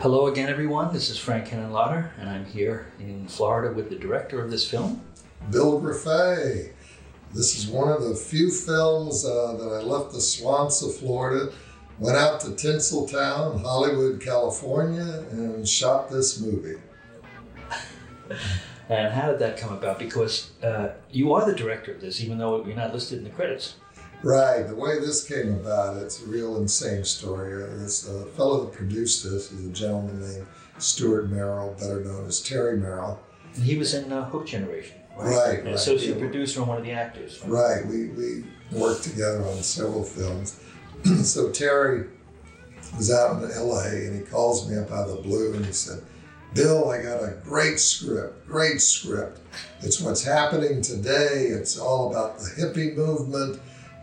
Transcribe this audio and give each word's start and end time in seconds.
Hello 0.00 0.28
again, 0.28 0.48
everyone. 0.48 0.94
This 0.94 1.10
is 1.10 1.18
Frank 1.18 1.48
Henenlotter, 1.48 2.08
and 2.18 2.30
I'm 2.30 2.46
here 2.46 2.86
in 2.98 3.28
Florida 3.28 3.74
with 3.74 3.90
the 3.90 3.96
director 3.96 4.42
of 4.42 4.50
this 4.50 4.66
film. 4.66 5.02
Bill 5.50 5.78
Grefé. 5.78 6.72
This 7.34 7.58
is 7.58 7.66
one 7.66 7.92
of 7.92 8.04
the 8.04 8.14
few 8.14 8.50
films 8.50 9.26
uh, 9.26 9.58
that 9.58 9.68
I 9.68 9.82
left 9.82 10.14
the 10.14 10.20
swamps 10.22 10.80
of 10.80 10.96
Florida, 10.96 11.52
went 11.98 12.16
out 12.16 12.40
to 12.40 12.46
Tinseltown, 12.46 13.60
Hollywood, 13.60 14.22
California, 14.22 15.26
and 15.32 15.68
shot 15.68 16.10
this 16.10 16.40
movie. 16.40 16.80
And 18.88 19.12
how 19.12 19.30
did 19.30 19.38
that 19.38 19.56
come 19.56 19.72
about? 19.72 20.00
Because 20.00 20.50
uh, 20.64 20.94
you 21.12 21.32
are 21.32 21.46
the 21.46 21.54
director 21.54 21.92
of 21.92 22.00
this, 22.00 22.20
even 22.20 22.38
though 22.38 22.64
you're 22.64 22.74
not 22.74 22.92
listed 22.92 23.18
in 23.18 23.24
the 23.24 23.30
credits. 23.30 23.74
Right. 24.22 24.66
The 24.66 24.74
way 24.74 24.98
this 24.98 25.24
came 25.26 25.54
about, 25.54 25.96
it's 26.02 26.22
a 26.22 26.26
real 26.26 26.56
insane 26.58 27.04
story. 27.04 27.52
This 27.78 28.08
uh, 28.08 28.26
fellow 28.36 28.64
that 28.66 28.72
produced 28.72 29.24
this 29.24 29.50
is 29.50 29.66
a 29.66 29.70
gentleman 29.72 30.20
named 30.20 30.46
Stuart 30.78 31.30
Merrill, 31.30 31.74
better 31.78 32.04
known 32.04 32.26
as 32.26 32.40
Terry 32.40 32.76
Merrill. 32.76 33.18
And 33.54 33.64
he 33.64 33.76
was 33.76 33.94
in 33.94 34.12
uh, 34.12 34.28
Hooked 34.28 34.48
Generation, 34.48 34.96
right? 35.16 35.26
Right, 35.26 35.58
An 35.60 35.64
right. 35.66 35.74
associate 35.74 36.14
Yeah. 36.16 36.20
producer 36.20 36.60
and 36.60 36.68
one 36.68 36.78
of 36.78 36.84
the 36.84 36.92
actors. 36.92 37.40
Right. 37.46 37.84
We, 37.86 38.08
we 38.08 38.44
worked 38.72 39.04
together 39.04 39.42
on 39.42 39.62
several 39.62 40.04
films. 40.04 40.60
so 41.24 41.50
Terry 41.50 42.06
was 42.96 43.10
out 43.10 43.42
in 43.42 43.48
LA 43.50 43.84
and 43.86 44.20
he 44.20 44.26
calls 44.26 44.68
me 44.70 44.76
up 44.76 44.90
out 44.90 45.08
of 45.08 45.16
the 45.16 45.22
blue 45.22 45.54
and 45.54 45.64
he 45.64 45.72
said, 45.72 46.02
Bill, 46.54 46.90
I 46.90 47.00
got 47.02 47.22
a 47.22 47.36
great 47.44 47.78
script, 47.78 48.46
great 48.46 48.80
script. 48.80 49.38
It's 49.82 50.00
what's 50.00 50.24
happening 50.24 50.82
today. 50.82 51.46
It's 51.52 51.78
all 51.78 52.10
about 52.10 52.38
the 52.38 52.50
hippie 52.60 52.94
movement. 52.96 53.60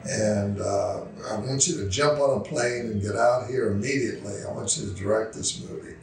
And 0.09 0.61
uh, 0.61 1.01
I 1.29 1.37
want 1.39 1.67
you 1.67 1.83
to 1.83 1.89
jump 1.89 2.19
on 2.19 2.37
a 2.37 2.43
plane 2.43 2.85
and 2.87 3.01
get 3.01 3.15
out 3.15 3.47
here 3.47 3.71
immediately. 3.71 4.35
I 4.47 4.51
want 4.51 4.77
you 4.77 4.87
to 4.87 4.93
direct 4.93 5.33
this 5.33 5.61
movie. 5.61 5.95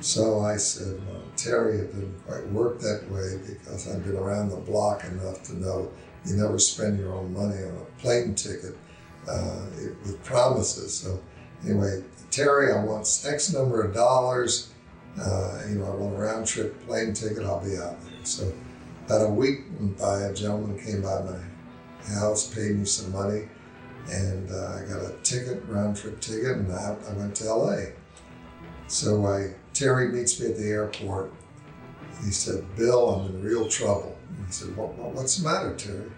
So 0.00 0.40
I 0.40 0.56
said, 0.56 1.00
well, 1.06 1.22
Terry, 1.36 1.78
it 1.78 1.94
didn't 1.94 2.18
quite 2.26 2.46
work 2.48 2.80
that 2.80 3.08
way 3.10 3.38
because 3.46 3.88
I've 3.88 4.02
been 4.04 4.16
around 4.16 4.48
the 4.48 4.56
block 4.56 5.04
enough 5.04 5.42
to 5.44 5.56
know 5.56 5.90
you 6.24 6.36
never 6.36 6.58
spend 6.58 6.98
your 6.98 7.14
own 7.14 7.32
money 7.32 7.62
on 7.62 7.76
a 7.76 8.00
plane 8.00 8.34
ticket 8.34 8.76
uh, 9.28 9.60
it- 9.78 9.96
with 10.02 10.22
promises. 10.24 10.94
So 10.94 11.20
anyway, 11.64 12.02
Terry, 12.30 12.72
I 12.72 12.82
want 12.82 13.02
X 13.26 13.52
number 13.52 13.82
of 13.82 13.94
dollars. 13.94 14.72
Uh, 15.20 15.60
you 15.68 15.76
know, 15.76 15.86
I 15.86 15.94
want 15.94 16.14
a 16.14 16.18
round 16.18 16.46
trip 16.46 16.84
plane 16.86 17.12
ticket. 17.12 17.44
I'll 17.44 17.62
be 17.64 17.76
out 17.76 18.00
there. 18.02 18.24
So 18.24 18.52
about 19.06 19.26
a 19.26 19.30
week 19.30 19.60
went 19.78 19.98
by, 19.98 20.20
a 20.22 20.34
gentleman 20.34 20.78
came 20.78 21.02
by 21.02 21.20
my 21.22 21.38
house, 22.08 22.52
paid 22.52 22.76
me 22.76 22.84
some 22.84 23.12
money, 23.12 23.48
and 24.10 24.50
uh, 24.50 24.78
I 24.78 24.84
got 24.88 25.02
a 25.02 25.14
ticket, 25.22 25.62
round 25.68 25.96
trip 25.96 26.20
ticket, 26.20 26.56
and 26.56 26.72
I, 26.72 26.96
I 27.08 27.12
went 27.14 27.34
to 27.36 27.52
LA. 27.52 27.76
So 28.88 29.26
I 29.26 29.54
Terry 29.72 30.08
meets 30.08 30.40
me 30.40 30.46
at 30.46 30.56
the 30.56 30.68
airport. 30.68 31.32
He 32.24 32.30
said, 32.30 32.64
"Bill, 32.76 33.10
I'm 33.10 33.34
in 33.34 33.42
real 33.42 33.68
trouble." 33.68 34.16
And 34.28 34.46
I 34.46 34.50
said, 34.50 34.76
what, 34.76 34.94
what, 34.94 35.14
"What's 35.14 35.36
the 35.36 35.48
matter, 35.48 35.74
Terry?" 35.76 36.10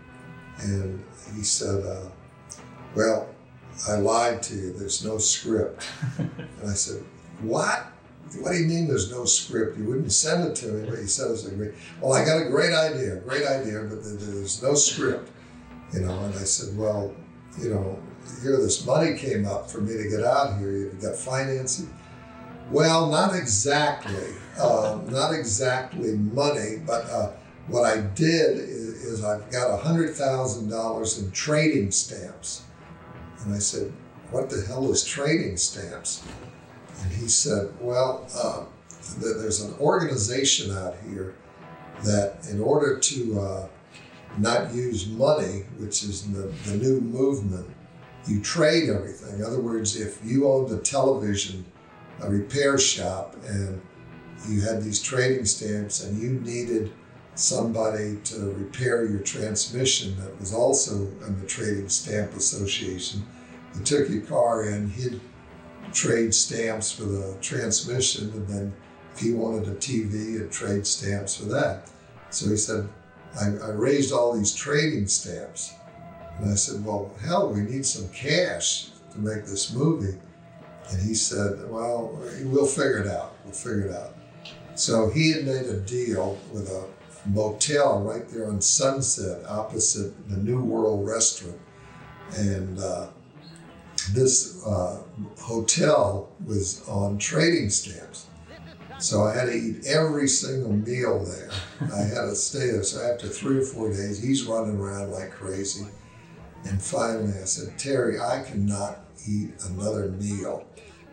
And 0.63 1.05
he 1.37 1.43
said, 1.43 1.85
uh, 1.85 2.09
"Well, 2.95 3.29
I 3.89 3.97
lied 3.97 4.43
to 4.45 4.55
you. 4.55 4.73
There's 4.73 5.05
no 5.05 5.19
script." 5.19 5.87
and 6.19 6.31
I 6.65 6.75
said, 6.75 7.03
"What? 7.41 7.87
What 8.41 8.53
do 8.53 8.59
you 8.59 8.67
mean 8.67 8.89
there's 8.89 9.11
no 9.11 9.27
script? 9.27 9.77
You 9.77 9.85
wouldn't 9.85 10.11
send 10.11 10.49
it 10.49 10.57
to 10.57 10.67
me, 10.69 10.89
but 10.89 10.99
you 10.99 11.07
said 11.07 11.31
it's 11.31 11.47
a 11.47 11.51
great. 11.51 11.75
Well, 12.01 12.15
I 12.15 12.25
got 12.25 12.41
a 12.41 12.49
great 12.49 12.73
idea, 12.73 13.17
great 13.17 13.47
idea, 13.47 13.83
but 13.83 14.03
there's 14.03 14.63
no 14.63 14.75
script, 14.75 15.31
you 15.93 16.01
know." 16.01 16.19
And 16.21 16.35
I 16.35 16.45
said, 16.45 16.77
"Well, 16.77 17.15
you 17.61 17.71
know, 17.71 17.99
here 18.43 18.57
this 18.57 18.85
money 18.87 19.17
came 19.17 19.47
up 19.47 19.71
for 19.71 19.81
me 19.81 19.97
to 19.97 20.09
get 20.09 20.25
out 20.25 20.59
here. 20.59 20.73
You've 20.73 21.01
got 21.01 21.17
financing." 21.17 21.93
Well, 22.71 23.11
not 23.11 23.35
exactly, 23.35 24.35
um, 24.59 25.07
not 25.11 25.35
exactly 25.35 26.17
money, 26.17 26.81
but 26.87 27.05
uh, 27.11 27.33
what 27.69 27.85
I 27.85 28.01
did 28.01 28.57
is, 28.57 29.05
is 29.05 29.25
I've 29.25 29.51
got 29.51 29.81
hundred 29.81 30.15
thousand 30.15 30.71
dollars 30.71 31.19
in 31.19 31.31
trading 31.33 31.91
stamps, 31.91 32.63
and 33.45 33.55
I 33.55 33.59
said, 33.59 33.93
"What 34.31 34.49
the 34.49 34.65
hell 34.67 34.91
is 34.91 35.05
trading 35.05 35.57
stamps?" 35.57 36.23
And 37.03 37.13
he 37.13 37.29
said, 37.29 37.73
"Well, 37.81 38.27
uh, 38.35 38.65
th- 39.21 39.37
there's 39.37 39.61
an 39.61 39.75
organization 39.81 40.77
out 40.77 40.95
here 41.09 41.35
that, 42.05 42.47
in 42.51 42.61
order 42.61 42.99
to 42.99 43.41
uh, 43.41 43.69
not 44.39 44.75
use 44.75 45.07
money, 45.09 45.65
which 45.79 46.03
is 46.05 46.31
the, 46.33 46.53
the 46.65 46.77
new 46.77 47.01
movement, 47.01 47.69
you 48.27 48.41
trade 48.41 48.89
everything. 48.89 49.41
In 49.41 49.45
other 49.45 49.61
words, 49.61 50.01
if 50.01 50.19
you 50.25 50.49
owned 50.49 50.71
a 50.71 50.79
television." 50.79 51.65
a 52.23 52.31
repair 52.31 52.79
shop 52.79 53.37
and 53.47 53.81
you 54.49 54.61
had 54.61 54.83
these 54.83 55.03
trading 55.03 55.45
stamps 55.45 56.05
and 56.05 56.21
you 56.21 56.41
needed 56.41 56.93
somebody 57.35 58.19
to 58.25 58.53
repair 58.53 59.05
your 59.05 59.21
transmission 59.21 60.17
that 60.21 60.39
was 60.39 60.53
also 60.53 60.95
in 61.27 61.41
the 61.41 61.47
Trading 61.47 61.89
Stamp 61.89 62.33
Association. 62.35 63.25
You 63.75 63.83
took 63.83 64.09
your 64.09 64.23
car 64.23 64.69
in, 64.69 64.91
he'd 64.91 65.21
trade 65.93 66.35
stamps 66.35 66.93
for 66.93 67.05
the 67.05 67.37
transmission, 67.41 68.31
and 68.33 68.47
then 68.49 68.75
if 69.15 69.23
you 69.23 69.37
wanted 69.37 69.69
a 69.69 69.75
TV, 69.77 70.39
he'd 70.39 70.51
trade 70.51 70.87
stamps 70.87 71.37
for 71.37 71.47
that. 71.47 71.91
So 72.31 72.51
he 72.51 72.57
said, 72.57 72.89
I, 73.41 73.47
I 73.47 73.71
raised 73.71 74.13
all 74.13 74.37
these 74.37 74.55
trading 74.55 75.07
stamps. 75.07 75.75
And 76.39 76.51
I 76.51 76.55
said, 76.55 76.85
Well, 76.85 77.11
hell, 77.25 77.51
we 77.51 77.61
need 77.61 77.87
some 77.87 78.09
cash 78.11 78.91
to 79.13 79.19
make 79.19 79.45
this 79.45 79.73
movie. 79.73 80.19
And 80.91 81.01
he 81.01 81.15
said, 81.15 81.71
Well, 81.71 82.19
we'll 82.45 82.67
figure 82.67 82.99
it 82.99 83.09
out. 83.09 83.35
We'll 83.45 83.55
figure 83.55 83.87
it 83.87 83.95
out. 83.95 84.17
So 84.75 85.11
he 85.11 85.33
had 85.33 85.45
made 85.45 85.67
a 85.67 85.81
deal 85.81 86.39
with 86.53 86.69
a 86.71 86.87
motel 87.27 88.01
right 88.01 88.29
there 88.29 88.49
on 88.49 88.61
Sunset 88.61 89.45
opposite 89.47 90.29
the 90.29 90.37
New 90.37 90.63
World 90.63 91.07
Restaurant. 91.07 91.59
And 92.37 92.79
uh, 92.79 93.09
this 94.13 94.65
uh, 94.67 95.03
hotel 95.39 96.31
was 96.45 96.87
on 96.89 97.19
trading 97.19 97.71
stamps. 97.71 98.27
So 99.03 99.25
I 99.25 99.35
had 99.35 99.47
to 99.47 99.53
eat 99.53 99.85
every 99.85 100.29
single 100.29 100.73
meal 100.73 101.25
there. 101.25 101.51
I 101.93 102.03
had 102.03 102.27
to 102.31 102.37
stay 102.37 102.71
there. 102.71 102.85
So 102.85 103.03
after 103.03 103.27
three 103.27 103.59
or 103.59 103.65
four 103.65 103.89
days, 103.89 104.23
he's 104.23 104.45
running 104.45 104.79
around 104.79 105.11
like 105.11 105.33
crazy. 105.33 105.87
And 106.65 106.81
finally, 106.81 107.33
I 107.33 107.45
said, 107.45 107.77
Terry, 107.77 108.21
I 108.21 108.45
cannot 108.45 109.01
eat 109.29 109.55
another 109.69 110.11
meal 110.11 110.65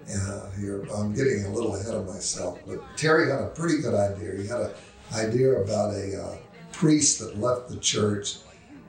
uh, 0.07 0.51
here. 0.51 0.85
I'm 0.95 1.16
getting 1.16 1.45
a 1.45 1.50
little 1.50 1.75
ahead 1.75 1.95
of 1.95 2.05
myself, 2.05 2.59
but 2.67 2.79
Terry 2.95 3.31
had 3.31 3.41
a 3.41 3.47
pretty 3.47 3.81
good 3.81 3.95
idea. 3.95 4.39
He 4.39 4.47
had 4.47 4.61
an 4.61 4.71
idea 5.11 5.53
about 5.53 5.95
a 5.95 6.21
uh, 6.21 6.38
priest 6.71 7.17
that 7.19 7.39
left 7.39 7.69
the 7.69 7.77
church, 7.77 8.38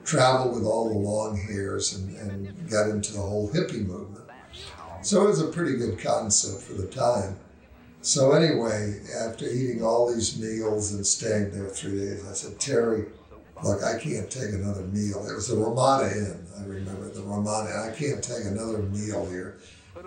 traveled 0.04 0.54
with 0.54 0.64
all 0.64 0.90
the 0.90 0.98
long 0.98 1.38
hairs, 1.38 1.94
and, 1.94 2.16
and 2.18 2.70
got 2.70 2.90
into 2.90 3.14
the 3.14 3.20
whole 3.20 3.48
hippie 3.48 3.86
movement. 3.86 4.28
So 5.00 5.24
it 5.24 5.28
was 5.28 5.40
a 5.40 5.46
pretty 5.46 5.78
good 5.78 5.98
concept 5.98 6.62
for 6.62 6.74
the 6.74 6.86
time. 6.86 7.38
So 8.02 8.32
anyway, 8.32 9.00
after 9.20 9.46
eating 9.46 9.84
all 9.84 10.12
these 10.12 10.38
meals 10.38 10.92
and 10.94 11.06
staying 11.06 11.50
there 11.50 11.68
three 11.68 11.98
days, 11.98 12.26
I 12.26 12.32
said, 12.32 12.58
Terry, 12.58 13.04
look, 13.62 13.82
I 13.82 13.98
can't 13.98 14.30
take 14.30 14.54
another 14.54 14.82
meal. 14.82 15.26
It 15.28 15.34
was 15.34 15.48
the 15.48 15.56
Ramada 15.56 16.10
Inn, 16.10 16.46
I 16.58 16.64
remember 16.64 17.08
the 17.10 17.22
Ramada. 17.22 17.90
I 17.90 17.94
can't 17.94 18.24
take 18.24 18.46
another 18.46 18.78
meal 18.78 19.28
here. 19.28 19.58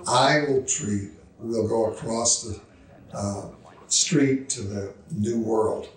I 0.07 0.41
will 0.41 0.63
treat, 0.63 1.11
we'll 1.39 1.67
go 1.67 1.91
across 1.91 2.43
the 2.43 2.59
uh, 3.15 3.49
street 3.87 4.49
to 4.49 4.63
the 4.63 4.93
New 5.11 5.39
World. 5.39 5.87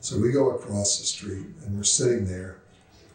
So 0.00 0.18
we 0.18 0.32
go 0.32 0.50
across 0.50 0.98
the 0.98 1.06
street 1.06 1.46
and 1.64 1.76
we're 1.76 1.84
sitting 1.84 2.26
there, 2.26 2.58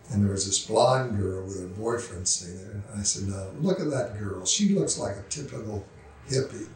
and 0.09 0.25
there 0.25 0.31
was 0.31 0.47
this 0.47 0.65
blonde 0.65 1.17
girl 1.17 1.45
with 1.45 1.61
her 1.61 1.67
boyfriend 1.67 2.27
sitting 2.27 2.57
there. 2.57 2.71
And 2.71 2.99
I 2.99 3.03
said, 3.03 3.27
No, 3.29 3.51
look 3.61 3.79
at 3.79 3.91
that 3.91 4.19
girl. 4.19 4.45
She 4.45 4.69
looks 4.69 4.97
like 4.97 5.15
a 5.15 5.23
typical 5.29 5.85
hippie. 6.27 6.67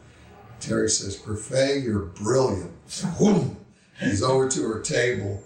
Terry 0.65 0.89
says, 0.89 1.15
Buffet, 1.17 1.83
you're 1.83 1.99
brilliant. 1.99 2.71
Whoom! 3.17 3.57
He's 3.99 4.23
over 4.23 4.49
to 4.49 4.63
her 4.63 4.81
table, 4.81 5.41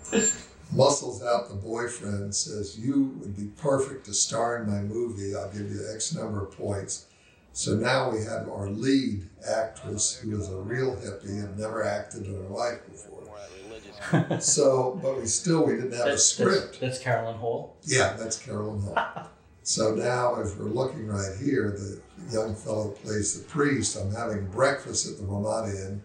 muscles 0.74 1.22
out 1.22 1.50
the 1.50 1.56
boyfriend, 1.56 2.16
and 2.16 2.36
says, 2.36 2.80
You 2.80 3.16
would 3.20 3.36
be 3.36 3.48
perfect 3.62 4.06
to 4.06 4.14
star 4.14 4.58
in 4.58 4.70
my 4.70 4.80
movie. 4.82 5.36
I'll 5.36 5.52
give 5.52 5.70
you 5.70 5.82
X 5.94 6.16
number 6.16 6.44
of 6.46 6.58
points. 6.58 7.06
So 7.54 7.76
now 7.76 8.10
we 8.10 8.24
have 8.24 8.48
our 8.48 8.70
lead 8.70 9.28
actress, 9.48 10.18
who 10.18 10.40
is 10.40 10.50
a 10.50 10.56
real 10.58 10.96
hippie 10.96 11.44
and 11.44 11.58
never 11.58 11.84
acted 11.84 12.26
in 12.26 12.36
her 12.36 12.50
life 12.50 12.80
before. 12.90 13.20
So, 14.40 14.98
but 15.04 15.20
we 15.20 15.28
still 15.28 15.66
we 15.66 15.74
didn't 15.74 15.92
have 15.92 16.08
a 16.08 16.18
script. 16.18 16.80
that's, 16.80 16.80
that's 16.80 17.00
Carolyn 17.00 17.36
Hall. 17.36 17.76
Yeah, 17.84 18.14
that's 18.18 18.40
Carolyn 18.40 18.82
Hill. 18.82 18.98
So 19.70 19.94
now, 19.94 20.42
if 20.42 20.58
we're 20.58 20.66
looking 20.66 21.06
right 21.06 21.38
here, 21.40 21.70
the 21.70 22.02
young 22.34 22.56
fellow 22.56 22.90
plays 22.90 23.40
the 23.40 23.48
priest. 23.48 23.96
I'm 23.96 24.12
having 24.12 24.48
breakfast 24.48 25.08
at 25.08 25.20
the 25.20 25.26
Ramada 25.28 25.70
Inn, 25.70 26.02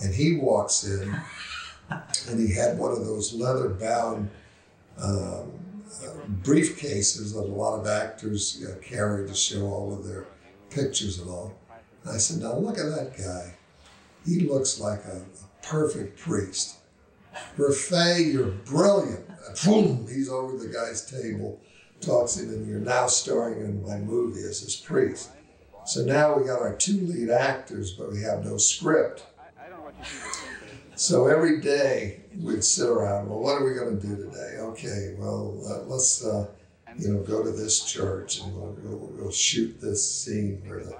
and 0.00 0.12
he 0.12 0.38
walks 0.38 0.82
in, 0.82 1.14
and 2.28 2.40
he 2.40 2.52
had 2.52 2.76
one 2.76 2.90
of 2.90 3.06
those 3.06 3.32
leather-bound 3.32 4.28
um, 5.00 5.08
uh, 5.08 6.14
briefcases 6.42 7.32
that 7.34 7.44
a 7.44 7.54
lot 7.54 7.78
of 7.78 7.86
actors 7.86 8.60
uh, 8.68 8.74
carry 8.82 9.24
to 9.28 9.34
show 9.36 9.66
all 9.66 9.96
of 9.96 10.04
their 10.04 10.26
pictures 10.68 11.20
and 11.20 11.30
all. 11.30 11.54
And 12.02 12.16
I 12.16 12.18
said, 12.18 12.42
"Now 12.42 12.56
look 12.56 12.76
at 12.76 12.86
that 12.86 13.16
guy." 13.16 13.54
he 14.26 14.40
looks 14.40 14.80
like 14.80 15.04
a, 15.04 15.18
a 15.18 15.66
perfect 15.66 16.18
priest. 16.18 16.78
Buffet, 17.56 18.32
you're 18.32 18.50
brilliant. 18.66 19.26
Boom, 19.64 20.08
he's 20.08 20.28
over 20.28 20.58
the 20.58 20.68
guy's 20.68 21.08
table, 21.08 21.60
talks 22.00 22.38
him, 22.38 22.50
and 22.50 22.66
you're 22.66 22.78
now 22.78 23.06
starring 23.06 23.60
in 23.60 23.82
my 23.86 23.98
movie 23.98 24.40
as 24.40 24.60
his 24.60 24.76
priest. 24.76 25.30
So 25.86 26.04
now 26.04 26.36
we 26.36 26.46
got 26.46 26.60
our 26.60 26.74
two 26.74 27.00
lead 27.00 27.30
actors, 27.30 27.92
but 27.92 28.12
we 28.12 28.22
have 28.22 28.44
no 28.44 28.58
script. 28.58 29.24
So 30.94 31.26
every 31.26 31.60
day 31.60 32.20
we'd 32.38 32.62
sit 32.62 32.88
around. 32.88 33.28
Well, 33.28 33.40
what 33.40 33.60
are 33.60 33.64
we 33.64 33.74
going 33.74 33.98
to 33.98 34.06
do 34.06 34.16
today? 34.16 34.58
Okay, 34.58 35.14
well, 35.18 35.58
uh, 35.66 35.82
let's 35.88 36.24
uh, 36.24 36.46
you 36.98 37.08
know 37.08 37.22
go 37.22 37.42
to 37.42 37.50
this 37.50 37.84
church 37.84 38.40
and 38.40 38.54
we'll, 38.54 38.76
we'll, 38.82 39.10
we'll 39.14 39.30
shoot 39.32 39.80
this 39.80 40.08
scene 40.08 40.62
where 40.66 40.84
the 40.84 40.96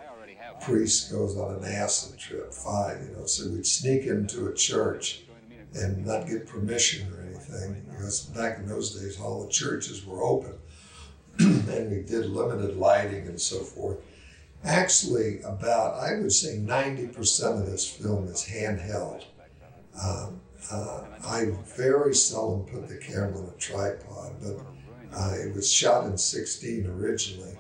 priest 0.63 1.13
goes 1.13 1.37
on 1.37 1.57
an 1.57 1.65
acid 1.65 2.19
trip. 2.19 2.53
Fine, 2.53 3.09
you 3.09 3.17
know. 3.17 3.27
So 3.27 3.51
we'd 3.51 3.67
sneak 3.67 4.07
into 4.07 4.49
a 4.49 4.55
church 4.55 5.23
and 5.75 6.05
not 6.05 6.27
get 6.27 6.47
permission 6.47 7.13
or 7.13 7.23
anything 7.23 7.85
because 7.91 8.23
back 8.27 8.59
in 8.59 8.67
those 8.67 8.99
days 8.99 9.21
all 9.21 9.45
the 9.45 9.53
churches 9.53 10.05
were 10.05 10.23
open 10.23 10.55
and 11.71 11.91
we 11.91 12.03
did 12.03 12.27
limited 12.27 12.77
lighting 12.77 13.27
and 13.27 13.41
so 13.41 13.61
forth. 13.61 13.99
Actually, 14.65 15.41
about 15.41 15.95
I 15.95 16.19
would 16.19 16.33
say 16.33 16.59
90% 16.59 17.61
of 17.61 17.67
this 17.67 17.89
film 17.89 18.27
is 18.29 18.45
handheld. 18.45 19.25
Um, 20.03 20.41
uh, 20.71 21.05
I 21.27 21.47
very 21.77 22.15
seldom 22.15 22.67
put 22.67 22.89
the 22.89 22.97
camera 22.97 23.39
on 23.39 23.47
a 23.47 23.59
tripod, 23.59 24.33
but 24.43 24.57
uh, 25.17 25.35
it 25.35 25.55
was 25.55 25.71
shot 25.71 26.05
in 26.07 26.17
16 26.17 26.87
originally, 26.87 27.57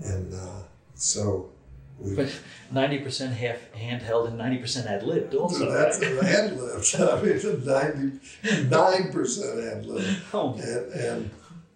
and 0.00 0.32
uh, 0.32 0.62
so 0.94 1.50
we. 1.98 2.14
But 2.14 2.32
ninety 2.70 2.98
percent 2.98 3.34
half 3.34 3.58
handheld 3.72 4.28
and 4.28 4.38
ninety 4.38 4.58
percent 4.58 4.86
ad 4.86 5.02
libbed 5.02 5.34
also. 5.34 5.70
That's 5.70 6.00
right? 6.00 6.24
ad 6.24 6.56
libbed. 6.58 6.96
I 7.00 7.22
mean, 7.22 8.20
ninety-nine 8.44 9.12
percent 9.12 9.60
ad 9.60 9.86
libbed, 9.86 10.22
Oh, 10.32 10.54
and, 10.54 10.92
and 10.92 11.30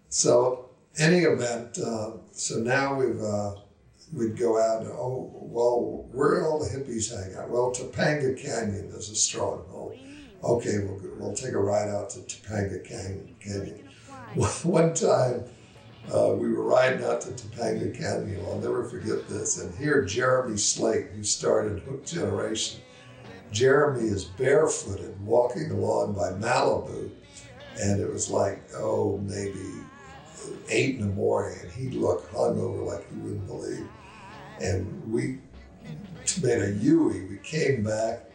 so 0.09 0.60
any 0.97 1.19
event. 1.19 1.77
Uh, 1.77 2.11
so 2.31 2.59
now 2.59 2.95
we've 2.95 3.21
uh, 3.21 3.55
we'd 4.13 4.37
go 4.37 4.59
out 4.59 4.81
and 4.81 4.91
oh 4.91 5.31
well, 5.33 6.07
where 6.11 6.45
all 6.45 6.59
the 6.59 6.69
hippies 6.69 7.09
hang 7.09 7.35
out? 7.35 7.49
Well, 7.49 7.71
Topanga 7.71 8.41
Canyon 8.41 8.91
is 8.95 9.09
a 9.09 9.15
stronghold. 9.15 9.97
Okay, 10.43 10.79
we'll 10.79 10.99
we'll 11.17 11.35
take 11.35 11.53
a 11.53 11.59
ride 11.59 11.89
out 11.89 12.09
to 12.11 12.19
Topanga 12.19 12.83
Canyon. 12.83 13.35
Canyon. 13.39 13.87
One 14.63 14.93
time. 14.93 15.43
Uh, 16.11 16.33
we 16.33 16.51
were 16.51 16.63
riding 16.63 17.03
out 17.05 17.21
to 17.21 17.29
Topanga 17.29 17.95
Canyon. 17.95 18.43
I'll 18.47 18.57
never 18.57 18.89
forget 18.89 19.29
this. 19.29 19.61
And 19.61 19.73
here, 19.75 20.03
Jeremy 20.03 20.57
Slate, 20.57 21.11
who 21.15 21.23
started 21.23 21.83
Hooked 21.83 22.07
Generation, 22.07 22.81
Jeremy 23.51 24.09
is 24.09 24.25
barefooted 24.25 25.23
walking 25.23 25.69
along 25.69 26.13
by 26.13 26.31
Malibu, 26.31 27.11
and 27.79 28.01
it 28.01 28.11
was 28.11 28.31
like, 28.31 28.63
oh, 28.75 29.19
maybe 29.19 29.80
eight 30.71 30.95
in 30.95 31.01
the 31.01 31.13
morning, 31.13 31.59
and 31.61 31.71
he 31.71 31.89
looked 31.89 32.33
hungover 32.33 32.85
like 32.85 33.05
you 33.13 33.21
wouldn't 33.21 33.47
believe. 33.47 33.87
And 34.59 35.11
we 35.11 35.39
made 36.41 36.61
a 36.61 36.71
Yui. 36.73 37.25
We 37.25 37.37
came 37.43 37.83
back 37.83 38.25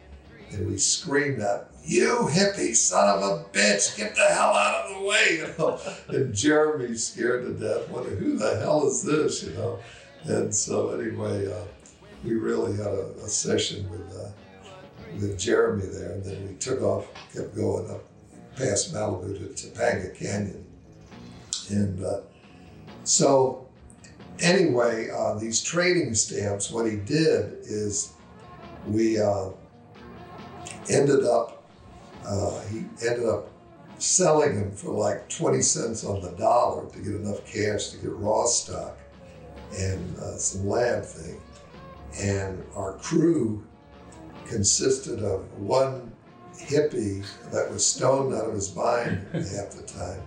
and 0.51 0.67
we 0.67 0.77
screamed 0.77 1.41
out, 1.41 1.69
"You 1.83 2.29
hippie 2.31 2.75
son 2.75 3.17
of 3.17 3.23
a 3.23 3.43
bitch, 3.51 3.97
get 3.97 4.15
the 4.15 4.27
hell 4.27 4.53
out 4.53 4.85
of 4.85 4.97
the 4.97 5.05
way!" 5.05 5.37
You 5.37 5.53
know. 5.57 5.79
And 6.09 6.33
Jeremy's 6.33 7.05
scared 7.05 7.45
to 7.45 7.53
death. 7.53 7.89
What? 7.89 8.05
Who 8.05 8.37
the 8.37 8.59
hell 8.59 8.87
is 8.87 9.03
this? 9.03 9.43
You 9.43 9.53
know. 9.53 9.79
And 10.23 10.53
so 10.53 10.91
anyway, 10.91 11.51
uh, 11.51 11.65
we 12.23 12.35
really 12.35 12.75
had 12.77 12.87
a, 12.87 13.11
a 13.23 13.29
session 13.29 13.89
with 13.89 14.15
uh, 14.17 14.29
with 15.13 15.39
Jeremy 15.39 15.85
there, 15.87 16.11
and 16.13 16.23
then 16.23 16.47
we 16.47 16.55
took 16.55 16.81
off, 16.81 17.07
kept 17.33 17.55
going 17.55 17.89
up 17.89 18.03
past 18.55 18.93
Malibu 18.93 19.55
to 19.55 19.69
Topanga 19.69 20.17
Canyon, 20.17 20.65
and 21.69 22.03
uh, 22.03 22.21
so 23.07 23.65
anyway, 24.41 25.09
uh, 25.09 25.35
these 25.35 25.63
trading 25.63 26.13
stamps. 26.13 26.69
What 26.69 26.91
he 26.91 26.97
did 26.97 27.53
is 27.63 28.11
we 28.85 29.17
uh, 29.17 29.51
ended 30.89 31.23
up 31.23 31.63
uh, 32.25 32.59
he 32.69 32.79
ended 33.07 33.25
up 33.25 33.49
selling 33.97 34.59
them 34.59 34.71
for 34.71 34.91
like 34.91 35.29
20 35.29 35.61
cents 35.61 36.03
on 36.03 36.21
the 36.21 36.31
dollar 36.31 36.89
to 36.89 36.99
get 36.99 37.15
enough 37.15 37.45
cash 37.45 37.87
to 37.91 37.97
get 37.97 38.11
raw 38.17 38.45
stock 38.45 38.97
and 39.77 40.17
uh, 40.17 40.35
some 40.35 40.67
lab 40.67 41.05
thing. 41.05 41.39
And 42.19 42.61
our 42.75 42.93
crew 42.93 43.65
consisted 44.45 45.23
of 45.23 45.49
one 45.57 46.11
hippie 46.57 47.25
that 47.51 47.71
was 47.71 47.85
stoned 47.85 48.35
out 48.35 48.47
of 48.47 48.53
his 48.53 48.75
mind 48.75 49.25
half 49.31 49.71
the 49.71 49.83
time. 49.87 50.21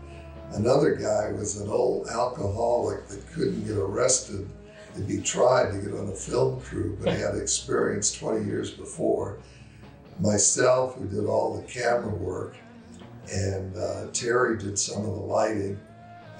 Another 0.52 0.94
guy 0.94 1.30
was 1.32 1.60
an 1.60 1.68
old 1.68 2.08
alcoholic 2.08 3.06
that 3.08 3.26
couldn't 3.32 3.66
get 3.66 3.76
arrested 3.76 4.48
to 4.94 5.00
be 5.02 5.20
tried 5.20 5.70
to 5.70 5.78
get 5.78 5.94
on 5.94 6.08
a 6.08 6.14
film 6.14 6.60
crew, 6.60 6.98
but 7.00 7.14
he 7.14 7.20
had 7.20 7.36
experience 7.36 8.12
20 8.12 8.44
years 8.44 8.70
before. 8.70 9.38
Myself, 10.18 10.96
who 10.96 11.06
did 11.06 11.26
all 11.26 11.56
the 11.56 11.62
camera 11.62 12.14
work, 12.14 12.56
and 13.32 13.76
uh, 13.76 14.06
Terry 14.12 14.58
did 14.58 14.78
some 14.78 14.98
of 15.04 15.14
the 15.14 15.20
lighting. 15.20 15.78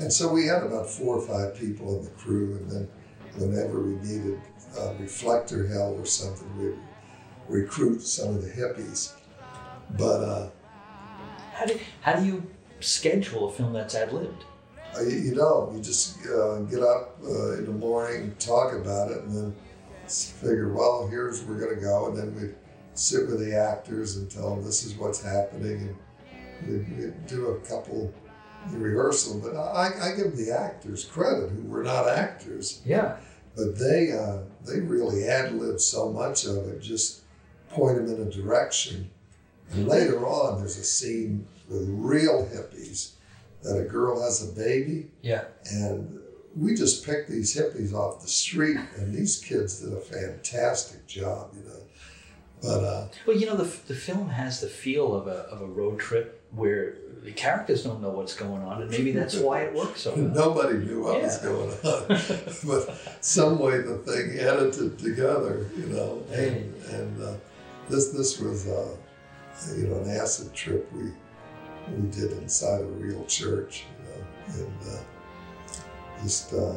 And 0.01 0.13
so 0.13 0.33
we 0.33 0.47
had 0.47 0.63
about 0.65 0.89
four 0.89 1.17
or 1.17 1.27
five 1.27 1.57
people 1.57 1.99
in 1.99 2.05
the 2.05 2.11
crew, 2.11 2.57
and 2.57 2.71
then 2.71 2.89
whenever 3.37 3.81
we 3.81 3.95
needed 4.07 4.41
a 4.79 4.95
reflector 4.99 5.67
held 5.69 6.01
or 6.01 6.07
something, 6.07 6.49
we'd 6.59 6.79
recruit 7.49 8.01
some 8.03 8.31
of 8.31 8.43
the 8.43 8.51
hippies. 8.51 9.13
But 9.97 10.23
uh, 10.23 10.51
How 11.55 11.67
do 11.67 11.79
how 12.01 12.15
do 12.15 12.25
you 12.27 12.43
schedule 12.81 13.49
a 13.49 13.53
film 13.53 13.73
that's 13.73 13.95
ad 13.95 14.13
libbed? 14.13 14.45
uh, 14.97 15.03
you, 15.03 15.17
you 15.19 15.35
don't. 15.35 15.75
You 15.77 15.83
just 15.83 16.19
uh, 16.27 16.61
get 16.61 16.83
up 16.83 17.17
uh, 17.25 17.53
in 17.59 17.67
the 17.67 17.73
morning, 17.73 18.35
talk 18.39 18.75
about 18.75 19.11
it, 19.11 19.19
and 19.23 19.37
then 19.37 19.55
figure, 20.09 20.73
well, 20.73 21.07
here's 21.07 21.43
where 21.45 21.55
we're 21.57 21.65
going 21.65 21.77
to 21.77 21.81
go. 21.81 22.09
And 22.09 22.19
then 22.19 22.35
we'd 22.35 22.55
sit 22.95 23.29
with 23.29 23.39
the 23.39 23.57
actors 23.57 24.17
and 24.17 24.29
tell 24.31 24.55
them 24.57 24.65
this 24.65 24.85
is 24.85 24.95
what's 24.95 25.23
happening. 25.23 25.97
And 26.63 26.69
we'd, 26.69 26.99
we'd 26.99 27.27
do 27.27 27.47
a 27.49 27.61
couple 27.61 28.13
rehearsal. 28.71 29.41
But 29.41 29.57
I, 29.57 30.11
I 30.11 30.17
give 30.17 30.37
the 30.37 30.51
actors 30.51 31.05
credit 31.05 31.51
who 31.51 31.63
were 31.69 31.85
not 31.85 32.09
actors. 32.09 32.83
Yeah. 32.85 33.17
but 33.57 33.79
they 33.79 34.13
uh, 34.13 34.39
they 34.67 34.81
really 34.81 35.27
ad 35.29 35.55
lib 35.55 35.81
so 35.81 36.11
much 36.11 36.45
of 36.47 36.57
it, 36.69 36.81
just 36.83 37.21
point 37.71 37.97
them 37.97 38.13
in 38.13 38.27
a 38.27 38.31
direction. 38.31 39.09
And 39.71 39.87
later 39.87 40.27
on, 40.27 40.59
there's 40.59 40.77
a 40.77 40.85
scene 40.85 41.47
with 41.71 41.87
real 41.89 42.47
hippies 42.53 43.13
that 43.63 43.79
a 43.79 43.85
girl 43.85 44.21
has 44.23 44.43
a 44.49 44.53
baby, 44.53 45.11
Yeah. 45.23 45.45
and 45.71 46.19
we 46.57 46.75
just 46.75 47.05
picked 47.07 47.31
these 47.31 47.57
hippies 47.57 47.93
off 47.95 48.21
the 48.23 48.29
street, 48.29 48.77
and 48.97 49.15
these 49.15 49.39
kids 49.39 49.81
did 49.81 49.93
a 49.93 50.01
fantastic 50.01 51.07
job, 51.07 51.53
you 51.55 51.63
know. 51.69 51.77
But 52.63 52.85
uh, 52.85 53.09
Well, 53.27 53.37
you 53.37 53.47
know, 53.47 53.57
the, 53.57 53.71
the 53.87 53.95
film 53.95 54.29
has 54.31 54.61
the 54.61 54.67
feel 54.69 55.15
of 55.15 55.27
a, 55.29 55.45
of 55.53 55.63
a 55.63 55.67
road 55.67 55.99
trip 55.99 56.43
where 56.51 56.97
the 57.23 57.33
characters 57.33 57.85
don't 57.85 58.01
know 58.03 58.11
what's 58.11 58.35
going 58.35 58.63
on, 58.63 58.83
and 58.83 58.91
maybe 58.91 59.13
that's 59.13 59.37
why 59.37 59.61
it 59.63 59.75
works 59.75 60.01
so 60.03 60.15
well. 60.15 60.25
nobody 60.25 60.79
knew 60.79 61.05
what 61.05 61.23
was 61.23 61.39
going 61.39 61.71
on. 61.71 62.07
but 62.67 63.17
some 63.25 63.59
way 63.59 63.79
the 63.79 63.99
thing 63.99 64.39
edited 64.39 64.99
together, 64.99 65.67
you 65.77 65.87
know. 65.87 66.23
And, 66.33 66.75
and 66.91 67.23
uh, 67.23 67.35
this 67.89 68.09
this 68.09 68.41
was 68.41 68.67
uh, 68.67 68.97
you 69.77 69.87
know 69.89 70.01
an 70.01 70.11
acid 70.11 70.53
trip 70.55 70.91
we 70.93 71.11
we 71.91 72.11
did 72.11 72.33
inside 72.33 72.81
a 72.83 72.87
real 72.87 73.25
church, 73.27 73.85
you 73.99 74.65
know, 74.65 74.65
and 74.65 74.97
uh, 74.97 75.03
just 76.23 76.53
uh, 76.53 76.75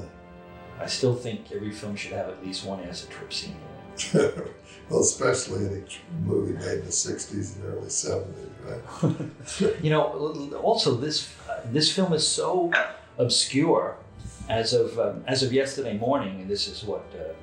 I 0.80 0.86
still 0.88 1.16
think 1.16 1.52
every 1.52 1.72
film 1.72 1.96
should 1.96 2.14
have 2.14 2.30
at 2.30 2.44
least 2.46 2.66
one 2.66 2.84
acid 2.84 3.10
trip 3.10 3.32
scene. 3.32 3.56
well, 4.90 5.00
especially 5.02 5.66
any 5.68 5.84
movie 6.26 6.54
made 6.54 6.80
in 6.80 6.86
the 6.86 6.92
'60s 6.92 7.56
and 7.56 7.66
early 7.66 7.88
'70s, 7.88 8.28
right? 8.66 9.82
You 9.84 9.92
know, 9.92 10.04
also 10.62 10.96
this 10.96 11.32
uh, 11.50 11.62
this 11.72 11.94
film 11.94 12.14
is 12.14 12.28
so 12.28 12.72
obscure. 13.18 13.98
As 14.50 14.74
of 14.74 15.00
um, 15.00 15.24
as 15.26 15.42
of 15.42 15.54
yesterday 15.54 15.98
morning, 15.98 16.42
and 16.42 16.50
this 16.50 16.68
is 16.68 16.84
what 16.84 17.06
uh, 17.16 17.34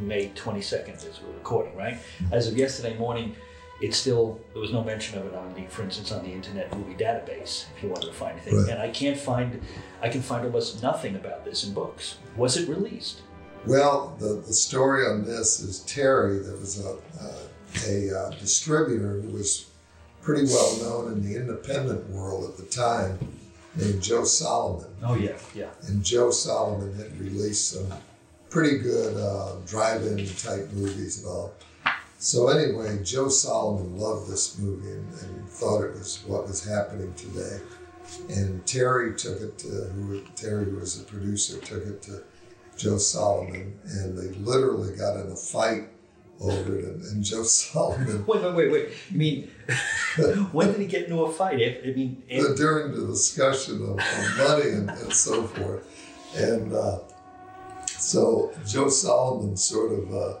May 0.00 0.28
twenty 0.36 0.60
second 0.60 0.94
as 0.94 1.20
we're 1.20 1.34
recording, 1.34 1.74
right? 1.76 1.98
As 2.30 2.46
of 2.46 2.56
yesterday 2.56 2.96
morning, 2.96 3.34
it's 3.80 3.96
still 3.96 4.40
there 4.52 4.62
was 4.62 4.72
no 4.72 4.82
mention 4.82 5.18
of 5.18 5.26
it 5.26 5.34
on 5.34 5.52
the, 5.54 5.66
for 5.66 5.82
instance, 5.82 6.10
on 6.12 6.24
the 6.24 6.30
Internet 6.30 6.76
Movie 6.76 6.94
Database. 6.94 7.66
If 7.76 7.82
you 7.82 7.88
wanted 7.90 8.06
to 8.06 8.12
find 8.12 8.32
anything, 8.32 8.56
Right. 8.62 8.70
and 8.70 8.80
I 8.80 8.88
can't 8.90 9.18
find, 9.18 9.60
I 10.02 10.08
can 10.08 10.22
find 10.22 10.44
almost 10.44 10.82
nothing 10.82 11.16
about 11.16 11.44
this 11.44 11.64
in 11.64 11.74
books. 11.74 12.16
Was 12.36 12.56
it 12.56 12.68
released? 12.68 13.20
Well, 13.66 14.16
the, 14.18 14.34
the 14.46 14.52
story 14.54 15.06
on 15.06 15.24
this 15.24 15.60
is 15.60 15.80
Terry, 15.80 16.38
that 16.38 16.58
was 16.58 16.84
a, 16.84 16.90
uh, 17.20 17.88
a 17.88 18.16
uh, 18.18 18.30
distributor 18.38 19.20
who 19.20 19.30
was 19.30 19.66
pretty 20.22 20.44
well 20.46 20.76
known 20.78 21.12
in 21.12 21.22
the 21.22 21.38
independent 21.38 22.08
world 22.10 22.48
at 22.48 22.56
the 22.56 22.64
time, 22.64 23.18
named 23.74 24.02
Joe 24.02 24.24
Solomon. 24.24 24.86
Oh 25.02 25.14
yeah, 25.16 25.36
yeah. 25.54 25.68
And 25.88 26.02
Joe 26.02 26.30
Solomon 26.30 26.94
had 26.96 27.18
released 27.20 27.72
some 27.72 27.86
pretty 28.50 28.78
good 28.78 29.16
uh, 29.16 29.56
drive 29.66 30.02
in 30.02 30.24
type 30.36 30.70
movies 30.72 31.18
and 31.18 31.26
all. 31.28 31.52
So 32.18 32.48
anyway, 32.48 33.02
Joe 33.02 33.28
Solomon 33.28 33.98
loved 33.98 34.30
this 34.30 34.58
movie 34.58 34.90
and, 34.90 35.08
and 35.20 35.48
thought 35.48 35.82
it 35.84 35.92
was 35.92 36.22
what 36.26 36.46
was 36.46 36.64
happening 36.64 37.12
today. 37.14 37.60
And 38.30 38.64
Terry 38.66 39.14
took 39.16 39.40
it 39.40 39.58
to, 39.58 39.66
who 39.68 40.22
Terry 40.34 40.72
was 40.72 40.98
the 40.98 41.04
producer, 41.04 41.58
took 41.58 41.84
it 41.86 42.02
to 42.02 42.22
Joe 42.76 42.98
Solomon, 42.98 43.78
and 43.84 44.16
they 44.16 44.28
literally 44.38 44.96
got 44.96 45.16
in 45.20 45.30
a 45.32 45.36
fight 45.36 45.88
over 46.40 46.78
it. 46.78 46.84
And, 46.84 47.02
and 47.02 47.24
Joe 47.24 47.42
Solomon, 47.44 48.24
Wait, 48.26 48.42
wait, 48.42 48.54
wait, 48.54 48.72
wait. 48.72 48.88
You 49.10 49.18
mean, 49.18 49.50
when 50.52 50.68
did 50.72 50.80
he 50.80 50.86
get 50.86 51.04
into 51.04 51.22
a 51.24 51.32
fight? 51.32 51.54
I 51.56 51.92
mean, 51.92 52.22
if- 52.28 52.56
during 52.56 52.92
the 52.98 53.06
discussion 53.06 53.82
of, 53.82 53.98
of 53.98 54.38
money 54.38 54.70
and, 54.70 54.88
and 54.90 55.12
so 55.12 55.42
forth. 55.44 55.84
And 56.36 56.72
uh, 56.72 56.98
so 57.86 58.52
Joe 58.66 58.88
Solomon 58.88 59.56
sort 59.56 59.92
of, 59.92 60.14
uh, 60.14 60.34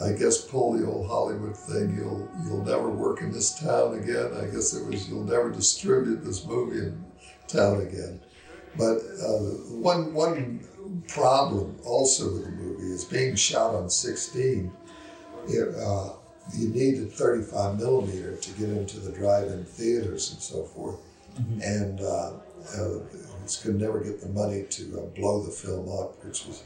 I 0.00 0.12
guess, 0.12 0.40
pull 0.40 0.72
the 0.72 0.86
old 0.86 1.06
Hollywood 1.06 1.56
thing. 1.56 1.96
You'll 1.96 2.28
you'll 2.44 2.64
never 2.64 2.88
work 2.88 3.20
in 3.20 3.32
this 3.32 3.58
town 3.58 3.98
again. 3.98 4.32
I 4.34 4.46
guess 4.46 4.74
it 4.74 4.86
was 4.86 5.08
you'll 5.08 5.24
never 5.24 5.50
distribute 5.50 6.24
this 6.24 6.44
movie 6.46 6.78
in 6.78 7.04
town 7.46 7.82
again. 7.82 8.20
But 8.76 8.98
uh, 9.22 9.38
one 9.78 10.14
one 10.14 10.66
problem 11.08 11.78
also 11.84 12.32
with 12.32 12.44
the 12.44 12.50
movie 12.50 12.92
is 12.92 13.04
being 13.04 13.36
shot 13.36 13.74
on 13.74 13.90
16. 13.90 14.72
It, 15.48 15.74
uh, 15.74 16.10
you 16.54 16.68
needed 16.68 17.12
35 17.12 17.78
millimeter 17.78 18.36
to 18.36 18.50
get 18.52 18.68
into 18.68 18.98
the 18.98 19.12
drive-in 19.12 19.64
theaters 19.64 20.32
and 20.32 20.42
so 20.42 20.64
forth, 20.64 20.96
and 21.62 22.00
uh, 22.00 22.32
uh, 22.76 22.98
could 23.62 23.80
never 23.80 24.00
get 24.00 24.20
the 24.20 24.28
money 24.28 24.64
to 24.70 25.00
uh, 25.00 25.06
blow 25.20 25.42
the 25.42 25.50
film 25.50 25.88
up, 25.88 26.24
which 26.24 26.46
was, 26.46 26.64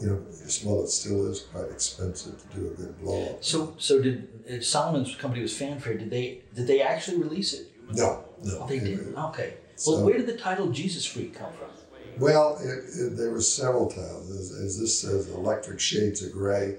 you 0.00 0.06
know, 0.08 0.22
as 0.44 0.62
well 0.64 0.82
it 0.82 0.88
still 0.88 1.26
is 1.30 1.40
quite 1.52 1.70
expensive 1.70 2.34
to 2.50 2.56
do 2.56 2.66
a 2.68 2.70
good 2.74 3.00
blow 3.00 3.30
up. 3.30 3.44
so 3.44 3.74
so 3.78 4.00
did 4.00 4.64
Solomon's 4.64 5.14
company 5.16 5.42
was 5.42 5.56
Fanfare? 5.56 5.94
Did 5.98 6.10
they 6.10 6.42
did 6.54 6.66
they 6.66 6.80
actually 6.82 7.18
release 7.18 7.52
it? 7.52 7.66
No, 7.92 8.24
no, 8.44 8.58
Oh, 8.62 8.66
they 8.68 8.76
it- 8.78 8.84
did. 8.84 9.14
Okay. 9.16 9.54
Well, 9.86 9.96
So- 9.98 10.04
where 10.04 10.16
did 10.18 10.26
the 10.26 10.36
title 10.36 10.68
Jesus 10.70 11.04
Freak 11.06 11.34
come 11.38 11.52
from? 11.52 11.68
Well, 12.18 12.58
it, 12.60 12.84
it, 13.00 13.16
there 13.16 13.30
were 13.30 13.40
several 13.40 13.88
times, 13.88 14.28
as, 14.30 14.50
as 14.50 14.80
this 14.80 15.00
says, 15.00 15.28
electric 15.28 15.78
shades 15.78 16.20
of 16.20 16.32
gray, 16.32 16.76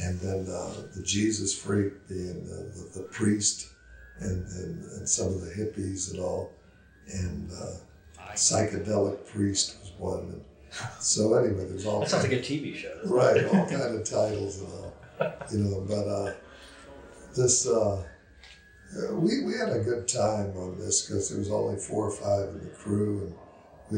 and 0.00 0.18
then 0.20 0.46
uh, 0.50 0.72
the 0.96 1.02
Jesus 1.04 1.54
freak 1.54 1.92
being 2.08 2.46
the, 2.46 2.72
the, 2.74 3.00
the 3.00 3.04
priest, 3.10 3.68
and, 4.20 4.46
and, 4.46 4.82
and 4.92 5.06
some 5.06 5.26
of 5.26 5.42
the 5.42 5.50
hippies 5.50 6.10
and 6.10 6.20
all, 6.20 6.50
and 7.12 7.50
uh, 7.52 7.74
psychedelic 8.34 9.26
priest 9.26 9.76
was 9.82 9.92
one. 9.98 10.20
And 10.20 10.44
so 11.00 11.34
anyway, 11.34 11.64
there's 11.68 11.86
all 11.86 12.00
That 12.00 12.10
sounds 12.10 12.24
kind- 12.24 12.34
like 12.36 12.42
a 12.42 12.44
TV 12.52 12.74
show. 12.76 12.98
right, 13.04 13.44
all 13.46 13.66
kind 13.70 13.94
of 13.96 14.04
titles 14.04 14.60
and 14.60 14.68
all, 14.72 14.94
you 15.52 15.58
know. 15.58 15.80
But 15.88 16.06
uh, 16.08 16.34
this, 17.36 17.66
uh, 17.66 18.02
uh, 18.96 19.14
we 19.14 19.44
we 19.44 19.52
had 19.54 19.70
a 19.70 19.80
good 19.80 20.08
time 20.08 20.56
on 20.56 20.78
this 20.78 21.06
because 21.06 21.30
there 21.30 21.38
was 21.38 21.50
only 21.50 21.78
four 21.78 22.08
or 22.08 22.10
five 22.10 22.48
in 22.54 22.60
the 22.64 22.70
crew, 22.74 23.20
and 23.26 23.34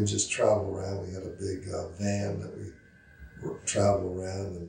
we 0.01 0.05
just 0.07 0.31
travel 0.31 0.77
around. 0.77 1.07
We 1.07 1.15
had 1.15 1.23
a 1.25 1.37
big 1.39 1.69
uh, 1.73 1.89
van 1.99 2.41
that 2.41 2.57
we 2.57 2.67
would 3.49 3.65
travel 3.67 4.21
around, 4.21 4.47
and 4.57 4.69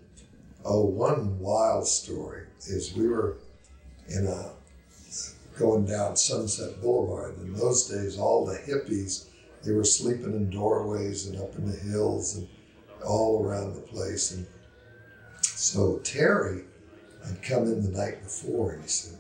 oh, 0.66 0.86
one 0.86 1.40
wild 1.40 1.88
story 1.88 2.44
is 2.68 2.94
we 2.96 3.08
were 3.08 3.38
in 4.08 4.28
a 4.28 4.52
going 5.58 5.86
down 5.86 6.16
Sunset 6.16 6.82
Boulevard. 6.82 7.38
In 7.38 7.54
those 7.54 7.88
days, 7.88 8.18
all 8.18 8.46
the 8.46 8.58
hippies 8.58 9.26
they 9.64 9.72
were 9.72 9.84
sleeping 9.84 10.34
in 10.34 10.50
doorways 10.50 11.28
and 11.28 11.40
up 11.40 11.56
in 11.56 11.70
the 11.70 11.78
hills 11.78 12.36
and 12.38 12.48
all 13.06 13.46
around 13.46 13.76
the 13.76 13.82
place. 13.82 14.32
And 14.32 14.46
so 15.42 16.00
Terry 16.00 16.64
had 17.26 17.42
come 17.44 17.64
in 17.64 17.84
the 17.84 17.98
night 17.98 18.24
before 18.24 18.74
and 18.74 18.82
he 18.82 18.88
said, 18.88 19.18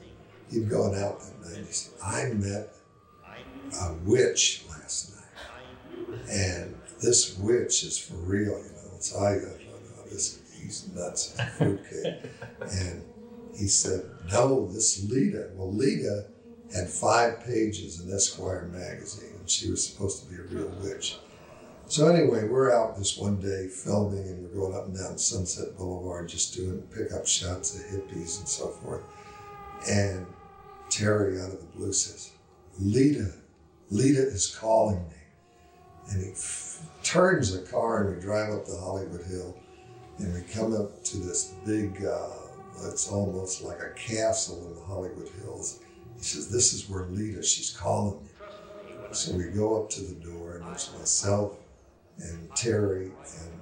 he'd 0.51 0.69
gone 0.69 0.95
out 0.95 1.19
that 1.19 1.49
night. 1.49 1.65
He 1.65 1.73
said, 1.73 1.93
I 2.03 2.25
met 2.33 2.69
a 3.79 3.93
witch 4.05 4.63
last 4.69 5.15
night. 5.15 6.19
And 6.29 6.75
this 7.01 7.37
witch 7.37 7.83
is 7.83 7.97
for 7.97 8.15
real, 8.15 8.57
you 8.57 8.71
know. 8.75 8.97
So 8.99 9.19
I 9.19 9.39
thought, 9.39 9.59
oh, 9.99 10.09
this, 10.09 10.39
he's 10.59 10.89
nuts, 10.93 11.37
he's 11.37 11.49
fruitcake. 11.57 12.31
and 12.71 13.03
he 13.55 13.67
said, 13.67 14.03
no, 14.31 14.67
this 14.67 15.03
Lita. 15.09 15.49
Well, 15.55 15.73
Lita 15.73 16.25
had 16.73 16.89
five 16.89 17.43
pages 17.43 18.01
in 18.01 18.13
Esquire 18.13 18.69
magazine, 18.71 19.30
she 19.51 19.69
was 19.69 19.85
supposed 19.85 20.23
to 20.23 20.29
be 20.29 20.37
a 20.37 20.43
real 20.43 20.71
witch. 20.81 21.17
So 21.87 22.07
anyway, 22.07 22.47
we're 22.47 22.73
out 22.73 22.97
this 22.97 23.17
one 23.17 23.41
day 23.41 23.67
filming, 23.67 24.23
and 24.25 24.43
we're 24.43 24.61
going 24.61 24.73
up 24.73 24.85
and 24.85 24.97
down 24.97 25.17
Sunset 25.17 25.77
Boulevard, 25.77 26.29
just 26.29 26.55
doing 26.55 26.81
pickup 26.95 27.27
shots 27.27 27.75
of 27.75 27.81
hippies 27.85 28.39
and 28.39 28.47
so 28.47 28.67
forth. 28.67 29.03
And 29.89 30.25
Terry, 30.89 31.41
out 31.41 31.51
of 31.51 31.59
the 31.59 31.65
blue, 31.75 31.91
says, 31.91 32.31
"Lita, 32.79 33.33
Lita 33.89 34.21
is 34.21 34.55
calling 34.55 35.03
me," 35.09 35.15
and 36.09 36.23
he 36.23 36.31
f- 36.31 36.81
turns 37.03 37.51
the 37.51 37.59
car, 37.59 38.03
and 38.05 38.15
we 38.15 38.21
drive 38.21 38.53
up 38.53 38.65
the 38.65 38.77
Hollywood 38.77 39.25
Hill, 39.25 39.53
and 40.19 40.33
we 40.33 40.41
come 40.53 40.73
up 40.73 41.03
to 41.03 41.17
this 41.17 41.51
big. 41.65 42.05
Uh, 42.05 42.29
it's 42.85 43.11
almost 43.11 43.63
like 43.63 43.81
a 43.81 43.89
castle 43.97 44.65
in 44.67 44.75
the 44.75 44.81
Hollywood 44.85 45.29
Hills. 45.43 45.79
He 46.15 46.23
says, 46.23 46.47
"This 46.49 46.71
is 46.71 46.89
where 46.89 47.05
Lita. 47.07 47.43
She's 47.43 47.71
calling 47.71 48.23
me." 48.23 48.30
So 49.13 49.35
we 49.35 49.45
go 49.45 49.83
up 49.83 49.89
to 49.91 50.01
the 50.01 50.15
door, 50.15 50.57
and 50.57 50.73
it's 50.73 50.93
myself 50.93 51.57
and 52.19 52.55
Terry 52.55 53.05
and 53.05 53.61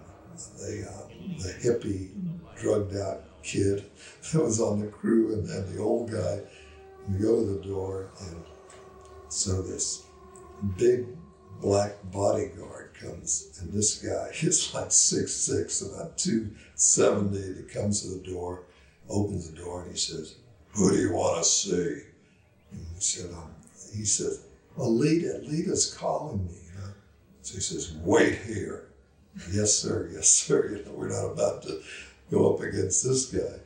the 0.59 0.87
uh, 0.89 1.07
the 1.41 1.53
hippie, 1.53 2.09
drugged 2.57 2.95
out 2.95 3.23
kid 3.41 3.85
that 4.31 4.43
was 4.43 4.61
on 4.61 4.79
the 4.79 4.87
crew, 4.87 5.33
and 5.33 5.47
then 5.47 5.75
the 5.75 5.81
old 5.81 6.11
guy. 6.11 6.41
We 7.09 7.17
go 7.17 7.39
to 7.39 7.53
the 7.53 7.63
door, 7.63 8.11
and 8.21 8.43
so 9.29 9.61
this 9.61 10.03
big 10.77 11.07
black 11.61 11.95
bodyguard 12.11 12.93
comes, 12.93 13.59
and 13.59 13.73
this 13.73 13.95
guy 13.95 14.29
is 14.41 14.73
like 14.73 14.91
six 14.91 15.33
six, 15.33 15.81
about 15.81 16.17
two 16.17 16.51
seventy. 16.75 17.61
He 17.61 17.63
comes 17.63 18.01
to 18.01 18.09
the 18.09 18.31
door, 18.31 18.63
opens 19.09 19.49
the 19.49 19.57
door, 19.57 19.83
and 19.83 19.91
he 19.91 19.97
says, 19.97 20.35
"Who 20.75 20.91
do 20.91 20.97
you 20.97 21.13
want 21.13 21.43
to 21.43 21.49
see?" 21.49 22.03
And 22.71 22.85
we 22.93 22.99
said, 22.99 23.31
um, 23.31 23.49
"He 23.95 24.05
says, 24.05 24.45
well, 24.79 24.91
Alita's 24.91 25.93
calling 25.93 26.45
me." 26.45 26.53
You 26.53 26.81
know? 26.81 26.93
So 27.41 27.55
he 27.55 27.61
says, 27.61 27.93
"Wait 28.03 28.35
here." 28.39 28.85
Yes, 29.51 29.73
sir. 29.73 30.09
Yes, 30.13 30.29
sir. 30.29 30.69
You 30.69 30.85
know, 30.85 30.91
we're 30.91 31.09
not 31.09 31.31
about 31.33 31.63
to 31.63 31.81
go 32.31 32.53
up 32.53 32.61
against 32.61 33.03
this 33.03 33.25
guy. 33.27 33.59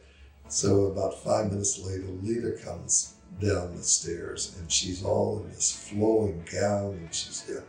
So 0.47 0.85
about 0.85 1.23
five 1.23 1.51
minutes 1.51 1.79
later, 1.79 2.05
Lita 2.21 2.57
comes 2.63 3.15
down 3.41 3.75
the 3.75 3.83
stairs, 3.83 4.55
and 4.59 4.71
she's 4.71 5.03
all 5.03 5.39
in 5.39 5.49
this 5.51 5.71
flowing 5.71 6.45
gown, 6.51 6.93
and 6.93 7.13
she's 7.13 7.41
got 7.41 7.63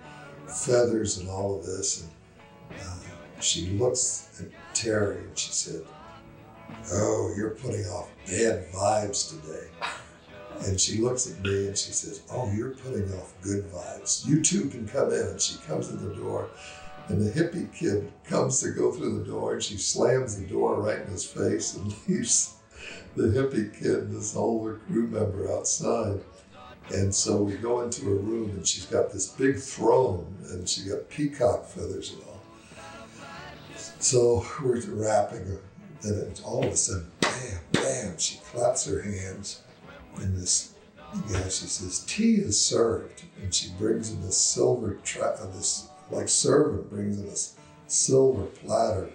feathers 0.51 1.19
and 1.19 1.29
all 1.29 1.59
of 1.59 1.65
this, 1.65 2.03
and 2.03 2.81
uh, 2.81 2.97
she 3.41 3.71
looks 3.79 4.41
at 4.41 4.75
Terry, 4.75 5.19
and 5.19 5.39
she 5.39 5.53
said, 5.53 5.83
"Oh, 6.93 7.33
you're 7.37 7.51
putting 7.51 7.87
off 7.87 8.11
bad 8.27 8.71
vibes 8.73 9.31
today." 9.31 9.69
And 10.61 10.81
she 10.81 10.99
looks 10.99 11.31
at 11.31 11.41
me 11.41 11.69
and 11.69 11.77
she 11.77 11.93
says, 11.93 12.23
Oh, 12.31 12.51
you're 12.53 12.71
putting 12.71 13.13
off 13.15 13.35
good 13.43 13.65
vibes. 13.71 14.27
You 14.27 14.43
two 14.43 14.69
can 14.69 14.87
come 14.87 15.13
in. 15.13 15.27
And 15.27 15.41
she 15.41 15.59
comes 15.59 15.89
to 15.89 15.97
the 15.97 16.15
door, 16.15 16.49
and 17.09 17.21
the 17.21 17.31
hippie 17.31 17.73
kid 17.75 18.11
comes 18.25 18.61
to 18.61 18.71
go 18.71 18.91
through 18.93 19.19
the 19.19 19.31
door, 19.31 19.55
and 19.55 19.63
she 19.63 19.77
slams 19.77 20.41
the 20.41 20.47
door 20.47 20.81
right 20.81 21.01
in 21.01 21.07
his 21.09 21.25
face 21.25 21.75
and 21.75 21.95
leaves 22.09 22.55
the 23.17 23.25
hippie 23.25 23.79
kid, 23.79 24.11
this 24.11 24.35
older 24.35 24.77
crew 24.87 25.07
member, 25.07 25.53
outside. 25.53 26.21
And 26.91 27.15
so 27.15 27.43
we 27.43 27.55
go 27.55 27.83
into 27.83 28.07
a 28.07 28.15
room, 28.15 28.51
and 28.51 28.67
she's 28.67 28.87
got 28.87 29.13
this 29.13 29.29
big 29.29 29.59
throne, 29.59 30.37
and 30.51 30.69
she 30.69 30.89
got 30.89 31.09
peacock 31.09 31.67
feathers 31.67 32.13
and 32.13 32.23
all. 32.25 32.43
So 34.01 34.45
we're 34.63 34.81
wrapping 34.89 35.47
her, 35.47 35.61
and 36.03 36.41
all 36.45 36.65
of 36.65 36.73
a 36.73 36.77
sudden, 36.77 37.11
bam, 37.21 37.61
bam, 37.73 38.19
she 38.19 38.39
claps 38.39 38.85
her 38.87 39.01
hands. 39.01 39.63
And 40.16 40.37
this 40.37 40.75
guy, 41.30 41.42
she 41.44 41.66
says, 41.66 42.04
tea 42.06 42.35
is 42.35 42.61
served. 42.61 43.23
And 43.42 43.52
she 43.52 43.71
brings 43.78 44.11
in 44.11 44.23
this 44.23 44.38
silver, 44.38 44.99
tra- 45.04 45.38
uh, 45.40 45.47
this 45.56 45.88
like 46.11 46.28
servant 46.28 46.90
brings 46.90 47.18
in 47.18 47.26
this 47.26 47.56
silver 47.87 48.44
platter 48.44 49.11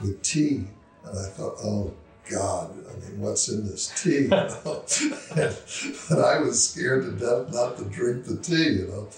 with 0.00 0.22
tea. 0.22 0.64
And 1.04 1.18
I 1.18 1.28
thought, 1.30 1.56
oh 1.62 1.94
God, 2.30 2.72
I 2.72 2.92
mean, 3.00 3.20
what's 3.20 3.48
in 3.48 3.66
this 3.66 3.92
tea? 4.02 4.28
And, 4.30 4.30
and 6.10 6.24
I 6.24 6.40
was 6.40 6.70
scared 6.70 7.04
to 7.04 7.12
death 7.12 7.52
not 7.52 7.76
to 7.78 7.84
drink 7.84 8.24
the 8.24 8.36
tea, 8.36 8.80
you 8.80 8.86
know. 8.86 9.08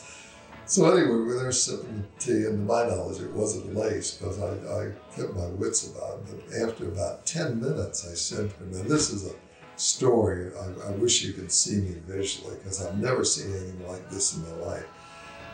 So 0.64 0.90
anyway, 0.90 1.10
we 1.10 1.24
were 1.24 1.38
there 1.38 1.52
sipping 1.52 2.02
the 2.02 2.24
tea, 2.24 2.46
and 2.46 2.66
to 2.66 2.72
my 2.72 2.86
knowledge, 2.86 3.20
it 3.20 3.32
wasn't 3.32 3.74
lace 3.74 4.12
because 4.12 4.40
I, 4.40 4.52
I 4.80 4.92
kept 5.14 5.34
my 5.34 5.46
wits 5.48 5.90
about 5.90 6.20
it. 6.20 6.46
But 6.48 6.68
after 6.68 6.88
about 6.88 7.26
10 7.26 7.60
minutes, 7.60 8.08
I 8.10 8.14
said 8.14 8.48
to 8.48 8.56
her, 8.56 8.64
now 8.66 8.82
this 8.88 9.10
is 9.10 9.26
a 9.26 9.34
story. 9.76 10.50
I, 10.56 10.88
I 10.88 10.90
wish 10.92 11.24
you 11.24 11.32
could 11.32 11.50
see 11.50 11.76
me 11.76 11.96
visually 12.06 12.56
because 12.56 12.84
I've 12.84 12.98
never 12.98 13.24
seen 13.24 13.52
anything 13.52 13.88
like 13.88 14.08
this 14.10 14.36
in 14.36 14.42
my 14.42 14.66
life. 14.66 14.86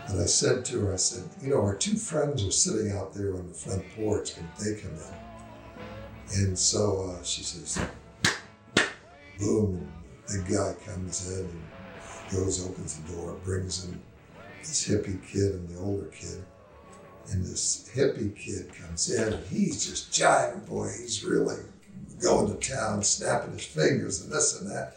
And 0.09 0.21
I 0.21 0.27
said 0.27 0.65
to 0.67 0.87
her, 0.87 0.95
I 0.95 0.97
said, 0.97 1.25
you 1.43 1.51
know, 1.51 1.61
our 1.61 1.77
two 1.77 1.97
friends 1.97 2.43
are 2.45 2.51
sitting 2.51 2.93
out 2.93 3.13
there 3.13 3.35
on 3.35 3.47
the 3.47 3.55
front 3.55 3.85
porch. 3.95 4.35
Can 4.35 4.49
they 4.59 4.81
come 4.81 4.93
in? 4.93 6.45
And 6.45 6.59
so 6.59 7.11
uh, 7.11 7.23
she 7.23 7.43
says, 7.43 7.79
boom, 9.39 9.87
the 10.27 10.39
guy 10.51 10.75
comes 10.91 11.31
in 11.31 11.45
and 11.45 11.63
goes, 12.31 12.67
opens 12.67 12.99
the 13.01 13.13
door, 13.13 13.37
brings 13.45 13.85
in 13.85 14.01
this 14.61 14.89
hippie 14.89 15.23
kid 15.27 15.55
and 15.55 15.69
the 15.69 15.79
older 15.79 16.07
kid. 16.07 16.43
And 17.31 17.45
this 17.45 17.91
hippie 17.95 18.35
kid 18.35 18.73
comes 18.75 19.11
in 19.11 19.35
and 19.35 19.47
he's 19.49 19.87
just 19.87 20.11
jiving. 20.11 20.67
Boy, 20.67 20.91
he's 21.01 21.23
really 21.23 21.57
going 22.21 22.57
to 22.57 22.69
town, 22.69 23.03
snapping 23.03 23.53
his 23.53 23.65
fingers 23.65 24.23
and 24.23 24.33
this 24.33 24.61
and 24.61 24.71
that. 24.71 24.97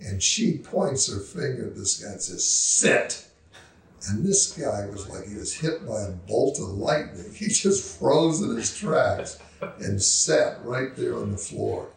And 0.00 0.22
she 0.22 0.58
points 0.58 1.12
her 1.12 1.20
finger 1.20 1.68
at 1.68 1.76
this 1.76 2.02
guy 2.02 2.12
and 2.12 2.20
says, 2.20 2.44
Sit. 2.48 3.26
And 4.08 4.24
this 4.24 4.52
guy 4.52 4.86
was 4.86 5.08
like 5.08 5.26
he 5.26 5.36
was 5.36 5.54
hit 5.54 5.86
by 5.86 6.02
a 6.02 6.10
bolt 6.10 6.58
of 6.58 6.68
lightning. 6.68 7.32
He 7.34 7.48
just 7.48 7.98
froze 7.98 8.42
in 8.42 8.56
his 8.56 8.76
tracks 8.76 9.38
and 9.78 10.02
sat 10.02 10.64
right 10.64 10.94
there 10.94 11.16
on 11.16 11.32
the 11.32 11.38
floor. 11.38 11.88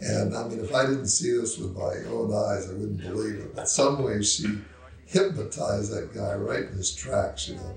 And 0.00 0.36
I 0.36 0.46
mean, 0.46 0.60
if 0.60 0.74
I 0.74 0.84
didn't 0.84 1.06
see 1.06 1.32
this 1.32 1.56
with 1.56 1.74
my 1.74 1.94
own 2.10 2.32
eyes, 2.32 2.68
I 2.68 2.74
wouldn't 2.74 3.00
believe 3.00 3.36
it. 3.36 3.56
But 3.56 3.68
some 3.68 4.02
way 4.02 4.22
she 4.22 4.58
hypnotized 5.06 5.92
that 5.92 6.14
guy 6.14 6.34
right 6.34 6.64
in 6.64 6.76
his 6.76 6.94
tracks, 6.94 7.48
you 7.48 7.54
know. 7.54 7.76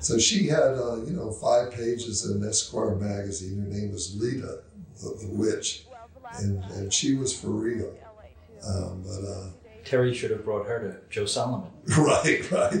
So 0.00 0.18
she 0.18 0.48
had, 0.48 0.74
uh, 0.74 0.96
you 1.04 1.12
know, 1.12 1.30
five 1.30 1.70
pages 1.72 2.28
in 2.28 2.46
Esquire 2.46 2.96
magazine. 2.96 3.60
Her 3.60 3.68
name 3.68 3.92
was 3.92 4.16
Lita, 4.16 4.62
the, 4.96 5.26
the 5.26 5.28
witch, 5.32 5.86
and, 6.38 6.62
and 6.64 6.92
she 6.92 7.14
was 7.14 7.38
for 7.38 7.48
real. 7.48 7.92
Um, 8.66 9.04
but 9.06 9.28
uh, 9.28 9.48
Terry 9.84 10.12
should 10.12 10.32
have 10.32 10.44
brought 10.44 10.66
her 10.66 10.80
to 10.80 11.14
Joe 11.14 11.26
Solomon. 11.26 11.70
right, 11.98 12.50
right, 12.50 12.72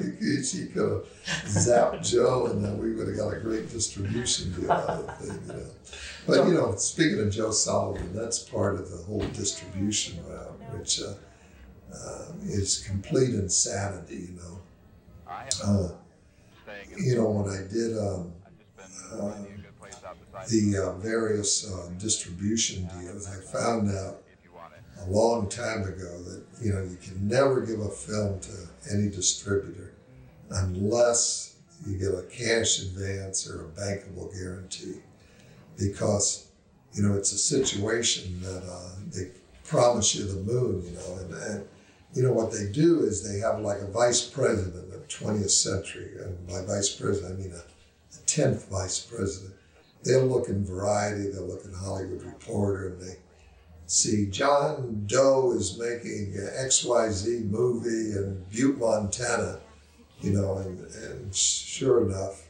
she 0.44 0.66
could 0.66 0.90
have 0.90 1.06
zapped 1.44 2.10
Joe, 2.10 2.46
and 2.46 2.64
then 2.64 2.78
we 2.78 2.94
would 2.94 3.06
have 3.06 3.16
got 3.16 3.32
a 3.32 3.38
great 3.38 3.70
distribution 3.70 4.52
deal 4.52 4.72
out 4.72 4.88
of 4.88 5.06
the 5.06 5.12
thing, 5.12 5.40
you 5.46 5.52
know. 5.52 5.70
But 6.26 6.48
you 6.48 6.54
know, 6.54 6.74
speaking 6.74 7.20
of 7.20 7.30
Joe 7.30 7.52
Solomon, 7.52 8.12
that's 8.12 8.40
part 8.40 8.74
of 8.74 8.90
the 8.90 8.96
whole 8.96 9.24
distribution 9.28 10.18
route, 10.26 10.60
which 10.76 11.00
uh, 11.00 11.14
uh, 11.94 12.32
is 12.42 12.78
complete 12.78 13.30
insanity, 13.30 14.28
you 14.30 14.38
know. 14.40 14.60
Uh, 15.64 15.88
you 16.98 17.14
know, 17.14 17.30
when 17.30 17.54
I 17.54 17.72
did 17.72 17.96
um, 17.96 18.32
uh, 19.12 19.32
the 20.48 20.78
uh, 20.78 20.92
various 20.98 21.70
uh, 21.70 21.90
distribution 21.98 22.88
deals, 23.00 23.26
I 23.26 23.36
found 23.36 23.90
out 23.90 24.22
a 25.02 25.10
long 25.10 25.48
time 25.48 25.82
ago 25.82 26.22
that 26.22 26.42
you 26.62 26.72
know 26.72 26.82
you 26.82 26.96
can 27.02 27.28
never 27.28 27.60
give 27.60 27.80
a 27.80 27.90
film 27.90 28.40
to 28.40 28.68
any 28.92 29.08
distributor 29.10 29.92
unless 30.50 31.56
you 31.86 31.98
get 31.98 32.08
a 32.08 32.22
cash 32.22 32.80
advance 32.80 33.48
or 33.48 33.66
a 33.66 33.68
bankable 33.68 34.32
guarantee. 34.32 35.00
Because 35.78 36.46
you 36.96 37.02
know 37.02 37.14
it's 37.14 37.32
a 37.32 37.38
situation 37.38 38.40
that 38.40 38.62
uh, 38.64 38.90
they 39.14 39.28
promise 39.64 40.14
you 40.14 40.24
the 40.24 40.40
moon 40.40 40.82
you 40.84 40.92
know 40.92 41.18
and, 41.20 41.34
and 41.34 41.68
you 42.14 42.22
know 42.22 42.32
what 42.32 42.52
they 42.52 42.66
do 42.72 43.00
is 43.00 43.22
they 43.22 43.38
have 43.38 43.60
like 43.60 43.80
a 43.80 43.90
vice 43.90 44.24
president 44.24 44.94
of 44.94 45.06
20th 45.08 45.50
century 45.50 46.12
and 46.22 46.46
by 46.46 46.62
vice 46.64 46.88
president 46.94 47.34
i 47.34 47.42
mean 47.42 47.52
a, 47.52 47.56
a 47.56 48.20
10th 48.26 48.68
vice 48.68 49.00
president 49.00 49.52
they'll 50.06 50.26
look 50.26 50.48
in 50.48 50.64
variety 50.64 51.30
they'll 51.30 51.46
look 51.46 51.64
in 51.64 51.72
hollywood 51.72 52.22
reporter 52.22 52.88
and 52.88 53.02
they 53.02 53.16
see 53.86 54.26
John 54.26 55.04
Doe 55.06 55.52
is 55.52 55.78
making 55.78 56.34
an 56.36 56.50
XYZ 56.66 57.48
movie 57.48 58.16
in 58.18 58.44
Butte, 58.50 58.78
Montana, 58.78 59.60
you 60.20 60.32
know, 60.32 60.58
and, 60.58 60.80
and 60.80 61.34
sure 61.34 62.04
enough, 62.04 62.48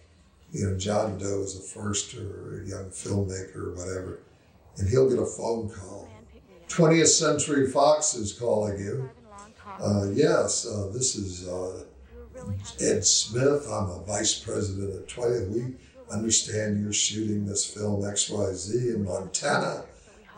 you 0.53 0.67
know, 0.67 0.79
John 0.79 1.19
Doe 1.19 1.43
is 1.43 1.59
a 1.59 1.63
first 1.63 2.15
or 2.15 2.63
a 2.63 2.69
young 2.69 2.87
filmmaker 2.87 3.57
or 3.57 3.75
whatever, 3.75 4.21
and 4.79 4.89
he'll 4.89 5.11
get 5.11 5.19
a 5.19 5.27
phone 5.27 5.69
call. 5.69 6.09
20th 6.69 7.09
Century 7.09 7.71
Fox 7.71 8.15
is 8.15 8.33
calling 8.33 8.79
you. 8.79 9.11
Uh, 9.81 10.09
yes, 10.13 10.67
uh, 10.67 10.89
this 10.93 11.17
is 11.17 11.47
uh, 11.47 11.85
Ed 12.81 13.05
Smith. 13.05 13.67
I'm 13.71 13.91
a 13.91 14.03
vice 14.07 14.39
president 14.39 14.95
at 14.95 15.07
20th. 15.07 15.51
We 15.51 15.75
understand 16.11 16.83
you're 16.83 16.93
shooting 16.93 17.47
this 17.47 17.65
film 17.65 18.03
XYZ 18.03 18.95
in 18.95 19.05
Montana 19.05 19.85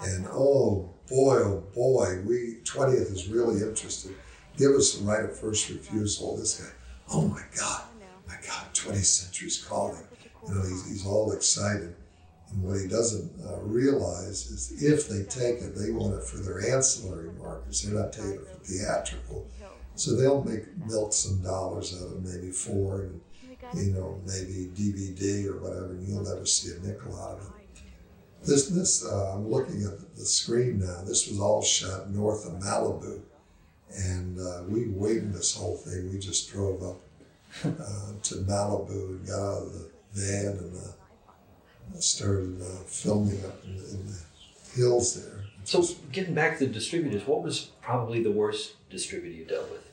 and 0.02 0.26
oh 0.30 0.94
boy, 1.08 1.38
oh 1.38 1.64
boy, 1.74 2.20
we 2.24 2.58
20th 2.64 3.12
is 3.12 3.28
really 3.28 3.62
interested. 3.62 4.14
Give 4.56 4.72
us 4.72 4.94
the 4.94 5.04
right 5.04 5.24
of 5.24 5.38
first 5.38 5.68
refusal. 5.68 6.36
This 6.36 6.60
guy, 6.60 6.70
oh 7.12 7.26
my 7.26 7.42
God, 7.58 7.82
my 8.26 8.36
God, 8.46 8.66
20th 8.74 9.04
century's 9.04 9.62
calling. 9.62 10.02
You 10.46 10.54
know, 10.54 10.62
he's, 10.62 10.88
he's 10.88 11.06
all 11.06 11.32
excited. 11.32 11.94
And 12.50 12.62
what 12.62 12.80
he 12.80 12.88
doesn't 12.88 13.30
uh, 13.46 13.58
realize 13.60 14.46
is 14.50 14.82
if 14.82 15.08
they 15.08 15.24
take 15.24 15.60
it, 15.60 15.74
they 15.76 15.90
want 15.90 16.14
it 16.14 16.24
for 16.24 16.38
their 16.38 16.74
ancillary 16.74 17.30
markets. 17.38 17.82
They're 17.82 18.00
not 18.00 18.12
taking 18.12 18.32
it 18.32 18.48
for 18.48 18.64
theatrical. 18.64 19.46
So 19.96 20.14
they'll 20.14 20.44
make 20.44 20.64
milk 20.86 21.12
some 21.12 21.42
dollars 21.42 21.94
out 22.00 22.16
of 22.16 22.24
maybe 22.24 22.52
four 22.52 23.02
and, 23.02 23.20
you 23.74 23.92
know, 23.92 24.20
maybe 24.26 24.70
DVD 24.74 25.46
or 25.46 25.58
whatever, 25.58 25.92
and 25.92 26.08
you'll 26.08 26.22
never 26.22 26.46
see 26.46 26.74
a 26.76 26.86
nickel 26.86 27.18
out 27.20 27.38
of 27.38 27.46
it. 27.46 27.82
This, 28.44 28.68
this 28.68 29.04
uh, 29.04 29.34
I'm 29.34 29.48
looking 29.48 29.82
at 29.84 30.16
the 30.16 30.24
screen 30.24 30.80
now. 30.80 31.02
This 31.04 31.28
was 31.28 31.40
all 31.40 31.62
shot 31.62 32.10
north 32.10 32.46
of 32.46 32.54
Malibu, 32.54 33.20
and 33.96 34.38
uh, 34.38 34.62
we 34.68 34.86
winged 34.86 35.34
this 35.34 35.56
whole 35.56 35.76
thing. 35.76 36.12
We 36.12 36.18
just 36.18 36.50
drove 36.50 36.82
up 36.82 37.00
uh, 37.64 38.12
to 38.22 38.34
Malibu 38.36 38.90
and 38.90 39.26
got 39.26 39.40
out 39.40 39.62
of 39.62 39.72
the 39.72 39.90
van 40.12 40.58
and 40.58 40.76
uh, 40.76 42.00
started 42.00 42.60
uh, 42.60 42.84
filming 42.86 43.44
up 43.44 43.64
in 43.64 43.76
the, 43.76 43.84
in 43.90 44.06
the, 44.06 44.18
hills 44.76 45.14
there. 45.14 45.44
So, 45.64 45.82
getting 46.12 46.34
back 46.34 46.58
to 46.58 46.66
the 46.66 46.72
distributors, 46.72 47.26
what 47.26 47.42
was 47.42 47.70
probably 47.80 48.22
the 48.22 48.30
worst 48.30 48.74
distributor 48.90 49.34
you 49.34 49.44
dealt 49.44 49.68
with? 49.70 49.87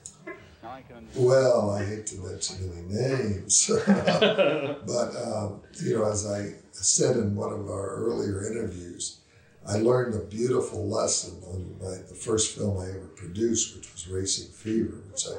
Well, 1.15 1.69
I 1.71 1.85
hate 1.85 2.05
to 2.07 2.17
mention 2.17 2.71
any 2.71 2.81
names, 3.01 3.71
but 3.87 5.15
um, 5.15 5.61
you 5.81 5.97
know, 5.97 6.05
as 6.11 6.29
I 6.29 6.53
said 6.71 7.15
in 7.15 7.35
one 7.35 7.53
of 7.53 7.69
our 7.69 7.95
earlier 7.95 8.45
interviews, 8.51 9.19
I 9.65 9.77
learned 9.77 10.15
a 10.15 10.19
beautiful 10.19 10.87
lesson 10.87 11.41
on 11.47 11.77
my, 11.79 11.95
the 12.07 12.15
first 12.15 12.57
film 12.57 12.77
I 12.79 12.89
ever 12.89 13.07
produced, 13.15 13.75
which 13.75 13.91
was 13.93 14.07
Racing 14.07 14.51
Fever, 14.51 14.97
which 15.09 15.25
I 15.27 15.37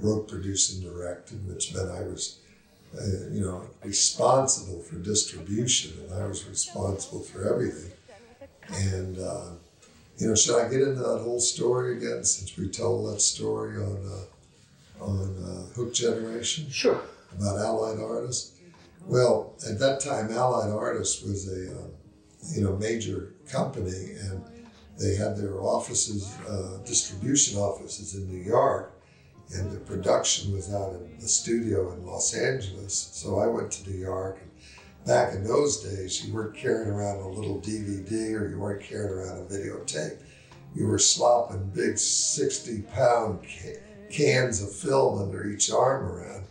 wrote, 0.00 0.28
produced, 0.28 0.74
and 0.74 0.82
directed, 0.82 1.46
which 1.48 1.74
meant 1.74 1.90
I 1.90 2.02
was, 2.02 2.38
uh, 2.96 3.28
you 3.30 3.40
know, 3.40 3.66
responsible 3.82 4.80
for 4.82 4.96
distribution, 4.96 5.92
and 6.04 6.22
I 6.22 6.26
was 6.26 6.46
responsible 6.46 7.22
for 7.22 7.48
everything. 7.52 7.92
And 8.70 9.18
uh, 9.18 9.50
you 10.18 10.28
know, 10.28 10.34
should 10.34 10.60
I 10.60 10.68
get 10.68 10.80
into 10.80 11.00
that 11.00 11.22
whole 11.22 11.40
story 11.40 11.96
again 11.96 12.24
since 12.24 12.56
we 12.56 12.68
told 12.68 13.12
that 13.12 13.20
story 13.20 13.76
on 13.78 13.96
uh, 14.06 14.24
on 15.00 15.36
uh, 15.44 15.74
Hooked 15.74 15.96
Generation? 15.96 16.68
Sure. 16.70 17.00
About 17.38 17.58
Allied 17.58 18.00
artists. 18.00 18.60
Well, 19.06 19.54
at 19.68 19.78
that 19.80 20.00
time, 20.00 20.32
Allied 20.32 20.70
Artists 20.70 21.22
was 21.22 21.48
a 21.48 21.76
uh, 21.78 21.86
you 22.54 22.62
know 22.62 22.76
major 22.76 23.34
company, 23.50 24.12
and 24.20 24.42
they 24.98 25.14
had 25.14 25.36
their 25.36 25.60
offices, 25.60 26.34
uh, 26.48 26.78
distribution 26.86 27.58
offices 27.58 28.14
in 28.14 28.26
New 28.28 28.42
York, 28.42 28.98
and 29.54 29.70
the 29.70 29.80
production 29.80 30.52
was 30.52 30.72
out 30.72 30.94
in 30.94 31.18
the 31.18 31.28
studio 31.28 31.92
in 31.92 32.06
Los 32.06 32.34
Angeles. 32.34 33.10
So 33.12 33.38
I 33.38 33.46
went 33.46 33.72
to 33.72 33.90
New 33.90 33.98
York, 33.98 34.38
and 34.40 34.50
back 35.06 35.34
in 35.34 35.44
those 35.44 35.82
days, 35.82 36.24
you 36.24 36.32
weren't 36.32 36.56
carrying 36.56 36.88
around 36.88 37.18
a 37.18 37.28
little 37.28 37.60
DVD 37.60 38.34
or 38.40 38.48
you 38.48 38.58
weren't 38.58 38.82
carrying 38.82 39.12
around 39.12 39.38
a 39.38 39.44
videotape. 39.44 40.16
You 40.74 40.86
were 40.86 40.98
slopping 40.98 41.70
big 41.74 41.98
sixty-pound 41.98 43.42
ca- 43.42 43.80
cans 44.14 44.62
of 44.62 44.72
film 44.72 45.20
under 45.20 45.46
each 45.46 45.70
arm 45.70 46.04
around 46.04 46.44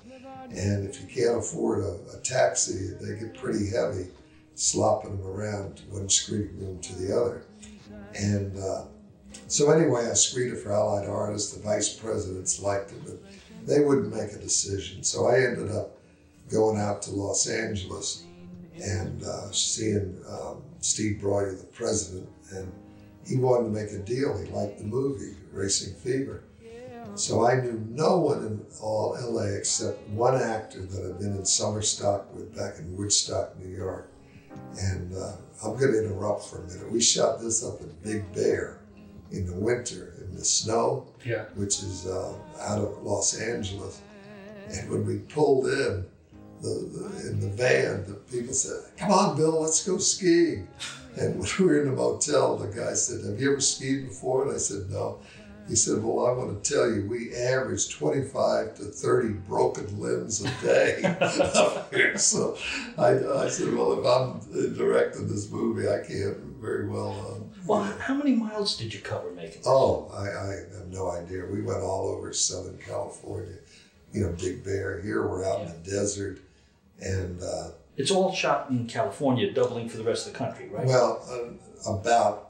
and 0.56 0.88
if 0.88 1.02
you 1.02 1.08
can't 1.08 1.40
afford 1.40 1.84
a, 1.84 1.98
a 2.16 2.20
taxi, 2.22 2.94
they 3.02 3.20
get 3.20 3.34
pretty 3.34 3.70
heavy, 3.70 4.08
slopping 4.54 5.18
them 5.18 5.26
around 5.26 5.82
one 5.90 6.08
screening 6.10 6.60
room 6.60 6.80
to 6.80 6.96
the 6.96 7.20
other. 7.20 7.44
And 8.14 8.58
uh, 8.60 8.84
so 9.48 9.72
anyway, 9.72 10.08
I 10.10 10.14
screened 10.14 10.54
it 10.54 10.60
for 10.60 10.72
Allied 10.72 11.08
Artists. 11.08 11.54
The 11.54 11.64
vice 11.64 11.90
presidents 11.90 12.60
liked 12.60 12.92
it, 12.92 13.04
but 13.04 13.20
they 13.66 13.80
wouldn't 13.80 14.16
make 14.16 14.34
a 14.34 14.38
decision. 14.38 15.04
So 15.04 15.28
I 15.28 15.38
ended 15.38 15.72
up 15.72 15.98
going 16.52 16.80
out 16.80 17.02
to 17.04 17.12
Los 17.12 17.50
Angeles 17.50 18.26
and 18.76 19.24
uh, 19.24 19.52
seeing 19.52 20.22
um, 20.30 20.62
Steve 20.82 21.20
Broidy, 21.20 21.60
the 21.60 21.68
president, 21.68 22.30
and 22.52 22.72
he 23.26 23.38
wanted 23.38 23.64
to 23.64 23.70
make 23.72 23.92
a 23.92 24.00
deal. 24.00 24.38
He 24.38 24.52
liked 24.52 24.78
the 24.78 24.84
movie 24.84 25.36
Racing 25.52 25.96
Fever. 25.96 26.44
So 27.16 27.46
I 27.46 27.62
knew 27.62 27.86
no 27.90 28.18
one 28.18 28.40
in 28.40 28.66
all 28.82 29.16
LA 29.22 29.44
except 29.44 30.08
one 30.10 30.36
actor 30.36 30.82
that 30.82 31.06
I'd 31.06 31.20
been 31.20 31.36
in 31.36 31.46
summer 31.46 31.84
stock 31.84 32.34
with 32.34 32.56
back 32.56 32.80
in 32.80 32.98
Woodstock, 32.98 33.58
New 33.60 33.70
York. 33.70 34.12
And 34.80 35.16
uh, 35.16 35.34
I'm 35.64 35.78
going 35.78 35.92
to 35.92 36.04
interrupt 36.04 36.46
for 36.46 36.64
a 36.64 36.68
minute. 36.68 36.92
We 36.92 37.02
shot 37.02 37.40
this 37.40 37.64
up 37.64 37.82
at 37.82 38.04
Big 38.04 38.32
Bear 38.34 38.80
in 39.32 39.46
the 39.46 39.54
winter 39.54 40.16
in 40.22 40.36
the 40.36 40.44
snow, 40.44 41.08
yeah. 41.24 41.46
which 41.56 41.84
is 41.84 42.08
uh, 42.08 42.34
out 42.62 42.80
of 42.80 43.04
Los 43.04 43.40
Angeles. 43.40 44.02
And 44.70 44.90
when 44.90 45.06
we 45.06 45.20
pulled 45.20 45.68
in, 45.68 46.06
the, 46.62 46.70
the 46.70 47.30
in 47.30 47.40
the 47.42 47.50
van, 47.50 48.06
the 48.06 48.14
people 48.32 48.54
said, 48.54 48.84
"Come 48.98 49.12
on, 49.12 49.36
Bill, 49.36 49.62
let's 49.62 49.86
go 49.86 49.98
skiing." 49.98 50.68
And 51.18 51.38
when 51.38 51.50
we 51.60 51.66
were 51.66 51.82
in 51.82 51.90
the 51.90 51.96
motel, 51.96 52.58
the 52.58 52.68
guy 52.68 52.94
said, 52.94 53.26
"Have 53.26 53.40
you 53.40 53.52
ever 53.52 53.60
skied 53.60 54.08
before?" 54.08 54.44
And 54.44 54.56
I 54.56 54.58
said, 54.58 54.90
"No." 54.90 55.20
He 55.68 55.76
said, 55.76 56.04
Well, 56.04 56.26
I 56.26 56.32
want 56.34 56.62
to 56.64 56.74
tell 56.74 56.90
you, 56.92 57.08
we 57.10 57.34
average 57.36 57.90
25 57.90 58.76
to 58.76 58.84
30 58.84 59.30
broken 59.48 60.00
limbs 60.00 60.44
a 60.44 60.50
day 60.62 61.02
up 61.22 61.94
here. 61.94 62.18
So 62.18 62.58
I, 62.98 63.18
I 63.44 63.48
said, 63.50 63.74
Well, 63.74 63.94
if 64.00 64.06
I'm 64.06 64.74
directing 64.76 65.28
this 65.28 65.50
movie, 65.50 65.88
I 65.88 66.00
can't 66.06 66.38
very 66.60 66.88
well. 66.90 67.12
Um, 67.12 67.50
well, 67.66 67.84
how 67.84 68.14
many 68.14 68.34
miles 68.34 68.76
did 68.78 68.94
you 68.94 69.00
cover 69.00 69.32
making 69.32 69.60
this? 69.60 69.68
Oh, 69.68 70.12
I, 70.14 70.28
I 70.28 70.78
have 70.78 70.88
no 70.90 71.10
idea. 71.12 71.46
We 71.46 71.62
went 71.62 71.82
all 71.82 72.10
over 72.10 72.34
Southern 72.34 72.78
California, 72.78 73.56
you 74.12 74.22
know, 74.22 74.34
Big 74.34 74.64
Bear. 74.66 75.02
Here 75.02 75.26
we're 75.26 75.46
out 75.46 75.60
Yeah. 75.62 75.66
in 75.74 75.84
the 75.84 75.90
desert. 75.90 76.40
And, 77.00 77.42
uh, 77.42 77.70
It's 77.96 78.12
all 78.12 78.34
shot 78.34 78.70
in 78.70 78.88
California, 78.88 79.52
doubling 79.54 79.88
for 79.90 79.98
the 79.98 80.04
rest 80.04 80.28
of 80.28 80.34
the 80.34 80.40
country, 80.40 80.68
right? 80.70 80.86
Well, 80.86 81.22
uh, 81.86 81.92
about, 81.94 82.50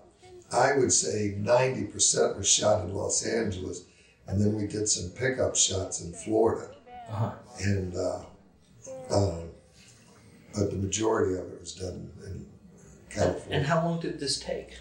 I 0.54 0.78
would 0.78 0.92
say 0.94 1.36
90% 1.40 2.38
was 2.38 2.48
shot 2.50 2.86
in 2.86 2.94
Los 2.94 3.26
Angeles, 3.26 3.86
and 4.28 4.40
then 4.40 4.56
we 4.56 4.68
did 4.68 4.88
some 4.88 5.10
pickup 5.12 5.56
shots 5.56 6.02
in 6.02 6.14
Florida. 6.14 6.76
uh-huh. 7.10 7.32
And, 7.62 7.96
uh, 7.96 8.20
um, 9.12 9.50
but 10.56 10.70
the 10.70 10.78
majority 10.78 11.34
of 11.34 11.46
it 11.52 11.60
was 11.60 11.74
done 11.74 12.12
in 12.26 12.46
California. 13.10 13.58
And 13.58 13.66
how 13.66 13.84
long 13.84 14.00
did 14.00 14.20
this 14.20 14.40
take? 14.40 14.78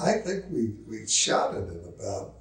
I 0.00 0.12
think 0.12 0.44
we, 0.50 0.74
we 0.88 1.06
shot 1.06 1.54
it 1.54 1.68
in 1.68 1.92
about, 1.98 2.34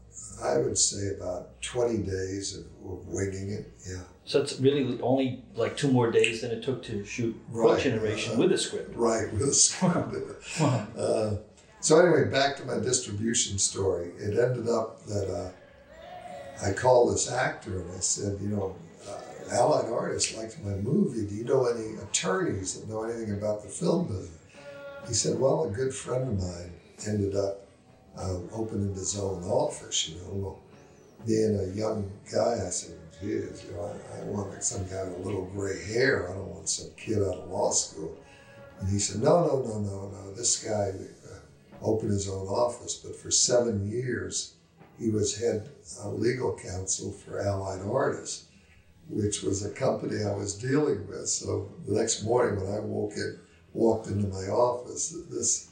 I 0.43 0.57
would 0.59 0.77
say 0.77 1.09
about 1.15 1.59
20 1.63 1.97
days 2.03 2.55
of, 2.57 2.65
of 2.87 3.07
winging 3.07 3.49
it. 3.51 3.71
Yeah. 3.89 4.03
So 4.25 4.41
it's 4.41 4.59
really 4.59 4.99
only 5.01 5.43
like 5.55 5.75
two 5.77 5.91
more 5.91 6.11
days 6.11 6.41
than 6.41 6.51
it 6.51 6.61
took 6.63 6.83
to 6.83 7.03
shoot 7.05 7.35
Right. 7.49 7.81
Generation 7.81 8.33
Uh, 8.35 8.37
with 8.39 8.51
a 8.51 8.57
script. 8.57 8.95
Right, 8.95 9.31
with 9.33 9.41
a 9.43 9.53
script. 9.53 10.13
Wow. 10.59 11.39
So 11.79 11.99
anyway, 11.99 12.29
back 12.29 12.57
to 12.57 12.65
my 12.65 12.79
distribution 12.79 13.57
story. 13.59 14.11
It 14.17 14.37
ended 14.37 14.67
up 14.67 15.05
that 15.05 15.29
uh, 15.29 15.51
I 16.65 16.73
called 16.73 17.13
this 17.13 17.31
actor 17.31 17.81
and 17.81 17.91
I 17.91 17.99
said, 17.99 18.39
you 18.41 18.49
know, 18.49 18.75
uh, 19.07 19.55
Allied 19.55 19.91
Artists 19.91 20.35
liked 20.35 20.59
my 20.63 20.73
movie. 20.73 21.27
Do 21.27 21.35
you 21.35 21.43
know 21.43 21.67
any 21.67 21.95
attorneys 22.01 22.79
that 22.79 22.89
know 22.89 23.03
anything 23.03 23.33
about 23.33 23.61
the 23.61 23.69
film 23.69 24.07
business? 24.07 24.31
He 25.07 25.13
said, 25.13 25.39
well, 25.39 25.65
a 25.65 25.69
good 25.69 25.93
friend 25.93 26.23
of 26.23 26.39
mine 26.39 26.73
ended 27.07 27.35
up 27.35 27.67
um, 28.17 28.49
opening 28.51 28.93
his 28.93 29.17
own 29.17 29.43
office. 29.43 30.09
You 30.09 30.15
know, 30.15 30.29
well, 30.31 30.59
being 31.25 31.59
a 31.59 31.75
young 31.77 32.11
guy, 32.31 32.57
I 32.65 32.69
said, 32.69 32.97
geez, 33.21 33.65
you 33.65 33.75
know, 33.75 33.83
I, 33.83 34.19
I 34.19 34.23
want 34.25 34.49
like 34.49 34.63
some 34.63 34.85
guy 34.87 35.03
with 35.03 35.19
a 35.19 35.21
little 35.21 35.45
gray 35.45 35.81
hair. 35.85 36.29
I 36.29 36.33
don't 36.33 36.47
want 36.47 36.69
some 36.69 36.89
kid 36.97 37.19
out 37.19 37.35
of 37.35 37.49
law 37.49 37.71
school. 37.71 38.17
And 38.79 38.89
he 38.89 38.99
said, 38.99 39.21
no, 39.21 39.45
no, 39.45 39.61
no, 39.61 39.79
no, 39.79 40.09
no. 40.09 40.33
This 40.33 40.63
guy 40.63 40.91
opened 41.81 42.11
his 42.11 42.29
own 42.29 42.47
office, 42.47 42.95
but 42.95 43.15
for 43.15 43.31
seven 43.31 43.89
years, 43.89 44.55
he 44.99 45.09
was 45.09 45.37
head 45.37 45.69
uh, 46.03 46.09
legal 46.09 46.57
counsel 46.57 47.11
for 47.11 47.39
Allied 47.39 47.81
Artists, 47.81 48.45
which 49.09 49.43
was 49.43 49.63
a 49.63 49.71
company 49.71 50.23
I 50.23 50.33
was 50.33 50.55
dealing 50.55 51.07
with. 51.07 51.27
So 51.27 51.71
the 51.87 51.93
next 51.93 52.23
morning 52.23 52.59
when 52.59 52.73
I 52.73 52.79
woke 52.79 53.13
in, 53.15 53.39
walked 53.73 54.07
into 54.07 54.27
my 54.27 54.47
office, 54.47 55.15
this 55.29 55.69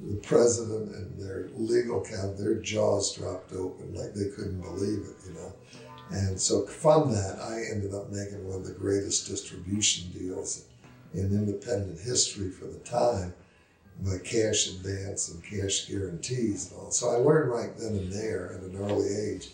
the 0.00 0.16
president 0.16 0.94
and 0.94 1.20
their 1.20 1.48
legal 1.56 2.00
counsel, 2.00 2.36
their 2.38 2.54
jaws 2.56 3.16
dropped 3.16 3.52
open 3.52 3.94
like 3.94 4.14
they 4.14 4.28
couldn't 4.30 4.60
believe 4.60 5.00
it, 5.00 5.16
you 5.26 5.34
know. 5.34 5.52
And 6.10 6.40
so 6.40 6.64
from 6.66 7.12
that, 7.12 7.38
I 7.40 7.64
ended 7.72 7.92
up 7.92 8.10
making 8.10 8.46
one 8.46 8.58
of 8.58 8.64
the 8.64 8.72
greatest 8.72 9.28
distribution 9.28 10.10
deals 10.12 10.66
in 11.14 11.26
independent 11.26 12.00
history 12.00 12.50
for 12.50 12.66
the 12.66 12.78
time 12.78 13.34
by 14.00 14.18
cash 14.18 14.68
advance 14.68 15.28
and 15.28 15.42
cash 15.42 15.86
guarantees 15.86 16.70
and 16.70 16.80
all. 16.80 16.90
So 16.90 17.10
I 17.10 17.16
learned 17.16 17.50
right 17.50 17.76
then 17.76 17.96
and 17.96 18.12
there 18.12 18.52
at 18.54 18.62
an 18.62 18.76
early 18.76 19.08
age 19.08 19.48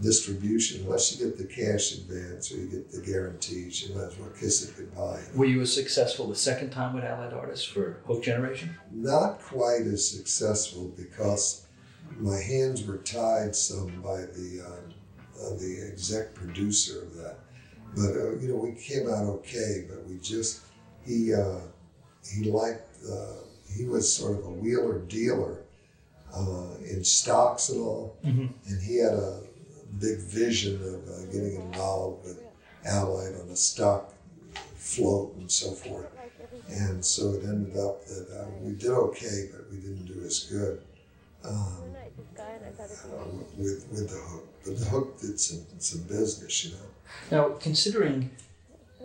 distribution, 0.00 0.84
unless 0.84 1.16
you 1.16 1.26
get 1.26 1.38
the 1.38 1.44
cash 1.44 1.94
advance 1.94 2.52
or 2.52 2.56
you 2.56 2.66
get 2.66 2.90
the 2.90 3.00
guarantees, 3.00 3.82
you 3.82 3.94
might 3.94 4.04
as 4.04 4.18
well 4.18 4.30
kiss 4.38 4.68
it 4.68 4.76
goodbye. 4.76 5.20
Were 5.34 5.44
you 5.44 5.60
as 5.60 5.74
successful 5.74 6.28
the 6.28 6.36
second 6.36 6.70
time 6.70 6.94
with 6.94 7.04
Allied 7.04 7.32
Artists 7.32 7.64
for 7.64 8.00
Hooked 8.06 8.24
Generation? 8.24 8.76
Not 8.92 9.40
quite 9.40 9.82
as 9.82 10.08
successful 10.08 10.92
because 10.96 11.66
my 12.18 12.38
hands 12.40 12.86
were 12.86 12.98
tied 12.98 13.54
some 13.54 14.00
by 14.02 14.20
the 14.20 14.64
um, 14.66 14.94
uh, 15.40 15.50
the 15.50 15.88
exec 15.92 16.34
producer 16.34 17.02
of 17.02 17.14
that. 17.16 17.38
But 17.94 18.16
uh, 18.16 18.36
you 18.38 18.48
know, 18.48 18.56
we 18.56 18.72
came 18.72 19.08
out 19.08 19.24
okay. 19.24 19.86
But 19.88 20.06
we 20.06 20.18
just 20.18 20.62
he 21.04 21.34
uh, 21.34 21.60
he 22.24 22.50
liked 22.50 22.96
uh, 23.08 23.44
he 23.78 23.84
was 23.84 24.12
sort 24.12 24.38
of 24.38 24.44
a 24.44 24.50
wheeler 24.50 24.98
dealer 24.98 25.60
uh, 26.34 26.74
in 26.92 27.02
stocks 27.04 27.68
and 27.70 27.80
all, 27.80 28.16
Mhm. 28.24 28.52
and 28.66 28.82
he 28.82 28.96
had 28.98 29.14
a 29.14 29.40
big 29.98 30.18
vision 30.18 30.74
of 30.92 31.08
uh, 31.08 31.24
getting 31.32 31.54
involved 31.54 32.24
with 32.26 32.38
Allied 32.84 33.34
on 33.40 33.48
a 33.50 33.56
stock 33.56 34.12
float 34.76 35.34
and 35.36 35.50
so 35.50 35.72
forth. 35.72 36.06
And 36.68 37.04
so 37.04 37.32
it 37.32 37.44
ended 37.44 37.76
up 37.78 38.04
that 38.06 38.26
uh, 38.30 38.46
we 38.62 38.72
did 38.72 38.90
okay, 38.90 39.48
but 39.52 39.70
we 39.70 39.78
didn't 39.78 40.04
do 40.06 40.22
as 40.26 40.40
good 40.44 40.82
um, 41.44 41.94
uh, 42.38 42.42
with 43.56 43.86
with 43.90 44.08
the 44.10 44.16
hook. 44.16 44.46
But 44.64 44.78
the 44.78 44.84
hook 44.86 45.20
did 45.20 45.40
some 45.40 45.62
some 45.78 46.02
business, 46.02 46.64
you 46.64 46.72
know. 46.72 46.88
Now, 47.30 47.54
considering 47.58 48.30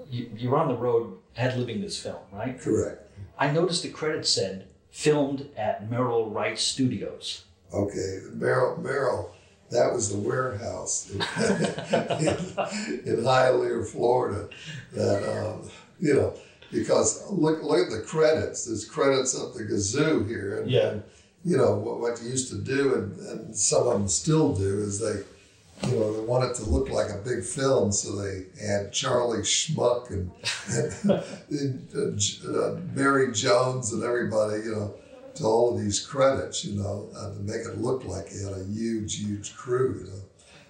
you, 0.10 0.30
you're 0.36 0.58
on 0.58 0.68
the 0.68 0.76
road 0.76 1.18
ad 1.38 1.54
libbing 1.58 1.82
this 1.82 1.98
film, 1.98 2.18
right? 2.32 2.60
Correct. 2.60 3.00
I 3.38 3.52
noticed 3.52 3.84
the 3.84 3.90
credits 3.90 4.30
said 4.30 4.68
filmed 4.92 5.50
at 5.58 5.90
Merrill 5.90 6.30
Wright 6.30 6.58
Studios. 6.60 7.44
Okay, 7.74 8.20
Merrill, 8.34 8.78
Merrill, 8.82 9.34
that 9.72 9.92
was 9.92 10.10
the 10.12 10.18
warehouse 10.20 11.10
in, 11.10 11.16
in, 11.22 12.28
in 13.18 13.24
Hialeah, 13.24 13.88
Florida. 13.88 14.50
That 14.94 15.24
um, 15.48 15.70
you 16.00 16.14
know, 16.14 16.34
because 16.72 17.24
look 17.32 17.64
look 17.64 17.88
at 17.88 17.92
the 17.92 18.04
credits. 18.06 18.66
There's 18.66 18.86
credits 18.86 19.36
up 19.40 19.54
the 19.56 19.64
gazoo 19.64 20.28
here, 20.28 20.62
and, 20.62 20.70
Yeah. 20.70 20.90
and, 20.90 21.04
you 21.44 21.58
know 21.58 21.76
what, 21.76 22.00
what 22.00 22.22
you 22.22 22.30
used 22.30 22.50
to 22.52 22.58
do, 22.58 22.94
and, 22.94 23.18
and 23.20 23.56
some 23.56 23.88
of 23.88 23.94
them 23.94 24.08
still 24.08 24.54
do, 24.54 24.80
is 24.82 25.00
they. 25.00 25.24
You 25.88 26.00
know, 26.00 26.14
they 26.14 26.26
want 26.26 26.46
it 26.46 26.56
to 26.56 26.70
look 26.70 26.90
like 26.90 27.10
a 27.10 27.18
big 27.18 27.44
film, 27.44 27.92
so 27.92 28.16
they 28.16 28.46
add 28.62 28.94
Charlie 28.94 29.40
Schmuck 29.40 30.10
and, 30.12 30.32
and, 31.50 31.90
uh, 31.96 32.60
uh, 32.60 32.80
Mary 32.94 33.32
Jones 33.34 33.92
and 33.92 34.04
everybody, 34.04 34.64
you 34.64 34.72
know, 34.72 34.96
to 35.36 35.44
all 35.44 35.74
of 35.74 35.82
these 35.82 36.00
credits, 36.00 36.64
you 36.64 36.82
know, 36.82 37.10
uh, 37.18 37.34
to 37.34 37.40
make 37.40 37.66
it 37.66 37.80
look 37.80 38.06
like 38.06 38.30
he 38.30 38.44
had 38.44 38.54
a 38.54 38.64
huge, 38.66 39.20
huge 39.20 39.56
crew, 39.56 40.00
you 40.00 40.12
know. 40.12 40.22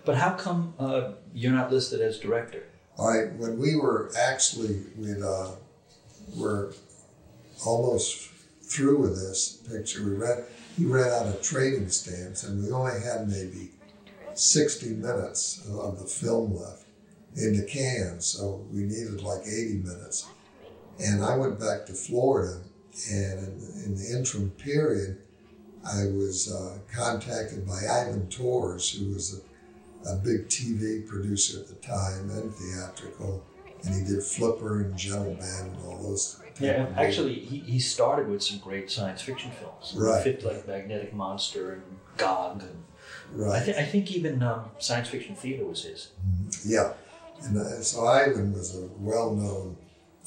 But 0.05 0.15
how 0.15 0.31
come 0.31 0.73
uh, 0.79 1.11
you're 1.33 1.53
not 1.53 1.71
listed 1.71 2.01
as 2.01 2.19
director? 2.19 2.63
All 2.97 3.09
right, 3.09 3.33
when 3.33 3.57
we 3.57 3.75
were 3.75 4.11
actually, 4.17 4.83
we 4.97 5.13
uh, 5.21 5.51
were 6.35 6.73
almost 7.65 8.29
through 8.61 8.97
with 8.97 9.15
this 9.15 9.61
picture. 9.69 10.03
We 10.03 10.11
ran, 10.11 10.43
he 10.77 10.85
ran 10.85 11.11
out 11.11 11.27
of 11.27 11.41
trading 11.41 11.89
stamps, 11.89 12.43
and 12.43 12.63
we 12.63 12.71
only 12.71 12.99
had 13.01 13.27
maybe 13.27 13.71
60 14.39 14.89
minutes 14.89 15.65
of 15.69 15.99
the 15.99 16.05
film 16.05 16.55
left 16.55 16.85
in 17.35 17.57
the 17.57 17.63
can, 17.63 18.19
so 18.19 18.65
we 18.71 18.81
needed 18.81 19.21
like 19.21 19.41
80 19.41 19.79
minutes. 19.83 20.27
And 20.99 21.23
I 21.23 21.35
went 21.35 21.59
back 21.59 21.85
to 21.87 21.93
Florida, 21.93 22.61
and 23.11 23.39
in, 23.39 23.83
in 23.85 23.95
the 23.95 24.17
interim 24.17 24.51
period, 24.51 25.17
I 25.85 26.05
was 26.05 26.53
uh, 26.53 26.77
contacted 26.93 27.67
by 27.67 27.79
Ivan 27.89 28.29
Tors, 28.29 28.91
who 28.91 29.13
was 29.13 29.41
a, 30.05 30.13
a 30.13 30.15
big 30.15 30.47
TV 30.47 31.05
producer 31.07 31.59
at 31.59 31.67
the 31.67 31.75
time 31.75 32.29
and 32.29 32.53
theatrical, 32.53 33.43
and 33.83 33.95
he 33.95 34.13
did 34.13 34.23
Flipper 34.23 34.81
and 34.81 34.97
Gentle 34.97 35.35
Ben 35.35 35.71
and 35.71 35.77
all 35.85 36.01
those. 36.03 36.39
Yeah, 36.59 36.83
movies. 36.83 36.95
actually, 36.97 37.33
he, 37.39 37.59
he 37.59 37.79
started 37.79 38.29
with 38.29 38.43
some 38.43 38.59
great 38.59 38.89
science 38.89 39.21
fiction 39.21 39.51
films. 39.51 39.93
Right. 39.95 40.23
Fit 40.23 40.45
like 40.45 40.67
Magnetic 40.67 41.13
Monster 41.13 41.73
and 41.73 41.83
Gog. 42.15 42.61
And 42.61 42.83
I, 43.51 43.63
th- 43.63 43.77
I 43.77 43.83
think 43.83 44.11
even 44.11 44.41
um, 44.43 44.65
Science 44.79 45.09
Fiction 45.09 45.35
Theater 45.35 45.65
was 45.65 45.83
his. 45.83 46.09
Yeah, 46.65 46.93
and 47.43 47.57
uh, 47.57 47.81
so 47.81 48.05
Ivan 48.05 48.53
was 48.53 48.75
a 48.77 48.87
well-known, 48.99 49.75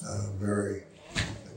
uh, 0.07 0.27
very 0.39 0.83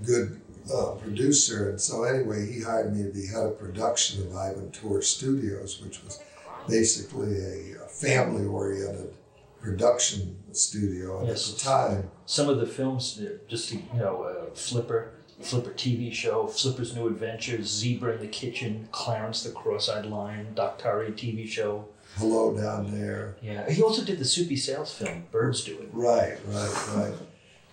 good 0.05 0.39
uh, 0.73 0.91
producer, 0.91 1.69
and 1.71 1.81
so 1.81 2.03
anyway, 2.03 2.51
he 2.51 2.61
hired 2.61 2.95
me 2.95 3.03
to 3.03 3.09
be 3.09 3.25
head 3.25 3.43
of 3.45 3.59
production 3.59 4.25
of 4.27 4.35
Ivan 4.35 4.71
Tors 4.71 5.07
Studios, 5.07 5.81
which 5.83 6.03
was 6.03 6.21
basically 6.67 7.37
a, 7.39 7.83
a 7.83 7.87
family-oriented 7.87 9.13
production 9.59 10.37
studio. 10.51 11.19
And 11.19 11.27
Yes. 11.29 11.49
at 11.51 11.57
the 11.57 11.63
time, 11.63 12.11
Some 12.25 12.47
of 12.49 12.59
the 12.59 12.67
films, 12.67 13.19
uh, 13.19 13.37
just 13.47 13.69
to, 13.69 13.75
you 13.77 13.83
know, 13.99 14.23
uh, 14.23 14.53
Flipper, 14.53 15.11
Flipper 15.41 15.71
TV 15.71 16.11
show, 16.13 16.47
Flipper's 16.47 16.95
New 16.95 17.07
Adventures, 17.07 17.67
Zebra 17.67 18.13
in 18.13 18.19
the 18.19 18.27
Kitchen, 18.27 18.87
Clarence 18.91 19.43
the 19.43 19.51
Cross-Eyed 19.51 20.05
Lion, 20.05 20.47
Daktari 20.55 21.13
TV 21.13 21.47
show. 21.47 21.87
hello 22.17 22.55
down 22.55 22.91
there. 22.91 23.35
Yeah, 23.41 23.69
he 23.69 23.81
also 23.81 24.03
did 24.03 24.19
the 24.19 24.25
Soupy 24.25 24.57
Sales 24.57 24.93
film, 24.93 25.25
Birds 25.31 25.63
Do 25.63 25.77
It. 25.79 25.89
Right, 25.93 26.37
right, 26.47 26.87
right. 26.95 27.13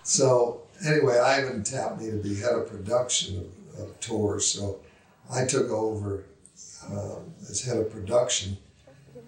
So 0.05 0.63
anyway, 0.87 1.19
Ivan 1.19 1.65
tapped 1.65 2.01
me 2.01 2.11
to 2.11 2.17
be 2.17 2.37
head 2.37 2.53
of 2.53 2.69
production 2.69 3.39
of, 3.39 3.81
of 3.81 4.01
Tors. 4.01 4.47
So 4.47 4.81
I 5.31 5.45
took 5.45 5.69
over 5.71 6.25
um, 6.91 7.35
as 7.51 7.63
head 7.63 7.79
of 7.79 7.91
production 7.91 8.59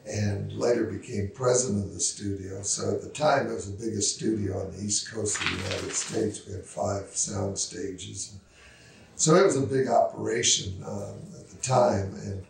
and 0.08 0.52
later 0.54 0.84
became 0.84 1.30
president 1.34 1.84
of 1.84 1.94
the 1.94 2.00
studio. 2.00 2.62
So 2.62 2.94
at 2.94 3.02
the 3.02 3.10
time, 3.10 3.48
it 3.48 3.54
was 3.54 3.70
the 3.70 3.84
biggest 3.84 4.16
studio 4.16 4.60
on 4.60 4.72
the 4.72 4.82
east 4.82 5.12
coast 5.12 5.40
of 5.40 5.50
the 5.50 5.56
United 5.56 5.92
States. 5.92 6.46
We 6.46 6.54
had 6.54 6.64
five 6.64 7.08
sound 7.10 7.58
stages. 7.58 8.36
So 9.16 9.34
it 9.34 9.44
was 9.44 9.56
a 9.56 9.66
big 9.66 9.88
operation 9.88 10.82
um, 10.86 11.18
at 11.38 11.48
the 11.48 11.56
time. 11.60 12.14
And 12.24 12.44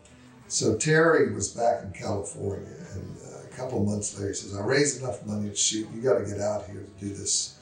so 0.47 0.77
Terry 0.77 1.33
was 1.33 1.49
back 1.49 1.83
in 1.83 1.91
California. 1.91 2.77
And 2.93 3.17
uh, 3.27 3.43
a 3.43 3.55
couple 3.55 3.83
months 3.83 4.17
later, 4.17 4.29
he 4.29 4.35
says, 4.35 4.55
I 4.55 4.63
raised 4.63 5.01
enough 5.01 5.25
money 5.25 5.49
to 5.49 5.55
shoot. 5.55 5.87
You 5.93 6.01
got 6.01 6.19
to 6.19 6.25
get 6.25 6.39
out 6.39 6.65
here 6.65 6.81
to 6.81 7.05
do 7.05 7.13
this 7.13 7.57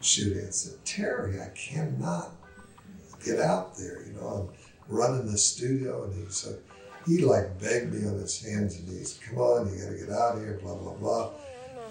shooting. 0.00 0.46
I 0.46 0.50
said, 0.50 0.82
Terry, 0.84 1.40
I 1.40 1.48
cannot 1.48 2.30
get 3.24 3.38
out 3.38 3.76
there. 3.76 4.02
You 4.06 4.14
know, 4.14 4.48
I'm 4.48 4.96
running 4.96 5.30
the 5.30 5.36
studio. 5.36 6.04
And 6.04 6.14
he 6.14 6.32
said, 6.32 6.58
he 7.06 7.24
like 7.24 7.60
begged 7.60 7.92
me 7.92 8.08
on 8.08 8.14
his 8.14 8.42
hands 8.42 8.76
and 8.76 8.88
knees, 8.88 9.18
come 9.26 9.38
on, 9.38 9.72
you 9.72 9.82
gotta 9.82 9.96
get 9.96 10.10
out 10.10 10.36
of 10.36 10.40
here, 10.40 10.58
blah, 10.62 10.74
blah, 10.74 10.94
blah. 10.94 11.30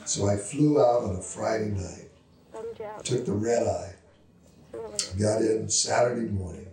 So 0.05 0.27
I 0.27 0.37
flew 0.37 0.81
out 0.81 1.03
on 1.03 1.15
a 1.15 1.21
Friday 1.21 1.71
night, 1.71 2.09
took 3.03 3.25
the 3.25 3.33
red 3.33 3.67
eye, 3.67 3.93
got 5.19 5.41
in 5.41 5.69
Saturday 5.69 6.29
morning. 6.29 6.67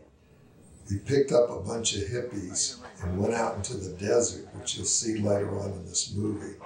We 0.90 0.98
picked 0.98 1.32
up 1.32 1.50
a 1.50 1.60
bunch 1.60 1.94
of 1.96 2.02
hippies 2.08 2.78
and 3.02 3.18
went 3.18 3.34
out 3.34 3.56
into 3.56 3.76
the 3.76 3.94
desert, 3.96 4.48
which 4.54 4.76
you'll 4.76 4.86
see 4.86 5.18
later 5.18 5.58
on 5.58 5.72
in 5.72 5.84
this 5.84 6.14
movie. 6.14 6.56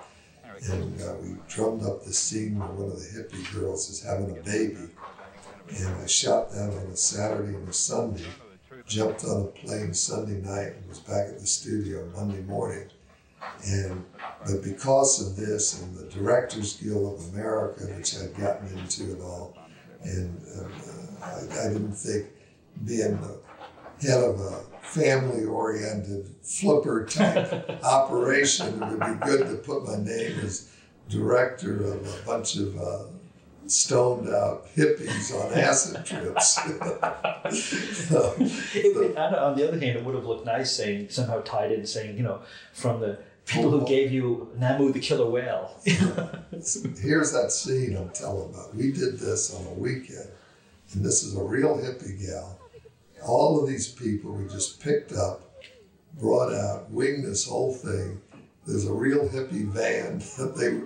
And 0.71 1.03
uh, 1.03 1.15
we 1.21 1.37
drummed 1.49 1.83
up 1.83 2.05
the 2.05 2.13
scene 2.13 2.57
where 2.57 2.69
one 2.69 2.93
of 2.93 3.01
the 3.01 3.09
hippie 3.09 3.53
girls 3.53 3.91
is 3.91 4.01
having 4.01 4.31
a 4.31 4.41
baby. 4.43 4.91
And 5.77 5.97
I 5.97 6.07
shot 6.07 6.53
that 6.53 6.71
on 6.71 6.93
a 6.93 6.97
Saturday 6.97 7.57
and 7.57 7.69
a 7.69 7.73
Sunday 7.73 8.27
jumped 8.93 9.25
on 9.25 9.43
a 9.43 9.45
plane 9.47 9.95
Sunday 9.95 10.41
night 10.41 10.75
and 10.77 10.89
was 10.89 10.99
back 11.01 11.29
at 11.29 11.39
the 11.39 11.47
studio 11.47 12.07
Monday 12.15 12.43
morning. 12.43 12.89
And 13.67 14.05
but 14.45 14.63
because 14.63 15.27
of 15.27 15.37
this 15.37 15.81
and 15.81 15.97
the 15.97 16.05
Directors 16.07 16.77
Guild 16.77 17.19
of 17.19 17.35
America, 17.35 17.85
which 17.97 18.17
I'd 18.17 18.37
gotten 18.37 18.67
into 18.79 19.05
and 19.05 19.23
all, 19.23 19.57
and 20.03 20.41
uh, 20.59 21.25
I, 21.25 21.67
I, 21.67 21.73
didn't 21.73 21.93
think 21.93 22.27
being 22.85 23.21
the 23.21 23.39
head 24.01 24.23
of 24.23 24.41
a 24.41 24.65
family-oriented 24.83 26.35
flipper 26.43 27.07
type 27.07 27.71
operation, 27.85 28.83
it 28.83 28.89
would 28.89 29.01
be 29.01 29.27
good 29.27 29.47
to 29.47 29.57
put 29.57 29.85
my 29.85 29.97
name 29.97 30.41
as 30.41 30.71
director 31.09 31.85
of 31.85 32.07
a 32.07 32.27
bunch 32.27 32.57
of 32.57 32.77
uh, 32.77 33.05
stoned 33.73 34.29
out 34.29 34.67
hippies 34.75 35.33
on 35.35 35.53
acid 35.59 36.05
trips. 36.05 36.59
it, 38.75 39.17
on 39.17 39.57
the 39.57 39.69
other 39.69 39.79
hand, 39.79 39.99
it 39.99 40.05
would 40.05 40.15
have 40.15 40.25
looked 40.25 40.47
nice 40.47 40.71
saying 40.77 41.09
somehow 41.11 41.41
tied 41.43 41.73
in 41.73 41.87
saying 41.87 42.17
you 42.17 42.23
know 42.23 42.43
from 42.73 43.01
the 43.01 43.19
people 43.47 43.71
who 43.71 43.81
oh, 43.81 43.83
oh. 43.83 43.87
gave 43.87 44.13
you 44.13 44.51
Namu 44.59 44.93
the 44.93 45.01
killer 45.01 45.29
whale. 45.29 45.81
Here's 45.85 47.33
that 47.33 47.51
scene 47.51 47.97
I'm 47.97 48.11
telling 48.11 48.51
about. 48.51 48.75
We 48.75 48.93
did 48.93 49.19
this 49.19 49.55
on 49.55 49.67
a 49.67 49.75
weekend, 49.75 50.29
and 50.93 51.05
this 51.05 51.23
is 51.23 51.37
a 51.37 51.43
real 51.43 51.77
hippie 51.77 52.25
gal. 52.25 52.59
All 53.27 53.61
of 53.61 53.69
these 53.69 53.89
people 53.89 54.33
we 54.33 54.49
just 54.49 54.81
picked 54.83 55.13
up, 55.13 55.43
brought 56.19 56.53
out, 56.53 56.91
winged 56.91 57.25
this 57.25 57.47
whole 57.47 57.73
thing. 57.73 58.21
There's 58.67 58.87
a 58.87 58.93
real 58.93 59.29
hippie 59.29 59.67
van 59.67 60.19
that 60.39 60.57
they 60.57 60.81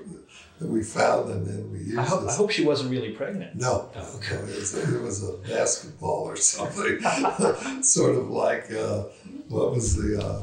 that 0.58 0.68
we 0.68 0.82
found 0.82 1.30
and 1.30 1.46
then 1.46 1.70
we 1.70 1.78
used. 1.80 1.98
I 1.98 2.04
hope, 2.04 2.28
I 2.28 2.32
hope 2.32 2.50
she 2.50 2.64
wasn't 2.64 2.90
really 2.90 3.10
pregnant. 3.10 3.56
No, 3.56 3.90
oh, 3.94 4.16
okay. 4.16 4.36
no 4.36 4.42
it, 4.42 4.56
was, 4.56 4.74
it, 4.74 5.02
was, 5.02 5.28
a 5.28 5.32
basketball 5.32 6.24
or 6.24 6.36
something, 6.36 7.00
sort 7.82 8.16
of 8.16 8.30
like 8.30 8.72
uh, 8.72 9.04
what 9.48 9.72
was 9.72 9.96
the 9.96 10.22
uh, 10.22 10.42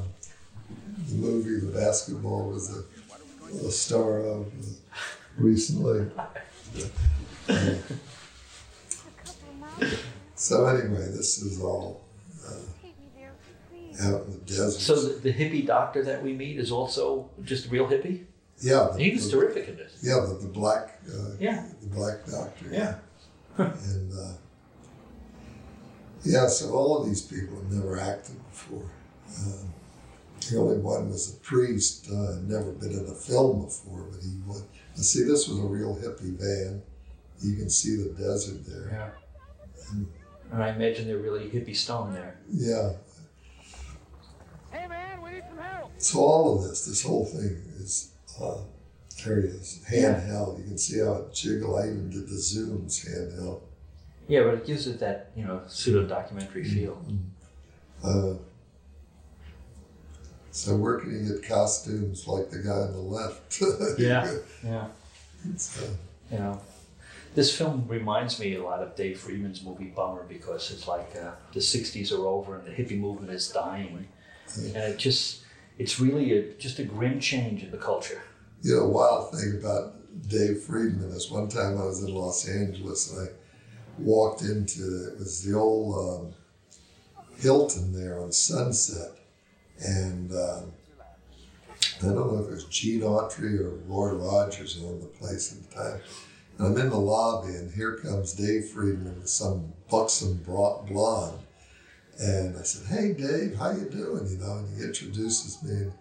the 1.10 1.16
movie 1.16 1.66
the 1.66 1.72
basketball 1.72 2.50
was 2.50 2.76
a, 2.76 2.84
a 3.66 3.72
star 3.72 4.20
of 4.20 4.48
uh, 4.48 4.52
recently. 5.38 6.10
so 10.36 10.66
anyway, 10.68 11.06
this 11.12 11.42
is 11.42 11.60
all 11.60 12.06
uh, 12.48 14.06
out 14.08 14.26
in 14.26 14.34
the 14.34 14.38
desert. 14.46 14.80
So 14.80 14.96
the, 14.96 15.32
the 15.32 15.34
hippie 15.34 15.66
doctor 15.66 16.04
that 16.04 16.22
we 16.22 16.34
meet 16.34 16.60
is 16.60 16.72
also 16.72 17.32
just 17.44 17.66
a 17.66 17.70
real 17.70 17.88
hippie. 17.88 18.26
Yeah, 18.64 18.90
the, 18.94 19.04
he 19.04 19.12
was 19.12 19.30
the, 19.30 19.38
terrific 19.38 19.68
in 19.68 19.76
this. 19.76 20.00
Yeah, 20.02 20.26
the, 20.26 20.36
the 20.36 20.48
black. 20.48 21.02
Uh, 21.08 21.36
yeah. 21.38 21.68
The 21.82 21.88
black 21.88 22.26
doctor. 22.26 22.66
Yeah. 22.72 22.96
and 23.58 24.14
uh, 24.14 24.34
yeah, 26.24 26.48
so 26.48 26.72
all 26.72 27.02
of 27.02 27.06
these 27.06 27.22
people 27.22 27.58
had 27.58 27.72
never 27.72 28.00
acted 28.00 28.38
before. 28.50 28.90
Um, 29.38 29.74
the 30.50 30.58
only 30.58 30.78
one 30.78 31.10
was 31.10 31.36
a 31.36 31.40
priest, 31.40 32.08
uh, 32.10 32.36
had 32.36 32.50
never 32.50 32.72
been 32.72 32.92
in 32.92 33.06
a 33.10 33.14
film 33.14 33.66
before, 33.66 34.04
but 34.04 34.22
he 34.22 34.40
would. 34.46 34.64
And 34.96 35.04
see, 35.04 35.24
this 35.24 35.48
was 35.50 35.60
a 35.60 35.64
real 35.64 35.96
hippie 35.96 36.38
van. 36.40 36.82
You 37.42 37.58
can 37.58 37.70
see 37.70 37.98
the 37.98 38.10
desert 38.10 38.66
there. 38.66 38.90
Yeah. 38.92 39.92
And, 39.92 40.08
and 40.52 40.64
I 40.64 40.70
imagine 40.70 41.08
they're 41.08 41.18
really 41.18 41.50
hippie 41.50 41.76
stone 41.76 42.14
there. 42.14 42.40
Yeah. 42.50 42.94
Hey 44.72 44.88
man, 44.88 45.22
we 45.22 45.32
need 45.32 45.44
some 45.50 45.58
help. 45.58 45.92
So 45.98 46.20
all 46.20 46.58
of 46.58 46.70
this, 46.70 46.86
this 46.86 47.04
whole 47.04 47.26
thing 47.26 47.62
is 47.80 48.13
uh, 48.42 48.58
there 49.24 49.42
he 49.42 49.48
is, 49.48 49.84
handheld. 49.90 50.60
You 50.60 50.66
can 50.66 50.78
see 50.78 51.00
how 51.00 51.14
it 51.14 51.34
jiggle. 51.34 51.78
I 51.78 51.86
even 51.86 52.10
did 52.10 52.28
the 52.28 52.36
zooms 52.36 53.08
handheld. 53.08 53.62
Yeah, 54.28 54.44
but 54.44 54.56
it 54.56 54.66
gives 54.66 54.88
it 54.88 55.00
that 55.00 55.32
you 55.36 55.46
know 55.46 55.62
pseudo 55.68 56.06
documentary 56.06 56.64
mm-hmm. 56.64 56.76
feel. 56.76 57.06
Uh, 58.04 58.38
so 60.52 60.76
where 60.76 61.00
can 61.00 61.12
you 61.12 61.34
get 61.34 61.48
costumes 61.48 62.28
like 62.28 62.50
the 62.50 62.60
guy 62.60 62.72
on 62.72 62.94
the 62.94 63.00
left? 63.00 63.62
yeah, 63.98 64.32
yeah. 64.64 64.88
Uh, 65.46 65.88
you 66.32 66.38
know, 66.38 66.62
this 67.36 67.56
film 67.56 67.86
reminds 67.88 68.40
me 68.40 68.56
a 68.56 68.64
lot 68.64 68.82
of 68.82 68.96
Dave 68.96 69.20
Friedman's 69.20 69.64
movie 69.64 69.86
Bummer 69.96 70.24
because 70.24 70.72
it's 70.72 70.88
like 70.88 71.16
uh, 71.16 71.32
the 71.54 71.60
'60s 71.60 72.12
are 72.12 72.28
over 72.28 72.58
and 72.58 72.66
the 72.66 72.72
hippie 72.72 73.00
movement 73.00 73.32
is 73.32 73.50
dying, 73.50 74.08
yeah. 74.58 74.68
and 74.68 74.94
it 74.94 74.98
just 74.98 75.43
it's 75.78 76.00
really 76.00 76.38
a, 76.38 76.54
just 76.54 76.80
a 76.80 76.84
grim 76.84 77.20
change 77.20 77.64
in 77.64 77.72
the 77.72 77.78
culture. 77.78 78.22
You 78.62 78.78
know, 78.78 78.88
wild 78.88 79.32
thing 79.32 79.60
about 79.60 79.96
Dave 80.28 80.62
Friedman 80.62 81.10
is 81.12 81.30
one 81.30 81.50
time 81.50 81.78
I 81.78 81.86
was 81.86 82.04
in 82.04 82.14
Los 82.14 82.48
Angeles 82.48 83.12
and 83.12 83.28
I 83.28 83.32
walked 84.00 84.42
into 84.42 85.08
it 85.08 85.20
was 85.20 85.44
the 85.44 85.58
old 85.58 86.24
um, 86.24 86.34
Hilton 87.38 87.94
there 87.94 88.20
on 88.20 88.32
Sunset, 88.32 89.12
and 89.80 90.32
um, 90.32 90.72
I 92.02 92.06
don't 92.06 92.16
know 92.16 92.40
if 92.40 92.52
it 92.52 92.54
was 92.54 92.66
Gene 92.66 93.02
Autry 93.02 93.60
or 93.60 93.76
Roy 93.88 94.14
Rogers 94.14 94.80
owned 94.84 95.02
the 95.02 95.08
place 95.08 95.52
at 95.54 95.70
the 95.70 95.76
time. 95.76 96.02
And 96.58 96.68
I'm 96.68 96.78
in 96.78 96.90
the 96.90 96.98
lobby, 96.98 97.50
and 97.56 97.74
here 97.74 97.98
comes 97.98 98.34
Dave 98.34 98.66
Friedman 98.66 99.20
with 99.20 99.30
some 99.30 99.74
buxom 99.90 100.38
blonde 100.38 101.40
and 102.20 102.58
I 102.58 102.64
said, 102.64 102.88
"Hey, 102.88 103.14
Dave, 103.14 103.56
how 103.56 103.72
you 103.72 103.90
doing?" 103.90 104.28
You 104.28 104.38
know, 104.38 104.58
and 104.58 104.78
he 104.78 104.84
introduces 104.84 105.62
me 105.64 105.92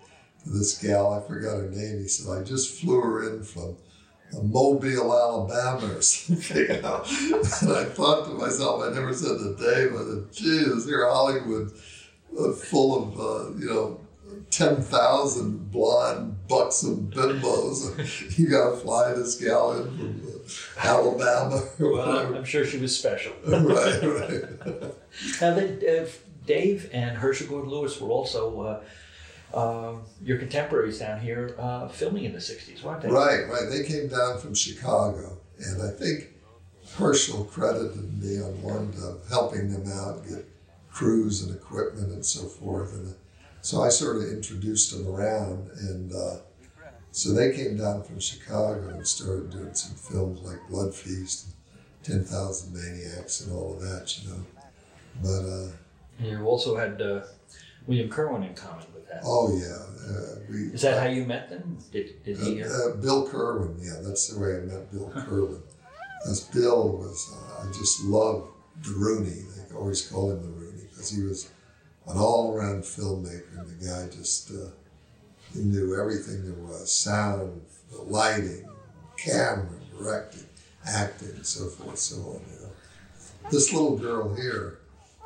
to 0.44 0.50
this 0.50 0.78
gal. 0.78 1.12
I 1.12 1.26
forgot 1.26 1.58
her 1.58 1.70
name. 1.70 2.00
He 2.00 2.08
said, 2.08 2.30
"I 2.32 2.42
just 2.42 2.80
flew 2.80 3.00
her 3.00 3.34
in 3.34 3.42
from." 3.44 3.76
Mobile, 4.42 5.12
Alabama, 5.12 5.94
or 5.94 6.00
something. 6.02 6.56
You 6.56 6.80
know? 6.80 7.04
and 7.04 7.70
I 7.70 7.84
thought 7.84 8.24
to 8.24 8.30
myself, 8.30 8.82
I 8.82 8.88
never 8.88 9.12
said 9.12 9.36
to 9.36 9.54
Dave, 9.58 9.92
I 9.92 10.04
said, 10.04 10.32
"Jesus, 10.32 10.86
here 10.86 11.06
Hollywood, 11.06 11.70
uh, 12.38 12.52
full 12.52 13.02
of 13.02 13.20
uh, 13.20 13.58
you 13.58 13.66
know 13.66 14.00
10,000 14.50 15.70
blonde, 15.70 16.36
buxom 16.52 17.10
bimbos. 17.10 18.38
you 18.38 18.48
got 18.48 18.70
to 18.70 18.76
fly 18.76 19.12
this 19.14 19.36
gal 19.36 19.72
in 19.72 19.88
from 19.88 20.30
uh, 20.76 20.86
Alabama. 20.86 21.62
well, 21.78 22.36
I'm 22.36 22.44
sure 22.44 22.64
she 22.66 22.78
was 22.78 22.96
special. 22.96 23.32
right, 23.46 24.02
right. 24.02 24.90
now, 25.40 25.56
uh, 25.56 26.06
Dave 26.46 26.90
and 26.92 27.16
Herschell 27.16 27.48
Gordon 27.48 27.70
Lewis 27.70 27.98
were 28.00 28.10
also 28.10 28.60
uh, 28.60 29.56
uh, 29.56 29.96
your 30.22 30.38
contemporaries 30.38 30.98
down 30.98 31.20
here 31.20 31.56
uh, 31.58 31.88
filming 31.88 32.24
in 32.24 32.32
the 32.32 32.38
60s, 32.38 32.82
weren't 32.82 33.00
they? 33.00 33.08
Right, 33.08 33.48
right. 33.48 33.68
They 33.70 33.84
came 33.84 34.08
down 34.08 34.38
from 34.38 34.54
Chicago, 34.54 35.38
and 35.58 35.82
I 35.82 35.90
think 35.90 36.28
Herschell 36.96 37.44
credited 37.44 38.22
me 38.22 38.42
on 38.42 38.60
one 38.62 38.94
of 39.02 39.26
helping 39.28 39.72
them 39.72 39.90
out, 39.90 40.28
get 40.28 40.46
crews 40.90 41.42
and 41.42 41.54
equipment 41.54 42.12
and 42.12 42.26
so 42.26 42.46
forth. 42.46 42.92
And 42.92 43.14
so 43.62 43.80
I 43.80 43.88
sort 43.88 44.16
of 44.16 44.24
introduced 44.24 44.92
them 44.92 45.08
around, 45.08 45.70
and 45.78 46.12
uh, 46.12 46.36
so 47.12 47.32
they 47.32 47.52
came 47.52 47.76
down 47.76 48.02
from 48.02 48.18
Chicago 48.18 48.88
and 48.88 49.06
started 49.06 49.50
doing 49.50 49.72
some 49.74 49.94
films 49.94 50.40
like 50.40 50.58
Blood 50.68 50.92
Feast, 50.92 51.46
and 51.46 52.24
10,000 52.26 52.74
Maniacs, 52.74 53.42
and 53.42 53.52
all 53.54 53.74
of 53.74 53.80
that, 53.80 54.18
you 54.18 54.30
know. 54.30 54.44
But 55.22 55.48
uh, 55.48 55.68
you 56.18 56.44
also 56.44 56.76
had 56.76 57.00
uh, 57.00 57.22
William 57.86 58.10
Kerwin 58.10 58.42
in 58.42 58.54
common 58.54 58.84
with 58.92 59.08
that. 59.08 59.22
Oh 59.24 59.56
yeah, 59.56 60.12
uh, 60.12 60.40
we, 60.50 60.74
is 60.74 60.82
that 60.82 61.00
how 61.00 61.08
you 61.08 61.24
met 61.24 61.48
them? 61.48 61.78
Did, 61.92 62.20
did 62.24 62.38
he? 62.38 62.64
Uh, 62.64 62.66
uh, 62.66 62.96
Bill 62.96 63.28
Kerwin, 63.28 63.76
yeah, 63.80 64.00
that's 64.02 64.26
the 64.28 64.40
way 64.40 64.56
I 64.56 64.60
met 64.60 64.90
Bill 64.90 65.08
Kerwin. 65.14 65.62
As 66.28 66.40
Bill 66.40 66.98
was, 66.98 67.32
uh, 67.32 67.68
I 67.68 67.72
just 67.72 68.02
loved 68.04 68.48
the 68.82 68.90
Rooney. 68.90 69.44
They 69.68 69.76
always 69.76 70.04
call 70.08 70.32
him 70.32 70.42
the 70.42 70.48
Rooney 70.48 70.82
because 70.90 71.10
he 71.10 71.22
was 71.22 71.50
an 72.08 72.18
all-around 72.18 72.82
filmmaker, 72.82 73.58
and 73.58 73.68
the 73.68 73.86
guy 73.86 74.08
just 74.14 74.50
uh, 74.50 74.70
he 75.52 75.60
knew 75.60 75.98
everything 75.98 76.44
there 76.44 76.64
was: 76.64 76.92
sound, 76.92 77.62
lighting, 78.04 78.68
camera, 79.16 79.68
directing, 79.96 80.46
acting, 80.86 81.30
and 81.30 81.46
so 81.46 81.68
forth, 81.68 81.98
so 81.98 82.16
on. 82.16 82.40
You 82.52 82.62
know. 82.62 83.50
This 83.50 83.72
little 83.72 83.96
girl 83.96 84.34
here, 84.34 84.78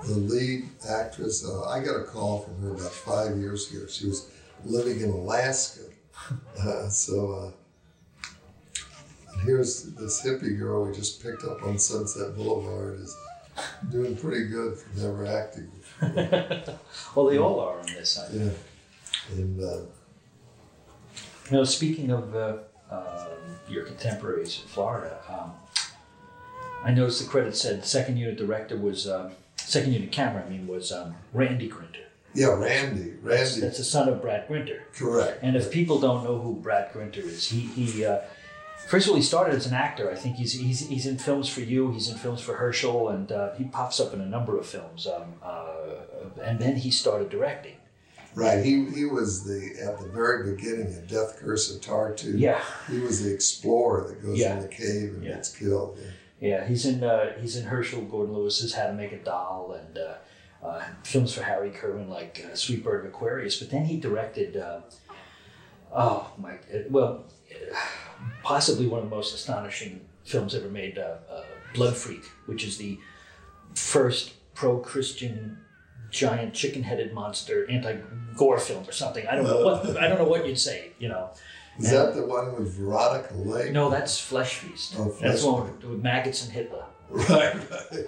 the 0.05 0.15
lead 0.15 0.69
actress, 0.89 1.47
uh, 1.47 1.69
I 1.69 1.81
got 1.81 1.97
a 1.97 2.05
call 2.05 2.41
from 2.41 2.61
her 2.63 2.71
about 2.71 2.93
five 2.93 3.37
years 3.37 3.71
ago. 3.71 3.87
She 3.87 4.07
was 4.07 4.31
living 4.65 5.01
in 5.01 5.11
Alaska, 5.11 5.83
uh, 6.61 6.89
so. 6.89 7.33
Uh, 7.33 7.51
and 9.37 9.45
here's 9.45 9.85
this 9.95 10.25
hippie 10.25 10.59
girl 10.59 10.87
we 10.87 10.95
just 10.95 11.23
picked 11.23 11.45
up 11.45 11.63
on 11.63 11.79
Sunset 11.79 12.35
Boulevard 12.37 13.01
is 13.01 13.17
doing 13.91 14.17
pretty 14.17 14.49
good 14.49 14.79
for 14.79 14.99
never 14.99 15.27
acting. 15.27 15.71
well, 17.15 17.27
they 17.27 17.39
all 17.39 17.61
are 17.61 17.79
on 17.79 17.87
this 17.87 18.11
side. 18.11 18.31
Yeah. 18.33 18.51
And 19.33 19.61
uh, 19.63 19.79
You 21.51 21.53
know, 21.53 21.65
speaking 21.65 22.11
of 22.11 22.35
uh, 22.35 22.59
uh, 22.91 23.29
your 23.69 23.85
contemporaries 23.85 24.61
in 24.63 24.69
Florida, 24.69 25.19
um, 25.29 25.53
I 26.85 26.91
noticed 26.93 27.23
the 27.23 27.29
credit 27.29 27.57
said 27.57 27.85
second 27.85 28.17
unit 28.19 28.37
director 28.37 28.77
was 28.77 29.09
um, 29.09 29.33
second 29.57 29.93
unit 29.93 30.13
camera. 30.13 30.45
I 30.45 30.49
mean, 30.49 30.67
was 30.67 30.93
um, 30.93 31.15
Randy 31.33 31.69
Grinter. 31.69 32.05
yeah, 32.35 32.49
Randy, 32.49 33.15
Randy, 33.23 33.61
That's 33.61 33.79
the 33.79 33.85
son 33.85 34.09
of 34.09 34.21
Brad 34.21 34.47
Grinter. 34.47 34.83
correct. 34.95 35.41
And 35.43 35.57
if 35.57 35.71
people 35.71 35.99
don't 35.99 36.23
know 36.23 36.39
who 36.39 36.55
Brad 36.55 36.93
Grinter 36.93 37.21
is, 37.23 37.49
he 37.49 37.61
he. 37.61 38.05
First 38.87 39.07
of 39.07 39.11
all, 39.11 39.17
he 39.17 39.23
started 39.23 39.55
as 39.55 39.67
an 39.67 39.75
actor. 39.75 40.11
I 40.11 40.15
think 40.15 40.37
he's, 40.37 40.53
he's, 40.53 40.81
he's 40.89 41.07
in 41.07 41.19
films 41.19 41.49
for 41.49 41.61
you. 41.61 41.91
He's 41.91 42.09
in 42.09 42.17
films 42.19 42.41
for 42.41 42.55
Herschell, 42.55 43.09
and 43.09 43.33
uh, 43.33 43.53
he 43.55 43.65
pops 43.65 43.99
up 43.99 44.15
in 44.15 44.21
a 44.21 44.27
number 44.27 44.59
of 44.59 44.67
films. 44.67 45.07
Um, 45.09 45.35
uh, 45.43 46.41
and 46.43 46.59
then 46.61 46.77
he 46.77 46.91
started 46.91 47.29
directing. 47.29 47.75
Right. 48.37 48.63
He 48.63 48.85
he 48.91 49.07
was 49.07 49.45
the 49.45 49.73
at 49.83 49.99
the 49.99 50.09
very 50.09 50.55
beginning 50.55 50.95
of 50.95 51.09
Death 51.09 51.39
Curse 51.39 51.75
of 51.75 51.81
Tartu. 51.81 52.39
Yeah, 52.39 52.61
He 52.87 52.99
was 52.99 53.25
the 53.25 53.33
explorer 53.33 54.09
that 54.09 54.23
goes 54.23 54.39
Yeah. 54.39 54.57
in 54.57 54.61
the 54.63 54.69
cave 54.69 55.15
and 55.15 55.25
Yeah. 55.25 55.35
gets 55.37 55.57
killed. 55.57 55.99
Yeah. 55.99 56.11
Yeah, 56.39 56.67
he's 56.69 56.85
in 56.85 57.03
uh, 57.03 57.33
he's 57.41 57.57
in 57.57 57.65
Herschell 57.65 58.03
Gordon 58.03 58.35
Lewis's 58.37 58.75
How 58.75 58.89
to 58.89 58.93
Make 58.93 59.13
a 59.13 59.19
Doll 59.19 59.73
and 59.81 59.97
uh, 59.97 60.67
uh, 60.67 60.85
films 61.03 61.33
for 61.35 61.45
Harry 61.45 61.71
Kerwin 61.71 62.11
like 62.11 62.45
uh, 62.47 62.55
Sweet 62.55 62.85
Bird 62.85 63.07
of 63.07 63.11
Aquarius. 63.11 63.57
But 63.59 63.71
then 63.71 63.87
he 63.87 63.99
directed, 63.99 64.55
uh, 64.59 64.81
oh 65.95 66.31
my, 66.37 66.53
uh, 66.57 66.83
well, 66.91 67.25
possibly 68.43 68.87
one 68.87 69.03
of 69.03 69.09
the 69.11 69.15
most 69.17 69.35
astonishing 69.35 70.01
films 70.25 70.55
ever 70.55 70.69
made, 70.69 70.99
uh, 70.99 71.17
uh, 71.31 71.43
Blood 71.75 71.97
Freak, 71.97 72.25
which 72.47 72.65
is 72.65 72.79
the 72.79 72.99
first 73.75 74.33
pro-Christian 74.55 75.59
giant 76.11 76.55
chicken-headed 76.55 77.13
monster 77.13 77.69
anti-gore 77.71 78.59
film 78.59 78.89
or 78.89 78.93
something. 78.93 79.27
I 79.27 79.35
don't 79.35 79.45
know 79.45 79.65
what 79.65 79.97
I 79.99 80.09
don't 80.09 80.19
know 80.19 80.25
what 80.25 80.47
you'd 80.47 80.59
say. 80.59 80.93
You 80.99 81.09
know, 81.09 81.31
Is 81.79 81.91
that 81.91 82.15
the 82.15 82.25
one 82.25 82.55
with 82.55 82.73
Veronica 82.79 83.35
Lake? 83.35 83.73
no, 83.73 83.91
that's 83.91 84.19
Flesh 84.19 84.55
Feast. 84.55 84.95
Oh, 84.99 85.05
that's 85.05 85.19
Flesh 85.21 85.41
the 85.43 85.53
one 85.53 85.63
with, 85.77 85.85
with 85.85 86.03
maggots 86.03 86.45
and 86.45 86.53
Hitler. 86.53 86.85
Right. 87.11 87.55
right. 87.71 88.07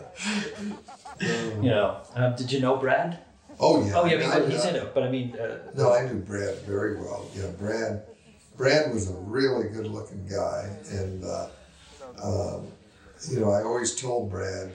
You 1.20 1.70
know, 1.70 2.00
um, 2.14 2.34
did 2.36 2.52
you 2.52 2.60
know 2.60 2.76
Brad? 2.76 3.18
oh 3.58 3.84
yeah. 3.86 3.92
Oh 3.96 4.04
yeah, 4.04 4.16
I- 4.30 4.40
he's, 4.44 4.52
he's 4.54 4.64
I- 4.66 4.68
in 4.70 4.76
it. 4.76 4.94
But 4.94 5.02
I 5.04 5.10
mean, 5.10 5.34
uh, 5.36 5.58
No, 5.74 5.92
I 5.94 6.04
knew 6.06 6.18
Brad 6.20 6.56
very 6.66 6.98
well. 6.98 7.26
Yeah, 7.34 7.46
Brad. 7.58 8.02
Brad 8.56 8.92
was 8.92 9.10
a 9.10 9.14
really 9.14 9.68
good-looking 9.68 10.26
guy, 10.28 10.70
and 10.90 11.24
uh, 11.24 11.48
um, 12.22 12.68
you 13.30 13.40
know, 13.40 13.50
I 13.50 13.62
always 13.62 13.94
told 13.94 14.30
Brad, 14.30 14.72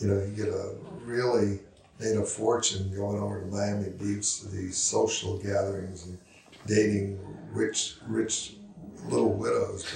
you 0.00 0.08
know, 0.08 0.20
he 0.20 0.32
get 0.32 0.48
a 0.48 0.74
really 1.04 1.60
made 1.98 2.16
a 2.16 2.24
fortune 2.24 2.94
going 2.94 3.18
over 3.18 3.40
to 3.40 3.46
Miami 3.46 3.90
Beach 3.90 4.40
to 4.40 4.48
these 4.48 4.76
social 4.76 5.36
gatherings 5.38 6.06
and 6.06 6.18
dating 6.66 7.18
rich, 7.52 7.96
rich 8.06 8.54
little 9.08 9.32
widows, 9.32 9.86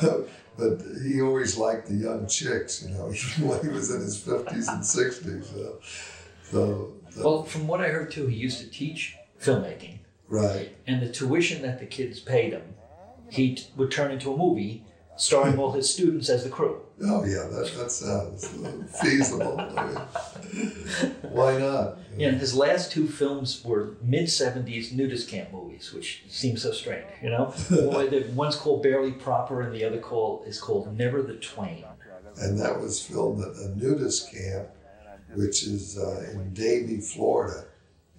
but. 0.00 0.28
But 0.56 0.82
he 1.04 1.20
always 1.20 1.56
liked 1.56 1.88
the 1.88 1.94
young 1.94 2.28
chicks, 2.28 2.84
you 2.84 2.94
know, 2.94 3.12
even 3.12 3.48
when 3.48 3.60
he 3.60 3.68
was 3.68 3.90
in 3.90 4.00
his 4.00 4.16
fifties 4.22 4.68
and 4.68 4.86
sixties. 4.86 5.50
So, 5.50 5.80
so, 6.50 6.92
well, 7.16 7.42
from 7.42 7.66
what 7.66 7.80
I 7.80 7.88
heard 7.88 8.10
too, 8.10 8.26
he 8.28 8.36
used 8.36 8.60
to 8.60 8.70
teach 8.70 9.16
filmmaking, 9.40 9.98
right. 10.28 10.76
and 10.86 11.02
the 11.02 11.10
tuition 11.10 11.62
that 11.62 11.78
the 11.78 11.86
kids 11.86 12.20
paid 12.20 12.52
him, 12.52 12.74
he 13.30 13.54
t- 13.54 13.66
would 13.76 13.90
turn 13.90 14.10
into 14.10 14.32
a 14.32 14.36
movie 14.36 14.84
starring 15.16 15.58
all 15.58 15.72
his 15.72 15.92
students 15.92 16.28
as 16.28 16.44
the 16.44 16.50
crew. 16.50 16.80
Oh 17.02 17.24
yeah, 17.24 17.48
that, 17.50 17.72
that 17.76 17.90
sounds 17.90 18.46
feasible. 19.00 19.56
Why 21.30 21.58
not? 21.58 21.98
Yeah, 22.16 22.28
and 22.28 22.38
his 22.38 22.54
last 22.54 22.92
two 22.92 23.08
films 23.08 23.64
were 23.64 23.96
mid 24.00 24.26
'70s 24.26 24.92
nudist 24.92 25.28
camp 25.28 25.52
movies, 25.52 25.92
which 25.92 26.24
seems 26.28 26.62
so 26.62 26.72
strange. 26.72 27.06
You 27.22 27.30
know, 27.30 27.52
one's 28.34 28.56
called 28.56 28.82
Barely 28.82 29.12
Proper, 29.12 29.62
and 29.62 29.74
the 29.74 29.84
other 29.84 29.98
call 29.98 30.44
is 30.46 30.60
called 30.60 30.96
Never 30.96 31.22
the 31.22 31.34
Twain. 31.34 31.84
And 32.36 32.58
that 32.58 32.80
was 32.80 33.00
filmed 33.00 33.42
at 33.42 33.56
a 33.56 33.76
nudist 33.76 34.32
camp, 34.32 34.68
which 35.34 35.64
is 35.64 35.98
uh, 35.98 36.30
in 36.32 36.52
Davie, 36.52 37.00
Florida. 37.00 37.64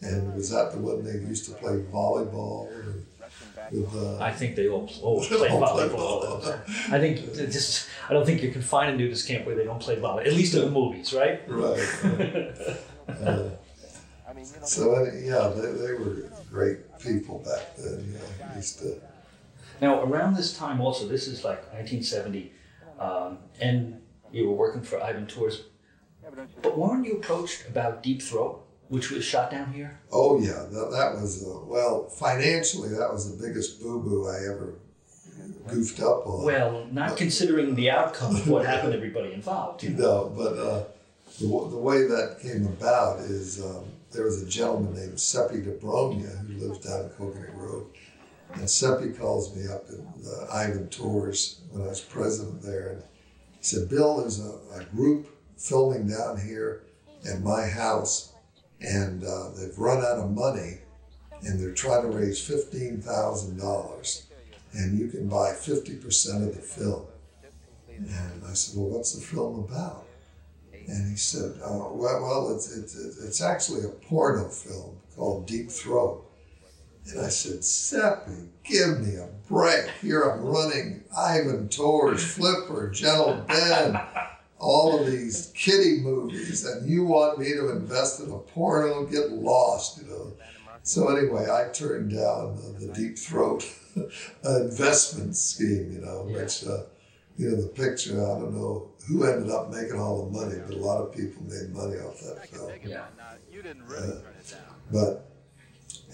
And 0.05 0.35
was 0.35 0.49
that 0.51 0.71
the 0.71 0.79
one 0.79 1.03
they 1.03 1.13
used 1.27 1.45
to 1.45 1.51
play 1.51 1.83
volleyball 1.91 2.67
with? 3.71 3.95
uh, 3.95 4.17
I 4.19 4.31
think 4.31 4.55
they 4.55 4.67
all 4.67 4.87
play 4.87 5.01
All 5.01 5.23
play 5.23 5.49
volleyball. 5.49 6.59
I 6.91 6.99
think 6.99 7.33
just 7.33 7.87
I 8.07 8.13
don't 8.13 8.25
think 8.25 8.43
you 8.43 8.51
can 8.51 8.61
find 8.61 8.93
a 8.93 8.97
nudist 8.97 9.27
camp 9.27 9.45
where 9.45 9.55
they 9.55 9.63
don't 9.63 9.79
play 9.79 9.95
volleyball. 9.95 10.27
At 10.27 10.33
least 10.33 10.53
in 10.53 10.61
the 10.61 10.69
movies, 10.69 11.13
right? 11.13 11.41
right. 11.47 12.77
Uh, 13.07 13.49
so 14.63 14.95
uh, 14.95 15.03
yeah, 15.13 15.47
they, 15.55 15.71
they 15.71 15.93
were 15.93 16.29
great 16.49 16.77
people 16.99 17.39
back 17.39 17.75
then. 17.77 18.13
Yeah, 18.13 18.55
used 18.55 18.79
to. 18.79 19.01
Now 19.81 20.03
around 20.03 20.35
this 20.35 20.57
time, 20.57 20.81
also 20.81 21.07
this 21.07 21.27
is 21.27 21.43
like 21.43 21.61
1970, 21.73 22.51
um, 22.99 23.39
and 23.59 24.01
you 24.31 24.47
were 24.47 24.55
working 24.55 24.81
for 24.81 25.01
Ivan 25.01 25.27
Tors. 25.27 25.63
But 26.61 26.77
weren't 26.77 27.05
you 27.05 27.17
approached 27.17 27.67
about 27.69 28.03
Deep 28.03 28.21
Throat, 28.21 28.64
which 28.95 29.11
was 29.11 29.23
shot 29.23 29.51
down 29.51 29.73
here? 29.73 29.99
Oh 30.11 30.39
yeah, 30.39 30.65
that, 30.71 30.89
that 30.91 31.21
was 31.21 31.43
uh, 31.45 31.59
well 31.65 32.07
financially 32.09 32.89
that 32.89 33.11
was 33.11 33.29
the 33.29 33.45
biggest 33.45 33.81
boo 33.81 34.01
boo 34.01 34.27
I 34.27 34.51
ever 34.51 34.75
goofed 35.67 35.99
up 35.99 36.25
on. 36.25 36.45
Well, 36.45 36.87
not 36.91 37.17
considering 37.17 37.75
the 37.75 37.91
outcome 37.91 38.35
of 38.35 38.47
what 38.47 38.65
happened 38.65 38.93
to 38.93 38.97
everybody 39.01 39.33
involved. 39.33 39.83
You 39.83 39.91
know? 39.91 39.99
No, 39.99 40.33
but 40.35 40.57
uh, 40.57 40.83
the, 41.39 41.47
the 41.47 41.77
way 41.77 42.03
that 42.03 42.39
came 42.41 42.65
about 42.65 43.19
is 43.19 43.61
um, 43.61 43.83
there 44.11 44.23
was 44.23 44.41
a 44.41 44.45
gentleman 44.47 44.95
named 44.95 45.19
Seppi 45.19 45.57
DeBronia 45.57 46.47
who 46.47 46.67
lives 46.67 46.85
down 46.85 47.05
in 47.05 47.09
Coconut 47.09 47.53
Grove. 47.55 47.87
And 48.53 48.69
Seppi 48.69 49.09
calls 49.09 49.53
me 49.55 49.67
up 49.67 49.89
in 49.89 50.05
the 50.23 50.47
Ivan 50.53 50.87
Tors 50.87 51.59
when 51.71 51.83
I 51.83 51.87
was 51.87 51.99
president 51.99 52.61
there. 52.61 52.89
And 52.93 53.03
he 53.57 53.63
said, 53.63 53.89
Bill, 53.89 54.17
there's 54.17 54.39
a, 54.39 54.53
a 54.79 54.83
group 54.95 55.27
filming 55.57 56.07
down 56.07 56.39
here 56.39 56.83
at 57.29 57.41
my 57.41 57.65
house, 57.65 58.33
and 58.81 59.23
uh, 59.23 59.51
they've 59.51 59.77
run 59.77 59.99
out 59.99 60.17
of 60.17 60.31
money, 60.31 60.79
and 61.41 61.59
they're 61.59 61.73
trying 61.73 62.03
to 62.03 62.17
raise 62.17 62.47
$15,000. 62.47 64.25
And 64.73 64.99
you 64.99 65.07
can 65.07 65.29
buy 65.29 65.51
50% 65.51 66.47
of 66.47 66.55
the 66.55 66.61
film. 66.61 67.05
And 67.87 68.43
I 68.45 68.53
said, 68.53 68.77
Well, 68.77 68.89
what's 68.89 69.13
the 69.13 69.21
film 69.21 69.59
about? 69.59 70.05
And 70.73 71.09
he 71.09 71.15
said, 71.15 71.53
uh, 71.63 71.89
Well, 71.91 72.21
well 72.21 72.55
it's, 72.55 72.75
it's, 72.75 72.95
it's 72.95 73.41
actually 73.41 73.85
a 73.85 73.89
porno 73.89 74.49
film 74.49 74.97
called 75.15 75.47
Deep 75.47 75.71
Throat. 75.71 76.29
And 77.07 77.25
I 77.25 77.29
said, 77.29 77.63
Seppi, 77.63 78.49
give 78.63 78.99
me 78.99 79.15
a 79.15 79.29
break. 79.47 79.89
Here 80.01 80.23
I'm 80.23 80.41
running 80.41 81.03
Ivan 81.15 81.69
Tors, 81.69 82.23
Flipper, 82.23 82.89
Gentle 82.89 83.45
Ben, 83.47 83.99
all 84.65 84.99
of 84.99 85.05
these 85.05 85.51
kiddie 85.53 85.99
movies, 86.01 86.65
and 86.65 86.89
you 86.89 87.05
want 87.05 87.37
me 87.37 87.53
to 87.53 87.69
invest 87.69 88.19
in 88.19 88.31
a 88.31 88.39
porno? 88.39 89.05
Get 89.05 89.31
lost, 89.31 90.01
you 90.01 90.09
know. 90.09 90.33
So 90.81 91.15
anyway, 91.15 91.47
I 91.49 91.69
turned 91.71 92.11
down 92.11 92.57
the, 92.57 92.87
the 92.87 92.93
Deep 92.93 93.17
Throat 93.17 93.67
investment 94.43 95.35
scheme, 95.35 95.91
you 95.91 96.01
know, 96.01 96.23
which, 96.23 96.65
uh, 96.65 96.83
you 97.37 97.49
know, 97.49 97.61
the 97.61 97.67
picture, 97.67 98.13
I 98.13 98.39
don't 98.39 98.53
know 98.53 98.89
who 99.07 99.23
ended 99.23 99.51
up 99.51 99.71
making 99.71 99.99
all 99.99 100.25
the 100.25 100.31
money, 100.31 100.59
but 100.67 100.75
a 100.75 100.79
lot 100.79 101.01
of 101.01 101.13
people 101.13 101.43
made 101.43 101.69
money 101.73 101.97
off 101.97 102.19
that 102.21 102.47
film. 102.49 102.71
Yeah. 102.83 103.05
You 103.51 103.61
didn't 103.61 103.85
really 103.85 104.07
turn 104.07 104.33
it 104.39 104.51
down. 104.51 104.75
But 104.91 105.31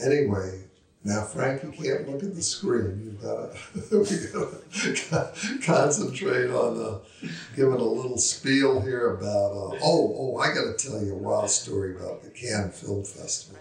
anyway, 0.04 0.62
now 1.04 1.24
Frank, 1.24 1.64
you 1.64 1.72
can't 1.72 2.08
look 2.08 2.22
at 2.22 2.36
the 2.36 2.42
screen. 2.42 3.02
You've 3.04 3.22
got 3.22 3.56
to 3.90 5.60
concentrate 5.66 6.52
on 6.52 6.80
uh, 6.80 7.28
giving 7.56 7.74
a 7.74 7.84
little 7.84 8.18
spiel 8.18 8.82
here 8.82 9.16
about. 9.16 9.52
Uh, 9.52 9.80
oh, 9.84 10.16
oh, 10.18 10.38
I 10.38 10.54
got 10.54 10.78
to 10.78 10.90
tell 10.90 11.04
you 11.04 11.14
a 11.14 11.18
wild 11.18 11.50
story 11.50 11.96
about 11.96 12.22
the 12.22 12.30
Cannes 12.30 12.80
Film 12.80 13.04
Festival. 13.04 13.60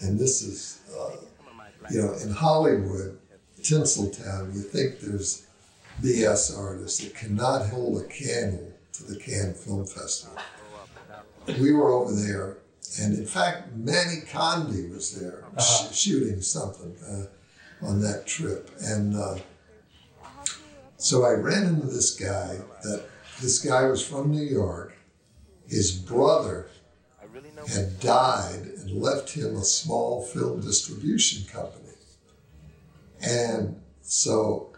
And 0.00 0.18
this 0.18 0.42
is, 0.42 0.80
uh, 0.98 1.16
you 1.90 2.02
know, 2.02 2.12
in 2.14 2.30
Hollywood, 2.30 3.18
Tinseltown, 3.60 4.54
you 4.54 4.60
think 4.60 5.00
there's 5.00 5.46
BS 6.02 6.58
artists 6.58 7.02
that 7.02 7.14
cannot 7.14 7.66
hold 7.68 8.02
a 8.02 8.04
candle 8.08 8.72
to 8.92 9.04
the 9.04 9.18
Cannes 9.18 9.54
Film 9.54 9.86
Festival. 9.86 10.36
We 11.58 11.72
were 11.72 11.92
over 11.92 12.12
there, 12.12 12.58
and 13.00 13.16
in 13.18 13.26
fact, 13.26 13.74
Manny 13.76 14.20
Condi 14.30 14.90
was 14.92 15.18
there 15.18 15.44
Uh-huh. 15.56 15.90
sh- 15.90 15.96
shooting 15.96 16.40
something 16.40 16.96
uh, 17.08 17.86
on 17.86 18.00
that 18.02 18.26
trip. 18.26 18.70
And 18.80 19.16
uh, 19.16 19.38
so 20.96 21.24
I 21.24 21.32
ran 21.32 21.64
into 21.66 21.86
this 21.86 22.12
guy 22.14 22.58
that 22.82 23.04
this 23.40 23.58
guy 23.58 23.84
was 23.86 24.06
from 24.06 24.30
New 24.30 24.42
York. 24.44 24.94
His 25.68 25.92
brother 25.92 26.68
I 27.20 27.24
really 27.26 27.50
know. 27.56 27.66
had 27.66 27.98
died 28.00 28.62
and 28.78 28.90
left 29.02 29.30
him 29.30 29.56
a 29.56 29.64
small 29.64 30.22
film 30.24 30.60
distribution 30.60 31.44
company. 31.50 31.80
And 33.22 33.80
so 34.02 34.70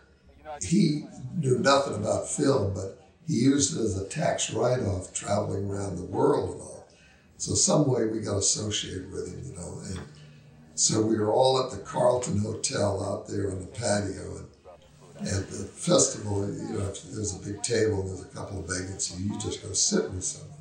he 0.63 1.05
knew 1.37 1.59
nothing 1.59 1.95
about 1.97 2.29
film, 2.29 2.73
but 2.75 3.03
he 3.27 3.35
used 3.35 3.77
it 3.77 3.81
as 3.83 3.99
a 4.01 4.07
tax 4.09 4.53
write 4.53 4.81
off 4.81 5.13
traveling 5.13 5.69
around 5.69 5.97
the 5.97 6.05
world 6.05 6.51
and 6.53 6.61
all. 6.63 6.76
So 7.39 7.55
some 7.55 7.87
way 7.87 8.07
we 8.07 8.21
got 8.21 8.39
associated 8.39 9.13
with 9.13 9.33
him, 9.33 9.43
you 9.45 9.57
know. 9.57 9.81
And 9.89 10.01
so 10.75 11.03
we 11.03 11.19
were 11.19 11.33
all 11.33 11.63
at 11.63 11.71
the 11.71 11.79
Carlton 11.79 12.39
Hotel 12.39 13.05
out 13.05 13.29
there 13.29 13.51
on 13.51 13.61
the 13.61 13.67
patio. 13.67 14.39
And 15.19 15.29
at 15.29 15.49
the 15.51 15.65
festival, 15.65 16.47
you 16.47 16.79
know, 16.79 16.93
there's 17.13 17.35
a 17.35 17.45
big 17.45 17.63
table 17.63 18.03
there's 18.03 18.23
a 18.23 18.27
couple 18.27 18.61
of 18.61 18.67
vacancies, 18.67 19.21
you 19.21 19.39
just 19.39 19.63
go 19.63 19.73
sit 19.73 20.11
with 20.11 20.25
someone. 20.25 20.57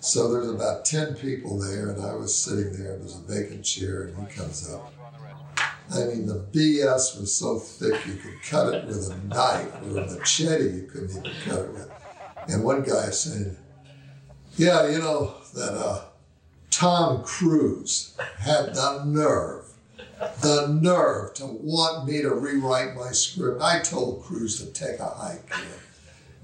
So 0.00 0.32
there's 0.32 0.50
about 0.50 0.84
10 0.84 1.14
people 1.14 1.58
there, 1.58 1.90
and 1.90 2.04
I 2.04 2.14
was 2.14 2.36
sitting 2.36 2.72
there, 2.72 2.94
and 2.94 3.02
there's 3.02 3.16
a 3.16 3.22
vacant 3.22 3.64
chair, 3.64 4.02
and 4.02 4.28
he 4.28 4.34
comes 4.34 4.68
up. 4.68 4.92
I 5.94 6.04
mean, 6.04 6.26
the 6.26 6.44
BS 6.52 7.20
was 7.20 7.34
so 7.34 7.58
thick 7.58 8.04
you 8.06 8.16
could 8.16 8.42
cut 8.42 8.74
it 8.74 8.86
with 8.86 9.10
a 9.10 9.16
knife 9.28 9.72
or 9.82 9.98
a 9.98 10.10
machete, 10.10 10.74
you 10.74 10.88
couldn't 10.90 11.10
even 11.10 11.32
cut 11.44 11.60
it 11.60 11.72
with. 11.72 11.90
And 12.48 12.64
one 12.64 12.82
guy 12.82 13.10
saying, 13.10 13.56
Yeah, 14.56 14.88
you 14.88 14.98
know, 14.98 15.34
that 15.54 15.72
uh, 15.72 16.04
Tom 16.70 17.22
Cruise 17.22 18.14
had 18.38 18.74
the 18.74 19.04
nerve, 19.04 19.64
the 20.42 20.68
nerve 20.68 21.34
to 21.34 21.46
want 21.46 22.06
me 22.06 22.20
to 22.22 22.34
rewrite 22.34 22.94
my 22.94 23.12
script. 23.12 23.62
I 23.62 23.80
told 23.80 24.22
Cruise 24.24 24.58
to 24.60 24.66
take 24.72 25.00
a 25.00 25.06
hike. 25.08 25.50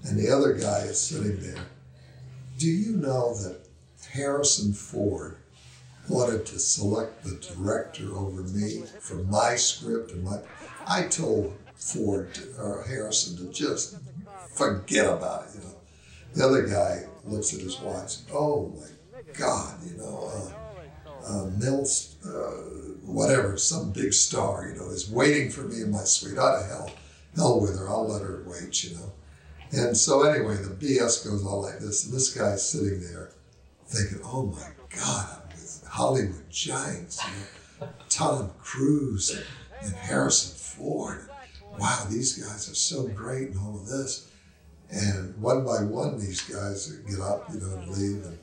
And 0.05 0.19
the 0.19 0.31
other 0.31 0.55
guy 0.55 0.81
is 0.81 1.01
sitting 1.01 1.41
there. 1.41 1.65
Do 2.57 2.67
you 2.67 2.97
know 2.97 3.35
that 3.35 3.61
Harrison 4.11 4.73
Ford 4.73 5.37
wanted 6.09 6.47
to 6.47 6.59
select 6.59 7.25
the 7.25 7.35
director 7.37 8.17
over 8.17 8.43
me 8.43 8.85
for 9.01 9.17
my 9.17 9.57
script 9.57 10.13
and 10.13 10.25
my? 10.25 10.39
I 10.87 11.03
told 11.05 11.55
Ford 11.75 12.35
to, 12.35 12.55
or 12.59 12.85
Harrison 12.85 13.37
to 13.37 13.53
just 13.53 13.97
forget 14.51 15.07
about 15.07 15.47
it. 15.47 15.57
You 15.57 15.61
know, 15.69 15.75
the 16.39 16.47
other 16.47 16.66
guy 16.66 17.05
looks 17.24 17.53
at 17.53 17.61
his 17.61 17.80
watch. 17.80 18.18
Oh 18.32 18.72
my 18.78 19.32
God! 19.36 19.74
You 19.84 19.97
know, 19.99 20.30
uh, 20.32 21.26
uh, 21.26 21.51
Mills, 21.59 22.16
uh, 22.24 23.01
whatever, 23.05 23.57
some 23.57 23.91
big 23.91 24.12
star. 24.12 24.68
You 24.68 24.76
know, 24.76 24.91
is 24.91 25.11
waiting 25.11 25.51
for 25.51 25.62
me 25.62 25.82
in 25.82 25.91
my 25.91 26.05
suite. 26.05 26.39
Out 26.39 26.62
of 26.62 26.66
hell, 26.66 26.91
hell 27.34 27.61
with 27.61 27.76
her. 27.78 27.89
I'll 27.89 28.09
let 28.09 28.22
her 28.22 28.45
wait. 28.47 28.84
You 28.84 28.97
know. 28.97 29.12
And 29.72 29.97
so 29.97 30.22
anyway, 30.22 30.57
the 30.57 30.70
BS 30.70 31.28
goes 31.28 31.45
on 31.45 31.62
like 31.62 31.80
this, 31.80 32.07
and 32.07 32.14
this 32.14 32.32
guy's 32.32 32.66
sitting 32.66 33.01
there 33.01 33.32
thinking, 33.86 34.20
"Oh 34.24 34.47
my 34.47 34.68
God, 34.97 35.43
I'm 35.43 35.49
with 35.49 35.84
Hollywood 35.89 36.49
giants, 36.51 37.20
you 37.24 37.86
know, 37.86 37.93
Tom 38.09 38.53
Cruise 38.62 39.30
and, 39.30 39.45
and 39.82 39.95
Harrison 39.95 40.57
Ford. 40.57 41.28
Wow, 41.78 42.07
these 42.09 42.39
guys 42.39 42.70
are 42.70 42.74
so 42.74 43.09
great 43.09 43.49
and 43.49 43.59
all 43.59 43.80
of 43.80 43.89
this." 43.89 44.28
And 44.91 45.36
one 45.41 45.64
by 45.64 45.82
one, 45.82 46.18
these 46.18 46.41
guys 46.43 46.89
get 47.09 47.20
up, 47.20 47.51
you 47.53 47.61
know, 47.61 47.78
and 47.78 47.89
leave. 47.89 48.24
And 48.24 48.39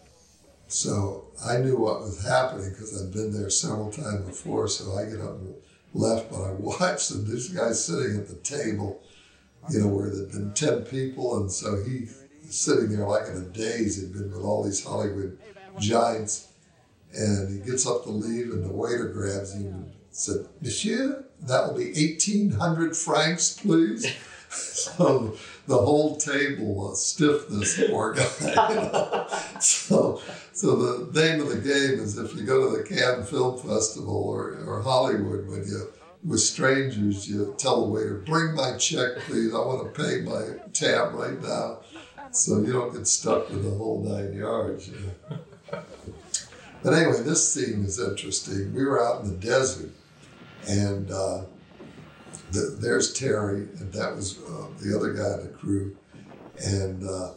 so 0.67 1.27
I 1.43 1.57
knew 1.57 1.77
what 1.77 2.01
was 2.01 2.25
happening 2.25 2.69
because 2.69 3.01
I'd 3.01 3.13
been 3.13 3.33
there 3.33 3.49
several 3.49 3.91
times 3.91 4.27
before. 4.27 4.67
So 4.67 4.95
I 4.95 5.05
get 5.05 5.21
up 5.21 5.39
and 5.39 5.55
left, 5.93 6.31
but 6.31 6.41
I 6.41 6.51
watched, 6.59 7.11
and 7.11 7.25
this 7.25 7.49
guy's 7.49 7.83
sitting 7.83 8.17
at 8.17 8.27
the 8.27 8.35
table 8.35 9.01
you 9.69 9.81
know, 9.81 9.87
where 9.87 10.09
there'd 10.09 10.31
been 10.31 10.53
10 10.53 10.83
people, 10.83 11.37
and 11.37 11.51
so 11.51 11.83
he 11.83 12.07
sitting 12.49 12.95
there 12.95 13.07
like 13.07 13.27
in 13.27 13.37
a 13.37 13.45
daze. 13.45 13.99
He'd 13.99 14.13
been 14.13 14.31
with 14.31 14.43
all 14.43 14.63
these 14.63 14.83
Hollywood 14.83 15.37
giants, 15.79 16.49
and 17.13 17.49
he 17.49 17.69
gets 17.69 17.87
up 17.87 18.03
to 18.03 18.09
leave, 18.09 18.51
and 18.51 18.63
the 18.63 18.71
waiter 18.71 19.09
grabs 19.09 19.53
him 19.53 19.67
and 19.67 19.93
said, 20.11 20.47
Monsieur, 20.61 21.25
that 21.41 21.67
will 21.67 21.77
be 21.77 21.91
1,800 21.93 22.95
francs, 22.95 23.59
please. 23.59 24.07
so 24.49 25.35
the 25.67 25.77
whole 25.77 26.15
table 26.17 26.91
uh, 26.91 26.95
stiffed 26.95 27.49
this 27.49 27.81
poor 27.87 28.13
guy. 28.13 29.27
so, 29.59 30.21
so 30.53 30.75
the 30.75 31.21
name 31.21 31.41
of 31.41 31.49
the 31.49 31.57
game 31.57 31.99
is 31.99 32.17
if 32.17 32.35
you 32.35 32.43
go 32.43 32.69
to 32.69 32.77
the 32.77 32.83
Cannes 32.83 33.29
Film 33.29 33.57
Festival 33.57 34.15
or, 34.15 34.63
or 34.65 34.81
Hollywood, 34.81 35.47
when 35.47 35.65
you 35.65 35.91
with 36.23 36.39
strangers, 36.39 37.29
you 37.29 37.53
tell 37.57 37.85
the 37.85 37.91
waiter, 37.91 38.15
"Bring 38.25 38.55
my 38.55 38.75
check, 38.77 39.17
please. 39.19 39.53
I 39.53 39.59
want 39.59 39.93
to 39.93 40.03
pay 40.03 40.21
my 40.21 40.57
tab 40.73 41.13
right 41.13 41.39
now." 41.41 41.79
So 42.31 42.59
you 42.61 42.73
don't 42.73 42.93
get 42.93 43.07
stuck 43.07 43.49
with 43.49 43.63
the 43.63 43.77
whole 43.77 44.03
nine 44.03 44.33
yards. 44.33 44.89
You 44.89 44.95
know? 44.95 45.79
But 46.83 46.93
anyway, 46.93 47.21
this 47.21 47.53
scene 47.53 47.83
is 47.83 47.99
interesting. 47.99 48.73
We 48.73 48.85
were 48.85 49.03
out 49.03 49.23
in 49.23 49.29
the 49.29 49.37
desert, 49.37 49.91
and 50.67 51.09
uh, 51.09 51.41
the, 52.51 52.77
there's 52.79 53.13
Terry, 53.13 53.67
and 53.79 53.91
that 53.93 54.15
was 54.15 54.39
uh, 54.39 54.67
the 54.81 54.95
other 54.95 55.13
guy 55.13 55.39
in 55.39 55.47
the 55.47 55.53
crew, 55.57 55.95
and 56.63 57.07
uh, 57.07 57.31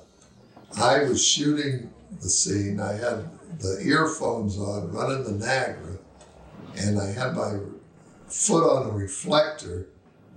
I 0.76 1.04
was 1.04 1.24
shooting 1.24 1.92
the 2.20 2.28
scene. 2.28 2.80
I 2.80 2.92
had 2.92 3.28
the 3.60 3.80
earphones 3.82 4.58
on, 4.58 4.92
running 4.92 5.24
the 5.24 5.44
Nagra, 5.44 5.98
and 6.76 7.00
I 7.00 7.10
had 7.10 7.34
my 7.34 7.58
foot 8.26 8.64
on 8.64 8.88
a 8.88 8.92
reflector 8.92 9.86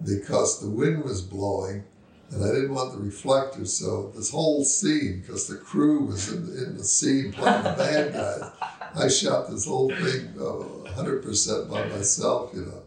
because 0.04 0.62
the 0.62 0.70
wind 0.70 1.04
was 1.04 1.22
blowing 1.22 1.84
and 2.32 2.44
I 2.44 2.48
didn't 2.48 2.74
want 2.74 2.94
the 2.94 3.00
reflector. 3.00 3.66
So 3.66 4.12
this 4.16 4.32
whole 4.32 4.64
scene, 4.64 5.22
because 5.22 5.48
the 5.48 5.58
crew 5.58 6.06
was 6.06 6.32
in, 6.32 6.44
in 6.66 6.78
the 6.78 6.84
scene 6.84 7.34
playing 7.34 7.64
the 7.64 7.76
bad 7.78 8.14
guys, 8.14 8.52
I 8.96 9.08
shot 9.10 9.50
this 9.50 9.66
whole 9.66 9.90
thing 9.90 10.34
uh, 10.38 10.92
100% 10.96 11.70
by 11.70 11.88
myself, 11.90 12.52
you 12.54 12.62
know. 12.62 12.84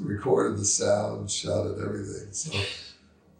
Recorded 0.00 0.58
the 0.58 0.64
sound, 0.64 1.30
shot 1.30 1.66
it, 1.66 1.78
everything. 1.82 2.32
So, 2.32 2.52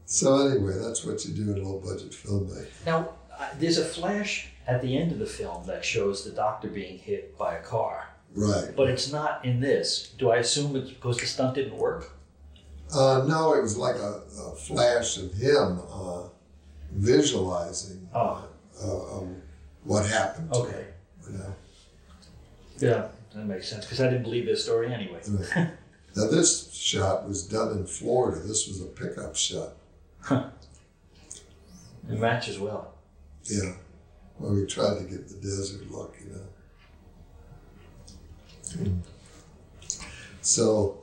so 0.07 0.47
anyway, 0.49 0.75
that's 0.79 1.05
what 1.05 1.25
you 1.25 1.35
do 1.35 1.53
in 1.53 1.63
a 1.63 1.69
low 1.69 1.79
budget 1.81 2.11
filmmaking. 2.13 2.67
Now, 2.87 3.11
uh, 3.39 3.49
there's 3.59 3.79
a 3.79 3.85
flash 3.85 4.49
at 4.67 4.83
the 4.83 4.97
end 4.97 5.13
of 5.13 5.19
the 5.19 5.27
film 5.27 5.67
that 5.67 5.85
shows 5.85 6.25
the 6.25 6.31
doctor 6.31 6.69
being 6.69 6.99
hit 6.99 7.37
by 7.39 7.55
a 7.57 7.63
car, 7.63 8.09
Right. 8.35 8.75
but 8.77 8.89
it's 8.89 9.13
not 9.13 9.45
in 9.45 9.61
this. 9.61 10.13
Do 10.19 10.31
I 10.31 10.37
assume 10.37 10.77
it's 10.77 10.91
because 10.91 11.19
the 11.19 11.27
stunt 11.27 11.55
didn't 11.55 11.77
work? 11.77 12.11
Uh, 12.93 13.25
no, 13.29 13.53
it 13.55 13.61
was 13.63 13.77
like 13.77 13.97
a, 13.97 14.23
a 14.41 14.55
flash 14.57 15.19
of 15.19 15.33
him 15.35 15.81
uh, 15.93 16.23
visualizing 16.93 18.09
Oh. 18.15 18.49
uh, 18.83 19.19
um, 19.19 19.43
what 19.85 20.07
happened. 20.07 20.51
Okay. 20.53 20.73
him, 21.27 21.33
you 21.33 21.39
know? 21.39 21.55
Yeah, 22.79 23.09
that 23.35 23.45
makes 23.47 23.69
sense 23.69 23.85
because 23.85 24.01
I 24.01 24.05
didn't 24.09 24.23
believe 24.23 24.47
this 24.47 24.65
story 24.65 24.93
anyway. 24.93 25.21
Now 26.17 26.27
this 26.29 26.73
shot 26.73 27.29
was 27.29 27.47
done 27.47 27.73
in 27.73 27.87
Florida. 27.87 28.41
This 28.41 28.67
was 28.67 28.81
a 28.81 28.87
pickup 28.87 29.37
shot. 29.37 29.75
It 32.11 32.19
matches 32.19 32.59
well. 32.59 32.95
Yeah. 33.45 33.73
Well, 34.39 34.55
we 34.55 34.67
tried 34.67 34.99
to 34.99 35.05
get 35.05 35.29
the 35.29 35.35
desert 35.35 35.91
look, 35.91 36.17
you 36.25 36.33
know. 38.77 39.03
So 40.41 41.03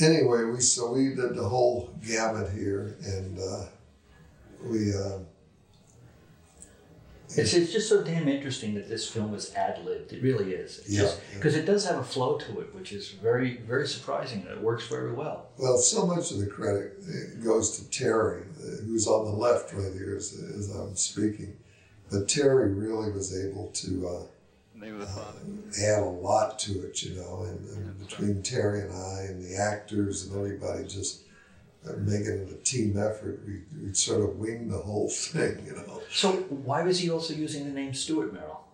anyway, 0.00 0.44
we 0.44 0.60
so 0.60 0.92
we 0.92 1.14
did 1.14 1.34
the 1.34 1.48
whole 1.48 1.90
gamut 2.06 2.50
here, 2.52 2.96
and 3.04 3.38
uh, 3.38 3.64
we 4.64 4.94
uh, 4.94 5.18
It's, 7.36 7.52
it's 7.52 7.72
just 7.72 7.88
so 7.88 8.02
damn 8.02 8.26
interesting 8.26 8.74
that 8.74 8.88
this 8.88 9.08
film 9.08 9.34
is 9.34 9.54
ad 9.54 9.84
libbed. 9.84 10.12
It 10.12 10.22
really 10.22 10.52
is. 10.54 10.82
Yeah, 10.88 11.02
yeah. 11.02 11.10
Because 11.34 11.54
it 11.56 11.66
does 11.66 11.86
have 11.86 11.98
a 11.98 12.04
flow 12.04 12.38
to 12.38 12.60
it, 12.60 12.74
which 12.74 12.92
is 12.92 13.10
very, 13.10 13.58
very 13.58 13.86
surprising, 13.86 14.40
and 14.40 14.50
it 14.50 14.60
works 14.62 14.86
very 14.86 15.12
well. 15.12 15.48
well, 15.58 15.76
so 15.76 16.06
much 16.06 16.30
of 16.30 16.38
the 16.38 16.46
credit 16.46 16.94
uh, 17.06 17.44
goes 17.44 17.78
to 17.78 17.90
Terry, 17.90 18.42
uh, 18.42 18.82
who's 18.86 19.06
on 19.06 19.26
the 19.26 19.32
left 19.32 19.72
right 19.74 19.92
here 19.92 20.14
as, 20.16 20.32
as 20.56 20.70
I'm 20.74 20.96
speaking. 20.96 21.56
But 22.10 22.28
Terry 22.28 22.72
really 22.72 23.12
was 23.12 23.38
able 23.38 23.68
to. 23.74 24.08
Uh, 24.08 24.22
Name 24.74 24.94
of 24.94 25.00
the 25.00 25.06
father. 25.06 25.40
add 25.82 26.02
a 26.04 26.06
lot 26.06 26.58
to 26.60 26.86
it, 26.86 27.02
you 27.02 27.16
know, 27.20 27.42
and, 27.42 27.68
and 27.68 27.98
between 27.98 28.42
Terry 28.42 28.80
and 28.82 28.92
I 28.92 29.22
and 29.28 29.44
the 29.44 29.56
actors 29.56 30.24
and 30.26 30.36
everybody 30.36 30.84
just 30.86 31.24
uh, 31.88 31.96
making 31.98 32.46
it 32.46 32.50
a 32.50 32.62
team 32.64 32.98
effort, 32.98 33.40
we, 33.46 33.62
we 33.82 33.92
sort 33.94 34.22
of 34.22 34.36
winged 34.36 34.70
the 34.70 34.78
whole 34.78 35.08
thing, 35.10 35.64
you 35.66 35.74
know. 35.74 36.02
So 36.10 36.32
why 36.32 36.82
was 36.82 36.98
he 36.98 37.10
also 37.10 37.34
using 37.34 37.64
the 37.64 37.72
name 37.72 37.94
Stuart 37.94 38.32
Merrill? 38.32 38.64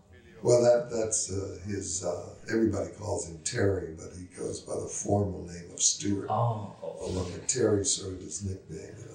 Well, 0.42 0.62
that 0.62 0.94
that's 0.94 1.32
uh, 1.32 1.58
his. 1.66 2.04
Uh, 2.04 2.28
everybody 2.52 2.90
calls 2.90 3.26
him 3.26 3.38
Terry, 3.44 3.94
but 3.96 4.08
he 4.14 4.24
goes 4.36 4.60
by 4.60 4.74
the 4.74 4.86
formal 4.86 5.42
name 5.46 5.70
of 5.72 5.80
Stewart. 5.80 6.26
Oh, 6.28 6.70
Along 7.00 7.32
with 7.32 7.46
Terry, 7.46 7.82
sort 7.86 8.12
of 8.12 8.20
his 8.20 8.44
nickname. 8.44 8.94
You 8.98 9.06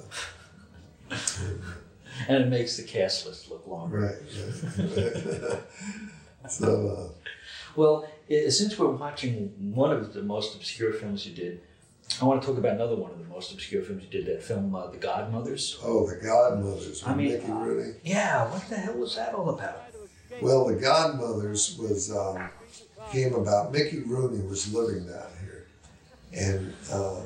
know. 1.11 1.17
and 2.27 2.43
it 2.43 2.47
makes 2.47 2.77
the 2.77 2.83
cast 2.83 3.27
list 3.27 3.51
look 3.51 3.67
longer. 3.67 3.99
Right. 3.99 5.61
right. 6.43 6.49
so 6.49 7.13
Well, 7.75 8.07
since 8.27 8.79
we're 8.79 8.89
watching 8.89 9.53
one 9.75 9.91
of 9.91 10.13
the 10.13 10.23
most 10.23 10.55
obscure 10.55 10.93
films 10.93 11.27
you 11.27 11.35
did, 11.35 11.61
I 12.21 12.25
want 12.25 12.41
to 12.41 12.47
talk 12.47 12.57
about 12.57 12.73
another 12.73 12.95
one 12.95 13.11
of 13.11 13.17
the 13.19 13.25
most 13.25 13.53
obscure 13.53 13.81
films 13.81 14.03
you 14.03 14.09
did. 14.09 14.25
That 14.25 14.43
film, 14.43 14.73
uh, 14.75 14.87
The 14.87 14.97
Godmothers. 14.97 15.79
oh, 15.83 16.07
the 16.09 16.17
Godmothers. 16.17 17.03
I 17.05 17.13
mean, 17.15 17.29
Mickey 17.33 17.51
uh, 17.51 17.55
Rooney. 17.55 17.93
Yeah, 18.03 18.49
what 18.51 18.67
the 18.69 18.75
hell 18.75 18.95
was 18.95 19.15
that 19.15 19.33
all 19.33 19.49
about? 19.49 19.81
Well, 20.41 20.65
the 20.67 20.75
Godmothers 20.75 21.77
was 21.77 22.11
um, 22.15 22.49
came 23.11 23.33
about. 23.33 23.71
Mickey 23.71 23.99
Rooney 23.99 24.45
was 24.45 24.73
living 24.73 25.05
down 25.07 25.27
here, 25.41 25.67
and 26.33 26.73
um, 26.93 27.23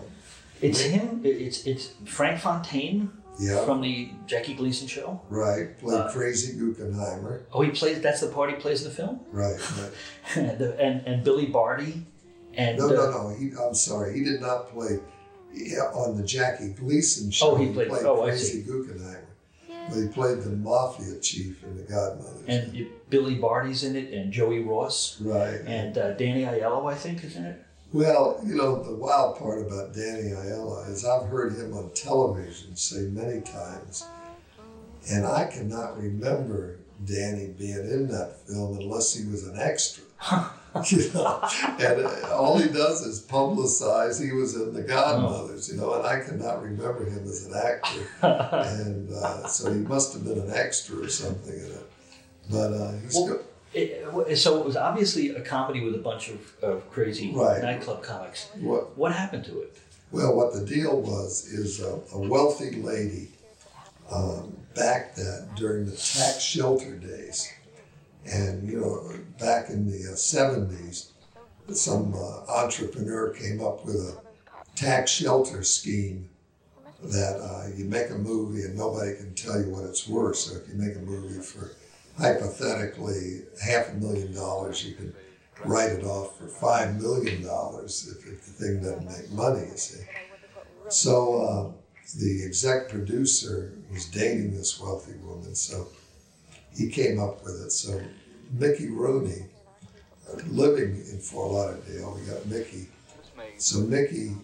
It's 0.61 0.79
him. 0.81 1.21
It's 1.23 1.65
it's 1.65 1.93
Frank 2.05 2.39
Fontaine 2.39 3.11
yeah, 3.39 3.65
from 3.65 3.81
the 3.81 4.11
Jackie 4.27 4.53
Gleason 4.53 4.87
show. 4.87 5.19
right. 5.29 5.77
Played 5.79 5.99
Uh, 6.01 6.11
Crazy 6.11 6.57
Guggenheimer. 6.59 7.41
Oh, 7.51 7.61
he 7.61 7.71
plays. 7.71 7.99
That's 8.01 8.21
the 8.21 8.27
part 8.29 8.49
he 8.51 8.55
plays 8.55 8.83
in 8.83 8.89
the 8.89 8.95
film. 8.95 9.19
Right. 9.31 9.59
right. 9.79 9.91
The- 10.59 10.75
and 10.79 11.05
and 11.05 11.23
Billy 11.23 11.47
Barty, 11.47 12.05
and 12.55 12.77
No, 12.77 12.87
uh, 12.87 12.91
no, 12.91 13.11
no. 13.11 13.35
He, 13.37 13.51
I'm 13.59 13.73
sorry. 13.73 14.17
He 14.17 14.23
did 14.23 14.41
not 14.41 14.69
play 14.69 14.99
on 15.93 16.17
the 16.17 16.23
Jackie 16.23 16.69
Gleason 16.69 17.29
show. 17.31 17.51
Oh, 17.51 17.55
he 17.55 17.71
played- 17.71 17.89
oh, 17.91 18.23
Crazy. 18.23 18.63
Guggenheimer. 18.63 19.19
But 19.89 19.97
he 20.01 20.07
played 20.07 20.41
the 20.41 20.49
mafia 20.49 21.19
chief 21.19 21.61
in 21.63 21.75
the 21.77 21.83
Godmothers. 21.83 22.45
and 22.47 22.75
it- 22.75 23.09
Billy 23.09 23.35
Barty's 23.35 23.83
in 23.83 23.95
it, 23.95 24.11
and 24.11 24.31
Joey 24.31 24.63
Ross, 24.63 25.17
right. 25.21 25.59
and 25.67 25.95
uh, 25.97 26.13
Danny 26.13 26.43
Aiello, 26.45 26.91
I 26.91 26.95
think, 26.95 27.23
is 27.23 27.35
in 27.35 27.45
it. 27.45 27.63
Well, 27.91 28.41
you 28.43 28.55
know, 28.55 28.81
the 28.81 28.95
wild 28.95 29.37
part 29.37 29.59
about 29.67 29.93
Danny 29.93 30.29
Aiello 30.31 30.89
is 30.89 31.05
I've 31.05 31.27
heard 31.27 31.53
him 31.53 31.73
on 31.73 31.91
television 31.93 32.75
say 32.75 33.01
many 33.01 33.41
times, 33.41 34.05
and 35.11 35.27
I 35.27 35.45
cannot 35.45 36.01
remember 36.01 36.79
Danny 37.05 37.49
being 37.49 37.75
in 37.87 38.07
that 38.07 38.39
film 38.47 38.79
unless 38.79 39.13
he 39.13 39.27
was 39.29 39.45
an 39.45 39.59
extra. 39.59 40.03
you 40.91 41.11
know, 41.13 41.39
and 41.79 42.05
uh, 42.05 42.35
all 42.35 42.57
he 42.57 42.67
does 42.69 43.01
is 43.05 43.21
publicize 43.21 44.23
he 44.23 44.31
was 44.31 44.55
in 44.55 44.73
The 44.73 44.81
Godmothers, 44.81 45.69
you 45.69 45.77
know, 45.77 45.93
and 45.93 46.05
I 46.05 46.19
cannot 46.21 46.63
remember 46.63 47.05
him 47.05 47.23
as 47.25 47.45
an 47.45 47.53
actor. 47.55 48.07
and 48.67 49.11
uh, 49.13 49.47
so 49.47 49.71
he 49.71 49.79
must 49.81 50.13
have 50.13 50.23
been 50.23 50.39
an 50.39 50.51
extra 50.51 50.97
or 51.03 51.09
something 51.09 51.53
in 51.53 51.65
it. 51.71 51.89
But 52.49 52.73
uh, 52.73 52.91
he's 53.03 53.13
Well, 53.15 53.27
go- 53.27 53.43
It, 53.73 54.35
so 54.37 54.59
it 54.59 54.65
was 54.65 54.75
obviously 54.75 55.29
a 55.29 55.41
comedy 55.41 55.83
with 55.83 55.95
a 55.95 55.99
bunch 55.99 56.29
of, 56.29 56.53
of 56.63 56.89
crazy 56.91 57.31
Right. 57.33 57.61
nightclub 57.61 58.01
comics. 58.03 58.49
what 58.59 58.97
What 58.97 59.13
happened 59.13 59.45
to 59.45 59.61
it? 59.61 59.77
Well, 60.11 60.35
what 60.35 60.53
the 60.53 60.65
deal 60.65 61.01
was 61.01 61.45
is 61.47 61.81
a, 61.81 61.99
a 62.13 62.19
wealthy 62.19 62.71
lady 62.81 63.29
um, 64.11 64.55
backed 64.75 65.15
that 65.17 65.49
during 65.55 65.85
the 65.85 65.91
tax 65.91 66.39
shelter 66.41 66.95
days. 66.95 67.47
And, 68.25 68.67
you 68.67 68.79
know, 68.79 69.11
back 69.39 69.69
in 69.69 69.85
the 69.85 70.11
uh, 70.11 70.15
70s, 70.15 71.11
some 71.73 72.13
uh, 72.13 72.51
entrepreneur 72.51 73.29
came 73.29 73.63
up 73.63 73.85
with 73.85 73.95
a 73.95 74.17
tax 74.75 75.11
shelter 75.11 75.63
scheme 75.63 76.29
that 77.03 77.37
uh, 77.39 77.67
you 77.75 77.85
make 77.85 78.09
a 78.09 78.17
movie 78.17 78.63
and 78.63 78.77
nobody 78.77 79.15
can 79.15 79.33
tell 79.33 79.59
you 79.61 79.69
what 79.69 79.83
it's 79.83 80.07
worth. 80.07 80.37
So 80.37 80.57
if 80.57 80.67
you 80.69 80.75
make 80.75 80.95
a 80.95 80.99
movie 80.99 81.41
for 81.41 81.71
hypothetically 82.17 83.41
half 83.61 83.89
a 83.89 83.93
million 83.95 84.33
dollars, 84.33 84.85
you 84.85 84.95
can 84.95 85.13
write 85.65 85.91
it 85.91 86.03
off 86.03 86.37
for 86.37 86.47
five 86.47 87.01
million 87.01 87.43
dollars 87.43 88.07
if, 88.11 88.25
if 88.27 88.45
the 88.45 88.51
thing 88.51 88.81
doesn't 88.81 89.05
make 89.05 89.31
money, 89.31 89.67
you 89.69 89.77
see. 89.77 90.03
So 90.89 91.41
uh, 91.41 91.71
the 92.17 92.43
exec 92.45 92.89
producer 92.89 93.73
was 93.91 94.05
dating 94.05 94.55
this 94.55 94.79
wealthy 94.79 95.13
woman, 95.23 95.55
so 95.55 95.87
he 96.75 96.89
came 96.89 97.19
up 97.19 97.43
with 97.43 97.61
it. 97.61 97.71
So 97.71 98.01
Mickey 98.51 98.89
Rooney, 98.89 99.45
uh, 100.29 100.37
living 100.47 100.95
in 100.95 101.19
Fort 101.19 101.51
Lauderdale, 101.51 102.17
we 102.19 102.25
got 102.25 102.45
Mickey. 102.45 102.87
So 103.57 103.79
Mickey 103.79 104.35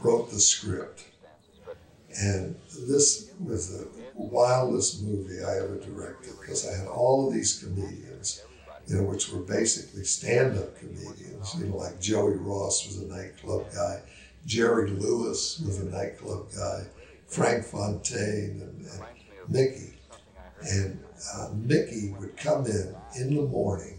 wrote 0.00 0.30
the 0.30 0.40
script. 0.40 1.04
And 2.18 2.56
this 2.88 3.30
was 3.38 3.70
the 3.70 3.88
wildest 4.14 5.02
movie 5.02 5.44
I 5.44 5.58
ever 5.58 5.78
directed 5.78 6.32
because 6.40 6.68
I 6.68 6.76
had 6.76 6.88
all 6.88 7.28
of 7.28 7.34
these 7.34 7.62
comedians, 7.62 8.42
you 8.88 8.96
know, 8.96 9.04
which 9.04 9.30
were 9.30 9.40
basically 9.40 10.04
stand-up 10.04 10.76
comedians. 10.78 11.54
You 11.58 11.66
know, 11.66 11.76
like 11.76 12.00
Joey 12.00 12.34
Ross 12.34 12.84
was 12.86 12.98
a 12.98 13.06
nightclub 13.06 13.72
guy, 13.72 14.02
Jerry 14.46 14.90
Lewis 14.90 15.62
was 15.64 15.78
a 15.78 15.84
nightclub 15.84 16.48
guy, 16.56 16.84
Frank 17.26 17.64
Fontaine, 17.64 18.60
and, 18.60 18.86
and 18.86 19.04
Mickey. 19.48 19.94
And 20.62 20.98
uh, 21.34 21.50
Mickey 21.54 22.14
would 22.18 22.36
come 22.36 22.66
in 22.66 22.94
in 23.18 23.34
the 23.34 23.42
morning. 23.42 23.98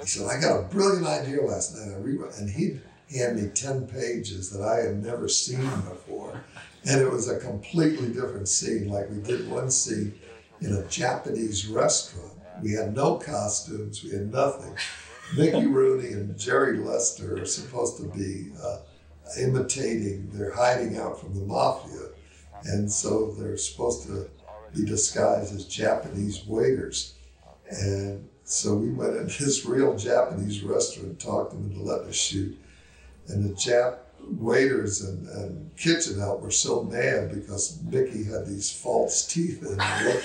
He 0.00 0.06
said, 0.06 0.26
"I 0.26 0.40
got 0.40 0.60
a 0.60 0.62
brilliant 0.64 1.06
idea 1.06 1.42
last 1.42 1.76
night." 1.76 1.94
I 1.94 1.98
rewrote, 1.98 2.38
and 2.38 2.50
he'd 2.50 2.80
hand 3.14 3.40
me 3.40 3.48
ten 3.48 3.86
pages 3.86 4.50
that 4.50 4.62
I 4.62 4.86
had 4.86 5.02
never 5.02 5.28
seen 5.28 5.64
before. 5.82 6.42
And 6.86 7.00
it 7.00 7.10
was 7.10 7.28
a 7.28 7.38
completely 7.38 8.08
different 8.08 8.48
scene. 8.48 8.88
Like 8.88 9.08
we 9.10 9.20
did 9.22 9.50
one 9.50 9.70
scene 9.70 10.14
in 10.60 10.74
a 10.74 10.84
Japanese 10.88 11.66
restaurant. 11.66 12.32
We 12.62 12.72
had 12.72 12.94
no 12.94 13.16
costumes, 13.16 14.02
we 14.04 14.10
had 14.10 14.32
nothing. 14.32 14.76
Mickey 15.36 15.66
Rooney 15.66 16.12
and 16.12 16.38
Jerry 16.38 16.78
Lester 16.78 17.42
are 17.42 17.46
supposed 17.46 17.96
to 17.96 18.04
be 18.04 18.52
uh, 18.62 18.78
imitating, 19.40 20.30
they're 20.32 20.54
hiding 20.54 20.98
out 20.98 21.20
from 21.20 21.34
the 21.34 21.44
mafia. 21.44 22.08
And 22.64 22.90
so 22.90 23.32
they're 23.32 23.56
supposed 23.56 24.06
to 24.06 24.28
be 24.74 24.84
disguised 24.84 25.54
as 25.54 25.64
Japanese 25.66 26.44
waiters. 26.46 27.14
And 27.70 28.28
so 28.44 28.74
we 28.74 28.90
went 28.90 29.16
in 29.16 29.26
this 29.26 29.64
real 29.64 29.96
Japanese 29.96 30.62
restaurant, 30.62 31.18
talked 31.18 31.52
them 31.52 31.70
into 31.70 31.82
letting 31.82 32.08
us 32.08 32.16
shoot. 32.16 32.58
And 33.28 33.44
the 33.44 33.54
Jap 33.54 33.98
waiters 34.28 35.02
and, 35.02 35.28
and 35.28 35.76
kitchen 35.76 36.18
help 36.18 36.40
were 36.40 36.50
so 36.50 36.82
mad 36.82 37.32
because 37.34 37.78
Mickey 37.82 38.24
had 38.24 38.46
these 38.46 38.70
false 38.70 39.26
teeth 39.26 39.62
in 39.62 39.78
and 39.80 40.22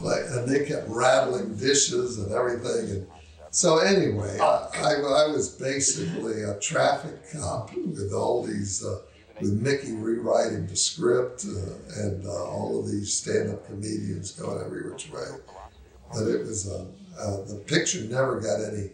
like 0.00 0.22
and 0.28 0.48
they 0.48 0.64
kept 0.64 0.88
rattling 0.88 1.56
dishes 1.56 2.18
and 2.18 2.32
everything 2.32 2.90
and 2.90 3.06
so 3.50 3.78
anyway 3.78 4.38
I, 4.40 4.68
I, 4.74 4.92
I 4.94 5.28
was 5.28 5.50
basically 5.50 6.42
a 6.42 6.58
traffic 6.58 7.32
cop 7.32 7.74
with 7.74 8.12
all 8.12 8.42
these 8.42 8.84
uh, 8.84 8.98
with 9.40 9.60
Mickey 9.60 9.92
rewriting 9.92 10.66
the 10.66 10.76
script 10.76 11.44
uh, 11.44 12.02
and 12.02 12.26
uh, 12.26 12.44
all 12.44 12.80
of 12.80 12.90
these 12.90 13.12
stand-up 13.12 13.66
comedians 13.66 14.32
going 14.32 14.64
every 14.64 14.88
which 14.90 15.10
way 15.10 15.26
but 16.12 16.28
it 16.28 16.40
was 16.40 16.70
uh, 16.70 16.86
uh, 17.18 17.44
the 17.44 17.56
picture 17.66 18.00
never 18.02 18.40
got 18.40 18.62
any 18.62 18.90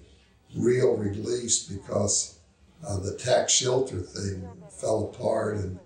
real 0.56 0.96
release 0.96 1.64
because 1.64 2.38
uh, 2.86 2.98
the 2.98 3.14
tax 3.16 3.52
shelter 3.52 4.00
thing 4.00 4.48
fell 4.70 5.12
apart 5.12 5.56
and 5.56 5.78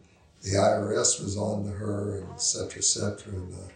the 0.42 0.50
IRS 0.50 1.22
was 1.22 1.36
on 1.36 1.64
to 1.64 1.70
her 1.70 2.18
and 2.18 2.28
et 2.32 2.40
cetera, 2.40 2.78
et 2.78 2.84
cetera. 2.84 3.32
And, 3.32 3.55
uh, 3.55 3.68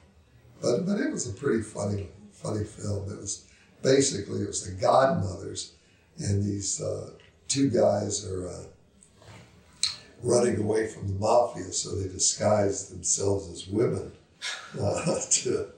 but, 0.60 0.86
but 0.86 1.00
it 1.00 1.10
was 1.10 1.28
a 1.28 1.32
pretty 1.32 1.62
funny, 1.62 2.08
funny 2.32 2.64
film. 2.64 3.10
It 3.10 3.18
was 3.18 3.46
basically, 3.82 4.42
it 4.42 4.48
was 4.48 4.64
the 4.64 4.72
godmothers 4.72 5.74
and 6.18 6.42
these 6.42 6.80
uh, 6.80 7.10
two 7.48 7.70
guys 7.70 8.26
are 8.26 8.48
uh, 8.48 8.64
running 10.22 10.58
away 10.58 10.86
from 10.88 11.06
the 11.08 11.14
mafia, 11.14 11.72
so 11.72 11.94
they 11.94 12.08
disguised 12.08 12.92
themselves 12.92 13.48
as 13.50 13.68
women 13.68 14.12
uh, 14.80 15.20
to 15.30 15.68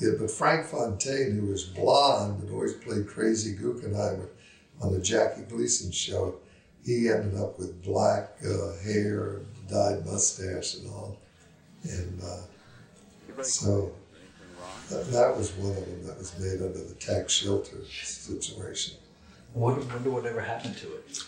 yeah, 0.00 0.10
but 0.18 0.30
Frank 0.30 0.66
Fontaine, 0.66 1.38
who 1.38 1.46
was 1.46 1.64
blonde 1.64 2.42
and 2.42 2.52
always 2.52 2.74
played 2.74 3.06
crazy 3.06 3.56
Guggenheimer 3.56 4.28
on 4.80 4.92
the 4.92 5.00
Jackie 5.00 5.42
Gleason 5.42 5.92
show, 5.92 6.36
he 6.84 7.08
ended 7.08 7.38
up 7.38 7.58
with 7.58 7.82
black 7.84 8.30
uh, 8.44 8.76
hair, 8.82 9.40
dyed 9.68 10.04
mustache, 10.04 10.74
and 10.76 10.88
all. 10.90 11.16
And 11.84 12.20
uh, 12.22 13.42
so 13.42 13.92
that, 14.90 15.10
that 15.12 15.36
was 15.36 15.52
one 15.52 15.76
of 15.76 15.86
them 15.86 16.06
that 16.06 16.18
was 16.18 16.36
made 16.38 16.60
under 16.60 16.82
the 16.82 16.94
tax 16.94 17.32
shelter 17.32 17.76
situation. 18.02 18.96
I 19.54 19.58
Wonder, 19.58 19.86
wonder 19.86 20.10
what 20.10 20.26
ever 20.26 20.40
happened 20.40 20.76
to 20.78 20.96
it. 20.96 21.18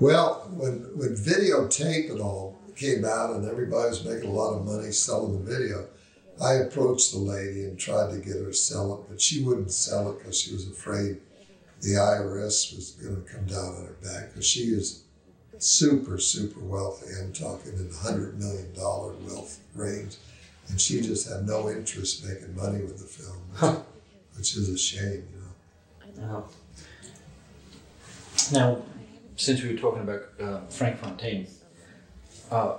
Well, 0.00 0.48
when, 0.54 0.78
when 0.96 1.14
videotape 1.14 2.10
and 2.10 2.22
all 2.22 2.58
came 2.74 3.04
out 3.04 3.36
and 3.36 3.46
everybody 3.46 3.90
was 3.90 4.02
making 4.02 4.30
a 4.30 4.32
lot 4.32 4.54
of 4.54 4.64
money 4.64 4.92
selling 4.92 5.44
the 5.44 5.50
video, 5.50 5.88
I 6.42 6.54
approached 6.54 7.12
the 7.12 7.18
lady 7.18 7.64
and 7.64 7.78
tried 7.78 8.12
to 8.12 8.18
get 8.18 8.36
her 8.36 8.46
to 8.46 8.54
sell 8.54 8.94
it, 8.94 9.10
but 9.10 9.20
she 9.20 9.42
wouldn't 9.42 9.70
sell 9.70 10.10
it 10.10 10.18
because 10.18 10.40
she 10.40 10.54
was 10.54 10.66
afraid 10.66 11.20
the 11.82 11.96
IRS 11.96 12.74
was 12.74 12.92
going 12.92 13.22
to 13.22 13.30
come 13.30 13.44
down 13.44 13.74
on 13.74 13.84
her 13.84 13.96
back 14.02 14.30
because 14.30 14.46
she 14.46 14.60
is 14.72 15.04
super, 15.58 16.18
super 16.18 16.60
wealthy. 16.60 17.10
I'm 17.20 17.34
talking 17.34 17.74
in 17.74 17.88
the 17.88 17.94
$100 17.94 18.38
million 18.38 18.74
wealth 18.74 19.60
range. 19.74 20.16
And 20.70 20.80
she 20.80 21.02
just 21.02 21.28
had 21.28 21.46
no 21.46 21.68
interest 21.68 22.24
making 22.24 22.56
money 22.56 22.82
with 22.82 22.98
the 22.98 23.04
film, 23.04 23.36
which, 23.58 23.84
which 24.36 24.56
is 24.56 24.68
a 24.70 24.78
shame, 24.78 25.28
you 25.30 26.22
know. 26.22 26.26
Now, 26.26 26.44
now, 28.52 28.82
since 29.40 29.62
we 29.62 29.72
were 29.72 29.78
talking 29.78 30.02
about 30.02 30.22
uh, 30.38 30.60
Frank 30.68 30.98
Fontaine, 30.98 31.46
uh, 32.50 32.76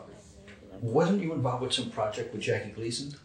wasn't 0.79 1.21
you 1.21 1.33
involved 1.33 1.63
with 1.63 1.73
some 1.73 1.89
project 1.89 2.33
with 2.33 2.41
Jackie 2.41 2.69
Gleason? 2.69 3.15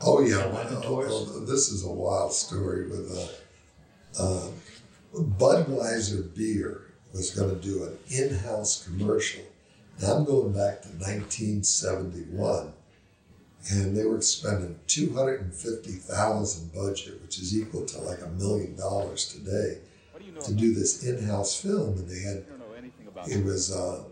Oh 0.00 0.20
yeah, 0.20 0.38
Yeah, 0.38 0.46
well, 0.46 1.06
oh, 1.08 1.40
this 1.44 1.68
is 1.68 1.84
a 1.84 1.90
wild 1.90 2.32
story 2.32 2.88
with 2.88 3.38
uh, 4.18 4.22
uh, 4.22 4.50
Budweiser 5.14 6.34
beer 6.34 6.86
was 7.12 7.30
going 7.32 7.50
to 7.50 7.60
do 7.60 7.84
an 7.84 7.98
in-house 8.08 8.86
commercial. 8.86 9.42
Now 10.00 10.14
I'm 10.14 10.24
going 10.24 10.52
back 10.52 10.80
to 10.82 10.88
1971, 10.88 12.72
and 13.72 13.94
they 13.94 14.06
were 14.06 14.22
spending 14.22 14.78
250,000 14.86 16.72
budget, 16.72 17.20
which 17.20 17.38
is 17.38 17.58
equal 17.58 17.84
to 17.84 17.98
like 17.98 18.22
a 18.22 18.28
million 18.28 18.74
dollars 18.76 19.26
today, 19.28 19.80
do 20.18 20.24
you 20.24 20.32
know 20.32 20.40
to 20.40 20.54
do 20.54 20.72
this 20.72 21.04
in-house 21.04 21.60
film, 21.60 21.98
and 21.98 22.08
they 22.08 22.20
had 22.20 22.46
it 23.26 23.44
was 23.44 23.74
uh, 23.74 24.04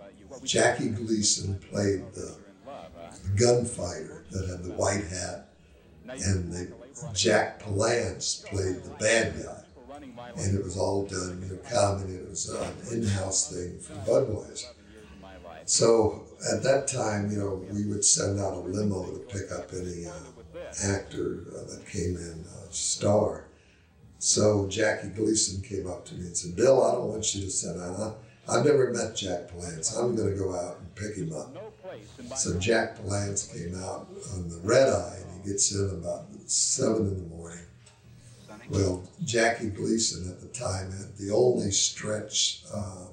Jackie 0.44 0.90
Gleason 0.90 1.58
played 1.70 2.02
the 2.14 2.36
in 3.24 3.36
gunfighter 3.36 4.24
that 4.30 4.48
had 4.48 4.62
the 4.62 4.72
white 4.72 5.04
hat 5.04 5.48
and 6.08 6.52
the 6.52 6.72
Jack 7.14 7.62
Palance 7.62 8.44
played 8.46 8.82
the 8.82 8.94
bad 8.98 9.34
guy. 9.42 9.64
And 10.36 10.58
it 10.58 10.64
was 10.64 10.76
all 10.76 11.06
done, 11.06 11.40
you 11.42 11.54
know, 11.54 11.60
comedy. 11.70 12.14
It 12.14 12.28
was 12.28 12.48
an 12.50 12.74
in-house 12.92 13.52
thing 13.52 13.78
for 13.78 13.94
Budweiser. 14.08 14.72
So 15.64 16.24
at 16.52 16.62
that 16.62 16.88
time, 16.88 17.30
you 17.30 17.38
know, 17.38 17.64
we 17.70 17.84
would 17.86 18.04
send 18.04 18.40
out 18.40 18.54
a 18.54 18.60
limo 18.60 19.04
to 19.04 19.18
pick 19.18 19.52
up 19.52 19.70
any 19.72 20.06
uh, 20.06 20.12
actor 20.84 21.44
uh, 21.50 21.70
that 21.70 21.84
came 21.86 22.16
in, 22.16 22.44
uh, 22.46 22.70
star. 22.70 23.44
So 24.18 24.66
Jackie 24.68 25.08
Gleason 25.08 25.62
came 25.62 25.88
up 25.88 26.04
to 26.06 26.14
me 26.14 26.26
and 26.26 26.36
said, 26.36 26.56
"Bill, 26.56 26.82
I 26.82 26.92
don't 26.92 27.08
want 27.08 27.34
you 27.34 27.42
to 27.42 27.50
send 27.50 27.80
out. 27.80 28.18
I've 28.48 28.64
never 28.64 28.92
met 28.92 29.14
Jack 29.16 29.48
Palance. 29.48 29.96
I'm 29.98 30.16
going 30.16 30.30
to 30.30 30.38
go 30.38 30.54
out 30.54 30.78
and 30.78 30.94
pick 30.94 31.16
him 31.16 31.32
up." 31.34 31.56
So 32.36 32.58
Jack 32.58 32.98
Palance 32.98 33.52
came 33.52 33.74
out 33.82 34.08
on 34.34 34.48
the 34.48 34.58
red 34.62 34.88
eye 34.88 35.18
and 35.22 35.42
he 35.42 35.50
gets 35.50 35.74
in 35.74 35.90
about 35.90 36.26
seven 36.46 37.08
in 37.08 37.28
the 37.28 37.36
morning. 37.36 37.58
Well, 38.70 39.02
Jackie 39.24 39.68
Gleason 39.68 40.30
at 40.30 40.40
the 40.40 40.48
time 40.48 40.90
had 40.92 41.16
the 41.16 41.32
only 41.34 41.70
stretch 41.70 42.64
um, 42.74 43.08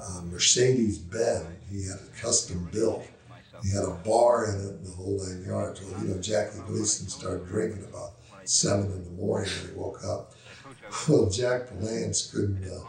uh, 0.00 0.20
Mercedes 0.30 0.98
Benz. 0.98 1.46
He 1.70 1.86
had 1.86 1.98
a 1.98 2.20
custom 2.20 2.68
built. 2.72 3.06
He 3.62 3.70
had 3.70 3.84
a 3.84 3.98
bar 4.04 4.50
in 4.50 4.56
it 4.56 4.74
and 4.74 4.86
the 4.86 4.90
whole 4.92 5.18
nine 5.18 5.44
yards. 5.46 5.80
Well, 5.82 6.02
you 6.02 6.08
know, 6.14 6.20
Jackie 6.20 6.58
Gleason 6.66 7.08
started 7.08 7.46
drinking 7.46 7.84
about 7.84 8.12
seven 8.44 8.92
in 8.92 9.04
the 9.04 9.10
morning 9.10 9.50
when 9.50 9.70
he 9.72 9.78
woke 9.78 10.04
up. 10.04 10.34
Well, 11.08 11.30
Jack 11.30 11.68
Palance 11.68 12.30
couldn't 12.32 12.64
uh, 12.64 12.84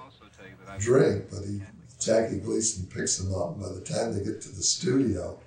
drink, 0.80 1.26
but 1.30 1.44
he 1.44 1.62
Jackie 2.00 2.38
Gleason 2.38 2.88
picks 2.88 3.20
him 3.20 3.34
up. 3.34 3.60
By 3.60 3.70
the 3.70 3.82
time 3.82 4.14
they 4.14 4.24
get 4.24 4.42
to 4.42 4.50
the 4.50 4.64
studio, 4.64 5.40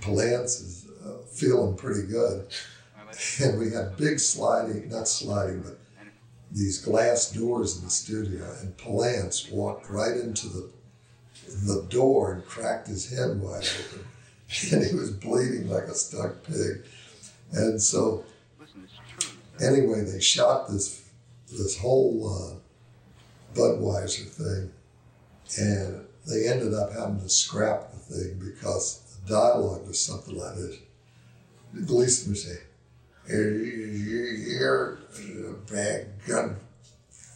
Palance 0.00 0.60
is 0.60 0.86
uh, 1.04 1.24
feeling 1.26 1.76
pretty 1.76 2.06
good. 2.06 2.46
And 3.42 3.58
we 3.58 3.70
had 3.70 3.96
big 3.96 4.20
sliding, 4.20 4.90
not 4.90 5.08
sliding, 5.08 5.62
but 5.62 5.78
these 6.52 6.78
glass 6.78 7.32
doors 7.32 7.78
in 7.78 7.84
the 7.84 7.90
studio. 7.90 8.44
And 8.60 8.76
Palance 8.76 9.50
walked 9.50 9.88
right 9.88 10.16
into 10.16 10.48
the 10.48 10.70
the 11.64 11.86
door 11.88 12.32
and 12.32 12.44
cracked 12.44 12.88
his 12.88 13.10
head 13.10 13.40
wide 13.40 13.68
open. 13.80 14.06
And 14.72 14.86
he 14.86 14.94
was 14.94 15.10
bleeding 15.10 15.68
like 15.68 15.84
a 15.84 15.94
stuck 15.94 16.44
pig. 16.44 16.84
And 17.52 17.82
so, 17.82 18.24
anyway, 19.60 20.02
they 20.02 20.20
shot 20.20 20.68
this 20.70 21.02
this 21.50 21.76
whole 21.78 22.32
uh, 22.32 22.55
Budweiser 23.56 24.28
thing, 24.28 24.70
and 25.58 26.06
they 26.26 26.48
ended 26.48 26.74
up 26.74 26.92
having 26.92 27.20
to 27.20 27.28
scrap 27.28 27.90
the 27.92 27.98
thing 27.98 28.38
because 28.38 29.00
the 29.24 29.32
dialogue 29.32 29.86
was 29.86 29.98
something 29.98 30.36
like 30.36 30.56
this. 30.56 30.76
Gleason 31.86 32.32
would 32.32 32.38
say, 32.38 32.58
"You're, 33.28 34.98
you're 35.18 35.50
a 35.50 35.72
bad 35.72 36.06
gun 36.26 36.56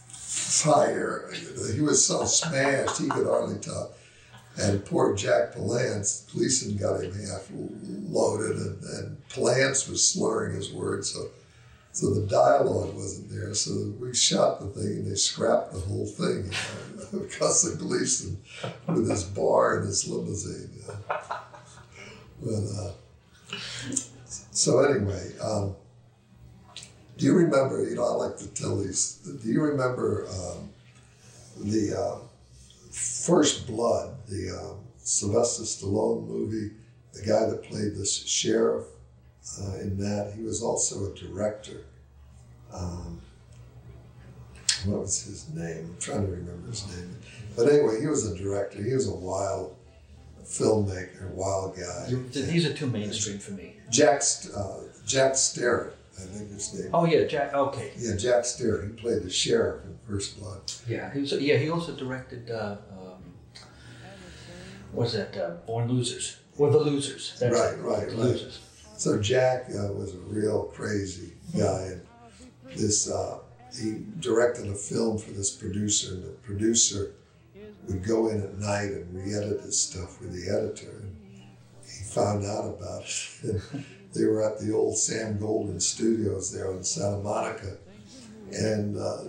fire." 0.09 1.31
He 1.73 1.81
was 1.81 2.05
so 2.05 2.25
smashed 2.25 2.99
he 2.99 3.09
could 3.09 3.25
hardly 3.25 3.59
talk. 3.59 3.97
And 4.57 4.85
poor 4.85 5.15
Jack 5.15 5.53
Palance, 5.55 6.29
Gleason 6.33 6.75
got 6.75 7.01
him 7.01 7.13
half 7.13 7.49
loaded, 8.09 8.57
and, 8.57 8.83
and 8.83 9.29
Palance 9.29 9.89
was 9.89 10.05
slurring 10.05 10.55
his 10.55 10.71
words, 10.73 11.09
so 11.09 11.29
so 11.93 12.13
the 12.13 12.25
dialogue 12.27 12.95
wasn't 12.95 13.29
there. 13.29 13.53
So 13.53 13.93
we 13.99 14.13
shot 14.13 14.61
the 14.61 14.67
thing, 14.67 14.97
and 14.97 15.11
they 15.11 15.15
scrapped 15.15 15.73
the 15.73 15.79
whole 15.79 16.05
thing 16.05 16.51
you 17.11 17.19
know, 17.19 17.75
Gleason 17.77 18.37
with 18.87 19.09
his 19.09 19.23
bar 19.23 19.79
and 19.79 19.87
his 19.87 20.07
limousine. 20.07 20.69
You 20.73 20.87
know. 20.87 21.17
But 22.43 22.63
uh, 22.79 22.91
so 24.51 24.79
anyway, 24.79 25.31
um, 25.43 25.75
do 27.17 27.25
you 27.25 27.35
remember? 27.35 27.83
You 27.87 27.95
know, 27.95 28.05
I 28.05 28.27
like 28.27 28.37
to 28.37 28.47
tell 28.47 28.77
these. 28.77 29.15
Do 29.15 29.47
you 29.47 29.61
remember 29.61 30.27
um, 30.29 30.69
the 31.59 31.99
uh, 31.99 32.19
First 32.89 33.67
Blood, 33.67 34.15
the 34.27 34.57
um, 34.57 34.77
Sylvester 34.97 35.63
Stallone 35.63 36.25
movie? 36.25 36.71
The 37.13 37.21
guy 37.21 37.45
that 37.49 37.63
played 37.63 37.95
this 37.95 38.25
sheriff 38.25 38.85
uh, 39.61 39.75
in 39.81 39.97
that. 39.97 40.33
He 40.35 40.43
was 40.43 40.61
also 40.61 41.11
a 41.11 41.15
director. 41.15 41.85
Um, 42.73 43.21
what 44.85 45.01
was 45.01 45.23
his 45.23 45.49
name? 45.49 45.91
I'm 45.93 45.97
trying 45.99 46.25
to 46.25 46.31
remember 46.31 46.69
his 46.69 46.87
name. 46.95 47.15
But 47.55 47.67
anyway, 47.71 47.99
he 48.01 48.07
was 48.07 48.29
a 48.31 48.35
director. 48.37 48.81
He 48.81 48.93
was 48.93 49.07
a 49.07 49.13
wild 49.13 49.75
filmmaker, 50.43 51.29
wild 51.31 51.75
guy. 51.75 52.13
These 52.31 52.65
are 52.65 52.73
too 52.73 52.87
mainstream 52.87 53.39
for 53.39 53.51
me. 53.51 53.75
Jack, 53.89 54.21
uh, 54.55 54.77
Jack 55.05 55.35
Starrett, 55.35 55.95
I 56.17 56.21
think 56.21 56.51
his 56.51 56.73
name. 56.73 56.89
Oh 56.93 57.05
yeah, 57.05 57.25
Jack. 57.25 57.53
Okay. 57.53 57.91
Yeah, 57.97 58.15
Jack 58.15 58.45
Starrett. 58.45 58.89
He 58.91 58.93
played 58.95 59.23
the 59.23 59.29
sheriff 59.29 59.83
in 59.85 59.97
First 60.07 60.39
Blood. 60.39 60.61
Yeah, 60.87 61.11
he 61.13 61.19
was. 61.21 61.33
Yeah, 61.33 61.57
he 61.57 61.69
also 61.69 61.93
directed. 61.95 62.49
Uh, 62.49 62.77
um, 62.91 63.23
what 64.93 65.03
was 65.03 65.13
that? 65.13 65.35
Uh, 65.37 65.51
Born 65.67 65.87
Losers 65.89 66.37
or 66.57 66.69
The 66.71 66.79
Losers? 66.79 67.37
That's 67.39 67.53
Right, 67.53 67.79
right, 67.81 68.09
The 68.09 68.15
right. 68.15 68.25
Losers. 68.25 68.59
So 69.01 69.19
Jack 69.19 69.65
uh, 69.69 69.91
was 69.93 70.13
a 70.13 70.19
real 70.27 70.65
crazy 70.65 71.33
guy, 71.57 71.85
and 71.87 72.05
this 72.75 73.09
uh, 73.09 73.39
he 73.75 74.03
directed 74.19 74.67
a 74.67 74.75
film 74.75 75.17
for 75.17 75.31
this 75.31 75.49
producer, 75.49 76.13
and 76.13 76.23
the 76.23 76.29
producer 76.43 77.13
would 77.87 78.03
go 78.03 78.27
in 78.27 78.43
at 78.43 78.59
night 78.59 78.91
and 78.91 79.11
re-edit 79.11 79.61
his 79.61 79.79
stuff 79.79 80.21
with 80.21 80.33
the 80.33 80.55
editor, 80.55 81.01
and 81.01 81.15
he 81.83 82.03
found 82.03 82.45
out 82.45 82.75
about 82.77 83.01
it. 83.43 83.61
They 84.13 84.25
were 84.25 84.43
at 84.43 84.59
the 84.59 84.71
old 84.71 84.97
Sam 84.97 85.39
Goldwyn 85.39 85.81
Studios 85.81 86.53
there 86.53 86.71
in 86.71 86.83
Santa 86.83 87.23
Monica, 87.23 87.77
and 88.51 88.97
uh, 88.97 89.23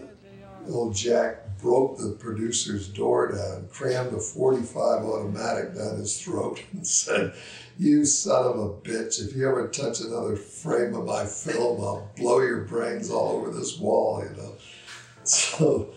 old 0.68 0.94
Jack 0.94 1.51
broke 1.62 1.98
the 1.98 2.10
producer's 2.10 2.88
door 2.88 3.32
down, 3.32 3.68
crammed 3.70 4.12
a 4.12 4.18
45 4.18 5.04
automatic 5.04 5.74
down 5.74 5.96
his 5.96 6.20
throat, 6.20 6.60
and 6.72 6.86
said, 6.86 7.32
"You 7.78 8.04
son 8.04 8.44
of 8.44 8.58
a 8.58 8.68
bitch! 8.68 9.24
If 9.24 9.34
you 9.34 9.48
ever 9.48 9.68
touch 9.68 10.00
another 10.00 10.36
frame 10.36 10.94
of 10.94 11.06
my 11.06 11.24
film, 11.24 11.80
I'll 11.80 12.10
blow 12.16 12.40
your 12.40 12.62
brains 12.62 13.10
all 13.10 13.36
over 13.36 13.50
this 13.50 13.78
wall." 13.78 14.22
You 14.22 14.36
know, 14.36 14.54
so. 15.24 15.94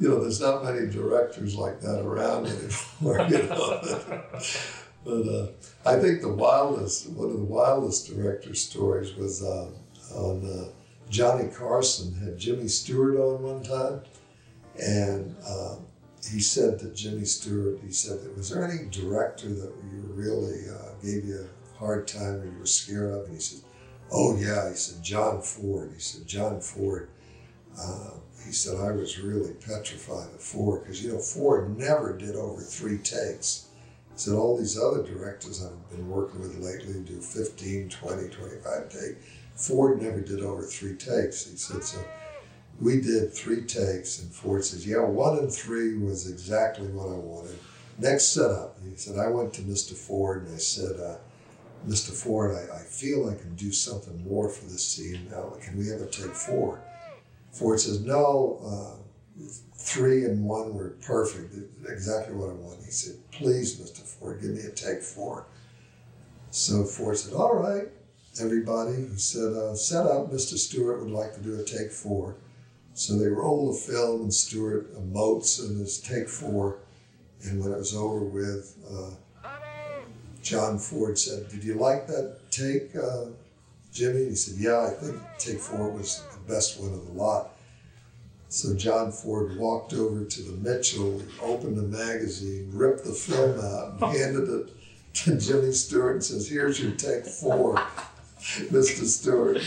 You 0.00 0.08
know, 0.08 0.20
there's 0.20 0.40
not 0.40 0.64
many 0.64 0.90
directors 0.90 1.54
like 1.54 1.80
that 1.82 2.00
around 2.00 2.46
anymore. 2.46 3.24
You 3.30 3.42
know, 3.44 4.22
but 5.04 5.28
uh, 5.28 5.46
I 5.84 6.00
think 6.00 6.22
the 6.22 6.32
wildest, 6.32 7.10
one 7.10 7.30
of 7.30 7.36
the 7.36 7.44
wildest 7.44 8.08
director 8.08 8.54
stories 8.54 9.14
was 9.14 9.44
uh, 9.44 9.70
on 10.16 10.44
uh, 10.44 10.72
Johnny 11.12 11.48
Carson 11.48 12.14
had 12.14 12.38
Jimmy 12.38 12.68
Stewart 12.68 13.16
on 13.18 13.42
one 13.42 13.62
time, 13.62 14.00
and 14.80 15.36
uh, 15.46 15.76
he 16.30 16.40
said 16.40 16.78
to 16.78 16.90
Jimmy 16.94 17.24
Stewart, 17.24 17.80
he 17.84 17.92
said, 17.92 18.18
"Was 18.36 18.50
there 18.50 18.64
any 18.64 18.88
director 18.88 19.48
that 19.48 19.72
you 19.92 20.02
really 20.14 20.68
uh, 20.70 20.94
gave 21.02 21.24
you 21.24 21.46
a 21.46 21.78
hard 21.78 22.06
time 22.06 22.40
or 22.40 22.44
you 22.44 22.58
were 22.58 22.66
scared 22.66 23.12
of?" 23.12 23.24
And 23.26 23.34
he 23.34 23.40
said, 23.40 23.60
"Oh 24.10 24.36
yeah," 24.36 24.70
he 24.70 24.76
said, 24.76 25.02
"John 25.02 25.42
Ford." 25.42 25.92
He 25.94 26.00
said, 26.00 26.26
"John 26.26 26.60
Ford." 26.60 27.10
Uh, 27.78 28.10
he 28.44 28.52
said, 28.52 28.76
"I 28.76 28.92
was 28.92 29.18
really 29.18 29.54
petrified 29.54 30.32
of 30.34 30.40
Ford 30.40 30.82
because 30.82 31.02
you 31.02 31.12
know 31.12 31.18
Ford 31.18 31.76
never 31.76 32.16
did 32.16 32.36
over 32.36 32.60
three 32.60 32.98
takes." 32.98 33.66
He 34.12 34.18
said, 34.18 34.34
all 34.34 34.58
these 34.58 34.78
other 34.78 35.02
directors 35.02 35.64
I've 35.64 35.90
been 35.90 36.08
working 36.08 36.40
with 36.40 36.58
lately 36.58 37.00
do 37.00 37.20
15, 37.20 37.88
20, 37.88 38.28
25 38.28 38.88
takes. 38.90 39.14
Ford 39.56 40.02
never 40.02 40.20
did 40.20 40.40
over 40.42 40.62
three 40.64 40.96
takes. 40.96 41.46
He 41.46 41.56
said, 41.56 41.82
so 41.82 42.04
we 42.80 43.00
did 43.00 43.32
three 43.32 43.62
takes, 43.62 44.20
and 44.20 44.32
Ford 44.32 44.64
says, 44.64 44.86
yeah, 44.86 45.00
one 45.00 45.38
and 45.38 45.52
three 45.52 45.96
was 45.96 46.28
exactly 46.28 46.88
what 46.88 47.08
I 47.08 47.16
wanted. 47.16 47.58
Next 47.98 48.28
setup, 48.28 48.78
he 48.82 48.96
said, 48.96 49.18
I 49.18 49.28
went 49.28 49.52
to 49.54 49.62
Mr. 49.62 49.94
Ford 49.94 50.46
and 50.46 50.54
I 50.54 50.58
said, 50.58 50.98
uh, 50.98 51.16
Mr. 51.86 52.10
Ford, 52.10 52.56
I, 52.56 52.76
I 52.76 52.80
feel 52.80 53.28
I 53.28 53.34
can 53.34 53.54
do 53.54 53.72
something 53.72 54.24
more 54.24 54.48
for 54.48 54.64
this 54.64 54.86
scene 54.86 55.28
now. 55.30 55.54
Can 55.62 55.76
we 55.76 55.88
have 55.88 56.00
a 56.00 56.06
take 56.06 56.34
four? 56.34 56.80
Ford 57.52 57.78
says, 57.80 58.00
no, 58.00 58.60
uh, 58.64 59.44
three 59.76 60.24
and 60.24 60.44
one 60.44 60.74
were 60.74 60.90
perfect, 61.02 61.54
exactly 61.88 62.34
what 62.34 62.50
I 62.50 62.54
want. 62.54 62.82
He 62.84 62.90
said, 62.90 63.16
please, 63.30 63.78
Mr. 63.78 64.00
Ford, 64.00 64.40
give 64.40 64.50
me 64.50 64.62
a 64.62 64.70
take 64.70 65.02
four. 65.02 65.46
So 66.50 66.84
Ford 66.84 67.16
said, 67.16 67.34
all 67.34 67.54
right, 67.54 67.88
everybody. 68.40 68.94
He 68.94 69.18
said, 69.18 69.52
uh, 69.52 69.74
set 69.74 70.06
up, 70.06 70.30
Mr. 70.30 70.56
Stewart 70.56 71.00
would 71.02 71.10
like 71.10 71.34
to 71.34 71.40
do 71.40 71.58
a 71.58 71.64
take 71.64 71.90
four. 71.90 72.36
So 72.94 73.18
they 73.18 73.26
roll 73.26 73.72
the 73.72 73.78
film 73.78 74.22
and 74.22 74.34
Stewart 74.34 74.94
emotes 74.94 75.66
in 75.66 75.78
his 75.78 75.98
take 75.98 76.28
four. 76.28 76.78
And 77.44 77.62
when 77.62 77.72
it 77.72 77.78
was 77.78 77.94
over 77.94 78.20
with, 78.20 78.76
uh, 78.90 79.48
John 80.42 80.78
Ford 80.78 81.18
said, 81.18 81.48
did 81.48 81.64
you 81.64 81.74
like 81.74 82.06
that 82.08 82.50
take, 82.50 82.94
uh, 82.96 83.26
Jimmy? 83.92 84.26
He 84.26 84.34
said, 84.34 84.58
yeah, 84.58 84.86
I 84.86 84.90
think 84.90 85.16
take 85.38 85.58
four 85.58 85.90
was 85.90 86.22
the 86.32 86.52
best 86.52 86.80
one 86.80 86.92
of 86.92 87.06
the 87.06 87.12
lot. 87.12 87.50
So 88.48 88.74
John 88.76 89.10
Ford 89.12 89.56
walked 89.56 89.94
over 89.94 90.24
to 90.24 90.42
the 90.42 90.52
Mitchell, 90.58 91.22
opened 91.40 91.76
the 91.76 91.82
magazine, 91.82 92.70
ripped 92.74 93.04
the 93.04 93.12
film 93.12 93.58
out, 93.58 93.92
and 93.92 94.18
handed 94.18 94.48
it 94.48 94.70
to 95.14 95.38
Jimmy 95.38 95.72
Stewart 95.72 96.16
and 96.16 96.24
says, 96.24 96.48
Here's 96.48 96.78
your 96.78 96.92
take 96.92 97.24
four, 97.24 97.76
Mr. 98.38 99.06
Stewart. 99.06 99.62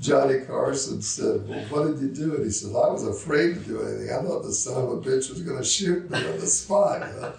Johnny 0.00 0.40
Carson 0.40 1.00
said, 1.00 1.48
Well, 1.48 1.60
what 1.70 1.86
did 1.86 2.00
you 2.00 2.08
do? 2.08 2.36
And 2.36 2.44
he 2.44 2.50
said, 2.50 2.70
I 2.70 2.90
was 2.90 3.06
afraid 3.06 3.54
to 3.54 3.60
do 3.60 3.82
anything. 3.82 4.10
I 4.10 4.22
thought 4.22 4.42
the 4.42 4.52
son 4.52 4.82
of 4.82 4.90
a 4.90 4.96
bitch 4.96 5.30
was 5.30 5.42
going 5.42 5.58
to 5.58 5.64
shoot 5.64 6.10
me 6.10 6.18
on 6.18 6.38
the 6.38 6.46
spot. 6.46 7.00
You 7.00 7.20
know? 7.20 7.32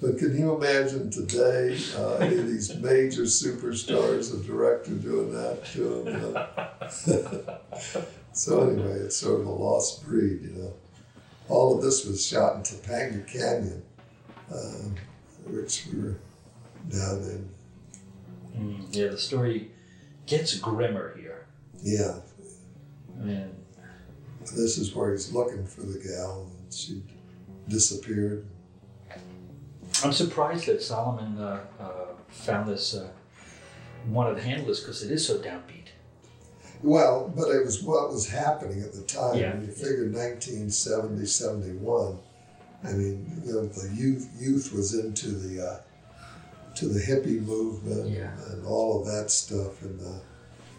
But 0.00 0.18
can 0.18 0.38
you 0.38 0.54
imagine 0.54 1.10
today 1.10 1.78
uh, 1.96 2.16
any 2.16 2.36
of 2.36 2.46
these 2.46 2.74
major 2.76 3.22
superstars, 3.22 4.38
a 4.38 4.46
director 4.46 4.92
doing 4.92 5.32
that 5.32 5.64
to 5.72 6.00
him? 6.00 6.06
You 6.06 6.20
know? 6.32 7.58
so 8.32 8.68
anyway, 8.68 8.98
it's 9.00 9.16
sort 9.16 9.40
of 9.40 9.46
a 9.46 9.50
lost 9.50 10.04
breed, 10.04 10.42
you 10.42 10.50
know. 10.50 10.74
All 11.48 11.76
of 11.76 11.82
this 11.82 12.04
was 12.04 12.26
shot 12.26 12.56
in 12.56 12.62
Topanga 12.62 13.26
Canyon, 13.26 13.82
um, 14.52 14.94
which 15.46 15.86
we 15.92 16.02
were 16.02 16.16
down 16.90 17.18
in. 17.22 17.48
Mm, 18.58 18.86
yeah, 18.90 19.08
the 19.08 19.18
story 19.18 19.70
gets 20.26 20.58
grimmer 20.58 21.16
here. 21.16 21.25
Yeah, 21.82 22.20
I 23.20 23.24
mean, 23.24 23.50
this 24.40 24.78
is 24.78 24.94
where 24.94 25.12
he's 25.12 25.32
looking 25.32 25.66
for 25.66 25.82
the 25.82 25.98
gal, 25.98 26.50
and 26.64 26.72
she 26.72 27.02
disappeared. 27.68 28.46
I'm 30.04 30.12
surprised 30.12 30.66
that 30.66 30.82
Solomon 30.82 31.38
uh, 31.38 31.60
uh, 31.80 31.90
found 32.28 32.68
this, 32.68 32.94
uh, 32.94 33.08
wanted 34.08 34.36
to 34.36 34.42
handle 34.42 34.66
this 34.66 34.80
because 34.80 35.02
it 35.02 35.10
is 35.10 35.26
so 35.26 35.38
downbeat. 35.38 35.72
Well, 36.82 37.32
but 37.34 37.48
it 37.48 37.64
was 37.64 37.82
what 37.82 38.10
was 38.10 38.28
happening 38.28 38.82
at 38.82 38.92
the 38.92 39.02
time. 39.02 39.36
Yeah. 39.38 39.58
You 39.58 39.68
figure 39.68 40.04
1970, 40.04 41.24
71, 41.24 42.18
I 42.84 42.92
mean, 42.92 43.42
you 43.44 43.52
know, 43.52 43.66
the 43.66 43.88
youth 43.94 44.28
youth 44.38 44.72
was 44.72 44.94
into 44.94 45.28
the 45.30 45.66
uh, 45.66 45.80
to 46.74 46.88
the 46.88 47.00
hippie 47.00 47.40
movement 47.42 48.10
Yeah. 48.10 48.30
and 48.50 48.66
all 48.66 49.00
of 49.00 49.06
that 49.06 49.30
stuff, 49.30 49.80
and 49.82 49.98
uh, 50.00 50.18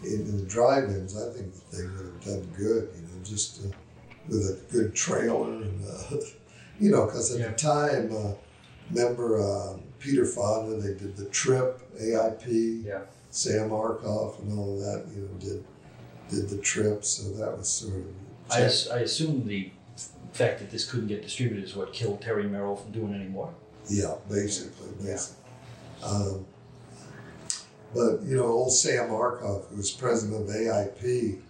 in, 0.02 0.36
the 0.38 0.44
drive-ins, 0.44 1.16
I 1.16 1.32
think 1.32 1.52
the 1.52 1.76
thing 1.76 1.96
would 1.96 2.06
have 2.06 2.24
done 2.24 2.54
good. 2.56 2.88
You 2.94 3.02
know, 3.02 3.24
just 3.24 3.64
uh, 3.64 3.68
with 4.28 4.38
a 4.38 4.58
good 4.72 4.94
trailer 4.94 5.52
and 5.62 5.84
uh, 5.86 6.16
you 6.80 6.90
know, 6.90 7.06
because 7.06 7.34
at 7.34 7.40
Yeah. 7.40 7.48
the 7.48 7.54
time, 7.56 8.16
uh, 8.16 8.32
remember 8.92 9.40
uh, 9.40 9.76
Peter 9.98 10.24
Fonda? 10.24 10.76
They 10.76 10.94
did 10.94 11.16
the 11.16 11.24
Trip, 11.26 11.80
AIP. 12.00 12.84
Yeah. 12.84 13.00
Sam 13.30 13.70
Arkoff 13.70 14.38
and 14.40 14.58
all 14.58 14.74
of 14.74 14.80
that, 14.80 15.04
you 15.14 15.22
know, 15.22 15.38
did 15.38 15.64
did 16.30 16.48
the 16.48 16.56
trip, 16.58 17.04
so 17.04 17.30
that 17.32 17.56
was 17.58 17.68
sort 17.68 17.94
of. 17.96 18.04
I, 18.50 18.60
I 18.62 19.00
assume 19.00 19.46
the 19.46 19.70
fact 20.32 20.60
that 20.60 20.70
this 20.70 20.90
couldn't 20.90 21.08
get 21.08 21.22
distributed 21.22 21.64
is 21.64 21.74
what 21.76 21.92
killed 21.92 22.20
Terry 22.22 22.44
Merrill 22.44 22.76
from 22.76 22.90
doing 22.92 23.12
any 23.14 23.28
more. 23.28 23.52
yeah, 23.90 24.14
basically, 24.30 24.88
Yeah. 25.02 25.18
Um, 26.02 26.46
but 27.94 28.22
you 28.22 28.36
know, 28.36 28.46
old 28.46 28.72
Sam 28.72 29.10
Arkoff, 29.10 29.68
who 29.68 29.76
was 29.76 29.90
president 29.90 30.48
of 30.48 30.54
AIP 30.54 31.40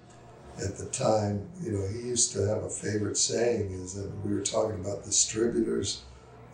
at 0.64 0.76
the 0.76 0.86
time, 0.86 1.48
you 1.62 1.72
know, 1.72 1.86
he 1.88 2.08
used 2.08 2.32
to 2.32 2.40
have 2.46 2.64
a 2.64 2.70
favorite 2.70 3.16
saying: 3.16 3.72
is 3.72 3.94
that 3.94 4.10
we 4.24 4.34
were 4.34 4.42
talking 4.42 4.80
about 4.80 5.04
distributors 5.04 6.02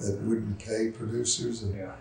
that 0.00 0.20
wouldn't 0.22 0.58
pay 0.58 0.90
producers, 0.90 1.62
and 1.62 1.76
Yeah. 1.76 1.92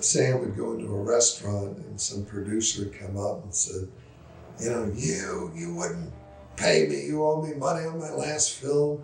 Sam 0.00 0.40
would 0.40 0.56
go 0.56 0.74
into 0.74 0.88
a 0.88 1.02
restaurant 1.02 1.78
and 1.78 1.98
some 1.98 2.24
producer 2.26 2.84
would 2.84 2.98
come 2.98 3.16
up 3.16 3.44
and 3.44 3.54
said, 3.54 3.88
you 4.60 4.70
know, 4.70 4.92
you 4.94 5.50
you 5.54 5.74
wouldn't 5.74 6.12
pay 6.56 6.86
me, 6.86 7.06
you 7.06 7.24
owe 7.24 7.42
me 7.42 7.54
money 7.54 7.86
on 7.86 7.98
my 7.98 8.10
last 8.10 8.52
film. 8.52 9.02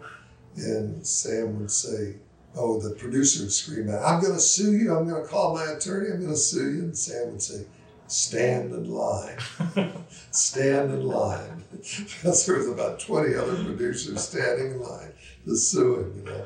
And 0.57 1.07
Sam 1.07 1.61
would 1.61 1.71
say, 1.71 2.17
Oh, 2.55 2.79
the 2.79 2.95
producer 2.95 3.45
would 3.45 3.53
scream 3.53 3.89
out, 3.89 4.05
I'm 4.05 4.23
gonna 4.23 4.39
sue 4.39 4.73
you, 4.73 4.95
I'm 4.95 5.09
gonna 5.09 5.25
call 5.25 5.55
my 5.55 5.65
attorney, 5.73 6.11
I'm 6.11 6.21
gonna 6.21 6.37
sue 6.37 6.71
you. 6.71 6.81
And 6.81 6.99
Sam 6.99 7.31
would 7.31 7.43
say, 7.43 7.65
Stand 8.13 8.75
in 8.75 8.91
line. 8.91 9.39
Stand 10.33 10.93
in 10.93 11.07
line. 11.07 11.65
because 11.73 12.45
there 12.45 12.57
was 12.57 12.69
about 12.69 13.01
20 13.01 13.35
other 13.35 13.65
producers 13.65 14.21
standing 14.29 14.73
in 14.73 14.81
line 14.83 15.13
to 15.47 15.57
sue 15.57 16.01
him, 16.01 16.13
you 16.19 16.25
know. 16.25 16.45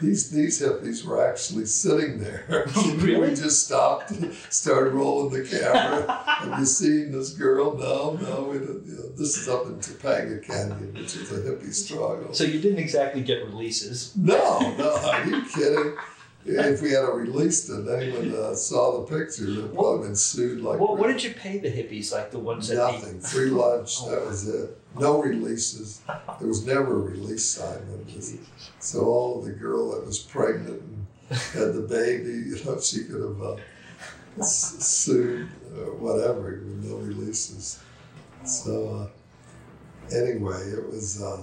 These 0.00 0.30
these 0.30 0.60
hippies 0.60 1.04
were 1.04 1.26
actually 1.26 1.64
sitting 1.64 2.18
there. 2.18 2.44
Really? 2.96 3.30
we 3.30 3.34
just 3.34 3.64
stopped, 3.64 4.10
and 4.10 4.34
started 4.50 4.92
rolling 4.92 5.32
the 5.32 5.48
camera. 5.48 6.24
Have 6.26 6.58
you 6.58 6.66
seen 6.66 7.12
this 7.12 7.30
girl? 7.30 7.76
No, 7.76 8.18
no. 8.20 8.48
We 8.50 8.58
didn't, 8.58 8.86
you 8.86 8.94
know, 8.96 9.08
this 9.16 9.38
is 9.38 9.48
up 9.48 9.66
in 9.66 9.76
Topanga 9.76 10.44
Canyon, 10.44 10.92
which 10.92 11.16
is 11.16 11.30
a 11.32 11.40
hippie 11.40 11.72
struggle. 11.72 12.34
So 12.34 12.44
you 12.44 12.60
didn't 12.60 12.80
exactly 12.80 13.22
get 13.22 13.44
releases. 13.46 14.14
No, 14.16 14.74
no, 14.76 14.96
are 14.96 15.24
you 15.24 15.42
kidding? 15.54 15.96
If 16.48 16.80
we 16.80 16.92
had 16.92 17.00
released 17.08 17.68
it, 17.70 17.88
anyone 17.88 18.32
uh, 18.34 18.54
saw 18.54 19.00
the 19.04 19.18
picture, 19.18 19.46
they'd 19.50 19.74
probably 19.74 20.06
been 20.08 20.16
sued 20.16 20.60
like 20.62 20.78
What, 20.78 20.96
what 20.96 21.08
did 21.08 21.22
you 21.24 21.34
pay 21.34 21.58
the 21.58 21.68
hippies, 21.70 22.12
like 22.12 22.30
the 22.30 22.38
ones 22.38 22.68
that 22.68 22.76
nothing. 22.76 23.20
Free 23.20 23.50
lunch, 23.50 24.04
that 24.08 24.24
was 24.26 24.48
it. 24.48 24.78
No 24.98 25.20
releases. 25.22 26.00
There 26.38 26.46
was 26.48 26.64
never 26.64 26.94
a 26.96 27.10
release 27.10 27.44
sign. 27.44 27.80
Was- 28.14 28.38
So 28.78 29.06
all 29.06 29.38
of 29.40 29.44
the 29.44 29.52
girl 29.52 29.90
that 29.92 30.06
was 30.06 30.18
pregnant 30.20 30.80
and 30.82 31.06
had 31.52 31.74
the 31.74 31.82
baby, 31.82 32.30
you 32.48 32.64
know, 32.64 32.78
she 32.80 33.04
could 33.04 33.20
have 33.22 33.42
uh, 33.42 33.56
sued 34.44 35.48
or 35.76 35.94
whatever 35.96 36.62
with 36.64 36.84
no 36.84 36.96
releases. 36.98 37.80
So 38.44 39.10
uh, 40.10 40.14
anyway, 40.16 40.60
it 40.70 40.86
was. 40.88 41.20
Uh, 41.20 41.42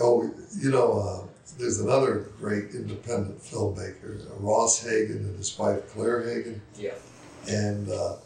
oh, 0.00 0.30
you 0.58 0.70
know, 0.70 0.92
uh, 0.98 1.26
there's 1.58 1.80
another 1.80 2.26
great 2.38 2.70
independent 2.74 3.38
filmmaker, 3.42 4.30
uh, 4.30 4.34
Ross 4.36 4.82
Hagen 4.82 5.18
and 5.18 5.36
his 5.36 5.56
wife 5.58 5.88
Claire 5.92 6.22
Hagen 6.28 6.60
Yeah. 6.76 6.94
and 7.48 7.88
uh, 7.90 8.16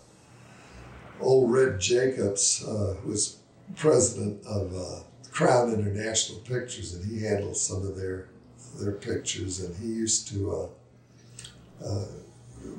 old 1.20 1.50
Red 1.52 1.80
Jacobs 1.80 2.64
uh, 2.66 2.94
was 3.04 3.38
president 3.76 4.44
of 4.46 4.74
uh, 4.74 5.00
Crown 5.30 5.72
International 5.72 6.38
Pictures, 6.40 6.94
and 6.94 7.04
he 7.04 7.24
handled 7.24 7.56
some 7.56 7.86
of 7.86 7.96
their 7.96 8.28
their 8.80 8.92
pictures. 8.92 9.60
And 9.60 9.74
he 9.76 9.86
used 9.88 10.28
to 10.28 10.52
uh, 11.82 11.84
uh, 11.84 12.04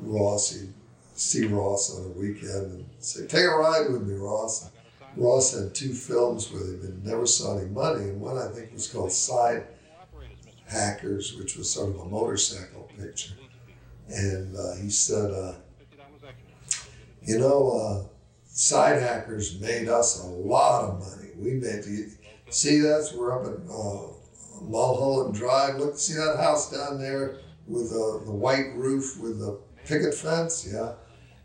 Ross, 0.01 0.51
he'd 0.51 0.73
see 1.15 1.45
Ross 1.45 1.95
on 1.97 2.05
a 2.05 2.09
weekend 2.09 2.71
and 2.71 2.85
say, 2.99 3.27
"Take 3.27 3.45
a 3.45 3.49
ride 3.49 3.91
with 3.91 4.03
me, 4.07 4.15
Ross." 4.15 4.69
Ross 5.15 5.57
had 5.57 5.73
two 5.73 5.93
films 5.93 6.51
with 6.51 6.63
him 6.63 6.81
and 6.83 7.03
never 7.05 7.25
saw 7.25 7.57
any 7.57 7.67
money, 7.69 8.03
and 8.09 8.21
one 8.21 8.37
I 8.37 8.47
think 8.47 8.71
was 8.73 8.87
called 8.87 9.11
Side 9.11 9.63
Hackers, 10.70 11.36
which 11.38 11.57
was 11.57 11.70
sort 11.70 11.89
of 11.89 11.99
a 11.99 12.05
motorcycle 12.05 12.89
picture. 12.97 13.34
And 14.07 14.55
uh, 14.55 14.76
he 14.76 14.89
said. 14.89 15.32
Uh, 15.32 15.53
you 17.30 17.38
know, 17.38 17.72
uh, 17.72 18.07
side 18.45 19.01
hackers 19.01 19.59
made 19.59 19.88
us 19.88 20.24
a 20.24 20.28
lot 20.28 20.86
of 20.86 20.99
money. 20.99 21.30
We 21.38 21.51
made 21.51 21.84
the, 21.84 22.11
see 22.49 22.80
that's 22.80 23.13
we're 23.13 23.39
up 23.39 23.45
at 23.45 23.70
uh, 23.70 24.63
Mulholland 24.63 25.36
Drive. 25.36 25.78
Look, 25.78 25.97
see 25.97 26.15
that 26.15 26.38
house 26.38 26.72
down 26.72 26.99
there 26.99 27.38
with 27.67 27.91
uh, 27.91 28.26
the 28.26 28.32
white 28.32 28.74
roof 28.76 29.20
with 29.22 29.39
the 29.39 29.59
picket 29.86 30.13
fence? 30.13 30.67
Yeah, 30.72 30.93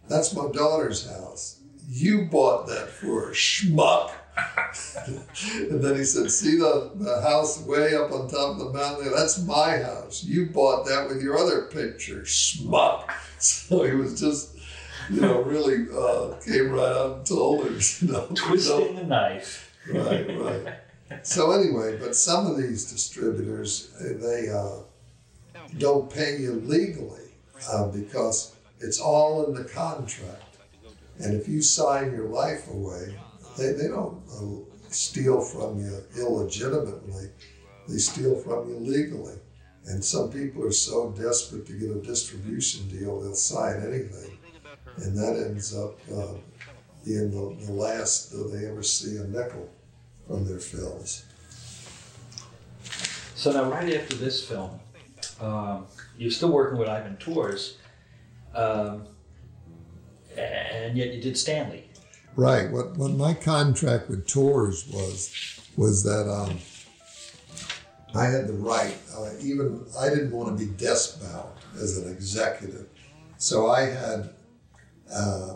that's 0.08 0.34
my 0.34 0.50
daughter's 0.52 1.06
house. 1.06 1.60
You 1.86 2.26
bought 2.26 2.66
that 2.68 2.88
for 2.88 3.30
a 3.30 3.34
schmuck. 3.34 4.10
And 4.36 5.82
then 5.82 5.96
he 5.96 6.04
said, 6.04 6.30
See 6.30 6.56
the, 6.56 6.90
the 6.94 7.20
house 7.22 7.60
way 7.62 7.94
up 7.94 8.12
on 8.12 8.28
top 8.28 8.52
of 8.52 8.58
the 8.58 8.72
mountain? 8.72 9.12
That's 9.14 9.42
my 9.44 9.78
house. 9.78 10.24
You 10.24 10.46
bought 10.46 10.86
that 10.86 11.08
with 11.08 11.22
your 11.22 11.38
other 11.38 11.62
picture, 11.62 12.22
schmuck. 12.22 13.10
So 13.44 13.82
he 13.82 13.92
was 13.94 14.18
just 14.18 14.54
you 15.10 15.20
know, 15.20 15.42
really 15.42 15.86
uh, 15.94 16.34
came 16.40 16.70
right 16.70 16.92
out 16.92 17.16
and 17.18 17.26
told 17.26 17.64
her, 17.64 17.70
you 17.70 18.12
know. 18.12 18.26
Twisting 18.34 18.96
the 18.96 19.04
knife. 19.04 19.76
Right, 19.90 20.26
right. 20.38 20.74
So 21.22 21.52
anyway, 21.52 21.98
but 21.98 22.16
some 22.16 22.46
of 22.46 22.56
these 22.56 22.90
distributors, 22.90 23.90
they 24.00 24.48
uh, 24.48 24.78
don't 25.78 26.10
pay 26.10 26.38
you 26.38 26.54
legally 26.64 27.32
uh, 27.70 27.88
because 27.88 28.54
it's 28.80 29.00
all 29.00 29.44
in 29.46 29.54
the 29.54 29.64
contract. 29.64 30.42
And 31.18 31.38
if 31.38 31.48
you 31.48 31.62
sign 31.62 32.12
your 32.12 32.28
life 32.28 32.68
away, 32.68 33.16
they, 33.56 33.72
they 33.72 33.88
don't 33.88 34.22
uh, 34.32 34.74
steal 34.90 35.40
from 35.40 35.78
you 35.78 36.02
illegitimately, 36.16 37.30
they 37.88 37.98
steal 37.98 38.36
from 38.36 38.68
you 38.68 38.76
legally. 38.76 39.34
And 39.86 40.02
some 40.02 40.30
people 40.30 40.64
are 40.64 40.72
so 40.72 41.10
desperate 41.10 41.66
to 41.66 41.72
get 41.72 41.90
a 41.90 42.00
distribution 42.00 42.88
deal, 42.88 43.20
they'll 43.20 43.34
sign 43.34 43.82
anything. 43.82 44.38
And 44.96 45.16
that 45.16 45.36
ends 45.46 45.76
up 45.76 45.98
uh, 46.10 46.34
being 47.04 47.30
the, 47.30 47.66
the 47.66 47.72
last 47.72 48.30
that 48.30 48.50
they 48.52 48.66
ever 48.66 48.82
see 48.82 49.16
a 49.18 49.24
nickel 49.24 49.68
from 50.26 50.46
their 50.46 50.58
films. 50.58 51.24
So 53.34 53.52
now, 53.52 53.70
right 53.70 53.92
after 53.94 54.16
this 54.16 54.42
film, 54.42 54.80
um, 55.40 55.86
you're 56.16 56.30
still 56.30 56.50
working 56.50 56.78
with 56.78 56.88
Ivan 56.88 57.16
Tors, 57.16 57.76
um, 58.54 59.06
and 60.36 60.96
yet 60.96 61.12
you 61.12 61.20
did 61.20 61.36
Stanley. 61.36 61.90
Right. 62.36 62.70
What 62.70 62.96
what 62.96 63.12
my 63.12 63.34
contract 63.34 64.08
with 64.08 64.26
Tors 64.26 64.88
was 64.88 65.60
was 65.76 66.02
that 66.02 66.28
um, 66.28 66.58
I 68.14 68.26
had 68.26 68.48
the 68.48 68.54
right. 68.54 68.96
Uh, 69.16 69.30
even 69.40 69.84
I 69.98 70.08
didn't 70.08 70.32
want 70.32 70.58
to 70.58 70.64
be 70.64 70.70
desk 70.72 71.20
bound 71.20 71.52
as 71.76 71.98
an 71.98 72.10
executive, 72.10 72.86
so 73.38 73.70
I 73.70 73.82
had 73.82 74.30
uh, 75.12 75.54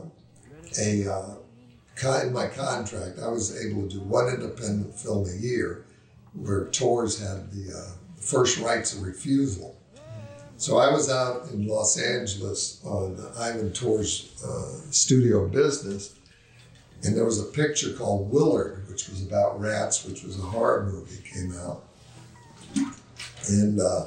a 0.80 1.08
uh, 1.08 1.34
in 2.22 2.32
my 2.32 2.46
contract. 2.46 3.18
I 3.18 3.28
was 3.28 3.64
able 3.64 3.82
to 3.82 3.96
do 3.96 4.00
one 4.00 4.28
independent 4.28 4.94
film 4.94 5.28
a 5.28 5.36
year, 5.36 5.84
where 6.32 6.66
Tors 6.66 7.18
had 7.20 7.50
the 7.50 7.76
uh, 7.76 7.90
first 8.20 8.58
rights 8.58 8.94
of 8.94 9.02
refusal. 9.02 9.76
So 10.56 10.78
I 10.78 10.92
was 10.92 11.08
out 11.08 11.48
in 11.52 11.68
Los 11.68 11.98
Angeles 11.98 12.80
on 12.84 13.16
Ivan 13.38 13.72
Tors' 13.72 14.42
uh, 14.44 14.90
studio 14.90 15.46
business, 15.46 16.16
and 17.04 17.16
there 17.16 17.24
was 17.24 17.40
a 17.40 17.44
picture 17.44 17.92
called 17.92 18.30
Willard, 18.30 18.86
which 18.88 19.08
was 19.08 19.24
about 19.24 19.60
rats, 19.60 20.04
which 20.04 20.24
was 20.24 20.38
a 20.38 20.42
horror 20.42 20.84
movie, 20.84 21.22
came 21.22 21.52
out. 21.58 21.84
And 23.48 23.80
uh, 23.80 24.06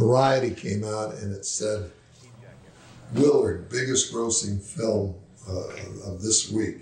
Variety 0.00 0.54
came 0.54 0.82
out 0.82 1.12
and 1.16 1.34
it 1.34 1.44
said, 1.44 1.90
Willard, 3.12 3.68
biggest 3.68 4.14
grossing 4.14 4.58
film 4.58 5.14
uh, 5.46 6.10
of 6.10 6.22
this 6.22 6.50
week. 6.50 6.78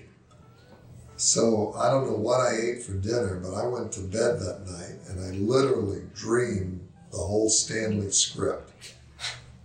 So 1.16 1.74
I 1.76 1.90
don't 1.90 2.06
know 2.06 2.16
what 2.16 2.38
I 2.38 2.54
ate 2.54 2.84
for 2.84 2.92
dinner, 2.92 3.40
but 3.42 3.54
I 3.54 3.66
went 3.66 3.90
to 3.92 4.02
bed 4.02 4.38
that 4.38 4.64
night 4.66 5.00
and 5.08 5.18
I 5.18 5.36
literally 5.36 6.02
dreamed 6.14 6.86
the 7.10 7.18
whole 7.18 7.50
Stanley 7.50 8.12
script. 8.12 8.94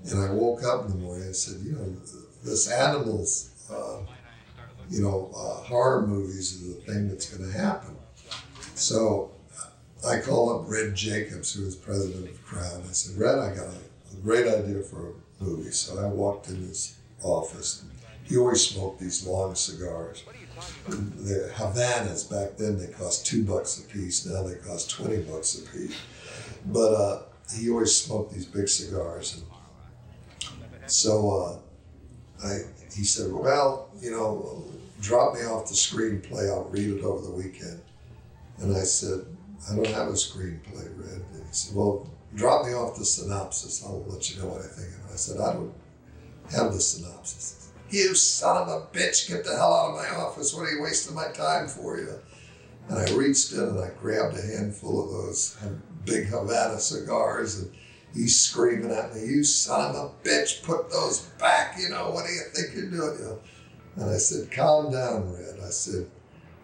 And 0.09 0.20
I 0.20 0.32
woke 0.32 0.64
up 0.64 0.86
in 0.86 0.91
the 0.93 0.97
morning 0.97 1.26
and 1.28 1.36
said, 1.36 1.61
you 1.64 1.74
know, 1.74 1.95
this 2.43 2.72
animals, 2.72 3.51
uh, 3.72 3.99
you 4.94 5.02
know, 5.02 5.32
uh, 5.36 5.64
horror 5.64 6.06
movies 6.06 6.52
is 6.54 6.76
the 6.76 6.82
thing 6.82 7.10
that's 7.10 7.36
going 7.36 7.52
to 7.52 7.58
happen. 7.58 7.96
So 8.76 9.32
I 10.08 10.20
call 10.20 10.56
up 10.56 10.70
Red 10.70 10.94
Jacobs, 10.94 11.52
who 11.52 11.66
is 11.66 11.76
president 11.76 12.30
of 12.30 12.46
Crown. 12.46 12.84
I 12.88 12.91
said, 12.91 13.20
Red, 13.20 13.39
I 13.39 13.56
got 13.56 13.66
a, 13.66 14.14
a 14.14 14.22
great 14.22 14.46
idea 14.46 14.84
for 14.84 15.10
a 15.10 15.44
movie. 15.44 15.72
So 15.72 15.98
I 15.98 16.06
walked 16.06 16.50
in 16.50 16.58
his 16.58 16.96
office. 17.24 17.84
He 18.24 18.38
always 18.38 18.68
smoked 18.68 19.00
these 19.00 19.26
long 19.26 19.56
cigars. 19.56 20.24
The 20.88 21.52
Havanas 21.56 22.30
back 22.30 22.58
then 22.58 22.78
they 22.78 22.88
cost 22.88 23.26
two 23.26 23.44
bucks 23.44 23.80
a 23.80 23.88
piece. 23.88 24.28
Now 24.28 24.44
they 24.44 24.56
cost 24.56 24.91
twenty 24.91 25.24
bucks 25.24 25.58
a 25.58 25.70
piece. 25.72 25.98
But 26.68 26.94
uh, 26.94 27.22
he 27.58 27.70
always 27.72 27.96
smoked 27.96 28.34
these 28.34 28.46
big 28.46 28.70
cigars, 28.70 29.41
and 29.41 30.89
so 30.89 31.62
uh, 32.41 32.48
I 32.48 32.60
he 32.96 33.04
said, 33.04 33.34
"Well, 33.34 33.89
you 34.00 34.12
know, 34.12 34.64
drop 35.04 35.36
me 35.36 35.41
off 35.41 35.68
the 35.68 35.76
screenplay. 35.76 36.49
I'll 36.49 36.70
read 36.70 36.97
it 36.97 37.04
over 37.04 37.22
the 37.22 37.32
weekend." 37.32 37.82
And 38.58 38.76
I 38.76 38.84
said, 38.84 39.26
"I 39.70 39.76
don't 39.76 39.88
have 39.88 40.08
a 40.08 40.14
screenplay, 40.14 40.88
Red." 40.97 41.22
And 41.34 41.43
he 41.45 41.54
said, 41.54 41.76
"Well, 41.76 42.10
drop 42.34 42.66
me 42.66 42.74
off 42.74 42.97
the 42.97 43.06
synopsis. 43.06 43.84
I'll 43.86 44.06
let 44.08 44.30
you 44.30 44.41
know 44.41 44.47
what 44.47 44.62
I 44.62 44.68
think 44.68 44.88
of 44.88 45.10
it." 45.10 45.14
I 45.14 45.18
said, 45.18 45.39
"I 45.39 45.54
don't 45.54 45.74
have 46.51 46.74
the 46.74 46.82
synopsis." 46.82 47.68
You 47.89 48.16
son 48.16 48.58
of 48.58 48.68
a 48.70 48.97
bitch! 48.97 49.28
Get 49.28 49.43
the 49.43 49.56
hell 49.56 49.74
out 49.74 49.89
of 49.91 49.95
my 49.97 50.10
office! 50.24 50.54
What 50.54 50.68
are 50.68 50.72
you 50.72 50.82
wasting 50.82 51.14
my 51.14 51.28
time 51.28 51.68
for, 51.68 51.97
you? 51.97 52.20
And 52.89 52.97
I 52.97 53.14
reached 53.14 53.51
in 53.51 53.60
and 53.60 53.80
I 53.80 53.89
grabbed 54.01 54.36
a 54.38 54.41
handful 54.41 55.04
of 55.04 55.12
those 55.12 55.56
big 56.06 56.28
Havana 56.28 56.80
cigars, 56.80 57.60
and 57.60 57.72
he's 58.14 58.39
screaming 58.39 58.91
at 58.91 59.14
me, 59.14 59.26
"You 59.26 59.43
son 59.43 59.95
of 59.95 59.95
a 59.95 60.28
bitch! 60.28 60.64
Put 60.64 60.89
those 60.89 61.20
back! 61.38 61.78
You 61.80 61.89
know 61.89 62.10
what 62.10 62.26
do 62.26 62.32
you 62.32 62.43
think 62.54 62.74
you're 62.74 62.89
doing?" 62.89 63.20
You 63.20 63.26
know? 63.26 63.39
And 63.96 64.10
I 64.10 64.18
said, 64.18 64.52
"Calm 64.52 64.91
down, 64.91 65.34
Red." 65.34 65.60
I 65.64 65.70
said, 65.70 66.08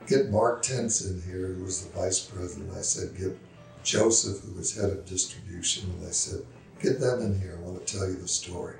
"Get 0.07 0.31
Mark 0.31 0.61
Tenser 0.61 1.13
here, 1.25 1.47
who 1.47 1.63
was 1.63 1.85
the 1.85 1.91
vice 1.91 2.19
president." 2.19 2.71
I 2.75 2.81
said, 2.81 3.17
"Get 3.17 3.37
Joseph, 3.83 4.39
who 4.43 4.53
was 4.53 4.75
head 4.75 4.89
of 4.89 5.05
distribution," 5.05 5.91
and 5.97 6.07
I 6.07 6.11
said, 6.11 6.45
"Get 6.81 6.99
them 6.99 7.21
in 7.21 7.39
here. 7.39 7.57
I 7.57 7.67
want 7.67 7.85
to 7.85 7.97
tell 7.97 8.07
you 8.07 8.15
the 8.15 8.27
story." 8.27 8.77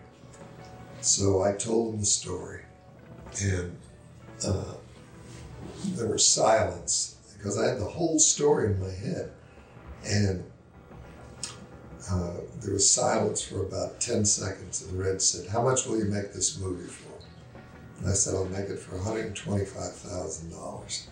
So 1.02 1.43
I 1.43 1.54
told 1.54 1.93
him 1.93 2.00
the 2.00 2.06
story, 2.06 2.62
and 3.41 3.78
uh, 4.43 4.74
there 5.95 6.08
was 6.08 6.26
silence 6.26 7.16
because 7.38 7.58
I 7.58 7.68
had 7.68 7.80
the 7.80 7.86
whole 7.86 8.20
story 8.20 8.74
in 8.74 8.80
my 8.80 8.91
head. 8.91 9.32
And 10.06 10.43
uh, 12.12 12.38
there 12.62 12.74
was 12.74 12.89
silence 12.89 13.41
for 13.41 13.64
about 13.64 14.00
10 14.00 14.26
seconds, 14.26 14.82
and 14.82 15.00
Red 15.00 15.22
said, 15.22 15.50
How 15.50 15.62
much 15.62 15.86
will 15.86 15.97
you 15.97 16.06
make 16.06 16.34
this 16.34 16.58
movie 16.60 16.88
for? 16.88 17.09
And 18.00 18.10
I 18.10 18.14
said, 18.14 18.36
I'll 18.36 18.45
make 18.45 18.70
it 18.70 18.80
for 18.80 18.97
$125,000. 18.97 21.08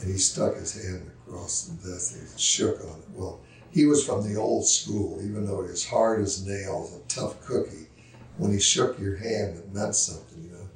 And 0.00 0.10
he 0.10 0.18
stuck 0.18 0.56
his 0.56 0.82
hand 0.82 1.10
across 1.26 1.64
the 1.64 1.90
desk 1.90 2.14
and 2.14 2.28
he 2.28 2.38
shook 2.38 2.80
on 2.80 2.98
it. 2.98 3.08
Well, 3.14 3.40
he 3.70 3.86
was 3.86 4.04
from 4.04 4.22
the 4.22 4.36
old 4.38 4.66
school, 4.66 5.18
even 5.22 5.46
though 5.46 5.62
he 5.62 5.70
was 5.70 5.86
hard 5.86 6.20
as 6.20 6.46
nails, 6.46 6.94
a 6.94 7.00
tough 7.08 7.40
cookie. 7.42 7.88
When 8.36 8.52
he 8.52 8.60
shook 8.60 8.98
your 8.98 9.16
hand, 9.16 9.56
it 9.58 9.72
meant 9.72 9.94
something, 9.94 10.42
you 10.42 10.50
know. 10.50 10.68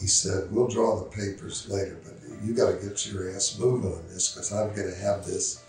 He 0.00 0.08
said, 0.08 0.50
We'll 0.50 0.66
draw 0.68 0.98
the 0.98 1.10
papers 1.10 1.68
later, 1.68 2.00
but 2.04 2.14
you 2.44 2.54
got 2.54 2.72
to 2.72 2.78
get 2.86 3.06
your 3.06 3.30
ass 3.34 3.58
moving 3.58 3.92
on 3.92 4.06
this 4.08 4.32
because 4.32 4.52
I'm 4.52 4.74
going 4.74 4.90
to 4.90 4.96
have 4.96 5.24
this 5.24 5.62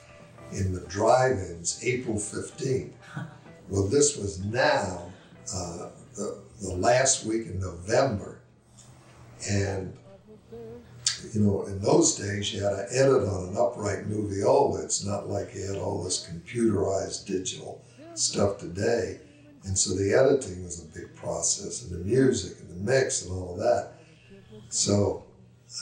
in 0.51 0.73
the 0.73 0.81
drive-ins 0.81 1.79
April 1.83 2.15
15th. 2.15 2.91
Well, 3.69 3.87
this 3.87 4.17
was 4.17 4.43
now 4.45 5.11
uh, 5.53 5.89
the, 6.15 6.39
the 6.61 6.73
last 6.73 7.25
week 7.25 7.47
in 7.47 7.59
November. 7.59 8.39
And, 9.49 9.95
you 11.33 11.41
know, 11.41 11.63
in 11.63 11.79
those 11.81 12.15
days, 12.15 12.53
you 12.53 12.63
had 12.63 12.71
to 12.71 12.87
edit 12.91 13.27
on 13.27 13.49
an 13.49 13.57
upright 13.57 14.09
moviola. 14.09 14.83
It's 14.83 15.05
not 15.05 15.29
like 15.29 15.53
you 15.53 15.65
had 15.65 15.77
all 15.77 16.03
this 16.03 16.27
computerized 16.29 17.25
digital 17.25 17.83
stuff 18.13 18.57
today. 18.59 19.19
And 19.65 19.77
so 19.77 19.95
the 19.95 20.13
editing 20.13 20.63
was 20.63 20.83
a 20.83 20.85
big 20.99 21.15
process, 21.15 21.83
and 21.83 21.91
the 21.91 22.05
music 22.05 22.59
and 22.59 22.69
the 22.69 22.91
mix 22.91 23.23
and 23.23 23.31
all 23.31 23.53
of 23.53 23.59
that. 23.59 23.93
So 24.69 25.23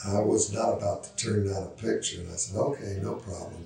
I 0.06 0.20
was 0.20 0.52
not 0.52 0.78
about 0.78 1.04
to 1.04 1.16
turn 1.16 1.46
down 1.46 1.64
a 1.64 1.66
picture, 1.66 2.20
and 2.20 2.32
I 2.32 2.36
said, 2.36 2.58
okay, 2.58 2.98
no 3.02 3.14
problem. 3.14 3.64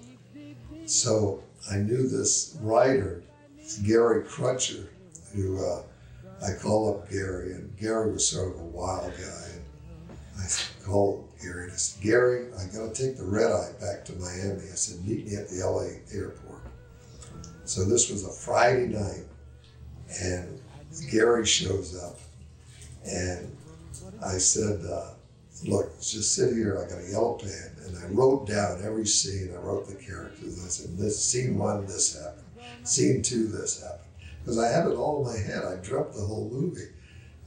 So 0.86 1.43
I 1.70 1.76
knew 1.76 2.09
this 2.09 2.57
writer, 2.61 3.22
Gary 3.84 4.24
Crutcher, 4.24 4.89
who 5.34 5.64
uh, 5.64 5.82
I 6.45 6.53
call 6.61 6.91
up 6.91 7.11
Gary, 7.11 7.53
and 7.53 7.76
Gary 7.78 8.12
was 8.12 8.26
sort 8.28 8.55
of 8.55 8.61
a 8.61 8.64
wild 8.64 9.12
guy. 9.12 9.47
Called 10.84 11.28
Gary 11.43 11.70
I 11.70 11.76
said, 11.76 12.03
Gary, 12.03 12.47
I 12.55 12.64
got 12.66 12.95
to 12.95 13.07
take 13.07 13.16
the 13.16 13.24
red 13.24 13.51
eye 13.51 13.72
back 13.80 14.05
to 14.07 14.12
Miami. 14.14 14.62
I 14.62 14.74
said, 14.74 15.05
meet 15.07 15.26
me 15.26 15.36
at 15.36 15.49
the 15.49 15.64
LA 15.64 16.01
airport. 16.16 16.62
So 17.64 17.84
this 17.84 18.11
was 18.11 18.24
a 18.24 18.32
Friday 18.32 18.86
night, 18.86 19.24
and 20.22 20.61
Gary 21.11 21.45
shows 21.45 22.03
up, 22.03 22.18
and 23.05 23.55
I 24.24 24.39
said, 24.39 24.80
uh, 24.86 25.11
look, 25.66 26.01
just 26.01 26.34
sit 26.34 26.55
here. 26.55 26.78
I 26.78 26.89
got 26.89 27.05
a 27.05 27.11
yellow 27.11 27.34
pen, 27.34 27.76
and 27.86 27.99
I 27.99 28.07
wrote 28.09 28.47
down 28.47 28.80
every 28.82 29.07
scene. 29.07 29.53
I 29.55 29.59
wrote 29.59 29.86
the 29.86 29.95
characters. 29.95 30.64
I 30.64 30.68
said, 30.68 30.97
this 30.97 31.22
scene 31.22 31.59
one, 31.59 31.84
this 31.86 32.18
happened. 32.18 32.45
Scene 32.84 33.22
two, 33.22 33.49
this 33.49 33.82
happened. 33.82 34.09
Because 34.41 34.59
I 34.59 34.68
had 34.68 34.86
it 34.86 34.95
all 34.95 35.18
in 35.18 35.32
my 35.34 35.39
head. 35.39 35.64
I 35.64 35.76
dreamt 35.84 36.14
the 36.14 36.22
whole 36.22 36.49
movie. 36.51 36.89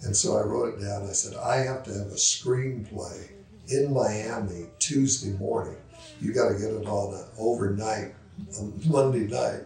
And 0.03 0.15
so 0.15 0.37
I 0.37 0.41
wrote 0.41 0.75
it 0.75 0.81
down. 0.81 1.07
I 1.07 1.13
said, 1.13 1.37
I 1.37 1.57
have 1.57 1.83
to 1.83 1.93
have 1.93 2.07
a 2.07 2.15
screenplay 2.15 3.29
in 3.67 3.93
Miami 3.93 4.65
Tuesday 4.79 5.31
morning. 5.37 5.77
You 6.19 6.33
got 6.33 6.49
to 6.49 6.55
get 6.55 6.71
it 6.71 6.87
on 6.87 7.23
overnight, 7.37 8.13
on 8.59 8.73
Monday 8.87 9.27
night. 9.27 9.61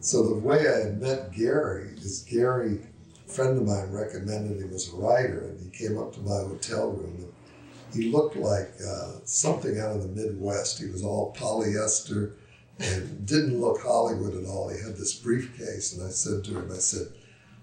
So 0.00 0.28
the 0.28 0.34
way 0.34 0.66
I 0.68 0.90
met 0.90 1.32
Gary 1.32 1.90
is 1.96 2.24
Gary, 2.30 2.80
a 3.26 3.30
friend 3.30 3.58
of 3.58 3.66
mine, 3.66 3.90
recommended 3.90 4.60
him 4.62 4.72
as 4.72 4.92
a 4.92 4.96
writer, 4.96 5.40
and 5.40 5.60
he 5.60 5.70
came 5.70 5.98
up 5.98 6.14
to 6.14 6.20
my 6.20 6.38
hotel 6.38 6.90
room. 6.90 7.16
And 7.18 7.32
he 7.92 8.10
looked 8.10 8.36
like 8.36 8.70
uh, 8.86 9.12
something 9.24 9.78
out 9.78 9.96
of 9.96 10.02
the 10.02 10.08
Midwest. 10.08 10.80
He 10.80 10.86
was 10.86 11.04
all 11.04 11.34
polyester 11.34 12.34
and 12.78 13.26
didn't 13.26 13.60
look 13.60 13.82
Hollywood 13.82 14.36
at 14.36 14.48
all. 14.48 14.68
He 14.68 14.80
had 14.80 14.96
this 14.96 15.14
briefcase, 15.14 15.94
and 15.94 16.06
I 16.06 16.10
said 16.10 16.44
to 16.44 16.58
him, 16.58 16.70
I 16.70 16.78
said, 16.78 17.08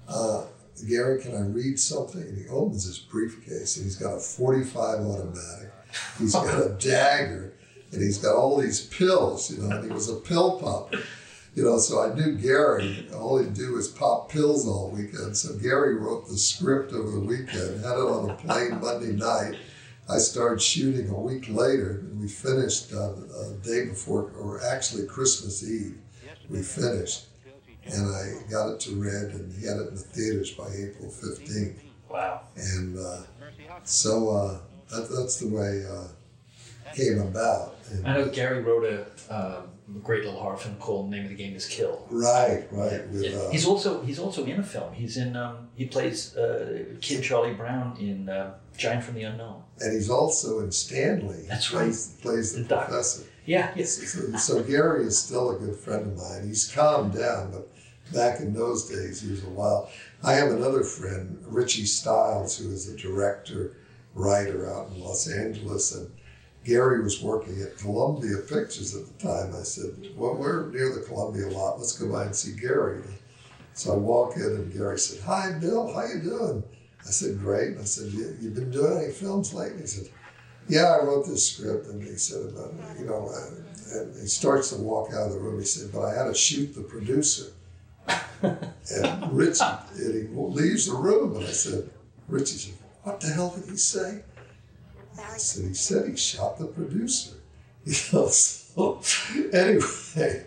uh, 0.07 0.45
Gary, 0.83 1.21
can 1.21 1.35
I 1.35 1.41
read 1.41 1.79
something? 1.79 2.21
And 2.21 2.37
he 2.37 2.47
opens 2.47 2.85
his 2.85 2.99
briefcase, 2.99 3.77
and 3.77 3.85
he's 3.85 3.95
got 3.95 4.15
a 4.15 4.19
45 4.19 4.99
automatic. 4.99 5.71
He's 6.19 6.33
got 6.33 6.65
a 6.65 6.69
dagger, 6.79 7.53
and 7.91 8.01
he's 8.01 8.17
got 8.17 8.35
all 8.35 8.57
these 8.57 8.85
pills, 8.87 9.51
you 9.51 9.63
know, 9.63 9.75
and 9.75 9.85
he 9.85 9.91
was 9.91 10.09
a 10.09 10.15
pill 10.15 10.59
popper. 10.59 11.01
You 11.55 11.63
know, 11.63 11.77
so 11.77 12.01
I 12.01 12.13
knew 12.13 12.33
Gary, 12.35 13.07
all 13.15 13.37
he'd 13.37 13.53
do 13.53 13.77
is 13.77 13.87
pop 13.87 14.29
pills 14.29 14.67
all 14.67 14.89
weekend. 14.89 15.37
So 15.37 15.55
Gary 15.55 15.95
wrote 15.95 16.27
the 16.27 16.37
script 16.37 16.91
over 16.91 17.09
the 17.11 17.21
weekend, 17.21 17.83
had 17.85 17.93
it 17.93 17.99
on 17.99 18.29
a 18.29 18.35
plane 18.35 18.81
Monday 18.81 19.13
night. 19.13 19.55
I 20.09 20.17
started 20.17 20.61
shooting 20.61 21.09
a 21.09 21.19
week 21.19 21.47
later, 21.47 22.01
and 22.01 22.19
we 22.19 22.27
finished 22.27 22.91
uh, 22.93 23.13
a 23.13 23.53
day 23.63 23.85
before, 23.85 24.31
or 24.37 24.61
actually 24.65 25.07
Christmas 25.07 25.63
Eve, 25.63 25.97
we 26.49 26.61
finished. 26.61 27.25
And 27.85 28.07
I 28.15 28.49
got 28.49 28.69
it 28.73 28.79
to 28.81 28.95
Red, 28.95 29.33
and 29.35 29.53
he 29.53 29.65
had 29.67 29.77
it 29.77 29.89
in 29.89 29.95
the 29.95 30.01
theaters 30.01 30.51
by 30.51 30.67
April 30.67 31.09
15th. 31.11 31.75
Wow. 32.09 32.41
And 32.57 32.97
uh, 32.97 33.21
so 33.83 34.29
uh, 34.29 34.57
that, 34.91 35.09
that's 35.09 35.37
the 35.39 35.47
way 35.47 35.83
uh, 35.85 36.07
it 36.91 36.95
came 36.95 37.19
about. 37.21 37.75
And- 37.91 38.07
I 38.07 38.13
know 38.17 38.25
Gary 38.29 38.61
wrote 38.63 38.85
a, 38.85 39.05
um, 39.35 39.67
great 40.03 40.23
little 40.25 40.39
horror 40.39 40.57
film 40.57 40.75
called 40.77 41.11
"Name 41.11 41.23
of 41.25 41.29
the 41.29 41.35
Game 41.35 41.55
Is 41.55 41.67
Kill." 41.67 42.07
right, 42.09 42.65
right. 42.71 43.07
With, 43.09 43.23
Yeah. 43.23 43.37
uh, 43.37 43.51
He's 43.51 43.67
also 43.67 44.01
he's 44.01 44.17
also 44.17 44.43
in 44.45 44.59
a 44.59 44.63
film. 44.63 44.93
He's 44.93 45.17
in 45.17 45.35
um, 45.35 45.69
he 45.75 45.85
plays 45.85 46.35
uh, 46.35 46.85
Kid 47.01 47.21
Charlie 47.23 47.53
Brown 47.53 47.95
in 47.99 48.27
uh, 48.29 48.53
Giant 48.77 49.03
from 49.03 49.13
the 49.15 49.23
Unknown. 49.23 49.61
and 49.79 49.93
he's 49.93 50.09
also 50.09 50.59
in 50.61 50.71
Stanley. 50.71 51.45
That's 51.47 51.71
right. 51.71 51.83
plays, 51.83 52.07
Plays 52.21 52.53
the, 52.55 52.63
The 52.63 52.67
doc- 52.69 52.85
professor. 52.87 53.23
Yeah, 53.45 53.71
yes. 53.75 53.91
So, 54.11 54.37
so 54.37 54.63
Gary 54.63 55.05
is 55.05 55.19
still 55.19 55.51
a 55.51 55.59
good 55.59 55.75
friend 55.75 56.07
of 56.07 56.17
mine. 56.17 56.47
He's 56.47 56.67
calmed 56.71 57.13
down, 57.13 57.51
but 57.51 57.67
back 58.13 58.39
in 58.39 58.53
those 58.53 58.89
days, 58.89 59.21
he 59.21 59.31
was 59.31 59.43
a 59.43 59.49
wild. 59.49 59.89
I 60.23 60.33
have 60.33 60.51
another 60.51 60.83
friend, 60.83 61.43
Richie 61.47 61.85
Stiles, 61.85 62.57
who 62.57 62.71
is 62.71 62.87
a 62.89 62.97
director, 62.97 63.77
writer 64.13 64.69
out 64.69 64.89
in 64.89 65.01
Los 65.01 65.29
Angeles, 65.29 65.93
and 65.95 66.09
Gary 66.63 67.03
was 67.03 67.21
working 67.21 67.61
at 67.61 67.77
Columbia 67.77 68.37
Pictures 68.37 68.95
at 68.95 69.05
the 69.05 69.27
time. 69.27 69.55
I 69.55 69.63
said, 69.63 69.93
"Well, 70.15 70.35
we're 70.35 70.71
near 70.71 70.93
the 70.93 71.01
Columbia 71.01 71.47
lot. 71.49 71.77
Let's 71.77 71.97
go 71.97 72.11
by 72.11 72.25
and 72.25 72.35
see 72.35 72.53
Gary." 72.53 73.01
So 73.73 73.93
I 73.93 73.97
walk 73.97 74.37
in, 74.37 74.43
and 74.43 74.73
Gary 74.73 74.97
said, 74.97 75.21
"Hi, 75.23 75.51
Bill. 75.59 75.93
How 75.93 76.05
you 76.05 76.21
doing?" 76.21 76.63
I 77.05 77.11
said, 77.11 77.39
"Great." 77.39 77.77
I 77.77 77.83
said, 77.83 78.11
you, 78.11 78.35
"You 78.41 78.49
been 78.49 78.71
doing 78.71 78.97
any 78.97 79.11
films 79.11 79.53
lately?" 79.53 79.81
He 79.81 79.87
said, 79.87 80.09
yeah, 80.67 80.97
I 80.99 81.03
wrote 81.03 81.27
this 81.27 81.51
script, 81.51 81.87
and 81.87 82.01
he 82.01 82.15
said, 82.15 82.51
you 82.99 83.05
know, 83.05 83.29
uh, 83.29 83.99
and 83.99 84.19
he 84.19 84.27
starts 84.27 84.71
to 84.71 84.77
walk 84.77 85.13
out 85.13 85.27
of 85.27 85.33
the 85.33 85.39
room. 85.39 85.59
He 85.59 85.65
said, 85.65 85.91
but 85.93 86.01
I 86.01 86.15
had 86.15 86.25
to 86.25 86.33
shoot 86.33 86.73
the 86.73 86.81
producer. 86.81 87.51
And 88.41 89.31
Richie, 89.31 89.63
and 89.95 90.13
he 90.13 90.35
leaves 90.35 90.87
the 90.87 90.95
room, 90.95 91.35
and 91.35 91.45
I 91.45 91.51
said, 91.51 91.89
Richie 92.27 92.57
said, 92.57 92.73
what 93.03 93.19
the 93.19 93.27
hell 93.27 93.53
did 93.55 93.69
he 93.69 93.77
say? 93.77 94.23
I 95.19 95.37
said, 95.37 95.67
he 95.67 95.73
said 95.73 96.09
he 96.09 96.15
shot 96.15 96.57
the 96.59 96.65
producer. 96.65 97.31
You 97.85 97.93
know, 98.13 98.27
so 98.29 98.99
anyway, 99.53 100.43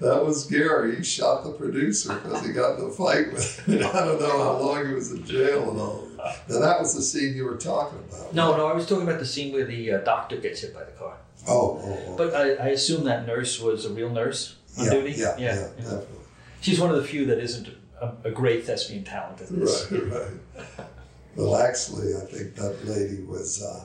that 0.00 0.24
was 0.24 0.46
Gary. 0.46 0.96
He 0.96 1.04
shot 1.04 1.44
the 1.44 1.52
producer 1.52 2.14
because 2.14 2.46
he 2.46 2.52
got 2.52 2.78
in 2.78 2.86
a 2.86 2.90
fight 2.90 3.30
with 3.30 3.58
him. 3.66 3.74
And 3.74 3.84
I 3.84 4.06
don't 4.06 4.18
know 4.18 4.42
how 4.42 4.58
long 4.58 4.86
he 4.86 4.94
was 4.94 5.12
in 5.12 5.22
jail 5.26 5.70
and 5.70 5.78
all. 5.78 6.08
Now 6.48 6.60
that 6.60 6.80
was 6.80 6.94
the 6.94 7.02
scene 7.02 7.36
you 7.36 7.44
were 7.44 7.58
talking 7.58 7.98
about. 7.98 8.34
No, 8.34 8.56
no, 8.56 8.66
I 8.68 8.72
was 8.72 8.86
talking 8.86 9.06
about 9.06 9.18
the 9.18 9.26
scene 9.26 9.52
where 9.52 9.66
the 9.66 9.92
uh, 9.92 9.98
doctor 9.98 10.38
gets 10.38 10.62
hit 10.62 10.72
by 10.72 10.84
the 10.84 10.92
car. 10.92 11.18
Oh, 11.46 11.78
oh, 11.84 12.02
oh. 12.06 12.16
But 12.16 12.34
I, 12.34 12.52
I 12.54 12.68
assume 12.68 13.04
that 13.04 13.26
nurse 13.26 13.60
was 13.60 13.84
a 13.84 13.90
real 13.90 14.10
nurse 14.10 14.56
on 14.78 14.86
yeah, 14.86 14.90
duty. 14.92 15.12
Yeah, 15.12 15.36
yeah, 15.36 15.54
yeah. 15.54 15.64
definitely. 15.76 16.21
She's 16.62 16.80
one 16.80 16.90
of 16.90 16.96
the 16.96 17.04
few 17.04 17.26
that 17.26 17.38
isn't 17.38 17.68
a, 18.00 18.12
a 18.24 18.30
great 18.30 18.64
thespian 18.64 19.04
talent 19.04 19.40
in 19.42 19.60
this. 19.60 19.90
Right, 19.90 20.12
right. 20.12 20.86
Well, 21.36 21.56
actually, 21.56 22.14
I 22.14 22.20
think 22.20 22.54
that 22.56 22.84
lady 22.86 23.22
was 23.24 23.62
uh, 23.62 23.84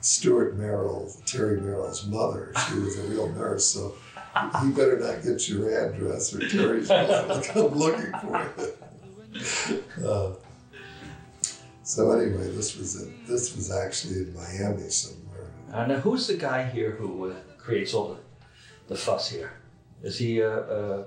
Stuart 0.00 0.56
Merrill, 0.56 1.12
Terry 1.24 1.60
Merrill's 1.60 2.06
mother. 2.06 2.52
She 2.68 2.78
was 2.78 2.98
a 2.98 3.02
real 3.04 3.28
nurse, 3.30 3.66
so 3.66 3.94
you 4.62 4.72
better 4.72 4.98
not 4.98 5.22
get 5.22 5.48
your 5.48 5.70
address 5.70 6.34
or 6.34 6.40
Terry's 6.48 6.88
gonna 6.88 7.42
come 7.42 7.74
looking 7.74 8.12
for 8.20 8.50
you. 9.34 10.06
Uh, 10.06 10.34
so 11.82 12.10
anyway, 12.12 12.50
this 12.50 12.76
was 12.76 13.06
this 13.26 13.56
was 13.56 13.70
actually 13.72 14.16
in 14.16 14.34
Miami 14.34 14.88
somewhere. 14.90 15.50
Uh, 15.72 15.86
now, 15.86 15.96
who's 16.00 16.26
the 16.26 16.34
guy 16.34 16.64
here 16.64 16.90
who 16.92 17.30
uh, 17.30 17.34
creates 17.56 17.94
all 17.94 18.08
the, 18.08 18.18
the 18.88 18.96
fuss 18.96 19.28
here? 19.30 19.52
Is 20.02 20.18
he, 20.18 20.42
uh, 20.42 20.48
uh, 20.48 21.04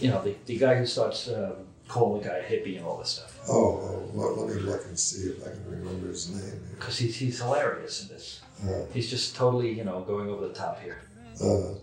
you 0.00 0.10
know, 0.10 0.22
the, 0.22 0.34
the 0.46 0.58
guy 0.58 0.74
who 0.76 0.86
starts 0.86 1.28
um, 1.28 1.52
calling 1.88 2.22
the 2.22 2.28
guy 2.28 2.36
a 2.36 2.42
hippie 2.42 2.76
and 2.76 2.84
all 2.86 2.98
this 2.98 3.10
stuff? 3.10 3.38
Oh, 3.48 3.52
oh 3.54 4.10
let, 4.14 4.38
let 4.38 4.56
me 4.56 4.62
look 4.62 4.84
and 4.86 4.98
see 4.98 5.28
if 5.30 5.42
I 5.46 5.50
can 5.50 5.64
remember 5.70 6.08
his 6.08 6.30
name. 6.30 6.60
Because 6.78 6.98
he's, 6.98 7.16
he's 7.16 7.40
hilarious 7.40 8.02
in 8.02 8.08
this. 8.08 8.40
Uh, 8.64 8.84
He's 8.94 9.10
just 9.10 9.34
totally, 9.36 9.72
you 9.72 9.84
know, 9.84 10.00
going 10.02 10.28
over 10.30 10.46
the 10.48 10.54
top 10.54 10.80
here. 10.80 10.98
uh, 11.42 11.74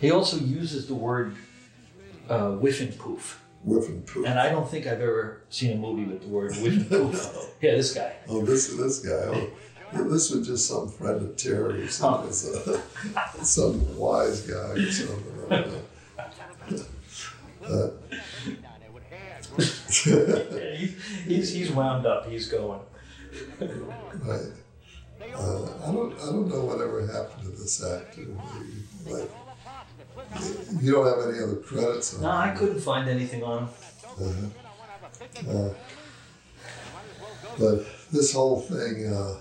He 0.00 0.10
also 0.10 0.36
uses 0.38 0.86
the 0.86 0.94
word 0.94 1.36
uh, 2.28 2.52
whiff 2.52 2.80
and 2.80 2.96
poof. 2.98 3.40
Whiff 3.64 3.88
and 3.88 4.04
Poof. 4.06 4.26
And 4.26 4.40
I 4.40 4.48
don't 4.48 4.68
think 4.68 4.86
I've 4.88 5.00
ever 5.00 5.42
seen 5.48 5.72
a 5.72 5.76
movie 5.76 6.04
with 6.04 6.22
the 6.22 6.28
word 6.28 6.50
whiff 6.56 6.76
and 6.78 6.88
poof. 6.88 7.36
Yeah, 7.62 7.72
this 7.76 7.94
guy. 7.94 8.14
Oh, 8.28 8.42
this 8.44 8.74
this 8.74 8.98
guy. 9.06 9.48
Oh, 9.94 10.08
this 10.08 10.32
was 10.32 10.44
just 10.48 10.66
some 10.66 10.88
friend 10.88 11.22
of 11.22 11.36
Terry's. 11.36 12.00
Huh. 12.00 12.16
uh, 12.24 12.80
some 13.44 13.96
wise 13.96 14.40
guy 14.40 14.70
or 14.72 14.90
something. 14.90 15.82
I 17.64 17.68
don't 17.68 17.78
know. 17.78 17.84
Uh, 17.84 18.16
Yeah, 20.06 20.76
he's, 21.26 21.52
he's, 21.52 21.70
wound 21.70 22.06
up. 22.06 22.28
He's 22.28 22.48
going. 22.48 22.80
right. 23.60 24.40
Uh, 25.20 25.64
I 25.86 25.92
don't. 25.92 26.14
I 26.14 26.26
don't 26.26 26.48
know 26.48 26.64
whatever 26.64 27.06
happened 27.06 27.44
to 27.44 27.50
this 27.50 27.84
actor. 27.84 28.26
Like, 29.06 29.30
you 30.80 30.92
don't 30.92 31.06
have 31.06 31.28
any 31.28 31.42
other 31.42 31.56
credits 31.56 32.14
on 32.14 32.22
No, 32.22 32.30
I 32.30 32.50
couldn't 32.50 32.80
find 32.80 33.08
anything 33.08 33.42
on 33.42 33.64
him. 33.64 33.68
Uh-huh. 34.20 35.50
Uh, 35.50 35.74
but 37.58 37.86
this 38.10 38.32
whole 38.32 38.60
thing, 38.60 39.06
uh, 39.06 39.38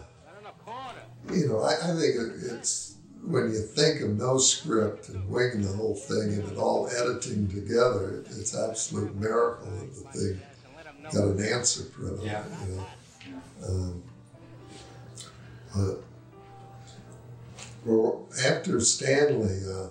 you 1.34 1.48
know, 1.48 1.62
I, 1.62 1.74
I 1.74 1.96
think 1.96 2.16
it, 2.16 2.52
it's 2.52 2.91
when 3.24 3.52
you 3.52 3.60
think 3.60 4.02
of 4.02 4.18
no 4.18 4.38
script 4.38 5.10
and 5.10 5.28
winging 5.30 5.62
the 5.62 5.74
whole 5.74 5.96
thing 5.96 6.34
and 6.34 6.52
it 6.52 6.58
all 6.58 6.90
editing 6.90 7.48
together, 7.48 8.24
it's 8.30 8.56
absolute 8.56 9.16
miracle 9.16 9.70
that 9.70 9.94
the 9.94 10.20
thing 10.20 10.42
got 11.04 11.28
an 11.28 11.44
answer 11.44 11.84
printed. 11.86 12.24
Yeah. 12.24 12.44
You 12.66 12.76
know? 12.76 12.88
um, 13.68 14.04
but 15.76 16.04
well, 17.86 18.28
after 18.46 18.80
Stanley, 18.80 19.60
uh, 19.68 19.88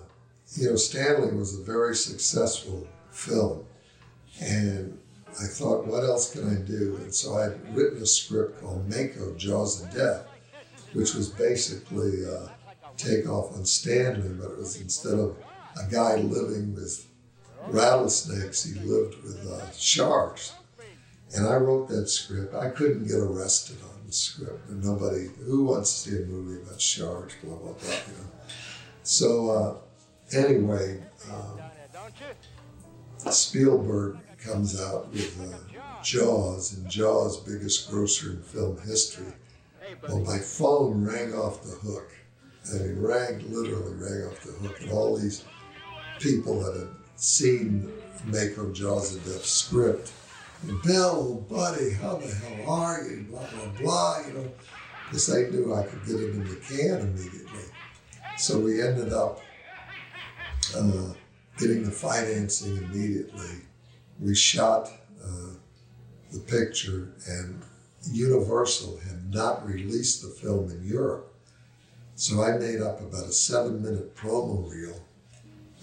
you 0.55 0.69
know, 0.69 0.75
Stanley 0.75 1.31
was 1.35 1.57
a 1.57 1.63
very 1.63 1.95
successful 1.95 2.87
film. 3.11 3.65
And 4.41 4.97
I 5.29 5.45
thought, 5.45 5.85
what 5.85 6.03
else 6.03 6.33
can 6.33 6.49
I 6.49 6.61
do? 6.61 6.97
And 7.01 7.13
so 7.13 7.37
I'd 7.37 7.75
written 7.75 8.01
a 8.01 8.05
script 8.05 8.61
called 8.61 8.89
Mako, 8.89 9.35
Jaws 9.35 9.81
of 9.81 9.93
Death, 9.93 10.27
which 10.93 11.13
was 11.13 11.29
basically 11.29 12.23
a 12.23 12.51
takeoff 12.97 13.53
on 13.53 13.65
Stanley, 13.65 14.29
but 14.29 14.51
it 14.51 14.57
was 14.57 14.79
instead 14.79 15.19
of 15.19 15.37
a 15.77 15.91
guy 15.91 16.15
living 16.15 16.75
with 16.75 17.07
rattlesnakes, 17.67 18.63
he 18.63 18.79
lived 18.79 19.21
with 19.23 19.47
uh, 19.47 19.71
sharks. 19.71 20.53
And 21.35 21.47
I 21.47 21.55
wrote 21.55 21.87
that 21.89 22.09
script. 22.09 22.53
I 22.53 22.69
couldn't 22.69 23.07
get 23.07 23.17
arrested 23.17 23.77
on 23.83 24.05
the 24.05 24.11
script. 24.11 24.67
And 24.69 24.83
nobody, 24.83 25.29
who 25.45 25.65
wants 25.65 26.03
to 26.03 26.09
see 26.09 26.17
a 26.17 26.25
movie 26.25 26.61
about 26.61 26.81
sharks, 26.81 27.35
blah, 27.41 27.55
blah, 27.55 27.71
blah, 27.71 27.91
you 27.91 28.13
know. 28.17 28.29
So, 29.03 29.49
uh, 29.49 30.37
anyway, 30.37 31.01
um, 31.31 31.61
Spielberg 33.31 34.17
comes 34.37 34.81
out 34.81 35.11
with 35.11 35.39
uh, 35.39 35.79
Jaws, 36.03 36.73
and 36.73 36.89
Jaws' 36.89 37.37
biggest 37.37 37.89
grosser 37.89 38.31
in 38.31 38.41
film 38.41 38.79
history. 38.81 39.33
Well, 40.07 40.19
my 40.19 40.39
phone 40.39 41.05
rang 41.05 41.33
off 41.33 41.63
the 41.63 41.75
hook. 41.87 42.11
I 42.69 42.77
mean, 42.77 43.01
rang, 43.01 43.51
literally 43.51 43.95
rang 43.95 44.27
off 44.27 44.41
the 44.41 44.51
hook. 44.51 44.81
And 44.81 44.91
all 44.91 45.17
these 45.17 45.43
people 46.19 46.61
that 46.61 46.79
had 46.79 46.89
seen 47.15 47.91
Mako 48.25 48.71
Jaws 48.71 49.15
of 49.15 49.25
Death 49.25 49.45
script, 49.45 50.11
and 50.67 50.81
Bill, 50.83 51.45
buddy, 51.49 51.91
how 51.91 52.17
the 52.17 52.27
hell 52.27 52.69
are 52.69 53.03
you? 53.03 53.25
Blah, 53.29 53.47
blah, 53.49 53.81
blah, 53.81 54.27
you 54.27 54.33
know, 54.33 54.51
because 55.05 55.27
they 55.27 55.49
knew 55.49 55.73
I 55.73 55.83
could 55.83 56.05
get 56.05 56.17
it 56.17 56.31
in 56.31 56.43
the 56.43 56.55
can 56.55 57.01
immediately. 57.01 57.63
So 58.37 58.59
we 58.59 58.81
ended 58.81 59.11
up 59.11 59.41
uh, 60.75 61.13
getting 61.57 61.83
the 61.83 61.91
financing 61.91 62.77
immediately. 62.77 63.49
We 64.19 64.35
shot 64.35 64.91
uh, 65.23 65.55
the 66.31 66.39
picture, 66.39 67.13
and 67.27 67.61
Universal 68.11 68.99
had 68.99 69.33
not 69.33 69.67
released 69.67 70.21
the 70.21 70.29
film 70.29 70.69
in 70.69 70.87
Europe. 70.87 71.30
So 72.21 72.43
I 72.43 72.55
made 72.55 72.81
up 72.81 73.01
about 73.01 73.25
a 73.25 73.31
seven 73.31 73.81
minute 73.81 74.15
promo 74.15 74.69
reel, 74.71 75.01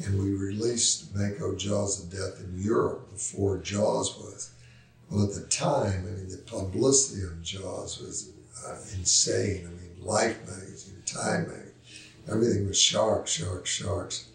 and 0.05 0.23
we 0.23 0.35
released 0.35 1.13
Mako 1.13 1.57
Jaws 1.57 2.01
of 2.01 2.13
Death 2.13 2.39
in 2.39 2.63
Europe 2.63 3.11
before 3.11 3.59
Jaws 3.59 4.17
was. 4.17 4.53
Well, 5.11 5.25
at 5.25 5.35
the 5.35 5.49
time, 5.49 6.07
I 6.07 6.11
mean, 6.11 6.29
the 6.29 6.37
publicity 6.37 7.27
on 7.27 7.41
Jaws 7.43 7.99
was 7.99 8.31
uh, 8.65 8.77
insane. 8.97 9.67
I 9.67 9.71
mean, 9.83 10.07
Life 10.07 10.39
magazine, 10.47 11.03
Time 11.07 11.49
magazine, 11.49 11.73
everything 12.31 12.69
was 12.69 12.81
sharks, 12.81 13.33
sharks, 13.33 13.71
sharks. 13.71 14.29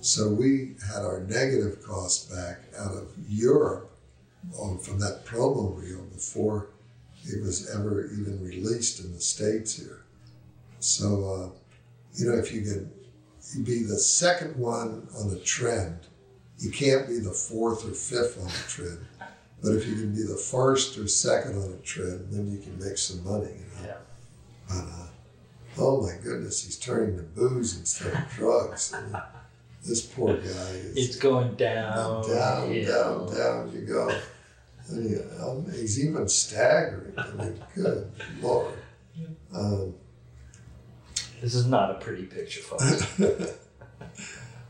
So 0.00 0.30
we 0.30 0.74
had 0.92 1.04
our 1.04 1.20
negative 1.20 1.84
costs 1.84 2.34
back 2.34 2.62
out 2.76 2.96
of 2.96 3.12
Europe 3.28 3.92
from 4.82 4.98
that 4.98 5.24
promo 5.24 5.80
reel 5.80 6.02
before 6.12 6.70
it 7.22 7.40
was 7.44 7.70
ever 7.72 8.06
even 8.06 8.44
released 8.44 8.98
in 8.98 9.14
the 9.14 9.20
States 9.20 9.78
here. 9.78 9.97
So, 10.80 11.06
uh, 11.54 11.58
you 12.14 12.30
know, 12.30 12.38
if 12.38 12.52
you 12.52 12.62
can 12.62 12.90
be 13.64 13.82
the 13.82 13.98
second 13.98 14.56
one 14.56 15.08
on 15.18 15.30
a 15.32 15.38
trend, 15.40 16.06
you 16.58 16.70
can't 16.70 17.06
be 17.06 17.18
the 17.18 17.30
fourth 17.32 17.88
or 17.88 17.92
fifth 17.92 18.38
on 18.40 18.48
a 18.48 18.68
trend. 18.68 19.06
But 19.62 19.74
if 19.74 19.86
you 19.86 19.94
can 19.94 20.14
be 20.14 20.22
the 20.22 20.36
first 20.36 20.98
or 20.98 21.08
second 21.08 21.56
on 21.56 21.72
a 21.72 21.82
trend, 21.82 22.28
then 22.30 22.50
you 22.50 22.58
can 22.58 22.78
make 22.78 22.96
some 22.98 23.24
money. 23.24 23.50
You 23.50 23.82
know? 23.82 23.88
Yeah. 23.88 23.96
But 24.68 24.74
uh, 24.74 25.06
oh 25.78 26.02
my 26.02 26.14
goodness, 26.22 26.64
he's 26.64 26.78
turning 26.78 27.16
to 27.16 27.22
booze 27.22 27.76
instead 27.78 28.12
of 28.14 28.30
drugs. 28.30 28.92
I 28.94 29.00
mean, 29.02 29.22
this 29.84 30.02
poor 30.02 30.36
guy 30.36 30.42
is 30.42 30.96
It's 30.96 31.16
going 31.16 31.54
down. 31.56 32.28
down, 32.28 32.70
hill. 32.70 33.26
down, 33.26 33.36
down 33.36 33.72
you 33.72 33.80
go. 33.80 34.16
He, 34.90 35.16
um, 35.40 35.66
he's 35.72 36.02
even 36.04 36.28
staggering. 36.28 37.14
I 37.18 37.30
mean, 37.32 37.64
good 37.74 38.10
lord. 38.40 38.74
Um, 39.54 39.94
This 41.40 41.54
is 41.54 41.66
not 41.66 41.90
a 41.90 41.94
pretty 41.94 42.24
picture, 42.24 42.60
folks. 42.60 43.18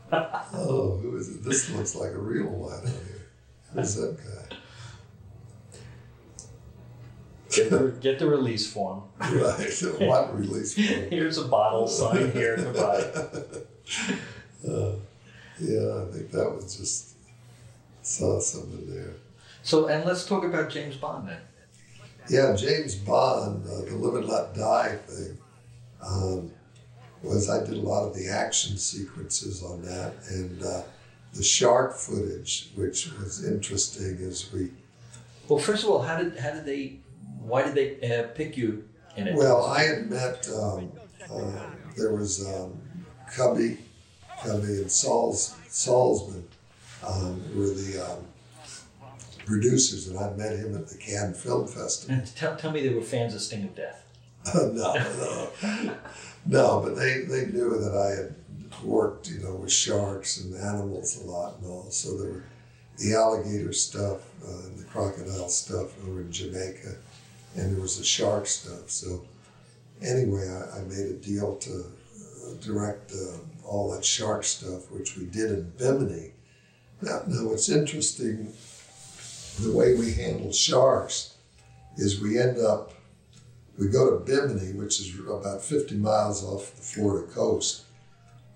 oh, 0.11 0.99
who 1.01 1.17
is 1.17 1.29
it? 1.29 1.43
This 1.43 1.69
looks 1.71 1.95
like 1.95 2.11
a 2.11 2.17
real 2.17 2.47
one 2.47 2.73
out 2.73 2.83
here. 2.83 3.27
Who's 3.73 3.95
that 3.95 4.17
guy? 4.17 4.57
get, 7.51 7.69
the, 7.69 7.93
get 7.99 8.19
the 8.19 8.27
release 8.27 8.71
form. 8.71 9.03
Right, 9.19 9.83
what 9.99 10.37
release 10.37 10.75
form? 10.75 11.09
Here's 11.09 11.37
a 11.37 11.45
bottle, 11.45 11.87
sign 11.87 12.31
here, 12.31 12.55
goodbye. 12.57 13.03
Uh, 14.67 14.95
yeah, 15.59 16.03
I 16.03 16.11
think 16.11 16.31
that 16.31 16.51
was 16.53 16.77
just 16.77 17.15
saw 18.01 18.39
something 18.39 18.93
there. 18.93 19.13
So, 19.63 19.87
and 19.87 20.05
let's 20.05 20.25
talk 20.25 20.43
about 20.43 20.69
James 20.69 20.95
Bond 20.95 21.27
then. 21.27 21.41
Yeah, 22.29 22.55
James 22.55 22.95
Bond, 22.95 23.65
uh, 23.65 23.85
the 23.85 23.95
Live 23.95 24.15
and 24.15 24.27
Let 24.27 24.53
Die 24.53 24.95
thing, 25.07 25.37
um, 26.01 26.51
was 27.23 27.49
I 27.49 27.63
did 27.65 27.75
a 27.75 27.81
lot 27.81 28.07
of 28.07 28.15
the 28.15 28.29
action 28.29 28.77
sequences 28.77 29.63
on 29.63 29.81
that, 29.83 30.13
and 30.29 30.63
uh, 30.63 30.81
the 31.33 31.43
shark 31.43 31.95
footage, 31.95 32.71
which 32.75 33.11
was 33.13 33.45
interesting, 33.45 34.17
as 34.27 34.51
we 34.51 34.71
Well, 35.47 35.59
first 35.59 35.83
of 35.83 35.89
all, 35.89 36.01
how 36.01 36.17
did 36.21 36.37
how 36.37 36.51
did 36.51 36.65
they? 36.65 36.99
Why 37.39 37.63
did 37.63 37.75
they 37.75 38.19
uh, 38.19 38.27
pick 38.29 38.57
you 38.57 38.87
in 39.15 39.27
it? 39.27 39.35
Well, 39.35 39.65
I 39.65 39.83
had 39.83 40.09
met, 40.09 40.47
um, 40.49 40.91
uh, 41.31 41.51
there 41.97 42.13
was 42.13 42.45
um, 42.45 42.79
Cubby, 43.35 43.79
Cubby 44.43 44.81
and 44.81 44.91
Sauls, 44.91 45.55
Saltzman 45.67 46.43
um, 47.05 47.41
were 47.55 47.69
the 47.69 48.05
um, 48.05 48.25
producers, 49.45 50.07
and 50.07 50.17
I 50.19 50.31
met 50.31 50.57
him 50.57 50.75
at 50.75 50.87
the 50.87 50.97
Cannes 50.97 51.41
Film 51.41 51.67
Festival. 51.67 52.15
and 52.15 52.35
tell, 52.35 52.55
tell 52.55 52.71
me 52.71 52.87
they 52.87 52.93
were 52.93 53.01
fans 53.01 53.33
of 53.33 53.41
Sting 53.41 53.63
of 53.63 53.75
Death. 53.75 54.05
no, 54.55 54.93
no, 54.93 55.49
no, 56.45 56.81
but 56.83 56.95
they, 56.95 57.19
they 57.19 57.47
knew 57.47 57.77
that 57.79 57.95
I 57.95 58.15
had 58.15 58.35
worked, 58.83 59.29
you 59.29 59.39
know, 59.39 59.55
with 59.55 59.71
sharks 59.71 60.39
and 60.39 60.55
animals 60.55 61.21
a 61.21 61.25
lot 61.25 61.57
and 61.57 61.67
all. 61.67 61.89
So 61.91 62.17
there 62.17 62.31
were 62.31 62.43
the 62.97 63.15
alligator 63.15 63.73
stuff 63.73 64.21
uh, 64.45 64.67
and 64.67 64.77
the 64.77 64.85
crocodile 64.85 65.49
stuff 65.49 65.87
over 66.05 66.21
in 66.21 66.31
Jamaica, 66.31 66.95
and 67.55 67.73
there 67.73 67.81
was 67.81 67.97
the 67.97 68.03
shark 68.03 68.47
stuff. 68.47 68.89
So 68.89 69.23
anyway, 70.01 70.47
I, 70.47 70.79
I 70.79 70.81
made 70.83 71.07
a 71.07 71.13
deal 71.13 71.55
to 71.57 71.71
uh, 71.79 72.53
direct 72.61 73.11
uh, 73.11 73.37
all 73.67 73.91
that 73.91 74.03
shark 74.03 74.43
stuff, 74.43 74.89
which 74.91 75.17
we 75.17 75.25
did 75.25 75.51
in 75.51 75.71
Bimini. 75.77 76.31
Now, 77.01 77.21
now, 77.27 77.47
what's 77.47 77.69
interesting, 77.69 78.51
the 79.61 79.71
way 79.71 79.95
we 79.95 80.13
handle 80.13 80.51
sharks 80.51 81.35
is 81.97 82.19
we 82.19 82.39
end 82.39 82.59
up 82.59 82.93
we 83.79 83.87
go 83.87 84.11
to 84.11 84.25
Bimini, 84.25 84.73
which 84.73 84.99
is 84.99 85.17
about 85.19 85.63
50 85.63 85.95
miles 85.95 86.43
off 86.43 86.75
the 86.75 86.81
Florida 86.81 87.31
coast, 87.31 87.85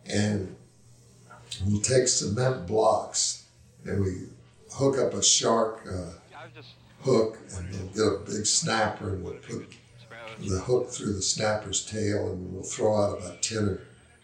and 0.06 0.54
we'll 1.66 1.82
take 1.82 2.10
cement 2.10 2.68
blocks 2.68 3.46
and 3.86 4.04
we 4.04 4.24
hook 4.74 4.98
up 4.98 5.14
a 5.14 5.24
shark 5.24 5.88
uh, 5.90 6.12
hook 7.02 7.38
and 7.56 7.70
we'll 7.72 7.88
get 7.90 8.22
a 8.22 8.32
big 8.36 8.46
snapper 8.46 9.10
and 9.10 9.24
we'll 9.24 9.34
put 9.36 9.68
the 10.40 10.60
hook 10.60 10.90
through 10.90 11.14
the 11.14 11.22
snapper's 11.22 11.86
tail 11.86 12.32
and 12.32 12.54
we'll 12.54 12.64
throw 12.64 13.02
out 13.02 13.20
about 13.20 13.42
10 13.42 13.58
or 13.64 13.82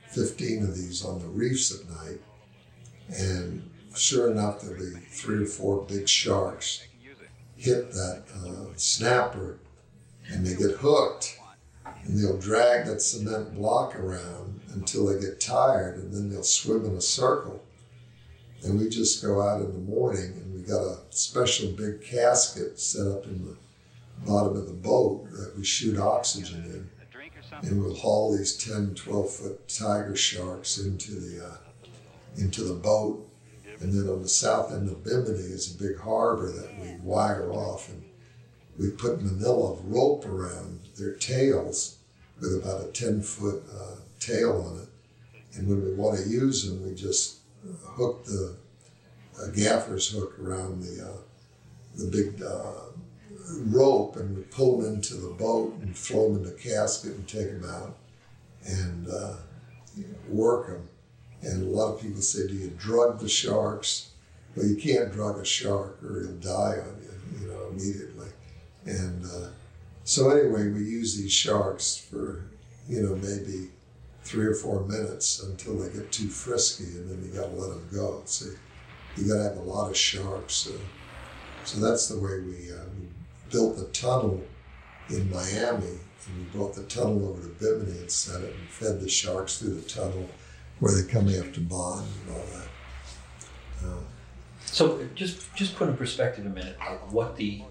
15 0.10 0.64
of 0.64 0.76
these 0.76 1.06
on 1.06 1.20
the 1.20 1.28
reefs 1.28 1.72
at 1.74 1.88
night. 1.90 2.20
And 3.10 3.70
sure 3.96 4.32
enough, 4.32 4.62
there'll 4.62 4.78
be 4.78 5.00
three 5.12 5.44
or 5.44 5.48
four 5.48 5.84
big 5.84 6.10
sharks 6.10 6.84
hit 7.56 7.92
that 7.92 8.24
uh, 8.34 8.74
snapper 8.76 9.60
and 10.32 10.46
they 10.46 10.56
get 10.56 10.78
hooked 10.78 11.40
and 12.04 12.18
they'll 12.18 12.38
drag 12.38 12.86
that 12.86 13.02
cement 13.02 13.56
block 13.56 13.96
around 13.96 14.62
until 14.74 15.06
they 15.06 15.20
get 15.20 15.40
tired 15.40 15.98
and 15.98 16.14
then 16.14 16.30
they'll 16.30 16.44
swim 16.44 16.86
in 16.86 16.96
a 16.96 17.02
circle. 17.02 17.64
And 18.64 18.80
we 18.80 18.90
just 18.90 19.24
go 19.24 19.42
out 19.42 19.62
in 19.62 19.72
the 19.72 19.92
morning 19.92 20.34
and 20.34 20.54
we 20.54 20.62
got 20.62 20.82
a 20.82 21.00
special 21.10 21.72
big 21.72 22.04
casket 22.04 22.80
set 22.80 23.08
up 23.08 23.26
in 23.26 23.46
the 23.46 23.58
bottom 24.26 24.58
of 24.58 24.68
the 24.68 24.74
boat 24.74 25.30
that 25.32 25.54
we 25.58 25.64
shoot 25.64 26.00
oxygen 26.00 26.64
in. 26.66 26.90
And 27.62 27.82
we'll 27.82 27.96
haul 27.96 28.38
these 28.38 28.56
10, 28.58 28.96
12 28.96 29.32
foot 29.32 29.68
tiger 29.68 30.16
sharks 30.16 30.78
into 30.78 31.12
the, 31.12 31.46
uh, 31.46 31.58
into 32.38 32.64
the 32.64 32.74
boat. 32.74 33.26
And 33.82 33.94
then 33.94 34.10
on 34.10 34.22
the 34.22 34.30
south 34.30 34.74
end 34.74 34.90
of 34.90 35.04
Bimini 35.04 35.40
is 35.40 35.74
a 35.74 35.78
big 35.78 35.98
harbor 35.98 36.52
that 36.52 36.80
we 36.80 36.96
wire 37.02 37.52
off 37.52 37.90
and 37.90 38.04
we 38.80 38.90
put 38.90 39.22
manila 39.22 39.78
rope 39.84 40.26
around 40.26 40.80
their 40.98 41.14
tails 41.14 41.98
with 42.40 42.56
about 42.56 42.86
a 42.86 42.92
10 42.92 43.22
foot 43.22 43.64
uh, 43.76 43.96
tail 44.20 44.66
on 44.66 44.82
it. 44.82 45.58
And 45.58 45.68
when 45.68 45.84
we 45.84 45.94
want 45.94 46.18
to 46.18 46.30
use 46.30 46.66
them, 46.66 46.88
we 46.88 46.96
just 46.96 47.40
hook 47.84 48.24
the 48.26 48.56
uh, 49.40 49.48
gaffer's 49.48 50.10
hook 50.10 50.40
around 50.40 50.82
the, 50.82 51.06
uh, 51.06 51.18
the 51.98 52.08
big 52.08 52.42
uh, 52.42 52.90
rope 53.66 54.16
and 54.16 54.38
we 54.38 54.44
pull 54.44 54.80
them 54.80 54.96
into 54.96 55.16
the 55.16 55.32
boat 55.32 55.74
and 55.82 55.96
throw 55.96 56.32
them 56.32 56.44
in 56.44 56.44
the 56.44 56.54
casket 56.54 57.14
and 57.14 57.28
take 57.28 57.52
them 57.60 57.70
out 57.70 57.98
and 58.66 59.08
uh, 59.10 59.36
work 60.30 60.68
them. 60.68 60.88
And 61.42 61.64
a 61.64 61.70
lot 61.70 61.94
of 61.94 62.02
people 62.02 62.22
say, 62.22 62.48
Do 62.48 62.54
you 62.54 62.72
drug 62.78 63.20
the 63.20 63.30
sharks? 63.30 64.12
Well, 64.56 64.66
you 64.66 64.76
can't 64.76 65.12
drug 65.12 65.38
a 65.38 65.46
shark 65.46 66.04
or 66.04 66.22
he'll 66.22 66.34
die 66.34 66.78
on 66.80 67.02
you, 67.02 67.42
you 67.42 67.48
know, 67.48 67.68
immediately. 67.70 68.19
And 68.90 69.26
uh, 69.26 69.50
so 70.04 70.32
anyway, 70.32 70.70
we 70.70 70.80
use 70.80 71.16
these 71.16 71.32
sharks 71.32 71.96
for, 71.96 72.46
you 72.88 73.02
know, 73.02 73.16
maybe 73.16 73.70
three 74.24 74.46
or 74.46 74.56
four 74.56 74.82
minutes 74.86 75.44
until 75.44 75.78
they 75.78 75.94
get 75.94 76.12
too 76.12 76.28
frisky, 76.28 76.86
and 76.98 77.10
then 77.10 77.24
you 77.24 77.40
got 77.40 77.48
to 77.50 77.56
let 77.56 77.70
them 77.70 77.88
go. 77.94 78.22
So 78.26 78.46
you 79.16 79.28
got 79.28 79.38
to 79.38 79.44
have 79.44 79.58
a 79.58 79.62
lot 79.62 79.90
of 79.90 79.98
sharks. 79.98 80.68
Uh, 80.68 80.78
so 81.66 81.80
that's 81.80 82.08
the 82.08 82.20
way 82.20 82.40
we, 82.40 82.72
uh, 82.72 82.86
we 83.00 83.08
built 83.52 83.78
the 83.78 83.86
tunnel 83.86 84.42
in 85.10 85.30
Miami, 85.30 85.86
and 86.26 86.38
we 86.38 86.44
brought 86.52 86.74
the 86.74 86.84
tunnel 86.84 87.30
over 87.30 87.42
to 87.42 87.54
Bimini 87.60 88.00
and 88.00 88.12
set 88.12 88.42
it 88.42 88.54
and 88.56 88.70
fed 88.70 89.02
the 89.02 89.10
sharks 89.10 89.60
through 89.60 89.76
the 89.76 89.88
tunnel 89.88 90.28
where 90.80 90.94
they 90.94 91.08
come 91.08 91.28
after 91.30 91.62
Bond 91.62 92.08
and 92.26 92.36
all 92.36 92.46
that. 92.54 93.88
Uh, 93.88 94.02
So 94.66 95.08
just 95.16 95.54
just 95.56 95.76
put 95.76 95.90
in 95.90 95.98
perspective 95.98 96.46
a 96.46 96.50
minute 96.50 96.78
what 97.10 97.36
the 97.36 97.62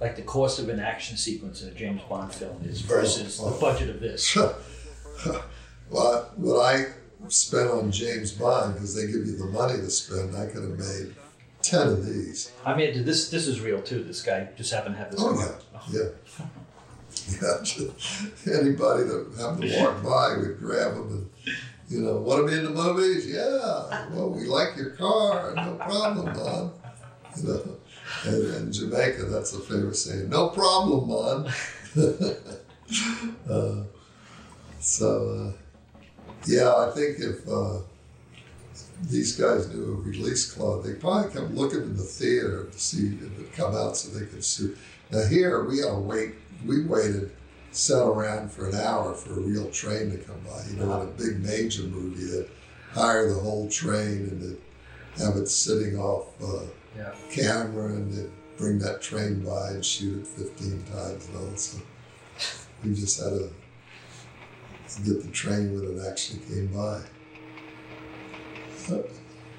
like 0.00 0.16
the 0.16 0.22
cost 0.22 0.58
of 0.58 0.68
an 0.68 0.80
action 0.80 1.16
sequence 1.16 1.62
in 1.62 1.68
a 1.68 1.72
James 1.72 2.00
Bond 2.08 2.32
film 2.32 2.62
is 2.64 2.80
versus 2.80 3.38
Oh, 3.40 3.46
oh. 3.46 3.50
the 3.54 3.60
budget 3.60 3.90
of 3.90 4.00
this. 4.00 4.34
well, 5.90 6.30
what 6.36 6.60
I 6.74 6.86
spent 7.28 7.70
on 7.70 7.90
James 7.92 8.32
Bond, 8.32 8.74
because 8.74 8.94
they 8.94 9.06
give 9.06 9.26
you 9.26 9.36
the 9.36 9.46
money 9.46 9.74
to 9.78 9.90
spend, 9.90 10.34
I 10.36 10.46
could 10.46 10.62
have 10.62 10.78
made 10.78 11.14
10 11.62 11.88
of 11.88 12.06
these. 12.06 12.52
I 12.64 12.74
mean, 12.74 13.04
this 13.04 13.28
this 13.30 13.46
is 13.46 13.60
real 13.60 13.82
too. 13.82 14.02
This 14.02 14.22
guy 14.22 14.48
just 14.56 14.72
happened 14.72 14.94
to 14.96 15.00
have 15.02 15.10
this. 15.10 15.20
Oh, 15.22 15.34
car. 15.34 15.58
yeah. 15.92 16.00
Yeah. 16.00 16.08
Yeah, 17.42 17.56
anybody 18.60 19.02
that 19.04 19.34
happened 19.38 19.62
to 19.62 19.80
walk 19.82 20.02
by 20.04 20.36
would 20.38 20.58
grab 20.58 20.94
them 20.94 21.08
and, 21.08 21.30
you 21.88 22.00
know, 22.00 22.16
want 22.18 22.46
to 22.46 22.52
be 22.52 22.56
in 22.58 22.64
the 22.64 22.70
movies? 22.70 23.26
Yeah. 23.28 24.06
Well, 24.12 24.30
we 24.30 24.46
like 24.46 24.76
your 24.76 24.90
car. 24.90 25.52
No 25.54 25.74
problem, 25.74 26.26
Bob. 26.32 26.72
You 27.36 27.42
know, 27.48 27.76
and 28.24 28.54
in 28.54 28.72
Jamaica, 28.72 29.24
that's 29.24 29.54
a 29.54 29.60
famous 29.60 30.04
saying, 30.04 30.28
no 30.28 30.48
problem, 30.48 31.08
Mon. 31.08 31.46
uh, 33.50 33.82
so, 34.80 35.52
uh, 35.54 36.02
yeah, 36.46 36.74
I 36.74 36.90
think 36.94 37.18
if 37.18 37.48
uh, 37.48 37.78
these 39.02 39.36
guys 39.36 39.68
knew 39.68 39.92
a 39.92 40.08
release 40.08 40.52
clause, 40.52 40.84
they'd 40.84 41.00
probably 41.00 41.30
come 41.32 41.54
looking 41.54 41.82
in 41.82 41.96
the 41.96 42.02
theater 42.02 42.64
to 42.64 42.78
see 42.78 43.14
if 43.14 43.22
it 43.22 43.38
would 43.38 43.52
come 43.52 43.74
out 43.74 43.96
so 43.96 44.18
they 44.18 44.26
could 44.26 44.44
sue. 44.44 44.76
Now 45.10 45.24
here 45.26 45.64
we 45.64 45.80
gotta 45.80 45.98
wait. 45.98 46.34
We 46.64 46.84
waited 46.84 47.32
sat 47.72 48.02
around 48.02 48.50
for 48.50 48.68
an 48.68 48.74
hour 48.74 49.14
for 49.14 49.34
a 49.34 49.42
real 49.42 49.70
train 49.70 50.10
to 50.10 50.18
come 50.18 50.40
by. 50.44 50.62
You 50.70 50.76
know, 50.76 51.02
in 51.02 51.08
a 51.08 51.12
big 51.12 51.40
major 51.42 51.82
movie, 51.82 52.24
that 52.24 52.48
hire 52.92 53.32
the 53.32 53.40
whole 53.40 53.68
train 53.68 54.28
and 54.30 54.58
have 55.18 55.36
it 55.36 55.48
sitting 55.48 55.98
off 55.98 56.26
uh, 56.42 56.66
Yeah. 56.96 57.12
camera 57.30 57.86
and 57.86 58.12
they'd 58.12 58.30
bring 58.56 58.78
that 58.80 59.00
train 59.00 59.44
by 59.44 59.70
and 59.70 59.84
shoot 59.84 60.20
it 60.22 60.26
15 60.26 60.84
times 60.92 61.26
and 61.28 61.36
all. 61.36 61.56
So 61.56 61.80
we 62.84 62.94
just 62.94 63.20
had 63.20 63.30
to 63.30 63.50
get 65.04 65.22
the 65.22 65.30
train 65.30 65.74
when 65.74 65.96
it 65.98 66.08
actually 66.10 66.40
came 66.40 66.66
by. 66.68 67.00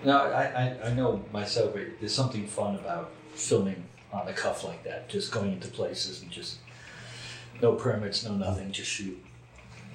No, 0.04 0.18
I, 0.18 0.44
I, 0.44 0.90
I 0.90 0.94
know 0.94 1.24
myself. 1.32 1.74
There's 1.74 2.14
something 2.14 2.48
fun 2.48 2.76
about 2.76 3.12
filming 3.34 3.84
on 4.12 4.26
the 4.26 4.34
cuff 4.34 4.64
like 4.64 4.84
that. 4.84 5.10
Just 5.10 5.32
going 5.32 5.54
into 5.54 5.68
places 5.68 6.22
and 6.22 6.32
just 6.32 6.58
no 7.62 7.74
permits, 7.74 8.26
no 8.26 8.34
nothing, 8.36 8.72
just 8.72 8.90
shoot. 8.90 9.24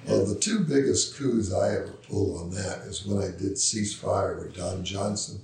Well, 0.07 0.25
the 0.25 0.35
two 0.39 0.59
biggest 0.61 1.17
coups 1.17 1.53
I 1.53 1.75
ever 1.75 1.93
pulled 2.07 2.41
on 2.41 2.51
that 2.51 2.79
is 2.87 3.05
when 3.05 3.21
I 3.21 3.27
did 3.27 3.53
Ceasefire 3.53 4.39
with 4.39 4.55
Don 4.55 4.83
Johnson. 4.85 5.41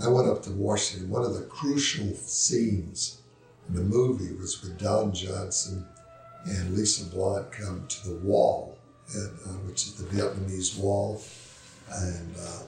I 0.00 0.08
went 0.08 0.28
up 0.28 0.42
to 0.44 0.50
Washington. 0.50 1.10
One 1.10 1.24
of 1.24 1.34
the 1.34 1.42
crucial 1.42 2.14
scenes 2.14 3.20
in 3.68 3.74
the 3.74 3.82
movie 3.82 4.34
was 4.34 4.62
with 4.62 4.78
Don 4.78 5.12
Johnson 5.12 5.86
and 6.44 6.74
Lisa 6.74 7.04
Blount 7.06 7.52
come 7.52 7.86
to 7.86 8.08
the 8.08 8.16
wall, 8.16 8.76
and, 9.14 9.30
uh, 9.46 9.58
which 9.66 9.86
is 9.86 9.94
the 9.94 10.04
Vietnamese 10.04 10.78
wall. 10.78 11.22
And 11.94 12.34
uh, 12.36 12.62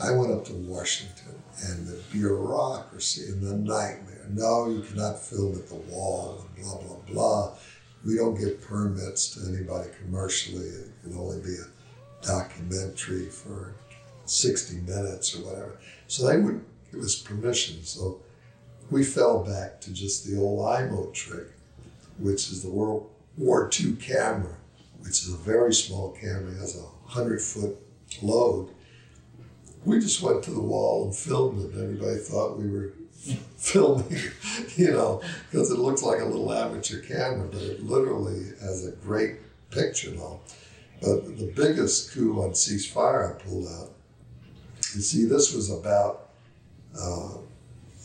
I 0.00 0.12
went 0.12 0.32
up 0.32 0.44
to 0.46 0.52
Washington, 0.52 1.34
and 1.66 1.86
the 1.86 2.00
bureaucracy 2.12 3.32
and 3.32 3.42
the 3.42 3.54
nightmare. 3.54 4.26
No, 4.30 4.68
you 4.68 4.82
cannot 4.82 5.18
film 5.18 5.54
at 5.56 5.68
the 5.68 5.74
wall, 5.74 6.46
and 6.56 6.64
blah, 6.64 6.78
blah, 6.78 6.96
blah. 7.08 7.52
We 8.04 8.16
don't 8.16 8.38
give 8.38 8.62
permits 8.62 9.34
to 9.34 9.48
anybody 9.52 9.90
commercially. 10.02 10.66
It 10.66 10.92
can 11.02 11.18
only 11.18 11.40
be 11.40 11.56
a 11.56 12.26
documentary 12.26 13.26
for 13.26 13.74
60 14.30 14.76
minutes 14.82 15.34
or 15.34 15.44
whatever. 15.44 15.78
So 16.06 16.26
they 16.26 16.38
would 16.38 16.64
give 16.92 17.00
us 17.00 17.16
permission. 17.16 17.82
So 17.82 18.20
we 18.90 19.04
fell 19.04 19.44
back 19.44 19.80
to 19.82 19.92
just 19.92 20.26
the 20.26 20.38
old 20.38 20.60
Eyemo 20.60 21.12
trick, 21.12 21.48
which 22.18 22.50
is 22.50 22.62
the 22.62 22.70
World 22.70 23.10
War 23.36 23.68
II 23.78 23.92
camera, 23.94 24.56
which 25.00 25.22
is 25.22 25.32
a 25.32 25.36
very 25.36 25.74
small 25.74 26.12
camera, 26.12 26.54
has 26.54 26.76
a 26.76 26.82
100 26.82 27.40
foot 27.40 27.76
load. 28.22 28.68
We 29.84 29.98
just 29.98 30.22
went 30.22 30.44
to 30.44 30.50
the 30.50 30.60
wall 30.60 31.04
and 31.04 31.16
filmed 31.16 31.64
it. 31.64 31.80
Everybody 31.80 32.18
thought 32.18 32.58
we 32.58 32.68
were 32.68 32.92
filming, 33.56 34.16
you 34.76 34.92
know, 34.92 35.22
because 35.50 35.70
it 35.70 35.78
looks 35.78 36.02
like 36.02 36.20
a 36.20 36.24
little 36.24 36.52
amateur 36.52 37.00
camera, 37.00 37.48
but 37.50 37.62
it 37.62 37.82
literally 37.82 38.44
has 38.60 38.86
a 38.86 38.92
great 38.92 39.36
picture 39.70 40.10
now. 40.12 40.40
But 41.00 41.38
the 41.38 41.50
biggest 41.56 42.12
coup 42.12 42.42
on 42.42 42.50
ceasefire 42.50 43.34
I 43.34 43.42
pulled 43.42 43.68
out, 43.68 43.92
you 44.94 45.00
see, 45.00 45.24
this 45.24 45.54
was 45.54 45.70
about 45.70 46.30
uh, 46.98 47.38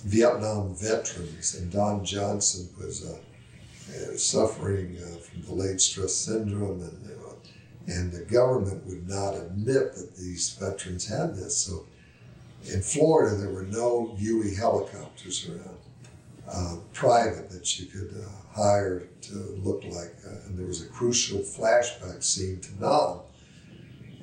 Vietnam 0.06 0.76
veterans, 0.76 1.56
and 1.56 1.72
Don 1.72 2.06
Johnson 2.06 2.70
was 2.78 3.06
uh, 3.06 3.18
uh, 3.18 4.18
suffering 4.18 4.98
uh, 4.98 5.18
from 5.18 5.42
delayed 5.42 5.82
stress 5.82 6.14
syndrome, 6.14 6.82
and 6.82 7.06
and 7.88 8.12
the 8.12 8.22
government 8.26 8.86
would 8.88 9.08
not 9.08 9.36
admit 9.36 9.94
that 9.96 10.16
these 10.16 10.58
veterans 10.60 11.08
had 11.08 11.36
this. 11.36 11.56
So 11.56 11.86
in 12.74 12.82
Florida, 12.82 13.36
there 13.36 13.52
were 13.52 13.64
no 13.64 14.16
Huey 14.18 14.56
helicopters 14.56 15.48
around, 15.48 15.78
uh, 16.52 16.78
private 16.94 17.50
that 17.52 17.80
you 17.80 17.86
could 17.86 18.16
uh, 18.20 18.56
hire 18.56 19.04
to 19.22 19.34
look 19.64 19.84
like, 19.84 20.16
uh, 20.26 20.46
and 20.46 20.58
there 20.58 20.66
was 20.66 20.82
a 20.82 20.88
crucial 20.88 21.40
flashback 21.40 22.24
scene 22.24 22.60
to 22.62 22.72
Nam. 22.80 23.20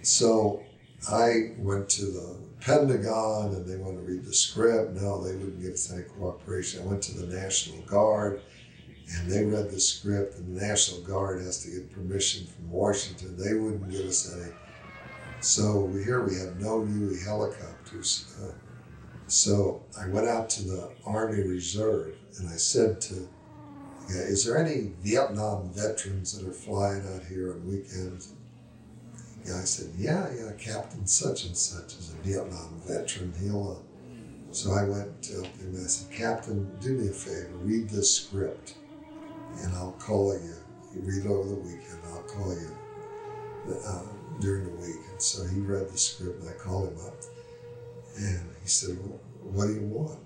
So 0.02 0.62
I 1.08 1.52
went 1.58 1.88
to 1.90 2.06
the 2.06 2.36
Pentagon 2.64 3.54
and 3.54 3.66
they 3.66 3.76
want 3.76 3.96
to 3.96 4.02
read 4.02 4.24
the 4.24 4.34
script. 4.34 4.92
No, 4.92 5.22
they 5.22 5.34
wouldn't 5.34 5.60
give 5.60 5.72
us 5.72 5.92
any 5.92 6.04
cooperation. 6.04 6.82
I 6.82 6.86
went 6.86 7.02
to 7.02 7.18
the 7.18 7.34
National 7.34 7.82
Guard 7.82 8.40
and 9.14 9.30
they 9.30 9.44
read 9.44 9.70
the 9.70 9.80
script, 9.80 10.38
and 10.38 10.56
the 10.56 10.64
National 10.64 11.00
Guard 11.02 11.42
has 11.42 11.62
to 11.64 11.70
get 11.70 11.92
permission 11.92 12.46
from 12.46 12.70
Washington. 12.70 13.36
They 13.36 13.54
wouldn't 13.54 13.90
give 13.90 14.06
us 14.06 14.32
any. 14.34 14.52
So 15.40 15.88
here 16.04 16.22
we 16.22 16.36
have 16.36 16.60
no 16.60 16.84
Huey 16.84 17.18
helicopters. 17.20 18.34
Uh, 18.42 18.52
so 19.26 19.82
I 20.00 20.08
went 20.08 20.28
out 20.28 20.48
to 20.50 20.62
the 20.62 20.90
Army 21.04 21.42
Reserve 21.42 22.14
and 22.38 22.48
I 22.48 22.56
said 22.56 23.00
to 23.02 23.28
"Is 24.08 24.44
there 24.44 24.56
any 24.56 24.92
Vietnam 25.02 25.70
veterans 25.72 26.38
that 26.38 26.48
are 26.48 26.52
flying 26.52 27.02
out 27.14 27.24
here 27.24 27.52
on 27.52 27.66
weekends?" 27.66 28.34
Guy 29.46 29.64
said, 29.64 29.90
"Yeah, 29.96 30.28
yeah, 30.34 30.52
Captain 30.58 31.06
such 31.06 31.44
and 31.44 31.56
such 31.56 31.94
is 31.98 32.14
a 32.14 32.22
Vietnam 32.22 32.80
veteran. 32.86 33.32
He'll." 33.40 33.78
Uh, 33.78 33.92
so 34.52 34.72
I 34.72 34.84
went 34.84 35.22
to 35.22 35.42
him 35.42 35.50
and 35.60 35.76
I 35.78 35.88
said, 35.88 36.12
Captain, 36.12 36.70
do 36.78 36.90
me 36.90 37.08
a 37.08 37.12
favor, 37.12 37.48
read 37.62 37.88
this 37.88 38.14
script 38.14 38.74
and 39.62 39.74
I'll 39.74 39.92
call 39.92 40.34
you. 40.34 40.54
You 40.94 41.00
read 41.00 41.26
over 41.26 41.48
the 41.48 41.54
weekend, 41.54 41.98
I'll 42.08 42.22
call 42.24 42.52
you 42.52 42.76
uh, 43.86 44.02
during 44.40 44.64
the 44.66 44.76
week. 44.76 45.00
And 45.10 45.22
so 45.22 45.46
he 45.46 45.60
read 45.60 45.88
the 45.88 45.96
script 45.96 46.40
and 46.40 46.50
I 46.50 46.52
called 46.52 46.90
him 46.90 46.98
up 47.06 47.16
and 48.18 48.50
he 48.62 48.68
said, 48.68 48.98
well, 49.00 49.18
What 49.40 49.68
do 49.68 49.72
you 49.72 49.86
want? 49.86 50.20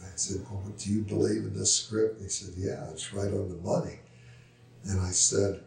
I 0.00 0.14
said, 0.14 0.46
Well, 0.48 0.62
do 0.78 0.92
you 0.92 1.02
believe 1.02 1.42
in 1.42 1.58
this 1.58 1.74
script? 1.74 2.14
And 2.14 2.22
he 2.22 2.28
said, 2.28 2.54
Yeah, 2.56 2.88
it's 2.90 3.12
right 3.12 3.26
on 3.26 3.48
the 3.48 3.68
money. 3.68 3.98
And 4.84 5.00
I 5.00 5.10
said, 5.10 5.60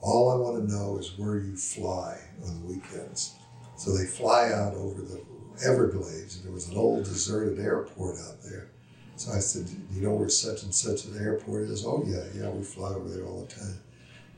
All 0.00 0.30
I 0.30 0.36
want 0.36 0.56
to 0.56 0.72
know 0.72 0.98
is 0.98 1.18
where 1.18 1.38
you 1.38 1.56
fly 1.56 2.18
on 2.44 2.60
the 2.60 2.66
weekends. 2.66 3.34
So 3.76 3.96
they 3.96 4.06
fly 4.06 4.52
out 4.52 4.74
over 4.74 5.02
the 5.02 5.20
Everglades, 5.64 6.36
and 6.36 6.44
there 6.44 6.52
was 6.52 6.68
an 6.68 6.76
old 6.76 7.04
deserted 7.04 7.58
airport 7.58 8.16
out 8.20 8.42
there. 8.42 8.68
So 9.16 9.32
I 9.32 9.40
said, 9.40 9.66
do 9.66 9.74
"You 9.92 10.02
know 10.02 10.14
where 10.14 10.28
such 10.28 10.62
and 10.62 10.72
such 10.72 11.04
an 11.06 11.18
airport 11.18 11.64
is?" 11.64 11.84
Oh 11.84 12.04
yeah, 12.06 12.24
yeah, 12.34 12.50
we 12.50 12.62
fly 12.62 12.90
over 12.90 13.08
there 13.08 13.24
all 13.24 13.40
the 13.40 13.54
time. 13.54 13.80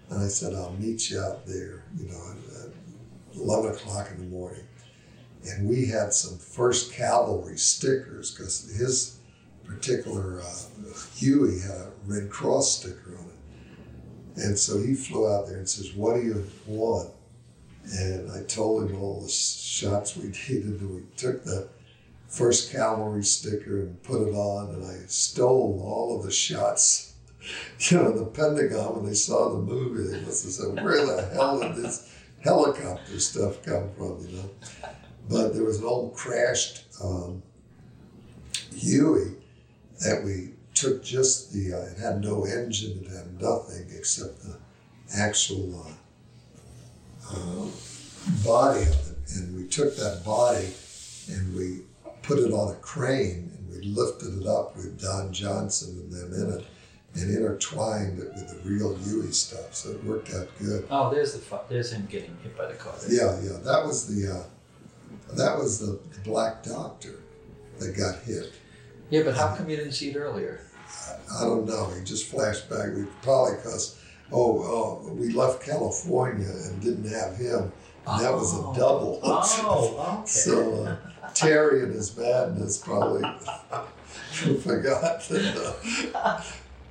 And 0.08 0.22
I 0.22 0.28
said, 0.28 0.54
"I'll 0.54 0.72
meet 0.72 1.10
you 1.10 1.20
out 1.20 1.46
there, 1.46 1.84
you 1.96 2.08
know, 2.08 2.20
at, 2.30 2.64
at 2.64 2.70
eleven 3.36 3.72
o'clock 3.72 4.10
in 4.10 4.18
the 4.18 4.36
morning." 4.36 4.64
And 5.44 5.68
we 5.68 5.86
had 5.86 6.12
some 6.12 6.38
First 6.38 6.92
Cavalry 6.92 7.58
stickers 7.58 8.30
because 8.30 8.70
his 8.76 9.18
particular 9.64 10.40
uh, 10.40 10.64
Huey 11.16 11.60
had 11.60 11.76
a 11.76 11.92
Red 12.06 12.30
Cross 12.30 12.78
sticker 12.78 13.16
on 13.18 13.24
it. 13.26 13.39
And 14.36 14.58
so 14.58 14.78
he 14.78 14.94
flew 14.94 15.30
out 15.32 15.46
there 15.46 15.58
and 15.58 15.68
says, 15.68 15.92
"What 15.92 16.14
do 16.14 16.22
you 16.22 16.46
want?" 16.66 17.10
And 17.92 18.30
I 18.30 18.42
told 18.44 18.90
him 18.90 19.00
all 19.00 19.20
the 19.20 19.28
shots 19.28 20.16
we 20.16 20.24
needed, 20.48 20.80
and 20.80 20.94
we 20.94 21.02
took 21.16 21.44
the 21.44 21.68
First 22.28 22.70
Cavalry 22.70 23.24
sticker 23.24 23.80
and 23.80 24.02
put 24.02 24.22
it 24.22 24.32
on, 24.32 24.74
and 24.74 24.84
I 24.84 25.06
stole 25.08 25.82
all 25.84 26.16
of 26.16 26.24
the 26.24 26.32
shots. 26.32 27.06
You 27.78 27.96
know, 27.96 28.12
the 28.12 28.26
Pentagon, 28.26 28.96
when 28.96 29.06
they 29.06 29.14
saw 29.14 29.48
the 29.48 29.60
movie, 29.60 30.12
they 30.12 30.20
must 30.20 30.44
have 30.44 30.52
said, 30.52 30.84
Where 30.84 31.06
the 31.06 31.26
hell 31.32 31.58
did 31.58 31.74
this 31.74 32.14
helicopter 32.40 33.18
stuff 33.18 33.62
come 33.62 33.88
from, 33.96 34.20
you 34.28 34.36
know? 34.36 34.50
But 35.26 35.54
there 35.54 35.64
was 35.64 35.78
an 35.78 35.86
old 35.86 36.14
crashed 36.14 36.84
um, 37.02 37.42
Huey 38.76 39.36
that 40.00 40.22
we 40.22 40.50
took 40.80 41.04
just 41.04 41.52
the, 41.52 41.74
uh, 41.74 41.92
it 41.92 41.98
had 41.98 42.22
no 42.22 42.44
engine, 42.44 43.04
it 43.04 43.10
had 43.10 43.40
nothing 43.40 43.86
except 43.96 44.42
the 44.42 44.56
actual 45.14 45.86
uh, 47.28 47.34
uh, 47.34 47.66
body 48.44 48.80
of 48.80 48.88
it. 48.88 49.16
And 49.36 49.56
we 49.56 49.68
took 49.68 49.94
that 49.96 50.22
body 50.24 50.72
and 51.30 51.54
we 51.54 51.80
put 52.22 52.38
it 52.38 52.52
on 52.52 52.72
a 52.72 52.76
crane 52.76 53.52
and 53.56 53.68
we 53.70 53.82
lifted 53.88 54.40
it 54.40 54.46
up 54.46 54.74
with 54.74 55.00
Don 55.00 55.32
Johnson 55.32 55.98
and 55.98 56.12
them 56.12 56.32
in 56.32 56.58
it 56.58 56.66
and 57.14 57.36
intertwined 57.36 58.18
it 58.18 58.32
with 58.34 58.48
the 58.48 58.68
real 58.68 58.96
Huey 58.96 59.32
stuff. 59.32 59.74
So 59.74 59.90
it 59.90 60.04
worked 60.04 60.32
out 60.32 60.48
good. 60.58 60.86
Oh, 60.90 61.12
there's 61.12 61.34
the 61.34 61.40
fu- 61.40 61.58
there's 61.68 61.92
him 61.92 62.06
getting 62.10 62.36
hit 62.42 62.56
by 62.56 62.66
the 62.66 62.74
car. 62.74 62.94
Yeah, 63.08 63.38
yeah. 63.42 63.58
That 63.64 63.84
was 63.84 64.06
the 64.06 64.32
uh, 64.32 65.34
that 65.34 65.58
was 65.58 65.78
the, 65.78 65.98
the 66.14 66.20
black 66.24 66.62
doctor 66.62 67.20
that 67.78 67.96
got 67.96 68.20
hit. 68.22 68.52
Yeah, 69.10 69.22
but 69.24 69.34
how 69.34 69.54
come 69.56 69.68
you 69.68 69.76
didn't 69.76 69.92
see 69.92 70.10
it 70.10 70.16
earlier? 70.16 70.60
I 71.38 71.44
don't 71.44 71.66
know. 71.66 71.90
He 71.96 72.04
just 72.04 72.26
flashed 72.26 72.68
back. 72.68 72.94
We 72.94 73.04
probably 73.22 73.56
because 73.56 73.98
oh, 74.32 74.62
oh 75.04 75.12
we 75.12 75.30
left 75.32 75.62
California 75.64 76.48
and 76.48 76.80
didn't 76.80 77.08
have 77.10 77.36
him. 77.36 77.72
And 78.06 78.24
that 78.24 78.32
was 78.32 78.52
Oh. 78.54 78.72
a 78.72 78.76
double. 78.78 79.20
Oh, 79.22 80.18
okay. 80.20 80.26
So 80.26 80.84
uh, 80.84 80.96
Terry 81.34 81.82
and 81.84 81.92
his 81.92 82.16
madness 82.16 82.78
probably 82.78 83.22
forgot 84.62 85.22
that 85.28 86.10
uh, 86.14 86.42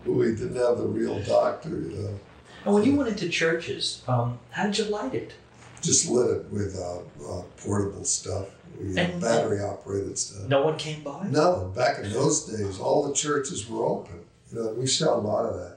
we 0.06 0.28
didn't 0.36 0.56
have 0.56 0.78
the 0.78 0.86
real 0.88 1.20
doctor, 1.24 1.70
you 1.70 1.90
know. 1.98 2.20
And 2.66 2.74
when 2.74 2.84
you 2.84 2.96
went 2.96 3.10
into 3.10 3.30
churches, 3.30 4.02
um, 4.08 4.38
how 4.52 4.66
did 4.66 4.78
you 4.78 4.86
light 4.86 5.14
it? 5.14 5.34
Just 5.82 6.10
lit 6.10 6.30
it 6.30 6.46
with 6.52 6.78
uh, 6.78 7.00
uh, 7.26 7.44
portable 7.58 8.04
stuff, 8.04 8.48
you 8.80 8.86
know, 8.94 9.02
And- 9.02 9.22
battery 9.22 9.62
operated 9.62 10.18
stuff. 10.18 10.48
No 10.48 10.64
one 10.64 10.78
came 10.78 11.04
by. 11.04 11.28
No, 11.28 11.72
back 11.76 12.00
in 12.00 12.12
those 12.14 12.46
days, 12.46 12.80
all 12.80 13.08
the 13.08 13.14
churches 13.14 13.70
were 13.70 13.86
open. 13.86 14.22
You 14.52 14.60
know, 14.64 14.74
we 14.74 14.88
saw 14.88 15.16
a 15.16 15.22
lot 15.22 15.46
of 15.46 15.56
that. 15.60 15.76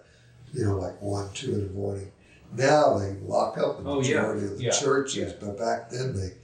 you 0.55 0.67
know, 0.67 0.77
like 0.79 1.01
one, 1.01 1.31
two 1.33 1.51
in 1.55 1.67
the 1.69 1.73
morning. 1.73 2.13
Now 2.55 2.99
they 2.99 3.15
lock 3.27 3.57
up 3.57 3.83
the 3.83 3.89
Oh, 3.89 4.03
yeah. 4.03 4.17
majority 4.21 4.45
of 4.45 4.59
the 4.59 4.65
Yeah. 4.65 4.71
churches, 4.71 5.33
Yeah. 5.33 5.47
but 5.47 5.57
back 5.59 5.89
then 5.89 6.15
they, 6.15 6.35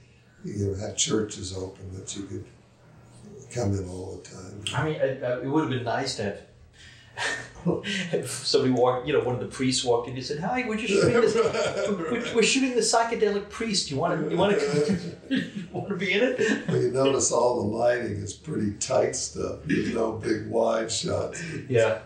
you 0.43 0.65
know, 0.65 0.73
had 0.73 0.97
churches 0.97 1.55
open 1.55 1.93
that 1.93 2.15
you 2.17 2.23
could 2.23 2.45
come 3.53 3.71
in 3.77 3.87
all 3.87 4.15
the 4.15 4.27
time. 4.27 4.63
I 4.73 4.83
mean, 4.85 4.95
it, 4.95 5.23
uh, 5.23 5.41
it 5.41 5.47
would 5.47 5.61
have 5.65 5.69
been 5.69 5.83
nice 5.83 6.15
to 6.15 6.23
have. 6.23 6.39
somebody 8.25 8.71
walked, 8.73 9.07
you 9.07 9.13
know, 9.13 9.21
one 9.21 9.35
of 9.35 9.41
the 9.41 9.47
priests 9.47 9.83
walked 9.83 10.07
in 10.07 10.15
and 10.15 10.23
said, 10.25 10.39
"Hi, 10.39 10.65
we're 10.67 10.77
just 10.77 10.93
shooting 10.93 11.21
this. 11.21 11.35
We're, 11.89 12.35
we're 12.35 12.43
shooting 12.43 12.75
the 12.75 12.81
psychedelic 12.81 13.49
priest. 13.49 13.91
You 13.91 13.97
want 13.97 14.23
to? 14.23 14.29
You 14.31 14.37
want 14.37 14.59
to? 14.59 14.99
you 15.29 15.43
want 15.71 15.89
to 15.89 15.95
be 15.95 16.13
in 16.13 16.21
it?" 16.23 16.67
Well, 16.67 16.81
you 16.81 16.91
notice 16.91 17.31
all 17.31 17.61
the 17.61 17.77
lighting 17.77 18.13
is 18.17 18.33
pretty 18.33 18.73
tight 18.73 19.15
stuff. 19.15 19.59
There's 19.65 19.93
no 19.93 20.13
big 20.13 20.47
wide 20.47 20.91
shots 20.91 21.41
Yeah. 21.67 21.99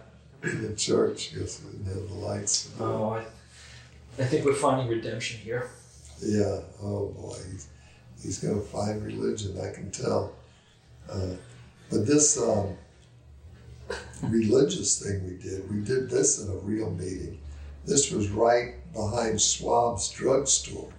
in 0.43 0.61
the 0.67 0.75
church 0.75 1.31
because 1.33 1.59
they 1.59 1.77
didn't 1.77 2.07
the 2.09 2.15
lights. 2.15 2.71
Oh, 2.79 3.09
I, 3.11 3.23
I 4.21 4.25
think 4.25 4.45
we're 4.45 4.53
finding 4.53 4.87
redemption 4.87 5.39
here. 5.39 5.69
Yeah. 6.21 6.59
Oh 6.81 7.07
boy, 7.09 7.35
he's, 7.51 7.67
he's 8.21 8.39
going 8.39 8.55
to 8.55 8.65
find 8.65 9.03
religion. 9.03 9.57
I 9.59 9.73
can 9.73 9.91
tell. 9.91 10.33
Uh, 11.09 11.35
but 11.89 12.07
this 12.07 12.37
um, 12.41 12.75
religious 14.27 14.99
thing 15.03 15.25
we 15.25 15.37
did, 15.37 15.69
we 15.69 15.81
did 15.81 16.09
this 16.09 16.41
in 16.41 16.49
a 16.51 16.55
real 16.55 16.89
meeting. 16.91 17.39
This 17.85 18.11
was 18.11 18.29
right 18.29 18.75
behind 18.93 19.39
Schwab's 19.41 20.09
drugstore. 20.11 20.91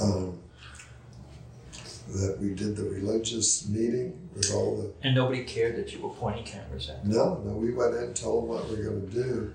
Um, 0.00 0.38
that 2.08 2.38
we 2.40 2.50
did 2.50 2.76
the 2.76 2.84
religious 2.84 3.68
meeting 3.68 4.28
with 4.34 4.52
all 4.52 4.76
the 4.76 4.92
And 5.06 5.14
nobody 5.14 5.44
cared 5.44 5.76
that 5.76 5.92
you 5.94 6.00
were 6.02 6.10
pointing 6.10 6.44
cameras 6.44 6.88
at. 6.90 7.02
them. 7.04 7.12
No, 7.12 7.40
no, 7.44 7.52
we 7.52 7.72
went 7.72 7.94
in, 7.94 8.02
and 8.04 8.16
told 8.16 8.44
them 8.44 8.48
what 8.50 8.68
we 8.68 8.76
are 8.76 8.90
going 8.90 9.08
to 9.08 9.14
do, 9.14 9.54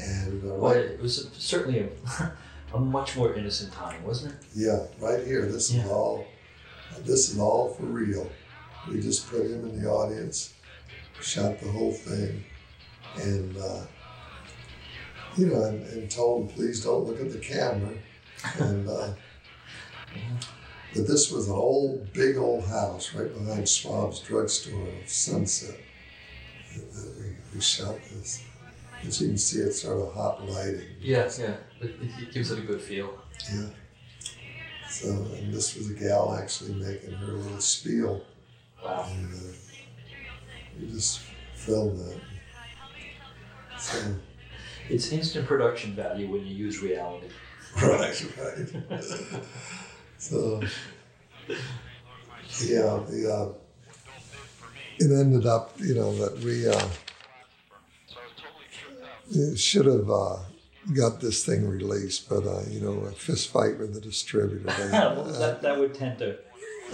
and 0.00 0.42
uh, 0.42 0.54
Well, 0.54 0.74
right, 0.74 0.84
it 0.84 1.00
was 1.00 1.28
certainly 1.34 1.80
a, 1.80 2.32
a 2.74 2.80
much 2.80 3.16
more 3.16 3.34
innocent 3.34 3.72
time, 3.72 4.02
wasn't 4.04 4.32
it? 4.34 4.40
yeah, 4.56 4.80
right 4.98 5.24
here. 5.24 5.46
This 5.46 5.72
Yeah. 5.72 5.84
is 5.84 5.90
all, 5.90 6.26
this 7.04 7.30
is 7.30 7.38
all 7.38 7.74
for 7.74 7.84
real. 7.84 8.28
We 8.88 9.00
just 9.00 9.28
put 9.30 9.42
him 9.42 9.68
in 9.68 9.80
the 9.82 9.88
audience, 9.88 10.53
shot 11.20 11.60
the 11.60 11.70
whole 11.70 11.92
thing, 11.92 12.44
and 13.20 13.56
uh, 13.56 13.82
you 15.36 15.46
know, 15.46 15.62
and, 15.64 15.84
and 15.88 16.10
told 16.10 16.42
him, 16.42 16.56
please 16.56 16.82
don't 16.84 17.04
look 17.06 17.20
at 17.20 17.30
the 17.32 17.38
camera. 17.38 17.94
And 18.58 18.88
uh, 18.88 19.10
but 20.94 21.06
this 21.08 21.30
was 21.30 21.48
an 21.48 21.54
old, 21.54 22.12
big 22.12 22.36
old 22.36 22.64
house 22.66 23.14
right 23.14 23.32
behind 23.32 23.64
Schwab's 23.68 24.20
drugstore 24.20 24.86
of 25.02 25.08
Sunset. 25.08 25.76
we, 26.76 27.36
we 27.54 27.60
shot 27.60 27.96
this. 28.12 28.42
As 29.06 29.20
you 29.20 29.28
can 29.28 29.38
see, 29.38 29.58
it's 29.60 29.82
sort 29.82 30.00
of 30.06 30.14
hot 30.14 30.48
lighting. 30.48 30.86
Yeah, 31.00 31.28
yeah. 31.38 31.56
It, 31.80 31.96
it 32.00 32.32
gives 32.32 32.50
it 32.50 32.58
a 32.58 32.62
good 32.62 32.80
feel. 32.80 33.18
Yeah. 33.52 33.66
So, 34.88 35.08
and 35.08 35.52
this 35.52 35.74
was 35.74 35.90
a 35.90 35.94
gal 35.94 36.38
actually 36.40 36.74
making 36.74 37.12
her 37.12 37.32
little 37.32 37.60
spiel, 37.60 38.22
Wow. 38.82 39.06
and 39.10 39.34
uh, 39.34 39.52
we 40.80 40.86
just 40.88 41.20
filmed 41.54 41.98
that. 41.98 42.20
So, 43.78 43.98
It's 44.88 45.12
instant 45.12 45.46
production 45.46 45.94
value 45.94 46.30
when 46.30 46.44
you 46.46 46.54
use 46.54 46.82
reality. 46.82 47.28
right, 47.82 48.26
right. 48.38 49.04
so, 50.18 50.62
yeah, 52.62 53.00
the 53.08 53.50
uh, 53.50 53.52
it 54.98 55.10
ended 55.10 55.46
up, 55.46 55.72
you 55.80 55.94
know, 55.94 56.14
that 56.18 56.38
we 56.38 56.68
uh, 56.68 56.88
should 59.56 59.86
have 59.86 60.08
uh, 60.08 60.36
got 60.94 61.20
this 61.20 61.44
thing 61.44 61.66
released, 61.68 62.28
but 62.28 62.46
uh, 62.46 62.62
you 62.70 62.80
know, 62.80 62.92
a 63.06 63.10
fist 63.12 63.50
fight 63.50 63.78
with 63.78 63.94
the 63.94 64.00
distributor. 64.00 64.64
They, 64.78 64.88
that, 65.38 65.58
that 65.62 65.78
would 65.78 65.94
tend 65.94 66.18
to, 66.18 66.36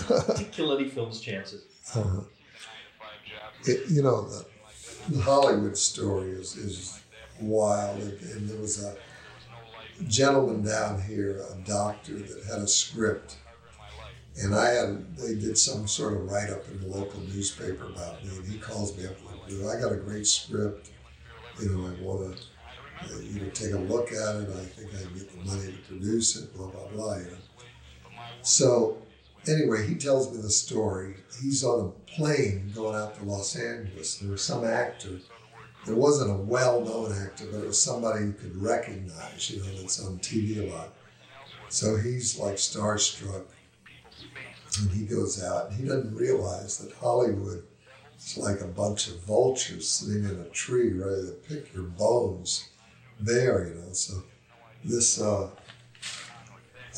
to 0.09 0.44
kill 0.52 0.73
any 0.77 0.89
film's 0.89 1.20
chances. 1.20 1.65
uh, 1.94 2.23
it, 3.65 3.91
you 3.91 4.03
know, 4.03 4.28
the, 4.28 4.47
the 5.09 5.20
Hollywood 5.20 5.77
story 5.77 6.31
is, 6.31 6.57
is 6.57 7.01
wild. 7.41 8.01
And, 8.01 8.20
and 8.20 8.49
there 8.49 8.61
was 8.61 8.82
a 8.82 8.97
gentleman 10.09 10.65
down 10.65 11.03
here, 11.03 11.43
a 11.51 11.57
doctor, 11.66 12.15
that 12.15 12.45
had 12.51 12.59
a 12.61 12.69
script. 12.69 13.37
And 14.43 14.55
I 14.55 14.70
had, 14.70 15.16
they 15.16 15.35
did 15.35 15.59
some 15.59 15.87
sort 15.87 16.15
of 16.15 16.31
write 16.31 16.51
up 16.51 16.66
in 16.69 16.81
the 16.81 16.87
local 16.87 17.20
newspaper 17.20 17.87
about 17.87 18.24
me. 18.24 18.31
And 18.37 18.47
he 18.47 18.59
calls 18.59 18.97
me 18.97 19.07
up 19.07 19.16
and 19.19 19.59
goes, 19.61 19.74
I 19.74 19.81
got 19.81 19.93
a 19.93 19.97
great 19.97 20.27
script. 20.27 20.91
You 21.61 21.70
know, 21.70 21.87
I 21.87 22.03
want 22.03 22.37
to, 22.37 22.43
uh, 23.05 23.19
you 23.20 23.41
know, 23.41 23.51
take 23.51 23.73
a 23.73 23.78
look 23.78 24.12
at 24.12 24.37
it. 24.37 24.49
I 24.49 24.65
think 24.65 24.95
I 24.95 25.03
can 25.03 25.15
get 25.15 25.31
the 25.31 25.45
money 25.45 25.73
to 25.73 25.78
produce 25.89 26.37
it, 26.37 26.55
blah, 26.57 26.69
blah, 26.69 26.89
blah. 26.89 27.16
You 27.16 27.24
know. 27.24 27.37
So 28.43 28.99
anyway, 29.48 29.86
he 29.86 29.94
tells 29.94 30.30
me 30.34 30.40
the 30.40 30.50
story. 30.50 31.16
He's 31.42 31.64
on 31.64 31.86
a 31.86 32.12
plane 32.12 32.72
going 32.74 32.94
out 32.94 33.16
to 33.16 33.24
Los 33.24 33.56
Angeles. 33.56 34.16
There 34.18 34.30
was 34.30 34.42
some 34.42 34.64
actor. 34.64 35.20
It 35.88 35.96
wasn't 35.96 36.30
a 36.30 36.42
well-known 36.42 37.12
actor, 37.12 37.46
but 37.50 37.62
it 37.62 37.66
was 37.66 37.82
somebody 37.82 38.26
you 38.26 38.32
could 38.32 38.56
recognize, 38.60 39.50
you 39.50 39.62
know, 39.62 39.80
that's 39.80 40.04
on 40.04 40.18
TV 40.18 40.58
a 40.58 40.74
lot. 40.74 40.90
So 41.70 41.96
he's 41.96 42.38
like 42.38 42.56
starstruck, 42.56 43.44
and 44.80 44.90
he 44.90 45.06
goes 45.06 45.42
out, 45.42 45.70
and 45.70 45.80
he 45.80 45.86
doesn't 45.86 46.14
realize 46.14 46.78
that 46.78 46.92
Hollywood 46.94 47.64
is 48.18 48.36
like 48.36 48.60
a 48.60 48.66
bunch 48.66 49.08
of 49.08 49.20
vultures 49.20 49.88
sitting 49.88 50.24
in 50.24 50.40
a 50.40 50.48
tree, 50.50 50.92
ready 50.92 51.26
to 51.26 51.32
pick 51.48 51.72
your 51.72 51.84
bones 51.84 52.68
there, 53.18 53.68
you 53.68 53.74
know. 53.74 53.92
So 53.92 54.22
this 54.84 55.20
uh, 55.20 55.50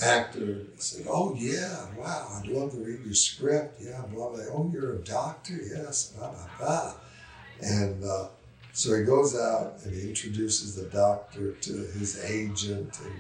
actor 0.01 0.63
said, 0.79 1.07
"Oh 1.09 1.35
yeah, 1.37 1.87
wow, 1.99 2.41
I'd 2.41 2.49
love 2.49 2.73
to 2.73 2.79
read 2.79 3.05
your 3.05 3.15
script. 3.15 3.81
Yeah, 3.81 4.03
blah 4.13 4.31
blah. 4.31 4.45
Oh, 4.53 4.71
you're 4.73 4.95
a 4.97 4.99
doctor? 4.99 5.55
Yes, 5.55 6.13
blah 6.17 6.31
blah 6.31 6.49
blah." 6.59 6.95
And 7.61 8.03
uh, 8.05 8.29
so 8.73 8.97
he 8.97 9.05
goes 9.05 9.39
out 9.39 9.75
and 9.85 9.95
he 9.95 10.09
introduces 10.09 10.75
the 10.75 10.85
doctor 10.85 11.53
to 11.53 11.73
his 11.73 12.23
agent 12.25 12.99
and 13.05 13.15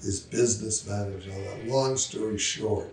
his 0.00 0.20
business 0.20 0.86
manager. 0.86 1.32
All 1.32 1.40
that. 1.40 1.68
Long 1.68 1.96
story 1.96 2.38
short, 2.38 2.92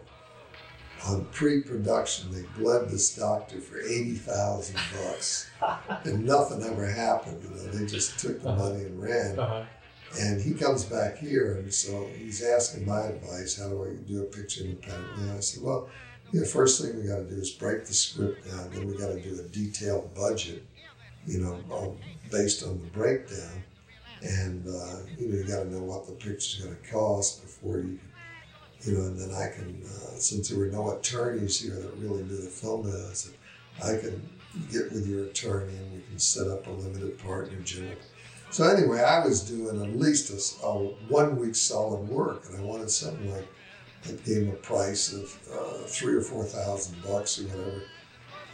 on 1.05 1.25
pre-production, 1.31 2.31
they 2.31 2.43
bled 2.57 2.89
this 2.89 3.15
doctor 3.15 3.59
for 3.59 3.79
eighty 3.81 4.15
thousand 4.15 4.77
bucks, 4.93 5.49
and 6.03 6.25
nothing 6.25 6.63
ever 6.63 6.85
happened. 6.87 7.41
You 7.43 7.49
know, 7.49 7.71
they 7.71 7.85
just 7.85 8.19
took 8.19 8.41
the 8.41 8.55
money 8.55 8.85
and 8.85 9.01
ran. 9.01 9.39
Uh-huh. 9.39 9.63
And 10.19 10.41
he 10.41 10.53
comes 10.53 10.84
back 10.84 11.18
here, 11.18 11.53
and 11.53 11.73
so 11.73 12.07
he's 12.18 12.44
asking 12.44 12.85
my 12.85 13.02
advice. 13.02 13.60
How 13.60 13.69
do 13.69 13.84
I 13.84 14.07
do 14.07 14.22
a 14.22 14.26
picture 14.26 14.64
independently? 14.64 15.23
And 15.23 15.38
I 15.38 15.40
said, 15.40 15.64
well, 15.64 15.90
know, 16.40 16.45
first 16.45 16.81
thing 16.81 16.99
we 16.99 17.07
got 17.07 17.18
to 17.18 17.23
do 17.23 17.35
is 17.35 17.52
break 17.52 17.85
the 17.85 17.94
script 17.94 18.48
down. 18.49 18.69
Then 18.72 18.88
we 18.88 18.98
got 18.98 19.10
to 19.10 19.22
do 19.22 19.40
a 19.40 19.48
detailed 19.49 20.14
budget, 20.15 20.64
you 21.26 21.40
know, 21.40 21.98
based 22.31 22.64
on 22.64 22.80
the 22.80 22.88
breakdown. 22.88 23.64
And 24.22 24.68
uh, 24.68 24.99
you 25.18 25.30
know, 25.30 25.38
you 25.38 25.44
got 25.44 25.64
to 25.64 25.72
know 25.72 25.84
what 25.84 26.06
the 26.07 26.14
picture's 26.14 26.61
going 26.64 26.76
to 26.76 26.90
cost 26.90 27.41
before 27.41 27.80
you, 27.80 27.99
you 28.81 28.94
know. 28.94 29.02
And 29.02 29.19
then 29.19 29.31
I 29.31 29.49
can, 29.53 29.84
uh, 29.85 30.18
since 30.18 30.49
there 30.49 30.57
were 30.57 30.68
no 30.68 30.98
attorneys 30.98 31.60
here 31.60 31.76
that 31.76 31.94
really 31.98 32.23
knew 32.23 32.38
the 32.38 32.49
film, 32.49 32.88
I 32.88 33.14
said, 33.14 33.34
I 33.84 33.98
can 33.98 34.22
get 34.72 34.91
with 34.94 35.07
your 35.07 35.26
attorney 35.26 35.76
and 35.76 35.94
we 35.94 36.02
can 36.02 36.19
set 36.19 36.48
up 36.48 36.68
a 36.68 36.69
limited 36.69 37.18
partner 37.19 37.57
partnership. 37.57 38.02
So 38.53 38.65
anyway, 38.69 39.01
I 39.01 39.25
was 39.25 39.41
doing 39.41 39.81
at 39.81 39.99
least 39.99 40.30
a 40.61 40.67
one 40.67 41.39
week 41.39 41.55
solid 41.55 42.07
work, 42.07 42.43
and 42.47 42.55
I 42.55 42.61
wanted 42.61 42.91
something 42.91 43.34
like 43.34 43.47
that 44.03 44.23
gave 44.23 44.43
him 44.43 44.49
a 44.49 44.57
price 44.57 45.11
of 45.11 45.35
uh, 45.51 45.88
three 45.88 46.13
or 46.13 46.21
four 46.21 46.43
thousand 46.43 47.01
bucks 47.01 47.39
or 47.39 47.45
whatever. 47.45 47.81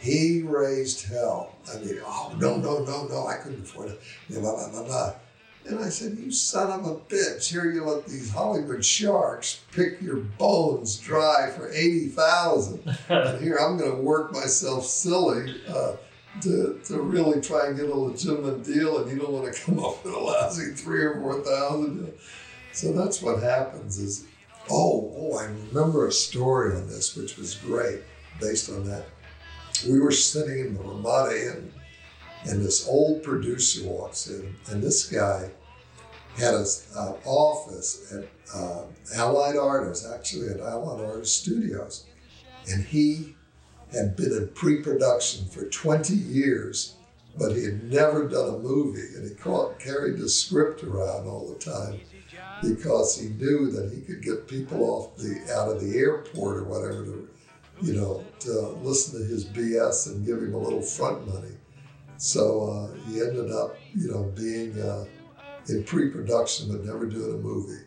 He 0.00 0.40
raised 0.40 1.06
hell. 1.06 1.54
I 1.70 1.80
mean, 1.80 2.00
oh 2.02 2.34
no, 2.38 2.56
no, 2.56 2.82
no, 2.82 3.08
no, 3.08 3.26
I 3.26 3.36
couldn't 3.42 3.64
afford 3.64 3.90
it. 3.90 4.00
Blah 4.30 4.40
blah 4.40 4.70
blah 4.70 4.84
blah. 4.84 5.12
And 5.66 5.78
I 5.80 5.90
said, 5.90 6.16
"You 6.16 6.30
son 6.30 6.80
of 6.80 6.86
a 6.86 6.94
bitch! 6.96 7.50
Here 7.50 7.70
you 7.70 7.84
let 7.84 8.06
these 8.06 8.30
Hollywood 8.30 8.82
sharks 8.82 9.60
pick 9.70 10.00
your 10.00 10.16
bones 10.16 10.96
dry 10.96 11.50
for 11.50 11.70
eighty 11.72 12.08
thousand, 12.08 12.80
and 13.10 13.38
here 13.42 13.58
I'm 13.60 13.76
going 13.76 13.96
to 13.96 14.02
work 14.02 14.32
myself 14.32 14.86
silly." 14.86 15.62
Uh, 15.68 15.96
to, 16.42 16.80
to 16.84 17.00
really 17.00 17.40
try 17.40 17.66
and 17.66 17.76
get 17.76 17.88
a 17.88 17.94
legitimate 17.94 18.64
deal, 18.64 18.98
and 18.98 19.10
you 19.10 19.18
don't 19.18 19.32
want 19.32 19.52
to 19.52 19.60
come 19.62 19.78
up 19.80 20.04
with 20.04 20.14
a 20.14 20.18
lousy 20.18 20.72
three 20.72 21.02
or 21.02 21.20
four 21.20 21.40
thousand. 21.40 22.12
So 22.72 22.92
that's 22.92 23.20
what 23.20 23.42
happens. 23.42 23.98
Is 23.98 24.26
oh 24.70 25.12
oh 25.16 25.38
I 25.38 25.44
remember 25.44 26.06
a 26.06 26.12
story 26.12 26.76
on 26.76 26.86
this 26.86 27.16
which 27.16 27.36
was 27.36 27.56
great 27.56 28.02
based 28.40 28.70
on 28.70 28.86
that. 28.88 29.06
We 29.88 29.98
were 29.98 30.12
sitting 30.12 30.60
in 30.60 30.74
the 30.74 30.82
Ramada 30.82 31.34
Inn, 31.34 31.72
and 32.44 32.62
this 32.62 32.86
old 32.86 33.22
producer 33.22 33.88
walks 33.88 34.28
in, 34.28 34.54
and 34.70 34.82
this 34.82 35.08
guy 35.08 35.50
had 36.36 36.54
an 36.54 36.66
uh, 36.96 37.12
office 37.24 38.12
at 38.12 38.28
uh, 38.54 38.84
Allied 39.16 39.56
Artists, 39.56 40.08
actually 40.08 40.48
at 40.48 40.60
Allied 40.60 41.04
Artists 41.04 41.40
Studios, 41.40 42.06
and 42.70 42.84
he 42.84 43.34
had 43.92 44.16
been 44.16 44.32
in 44.32 44.48
pre-production 44.54 45.46
for 45.46 45.64
20 45.64 46.14
years 46.14 46.96
but 47.38 47.56
he 47.56 47.64
had 47.64 47.84
never 47.84 48.28
done 48.28 48.54
a 48.54 48.58
movie, 48.58 49.14
and 49.16 49.28
he 49.28 49.34
caught, 49.34 49.78
carried 49.78 50.18
the 50.18 50.28
script 50.28 50.82
around 50.82 51.26
all 51.26 51.48
the 51.48 51.58
time 51.58 52.00
because 52.62 53.18
he 53.18 53.28
knew 53.28 53.70
that 53.70 53.92
he 53.92 54.02
could 54.02 54.22
get 54.22 54.46
people 54.46 54.84
off 54.84 55.16
the 55.16 55.40
out 55.54 55.70
of 55.70 55.80
the 55.80 55.98
airport 55.98 56.58
or 56.58 56.64
whatever 56.64 57.04
to, 57.04 57.28
you 57.80 57.94
know, 57.94 58.24
to 58.40 58.50
listen 58.82 59.18
to 59.18 59.26
his 59.26 59.46
BS 59.46 60.08
and 60.08 60.26
give 60.26 60.38
him 60.38 60.54
a 60.54 60.58
little 60.58 60.82
front 60.82 61.26
money. 61.26 61.54
So 62.18 62.68
uh, 62.68 63.08
he 63.08 63.20
ended 63.20 63.50
up, 63.50 63.76
you 63.94 64.10
know, 64.10 64.24
being 64.36 64.78
uh, 64.78 65.06
in 65.68 65.84
pre-production 65.84 66.70
but 66.70 66.84
never 66.84 67.06
doing 67.06 67.34
a 67.34 67.38
movie. 67.38 67.84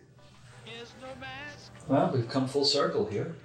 Well, 1.87 2.11
we've 2.11 2.29
come 2.29 2.47
full 2.47 2.65
circle 2.65 3.05
here. 3.05 3.35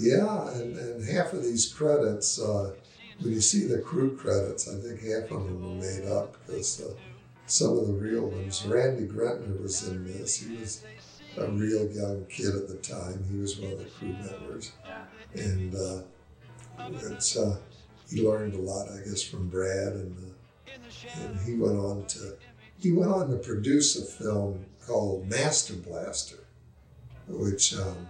Yeah, 0.00 0.50
and, 0.52 0.76
and 0.78 1.04
half 1.04 1.34
of 1.34 1.42
these 1.42 1.70
credits, 1.72 2.40
uh, 2.40 2.72
when 3.20 3.34
you 3.34 3.40
see 3.42 3.66
the 3.66 3.80
crew 3.80 4.16
credits, 4.16 4.66
I 4.66 4.80
think 4.80 5.00
half 5.02 5.30
of 5.30 5.44
them 5.44 5.62
were 5.62 5.84
made 5.84 6.10
up 6.10 6.36
because 6.46 6.80
uh, 6.80 6.94
some 7.44 7.78
of 7.78 7.86
the 7.86 7.92
real 7.92 8.28
ones. 8.28 8.64
Randy 8.64 9.06
Gretner 9.06 9.60
was 9.60 9.86
in 9.86 10.06
this. 10.06 10.36
He 10.40 10.56
was 10.56 10.84
a 11.36 11.50
real 11.50 11.90
young 11.90 12.24
kid 12.30 12.54
at 12.54 12.68
the 12.68 12.76
time. 12.76 13.22
He 13.30 13.38
was 13.38 13.58
one 13.58 13.72
of 13.72 13.78
the 13.78 13.84
crew 13.84 14.14
members, 14.14 14.72
and 15.34 15.74
uh, 15.74 16.02
it's 17.10 17.36
uh, 17.36 17.58
he 18.08 18.26
learned 18.26 18.54
a 18.54 18.58
lot, 18.58 18.88
I 18.90 19.06
guess, 19.06 19.22
from 19.22 19.48
Brad, 19.48 19.92
and 19.92 20.16
uh, 20.16 21.20
and 21.20 21.40
he 21.40 21.56
went 21.56 21.78
on 21.78 22.06
to 22.06 22.36
he 22.78 22.92
went 22.92 23.12
on 23.12 23.28
to 23.30 23.36
produce 23.36 23.96
a 23.98 24.04
film 24.04 24.64
called 24.86 25.28
Master 25.28 25.74
Blaster, 25.74 26.44
which 27.28 27.74
um, 27.76 28.08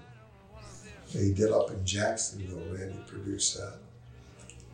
he 1.12 1.32
did 1.32 1.50
up 1.50 1.70
in 1.70 1.84
Jacksonville. 1.84 2.62
Randy 2.74 2.98
produced 3.06 3.56
that. 3.56 3.74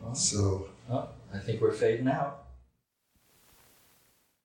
Wow. 0.03 0.13
So 0.13 0.69
Oh, 0.89 1.09
I 1.33 1.39
think 1.39 1.61
we're 1.61 1.73
fading 1.73 2.07
out. 2.07 2.45